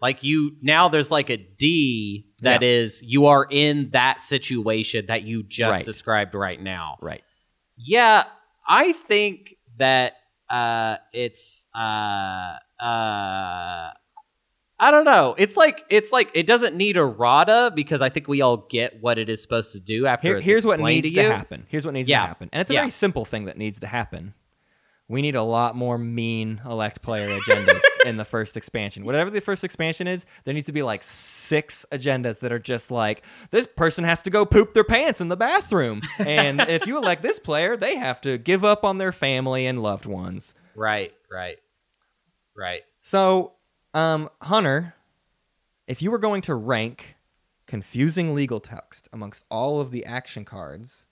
[0.02, 2.68] Like you now there's like a D that Yeah.
[2.68, 5.86] is you are in that situation that you just Right.
[5.86, 6.98] described right now.
[7.02, 7.24] Right.
[7.78, 8.24] Yeah,
[8.68, 10.14] I think that
[10.50, 13.90] uh it's uh uh
[14.84, 15.36] I don't know.
[15.38, 19.00] It's like it's like it doesn't need a RADA because I think we all get
[19.02, 21.68] what it is supposed to do after Here, here's what needs to, to, happen.
[21.70, 22.22] Here's what needs Yeah.
[22.22, 22.80] to happen, and it's a Yeah.
[22.82, 24.34] very simple thing that needs to happen.
[25.12, 29.04] We need a lot more mean elect player agendas in the first expansion.
[29.04, 32.92] Whatever the first expansion is, there needs to be like six agendas that are just
[32.92, 36.98] like this person has to go poop their pants in the bathroom, and if you
[36.98, 40.56] elect this player, they have to give up on their family and loved ones.
[40.76, 41.58] Right, right.
[42.56, 42.84] Right.
[43.02, 43.52] So,
[43.94, 44.94] um, Hunter,
[45.88, 47.18] if you were going to rank
[47.68, 51.06] confusing legal text amongst all of the action cards,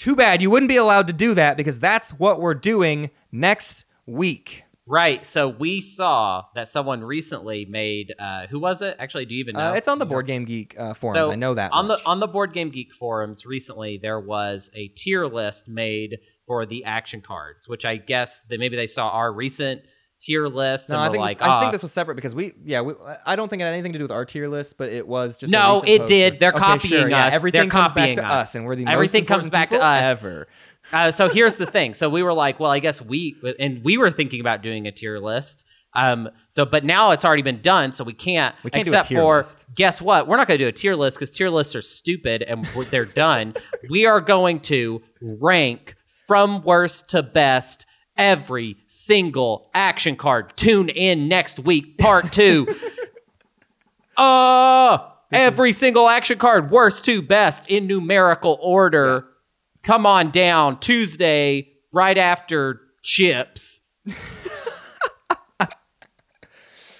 [0.00, 3.84] too bad you wouldn't be allowed to do that because that's what we're doing next
[4.06, 4.64] week.
[4.86, 5.24] Right.
[5.24, 8.96] So we saw that someone recently made uh who was it?
[8.98, 9.70] Actually, do you even know?
[9.70, 10.14] Uh, it's on the Do you know?
[10.14, 11.26] Board Game Geek uh, forums.
[11.26, 12.02] So, I know that on much.
[12.02, 16.66] the on the Board Game Geek forums recently there was a tier list made for
[16.66, 19.82] the action cards, which I guess that maybe they saw our recent
[20.20, 22.52] tier list no, and I think like, this, I think this was separate because we,
[22.64, 22.94] yeah, we,
[23.26, 25.38] I don't think it had anything to do with our tier list, but it was
[25.38, 25.52] just.
[25.52, 26.34] No, it post did.
[26.36, 27.34] They're Okay, copying sure, yeah, us.
[27.34, 28.30] Everything They're comes back to us.
[28.48, 30.02] us, and we're the Everything comes back to us.
[30.02, 30.48] ever.
[30.92, 31.94] Uh, so here's the thing.
[31.94, 34.92] So we were like, well, I guess we and we were thinking about doing a
[34.92, 35.64] tier list.
[35.94, 38.54] Um, so but now it's already been done, so we can't.
[38.62, 39.66] We can't do a tier for list.
[39.74, 40.28] guess what?
[40.28, 43.04] We're not going to do a tier list because tier lists are stupid and they're
[43.06, 43.54] done.
[43.90, 45.96] we are going to rank
[46.28, 47.86] from worst to best
[48.20, 50.52] every single action card.
[50.56, 52.66] Tune in next week, part two.
[54.16, 54.98] uh
[55.32, 59.26] every single action card, worst to best in numerical order.
[59.82, 63.80] Come on down Tuesday, right after chips.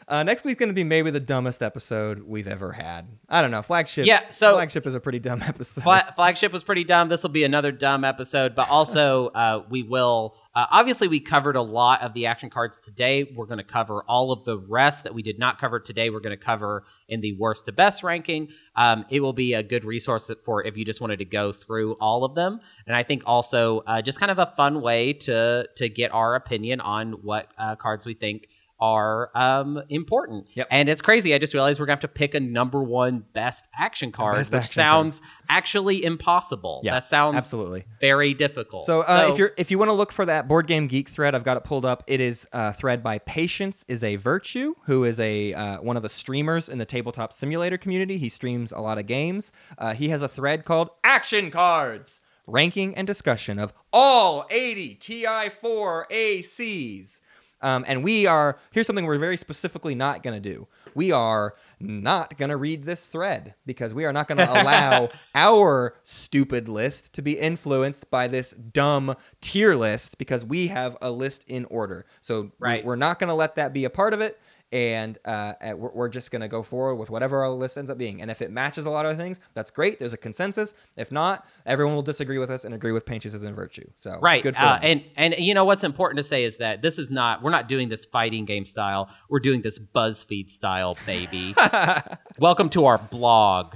[0.08, 3.06] Uh, next week's going to be maybe the dumbest episode we've ever had.
[3.28, 3.62] I don't know.
[3.62, 4.06] Flagship.
[4.06, 5.84] Yeah, so- flagship is a pretty dumb episode.
[5.84, 7.08] Fla- flagship was pretty dumb.
[7.08, 10.34] This will be another dumb episode, but also uh, we will.
[10.52, 13.32] Uh, obviously, we covered a lot of the action cards today.
[13.36, 16.10] We're going to cover all of the rest that we did not cover today.
[16.10, 18.48] We're going to cover in the worst to best ranking.
[18.74, 21.92] Um, it will be a good resource for if you just wanted to go through
[22.00, 25.68] all of them, and I think also uh, just kind of a fun way to
[25.76, 28.48] to get our opinion on what uh, cards we think
[28.80, 30.46] are um, important.
[30.54, 30.68] Yep.
[30.70, 31.34] And it's crazy.
[31.34, 34.36] I just realized we're going to have to pick a number one best action card,
[34.36, 36.80] best which action sounds actually impossible.
[36.82, 37.84] yeah, that sounds absolutely.
[38.00, 38.86] very difficult.
[38.86, 41.34] So, uh, if you're if you want to look for that board game geek thread,
[41.34, 42.02] I've got it pulled up.
[42.06, 46.02] It is a thread by Patience is a Virtue, who is a uh, one of
[46.02, 48.18] the streamers in the tabletop simulator community.
[48.18, 49.52] He streams a lot of games.
[49.78, 56.04] Uh, he has a thread called Action Cards, ranking and discussion of all 80 TI4
[56.10, 57.20] ACs.
[57.62, 60.66] Um, and we are here's something we're very specifically not going to do.
[60.94, 65.08] We are not going to read this thread because we are not going to allow
[65.34, 71.10] our stupid list to be influenced by this dumb tier list because we have a
[71.10, 72.04] list in order.
[72.20, 72.84] So Right.
[72.84, 74.38] we're not going to let that be a part of it.
[74.72, 77.98] And uh, we're, we're just going to go forward with whatever our list ends up
[77.98, 78.22] being.
[78.22, 79.98] And if it matches a lot of things, that's great.
[79.98, 80.74] There's a consensus.
[80.96, 83.84] If not, everyone will disagree with us and agree with Patience is a Virtue.
[83.96, 84.42] So right.
[84.42, 87.10] good for uh, and and you know what's important to say is that this is
[87.10, 89.08] not we're not doing this fighting game style.
[89.28, 91.54] We're doing this BuzzFeed style, baby.
[92.38, 93.74] Welcome to our blog.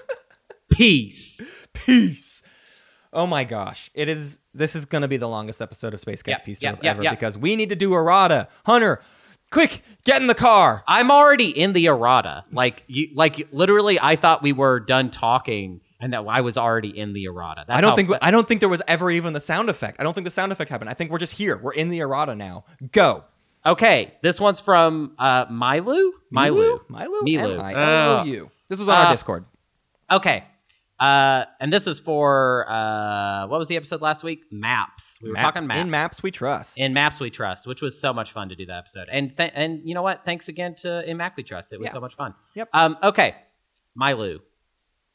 [0.70, 1.42] Peace.
[1.72, 2.42] Peace.
[3.12, 3.90] Oh my gosh.
[3.94, 7.02] It is this is gonna be the longest episode of Space Cats Peace yeah, ever
[7.10, 8.48] because we need to do errata.
[8.64, 9.02] Hunter,
[9.50, 10.82] quick, get in the car.
[10.86, 12.44] I'm already in the errata.
[12.52, 16.96] Like you, like literally, I thought we were done talking, and that I was already
[16.96, 17.64] in the errata.
[17.66, 20.00] That's I don't how think I don't think there was ever even the sound effect.
[20.00, 20.90] I don't think the sound effect happened.
[20.90, 21.56] I think we're just here.
[21.58, 22.64] We're in the errata now.
[22.92, 23.24] Go.
[23.66, 26.12] Okay, this one's from uh, Milou.
[26.32, 26.80] Milou.
[26.88, 27.20] Milou?
[27.22, 27.54] Milou.
[27.58, 28.50] M-I-L-O-U.
[28.68, 29.44] This was on Uh, our Discord.
[30.10, 30.44] Okay.
[31.00, 34.40] Uh, and this is for uh, what was the episode last week?
[34.50, 35.18] Maps.
[35.22, 35.80] We were talking maps.
[35.80, 36.78] In maps we trust.
[36.78, 39.08] In maps we trust, which was so much fun to do that episode.
[39.10, 40.26] And th- and you know what?
[40.26, 41.72] Thanks again to In Map we trust.
[41.72, 41.92] It was Yeah.
[41.92, 42.34] so much fun.
[42.54, 42.68] Yep.
[42.74, 42.98] Um.
[43.02, 43.34] Okay.
[43.98, 44.40] Milou.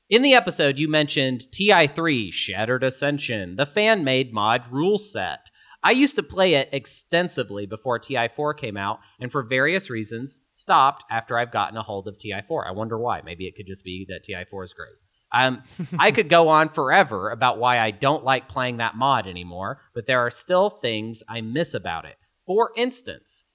[0.10, 5.50] In the episode, you mentioned TI3 Shattered Ascension, the fan made mod rule set.
[5.84, 11.04] I used to play it extensively before TI4 came out, and for various reasons, stopped
[11.12, 12.68] after I've gotten a hold of TI4.
[12.68, 13.22] I wonder why.
[13.24, 14.96] Maybe it could just be that TI4 is great.
[15.36, 15.64] Um,
[16.00, 20.08] I could go on forever about why I don't like playing that mod anymore, but
[20.08, 22.16] there are still things I miss about it.
[22.46, 23.46] For instance,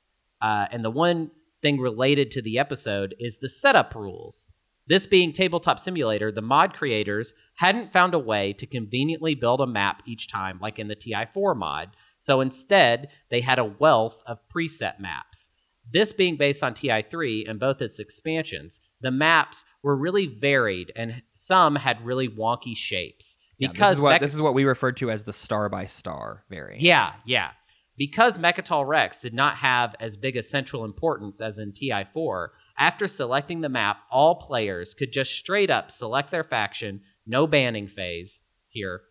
[0.42, 1.30] uh, and the one
[1.62, 4.48] thing related to the episode is the setup rules.
[4.86, 9.66] This being Tabletop Simulator, the mod creators hadn't found a way to conveniently build a
[9.66, 11.90] map each time, like in the TI4 mod.
[12.18, 15.50] So instead, they had a wealth of preset maps.
[15.92, 21.22] This being based on TI3 and both its expansions, the maps were really varied and
[21.32, 23.36] some had really wonky shapes.
[23.58, 25.68] Yeah, Because this is what Mech- this is what we referred to as the star
[25.68, 26.82] by star variant.
[26.82, 27.50] yeah, yeah.
[27.98, 33.06] Because Mecatol Rex did not have as big a central importance as in TI4, after
[33.06, 38.40] selecting the map, all players could just straight up select their faction, no banning phase
[38.68, 39.02] here.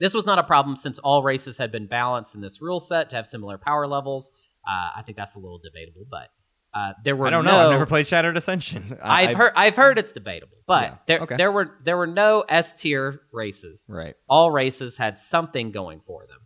[0.00, 3.08] This was not a problem since all races had been balanced in this rule set
[3.10, 4.32] to have similar power levels.
[4.68, 6.28] Uh, I think that's a little debatable, but
[6.74, 7.64] uh, there were I don't no, know.
[7.64, 8.98] I've never played Shattered Ascension.
[9.02, 11.36] I- I've heard I've heard it's debatable, but Yeah, there okay.
[11.36, 14.14] there were there were no S tier races Right.
[14.28, 16.40] all races had something going for them.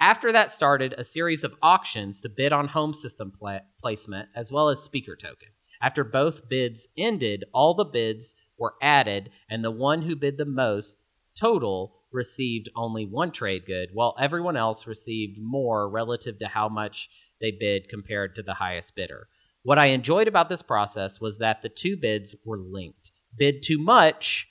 [0.00, 4.52] After that started a series of auctions to bid on home system pla- placement as
[4.52, 5.48] well as speaker token.
[5.80, 10.44] After both bids ended, all the bids were added, and the one who bid the
[10.44, 11.04] most
[11.38, 17.08] total received only one trade good, while everyone else received more relative to how much
[17.44, 19.28] they bid compared to the highest bidder.
[19.62, 23.12] What I enjoyed about this process was that the two bids were linked.
[23.36, 24.48] Bid too much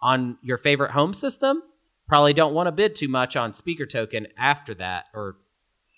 [0.00, 1.62] on your favorite home system,
[2.08, 5.36] probably don't want to bid too much on speaker token after that or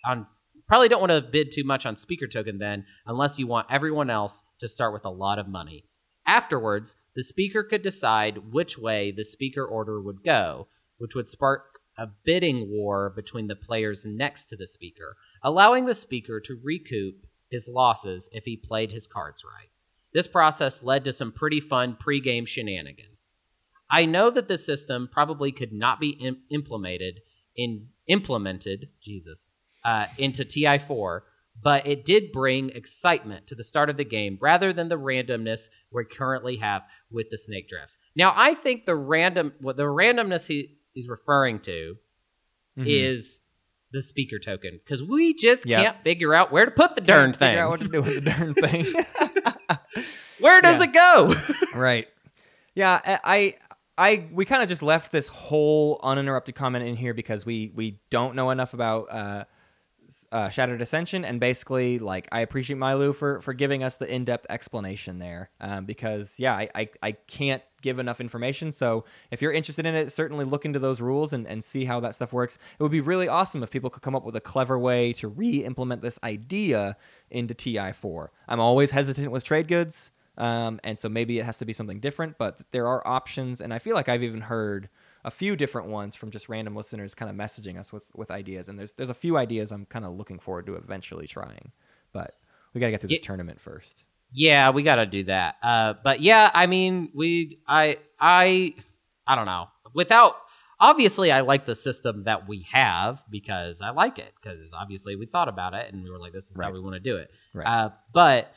[0.04, 0.26] on
[0.68, 4.10] probably don't want to bid too much on speaker token then unless you want everyone
[4.10, 5.84] else to start with a lot of money
[6.26, 11.80] afterwards the speaker could decide which way the speaker order would go which would spark
[11.96, 17.26] a bidding war between the players next to the speaker allowing the speaker to recoup
[17.50, 19.68] his losses if he played his cards right
[20.14, 23.30] this process led to some pretty fun pre-game shenanigans
[23.94, 27.20] I know that this system probably could not be Im- implemented
[27.54, 29.52] in implemented Jesus
[29.84, 31.20] uh, into TI4,
[31.62, 35.68] but it did bring excitement to the start of the game rather than the randomness
[35.92, 36.80] we currently have
[37.10, 37.98] with the snake drafts.
[38.16, 41.96] Now, I think the random what the randomness he is referring to
[42.78, 42.84] Mhm.
[42.86, 43.41] is
[43.92, 45.84] the speaker token because we just Yep.
[45.84, 47.58] can't figure out where to put the darn Can't figure thing.
[47.58, 48.86] out what to do with the darn thing.
[50.40, 50.84] Where does Yeah.
[50.84, 51.34] it go?
[51.78, 52.08] right.
[52.74, 53.54] Yeah, I, I,
[53.98, 58.00] I we kind of just left this whole uninterrupted comment in here because we we
[58.10, 59.46] don't know enough about uh, s-
[60.30, 64.24] uh, Shattered Ascension, and basically, like, I appreciate Milou for for giving us the in
[64.24, 68.72] depth explanation there, um, because yeah, I, I I can't give enough information.
[68.72, 72.00] So if you're interested in it, certainly look into those rules and, and see how
[72.00, 72.56] that stuff works.
[72.78, 75.28] It would be really awesome if people could come up with a clever way to
[75.28, 76.96] re-implement this idea
[77.30, 78.28] into TI4.
[78.48, 80.12] I'm always hesitant with trade goods.
[80.38, 83.72] Um, and so maybe it has to be something different, but there are options, and
[83.74, 84.88] I feel like I've even heard
[85.24, 88.68] a few different ones from just random listeners kind of messaging us with with ideas.
[88.68, 91.72] And there's there's a few ideas I'm kind of looking forward to eventually trying,
[92.12, 92.36] but
[92.74, 93.26] we got to get through this Yeah.
[93.26, 94.06] tournament first.
[94.34, 95.56] Yeah, we got to do that.
[95.62, 98.74] Uh, but yeah, I mean, we, I, I,
[99.26, 99.66] I don't know.
[99.94, 100.36] Without,
[100.80, 105.26] obviously, I like the system that we have because I like it because obviously we
[105.26, 107.30] thought about it and we were like, this is how we want to do it.
[107.52, 107.66] Right.
[107.66, 108.54] Uh, but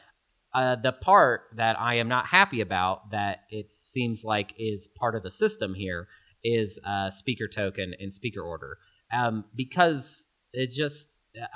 [0.54, 5.14] uh, the part that I am not happy about that it seems like is part
[5.16, 6.08] of the system here
[6.46, 8.78] is uh, speaker token in speaker order
[9.12, 11.08] um, because it just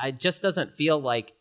[0.03, 1.34] it just doesn't feel like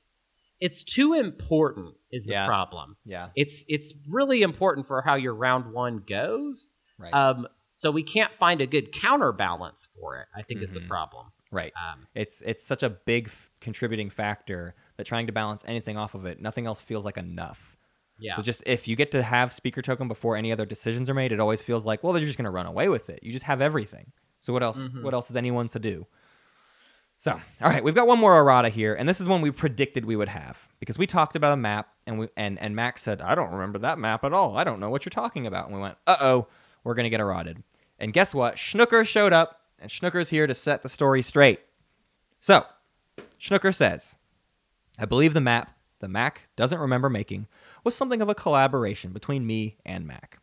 [0.61, 2.47] it's too important is the Yeah.
[2.47, 2.97] problem.
[3.05, 3.29] Yeah.
[3.35, 6.73] It's it's really important for how your round one goes.
[6.99, 7.13] Right.
[7.15, 10.27] Um, so we can't find a good counterbalance for it.
[10.37, 10.89] I think is the Mhm.
[10.89, 11.27] problem.
[11.51, 11.73] right.
[11.77, 16.15] Um, It's it's such a big f- contributing factor that trying to balance anything off
[16.15, 17.78] of it, nothing else feels like enough.
[18.19, 18.35] Yeah.
[18.35, 21.33] So just if you get to have speaker token before any other decisions are made,
[21.33, 23.21] it always feels like, well, they're just going to run away with it.
[23.23, 24.13] You just have everything.
[24.41, 24.79] So what else?
[24.79, 25.03] Mhm.
[25.03, 26.07] What else is anyone's to do?
[27.17, 30.05] So, all right, we've got one more errata here, and this is one we predicted
[30.05, 33.21] we would have because we talked about a map, and we and and Max said,
[33.21, 34.57] "I don't remember that map at all.
[34.57, 36.47] I don't know what you're talking about." And we went, "Uh oh,
[36.85, 37.65] we're gonna get errated."
[37.99, 38.55] And guess what?
[38.55, 41.59] Schnooker showed up, and Schnooker's here to set the story straight.
[42.39, 42.65] So,
[43.41, 44.15] Schnooker says,
[44.97, 47.47] I believe the map the Mac doesn't remember making
[47.85, 50.41] was something of a collaboration between me and Mac.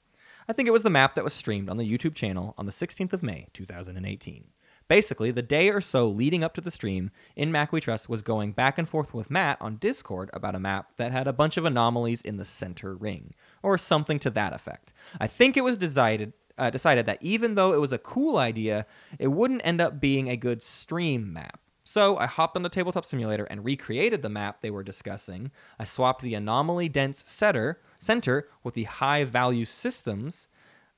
[0.47, 2.71] I think it was the map that was streamed on the YouTube channel on the
[2.71, 4.45] 16th of May, 2018.
[4.87, 8.21] Basically, the day or so leading up to the stream, In Mac We Trust was
[8.21, 11.57] going back and forth with Matt on Discord about a map that had a bunch
[11.57, 14.93] of anomalies in the center ring, or something to that effect.
[15.19, 18.85] I think it was decided uh, decided that even though it was a cool idea,
[19.19, 21.59] it wouldn't end up being a good stream map.
[21.85, 25.51] So I hopped on the Tabletop Simulator and recreated the map they were discussing.
[25.79, 30.47] I swapped the anomaly dense setter center with the high value systems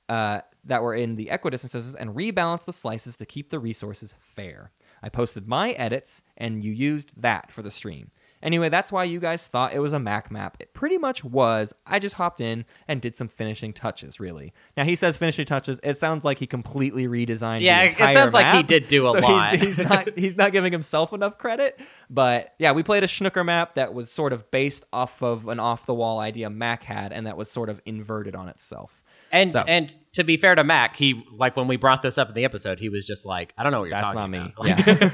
[0.07, 4.15] uh, that were in the equidistant systems and rebalanced the slices to keep the resources
[4.17, 4.71] fair.
[5.03, 8.09] I posted my edits and you used that for the stream.
[8.43, 10.57] Anyway, that's why you guys thought it was a Mac map.
[10.59, 11.73] It pretty much was.
[11.85, 14.53] I just hopped in and did some finishing touches, really.
[14.75, 15.79] Now he says finishing touches.
[15.83, 17.59] It sounds like he completely redesigned.
[17.59, 17.65] The.
[17.65, 19.55] Yeah, it sounds like he did do a So lot.
[19.55, 20.09] He's, not.
[20.17, 21.79] He's not giving himself enough credit.
[22.09, 25.59] But yeah, we played a Schnooker map that was sort of based off of an
[25.59, 29.01] off-the-wall idea Mac had, and that was sort of inverted on itself.
[29.31, 32.27] and So- and to be fair to Mac, he like when we brought this up
[32.29, 34.29] in the episode, he was just like, I don't know what you're That's talking not
[34.29, 34.53] me.
[34.55, 35.13] about.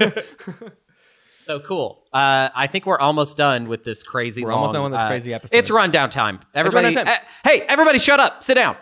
[0.54, 0.68] Yeah.
[1.44, 2.04] So cool.
[2.10, 4.42] Uh, I think we're almost done with this crazy.
[4.42, 5.56] We're almost done with this uh, crazy episode.
[5.58, 6.40] It's rundown time.
[6.54, 7.14] Everybody, rundown time.
[7.14, 8.42] uh, hey, everybody, shut up.
[8.42, 8.76] Sit down.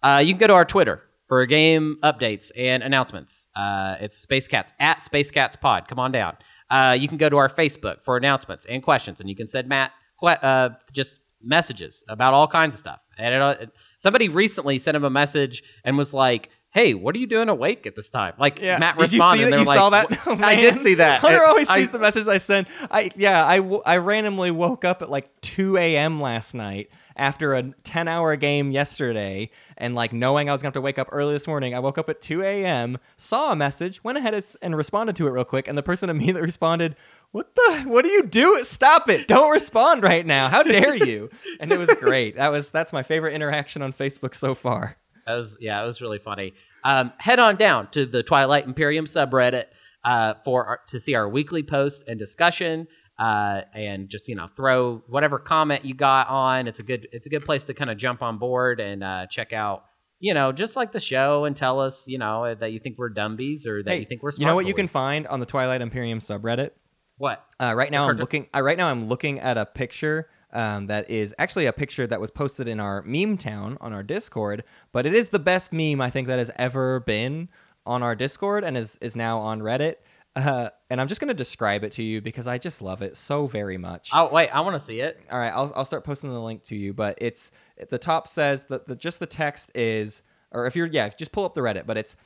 [0.00, 3.48] Uh, you can go to our Twitter for game updates and announcements.
[3.56, 5.88] Uh, it's Space Cats at Space Cats Pod.
[5.88, 6.36] Come on down.
[6.70, 9.68] Uh, you can go to our Facebook for announcements and questions, and you can send
[9.68, 9.90] Matt
[10.22, 13.00] uh, just messages about all kinds of stuff.
[13.18, 16.50] And it, somebody recently sent him a message and was like.
[16.70, 18.34] Hey, what are you doing awake at this time?
[18.38, 18.78] Like Yeah.
[18.78, 19.44] Matt Did you responded.
[19.44, 19.60] see that?
[19.60, 20.18] You were saw that?
[20.26, 21.20] Oh, I did see that.
[21.20, 22.66] Hunter It- always I- sees the message I send.
[22.90, 26.20] I yeah, I, w- I randomly woke up at like 2 a.m.
[26.20, 30.74] last night after a 10 hour game yesterday, and like knowing I was gonna have
[30.74, 31.74] to wake up early this morning.
[31.74, 32.98] I woke up at 2 a.m.
[33.16, 36.10] Saw a message, went ahead and- and responded to it real quick, and the person
[36.10, 36.96] immediately responded.
[37.32, 37.84] What the?
[37.86, 38.62] What do you do?
[38.62, 39.26] Stop it!
[39.26, 40.48] Don't respond right now.
[40.50, 41.30] How dare you?
[41.60, 42.36] And it was great.
[42.36, 44.96] That was that's my favorite interaction on Facebook so far.
[45.28, 46.54] That was yeah, it was really funny.
[46.84, 49.66] Um, head on down to the Twilight Imperium subreddit
[50.04, 52.86] uh, for our, to see our weekly posts and discussion,
[53.18, 56.66] uh, and just you know throw whatever comment you got on.
[56.66, 59.26] It's a good it's a good place to kind of jump on board and uh,
[59.30, 59.84] check out.
[60.18, 63.12] You know, just like the show, and tell us, you know, that you think we're
[63.12, 64.40] dumbies or that Hey, you think we're smart.
[64.40, 66.70] you know what you can find on the Twilight Imperium subreddit?
[67.18, 67.44] What?
[67.60, 68.48] Uh, right now, I'm looking.
[68.56, 72.20] Uh, right now, I'm looking at a picture um, that is actually a picture that
[72.20, 74.64] was posted in our meme town on our Discord.
[74.92, 77.48] But it is the best meme I think that has ever been
[77.86, 79.96] on our Discord and is is now on Reddit.
[80.36, 83.46] Uh, and I'm just gonna describe it to you because I just love it so
[83.46, 84.10] very much.
[84.14, 85.20] Oh wait, I want to see it.
[85.30, 86.92] All right, I'll, I'll start posting the link to you.
[86.92, 87.50] But it's
[87.88, 91.44] the top says that the, just the text is, or if you're yeah, just pull
[91.44, 91.86] up the Reddit.
[91.86, 92.16] But it's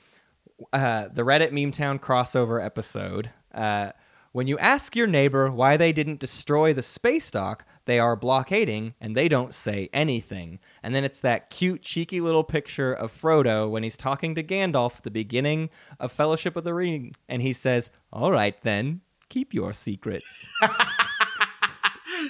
[0.73, 3.31] uh, the Reddit Meme Town crossover episode.
[3.55, 3.93] Uh,
[4.33, 8.95] when you ask your neighbor why they didn't destroy the space dock, they are blockading
[9.01, 10.59] and they don't say anything.
[10.83, 14.97] And then it's that cute, cheeky little picture of Frodo when he's talking to Gandalf
[14.99, 15.71] at the beginning
[16.01, 17.15] of Fellowship of the Ring.
[17.29, 20.49] And he says, All right, then, keep your secrets.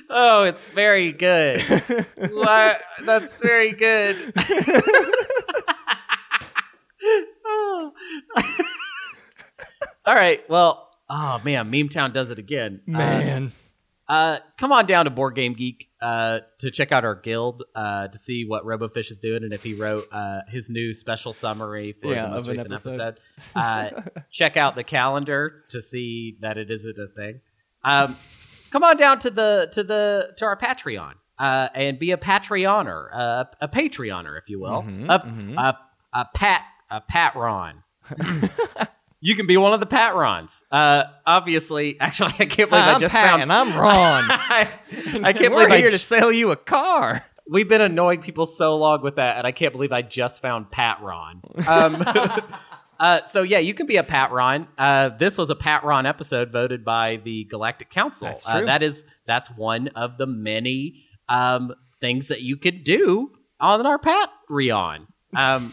[0.08, 1.60] Oh, it's very good.
[2.30, 2.82] what?
[3.04, 4.16] That's very good.
[7.44, 7.92] Oh.
[10.06, 10.48] All right.
[10.48, 12.80] Well, oh man, Meme Town does it again.
[12.88, 13.52] Uh, Man.
[14.08, 18.08] Uh, come on down to Board Game Geek uh, to check out our guild uh,
[18.08, 21.94] to see what RoboFish is doing and if he wrote uh, his new special summary
[22.02, 23.00] for Yeah, the most recent episode.
[23.00, 23.18] episode.
[23.56, 27.40] Uh, check out the calendar to see that it isn't a thing.
[27.84, 28.16] Um,
[28.70, 33.08] come on down to the to the to our Patreon uh, and be a Patreoner,
[33.14, 35.56] uh, a Patreoner, if you will, Mhm, a, mhm.
[35.58, 35.78] a
[36.12, 37.82] a Pat a Patron.
[39.24, 40.64] You can be one of the Patrons.
[40.70, 44.24] Uh, obviously, actually, I can't believe I I'm just Pat found and I'm Ron.
[44.28, 44.68] I,
[45.22, 47.24] I can't We're believe I here to sell you a car.
[47.48, 50.70] We've been annoying people so long with that, and I can't believe I just found
[50.70, 51.40] Pat Ron.
[51.66, 52.04] Um,
[53.00, 54.68] Uh, so yeah, you can be a Pat Ron.
[54.78, 58.28] Uh, this was a Pat Ron episode voted by the Galactic Council.
[58.28, 58.66] That's Uh, true.
[58.66, 63.98] that is that's one of the many um, things that you could do on our
[63.98, 65.08] Patreon.
[65.34, 65.72] Um,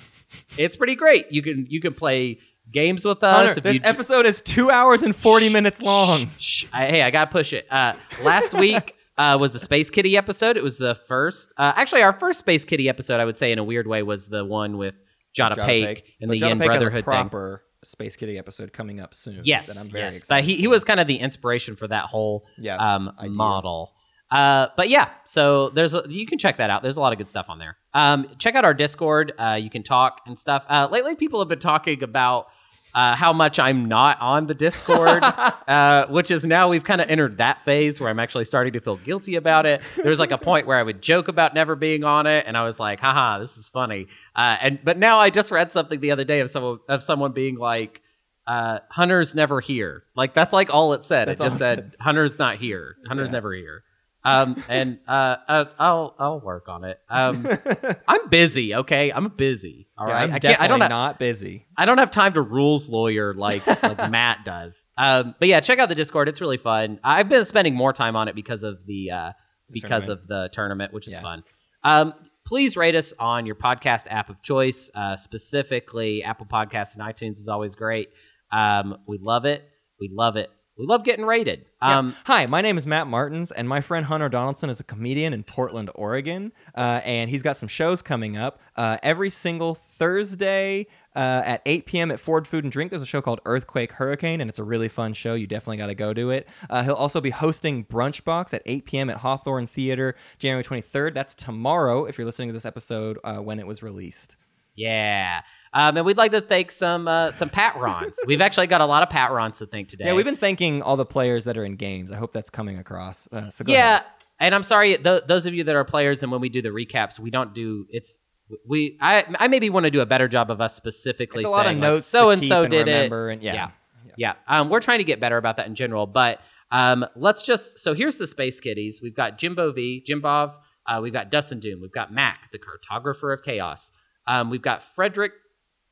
[0.57, 1.31] it's pretty great.
[1.31, 2.39] You can you can play
[2.71, 3.47] games with us.
[3.47, 6.29] Hunter, this you, episode is two hours and 40 minutes long.
[6.37, 7.67] Shh, I- hey, I gotta push it.
[7.71, 10.57] Uh, last week uh, was the Space Kitty episode.
[10.57, 11.53] It was the first.
[11.57, 14.27] Uh, actually, our first Space Kitty episode, I would say, in a weird way, was
[14.27, 14.95] the one with
[15.37, 16.13] Jada, Jada Pake Pake.
[16.21, 17.13] and But the Jada Yin Pake Brotherhood thing.
[17.29, 19.41] proper Space Kitty episode coming up soon.
[19.43, 20.17] Yes, that I'm very yes.
[20.17, 23.93] excited But he, he was kind of the inspiration for that whole Yeah, um, model.
[24.31, 26.83] Uh, but yeah, so there's a, you can check that out.
[26.83, 27.77] There's a lot of good stuff on there.
[27.95, 29.33] Um, check out our Discord.
[29.39, 30.63] Uh, you can talk and stuff.
[30.69, 32.47] Uh, lately, people have been talking about
[32.95, 35.23] uh, how much I'm not on the Discord,
[35.67, 38.79] uh, which is now we've kind of entered that phase where I'm actually starting to
[38.79, 39.81] feel guilty about it.
[39.95, 42.57] There was like a point where I would joke about never being on it, and
[42.57, 44.07] I was like, haha, this is funny.
[44.35, 47.31] Uh, and but now I just read something the other day of someone of someone
[47.31, 48.01] being like.
[48.47, 50.05] Uh, Hunter's never here.
[50.15, 51.27] Like that's like all it said.
[51.27, 52.95] That's it just said Hunter's not here.
[53.07, 53.33] Hunter's Yeah.
[53.33, 53.83] never here.
[54.23, 56.99] Um, and uh, uh, I'll I'll work on it.
[57.09, 57.47] Um,
[58.07, 58.75] I'm busy.
[58.75, 59.87] Okay, I'm busy.
[59.97, 60.81] All Yeah, right, I'm I definitely I don't.
[60.81, 61.67] Have, not busy.
[61.77, 64.85] I don't have time to rules lawyer like like Matt does.
[64.97, 66.27] Um, but yeah, check out the Discord.
[66.27, 66.99] It's really fun.
[67.03, 69.31] I've been spending more time on it because of the uh,
[69.71, 70.11] because tournament.
[70.21, 71.21] of the tournament, which is Yeah.
[71.21, 71.43] fun.
[71.85, 72.13] Um,
[72.45, 74.91] please rate us on your podcast app of choice.
[74.93, 78.09] Uh, specifically, Apple Podcasts and iTunes is always great.
[78.51, 79.63] Um, we love it.
[79.99, 80.49] We love it.
[80.79, 81.65] We love getting rated.
[81.81, 81.99] Yeah.
[81.99, 85.33] Um, Hi, my name is Matt Martins, and my friend Hunter Donaldson is a comedian
[85.33, 86.53] in Portland, Oregon.
[86.73, 88.61] Uh, and he's got some shows coming up.
[88.77, 92.11] Uh, every single Thursday uh, at 8 p.m.
[92.11, 94.87] at Ford Food and Drink, there's a show called Earthquake Hurricane, and it's a really
[94.87, 95.33] fun show.
[95.33, 96.47] You definitely got to go to it.
[96.69, 99.09] Uh, he'll also be hosting Brunch Box at 8 p.m.
[99.09, 101.13] at Hawthorne Theater, January 23rd.
[101.13, 104.37] That's tomorrow, if you're listening to this episode uh, when it was released.
[104.75, 105.41] Yeah.
[105.73, 108.15] Um, and we'd like to thank some uh, some Patrons.
[108.27, 110.05] We've actually got a lot of Patrons to thank today.
[110.05, 112.11] Yeah, we've been thanking all the players that are in games.
[112.11, 113.27] I hope that's coming across.
[113.31, 114.05] Uh, so go yeah, ahead.
[114.39, 116.69] and I'm sorry, th- those of you that are players, and when we do the
[116.69, 118.21] recaps, we don't do it's
[118.67, 118.97] we.
[118.99, 121.39] I I maybe want to do a better job of us specifically.
[121.41, 123.11] It's a lot of notes So and so did it.
[123.11, 123.53] and- yeah.
[123.53, 123.69] yeah,
[124.17, 124.33] yeah.
[124.47, 126.39] Um, we're trying to get better about that in general, but
[126.71, 127.77] um, let's just.
[127.77, 129.01] So here's the Space Kitties.
[129.03, 130.55] We've got Jimbo V, Jimbov.
[130.87, 131.79] Uh, we've got Dustin Doom.
[131.81, 133.91] We've got Mac, the cartographer of chaos.
[134.25, 135.33] Um, we've got Frederick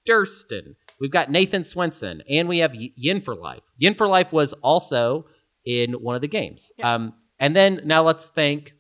[0.08, 0.76] Durston.
[1.00, 3.62] We've got Nathan Swenson, and we have Yin for Life.
[3.78, 5.26] Yin for Life was also
[5.66, 6.72] in one of the games.
[6.82, 8.74] Um, and then now let's thank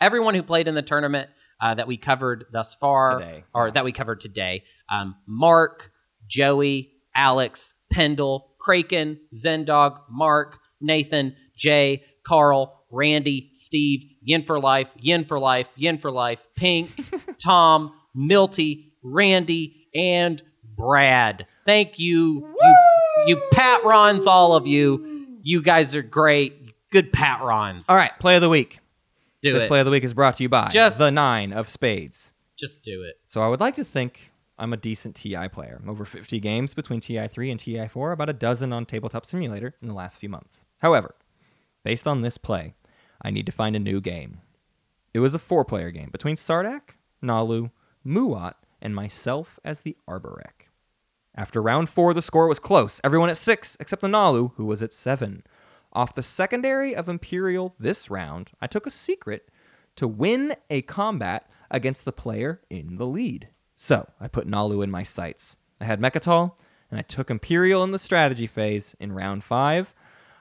[0.00, 1.30] everyone who played in the tournament
[1.60, 3.44] uh, that we covered thus far, Today.
[3.54, 4.64] or that we covered today.
[4.90, 5.90] Um, Mark,
[6.28, 15.24] Joey, Alex, Pendle, Kraken, Zendog, Mark, Nathan, Jay, Carl, Randy, Steve, Yin for Life, Yin
[15.24, 16.90] for Life, Yin for Life, Pink,
[17.42, 20.42] Tom, Milty, Randy, and
[20.76, 21.46] Brad.
[21.66, 22.76] Thank you, you,
[23.26, 25.26] you patrons, all of you.
[25.42, 26.74] You guys are great.
[26.90, 27.88] Good patrons.
[27.88, 28.80] All right, play of the week.
[29.42, 29.52] do it.
[29.54, 29.68] this it.
[29.68, 32.32] play of the week is brought to you by Just- the Nine of Spades.
[32.56, 33.18] Just do it.
[33.28, 35.80] So I would like to think I'm a decent TI player.
[35.82, 39.88] I'm Over 50 games between TI3 and TI4, about a dozen on Tabletop Simulator in
[39.88, 40.64] the last few months.
[40.78, 41.14] However,
[41.82, 42.74] based on this play,
[43.20, 44.40] I need to find a new game.
[45.14, 47.70] It was a four player game between Sardakk, Naalu,
[48.06, 50.68] Muaat, and myself as the Arborec.
[51.34, 53.00] After round four, the score was close.
[53.02, 55.44] Everyone at six, except the Naalu, who was at seven.
[55.94, 59.50] Off the secondary of Imperial this round, I took a secret
[59.96, 63.48] to win a combat against the player in the lead.
[63.74, 65.56] So I put Naalu in my sights.
[65.80, 66.58] I had Mecatol,
[66.90, 69.94] and I took Imperial in the strategy phase in round five.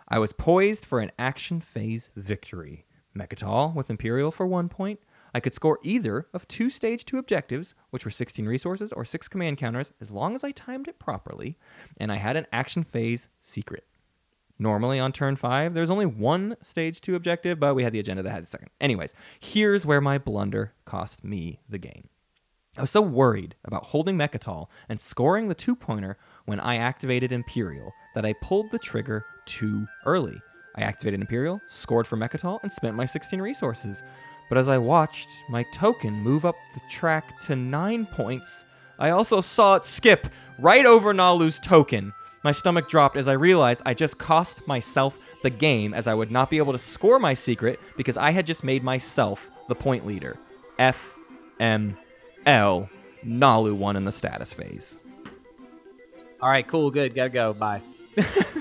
[0.08, 2.86] I was poised for an action phase victory.
[3.18, 5.00] Mecatol with Imperial for one point.
[5.34, 9.28] I could score either of two stage two objectives, which were 16 resources or six
[9.28, 11.58] command counters, as long as I timed it properly,
[11.98, 13.86] and I had an action phase secret.
[14.60, 18.22] Normally on turn five, there's only one stage two objective, but we had the agenda
[18.22, 18.70] that had a second.
[18.80, 22.10] Anyways, here's where my blunder cost me the game.
[22.78, 27.32] I was so worried about holding Mecatol and scoring the two pointer when I activated
[27.32, 30.40] Imperial that I pulled the trigger too early.
[30.76, 34.04] I activated Imperial, scored for Mecatol, and spent my 16 resources.
[34.52, 38.66] But as I watched my token move up the track to 9 points,
[39.00, 40.28] I also saw it skip
[40.60, 42.12] right over Naalu's token.
[42.44, 46.32] My stomach dropped as I realized I just cost myself the game as I would
[46.32, 50.06] not be able to score my secret because I had just made myself the point
[50.06, 50.38] leader.
[50.78, 51.18] F
[51.62, 51.98] M
[52.46, 52.90] L.
[53.26, 54.98] Naalu won in the status phase.
[56.42, 57.16] All right, cool, good.
[57.16, 57.54] Gotta go.
[57.54, 57.82] Bye.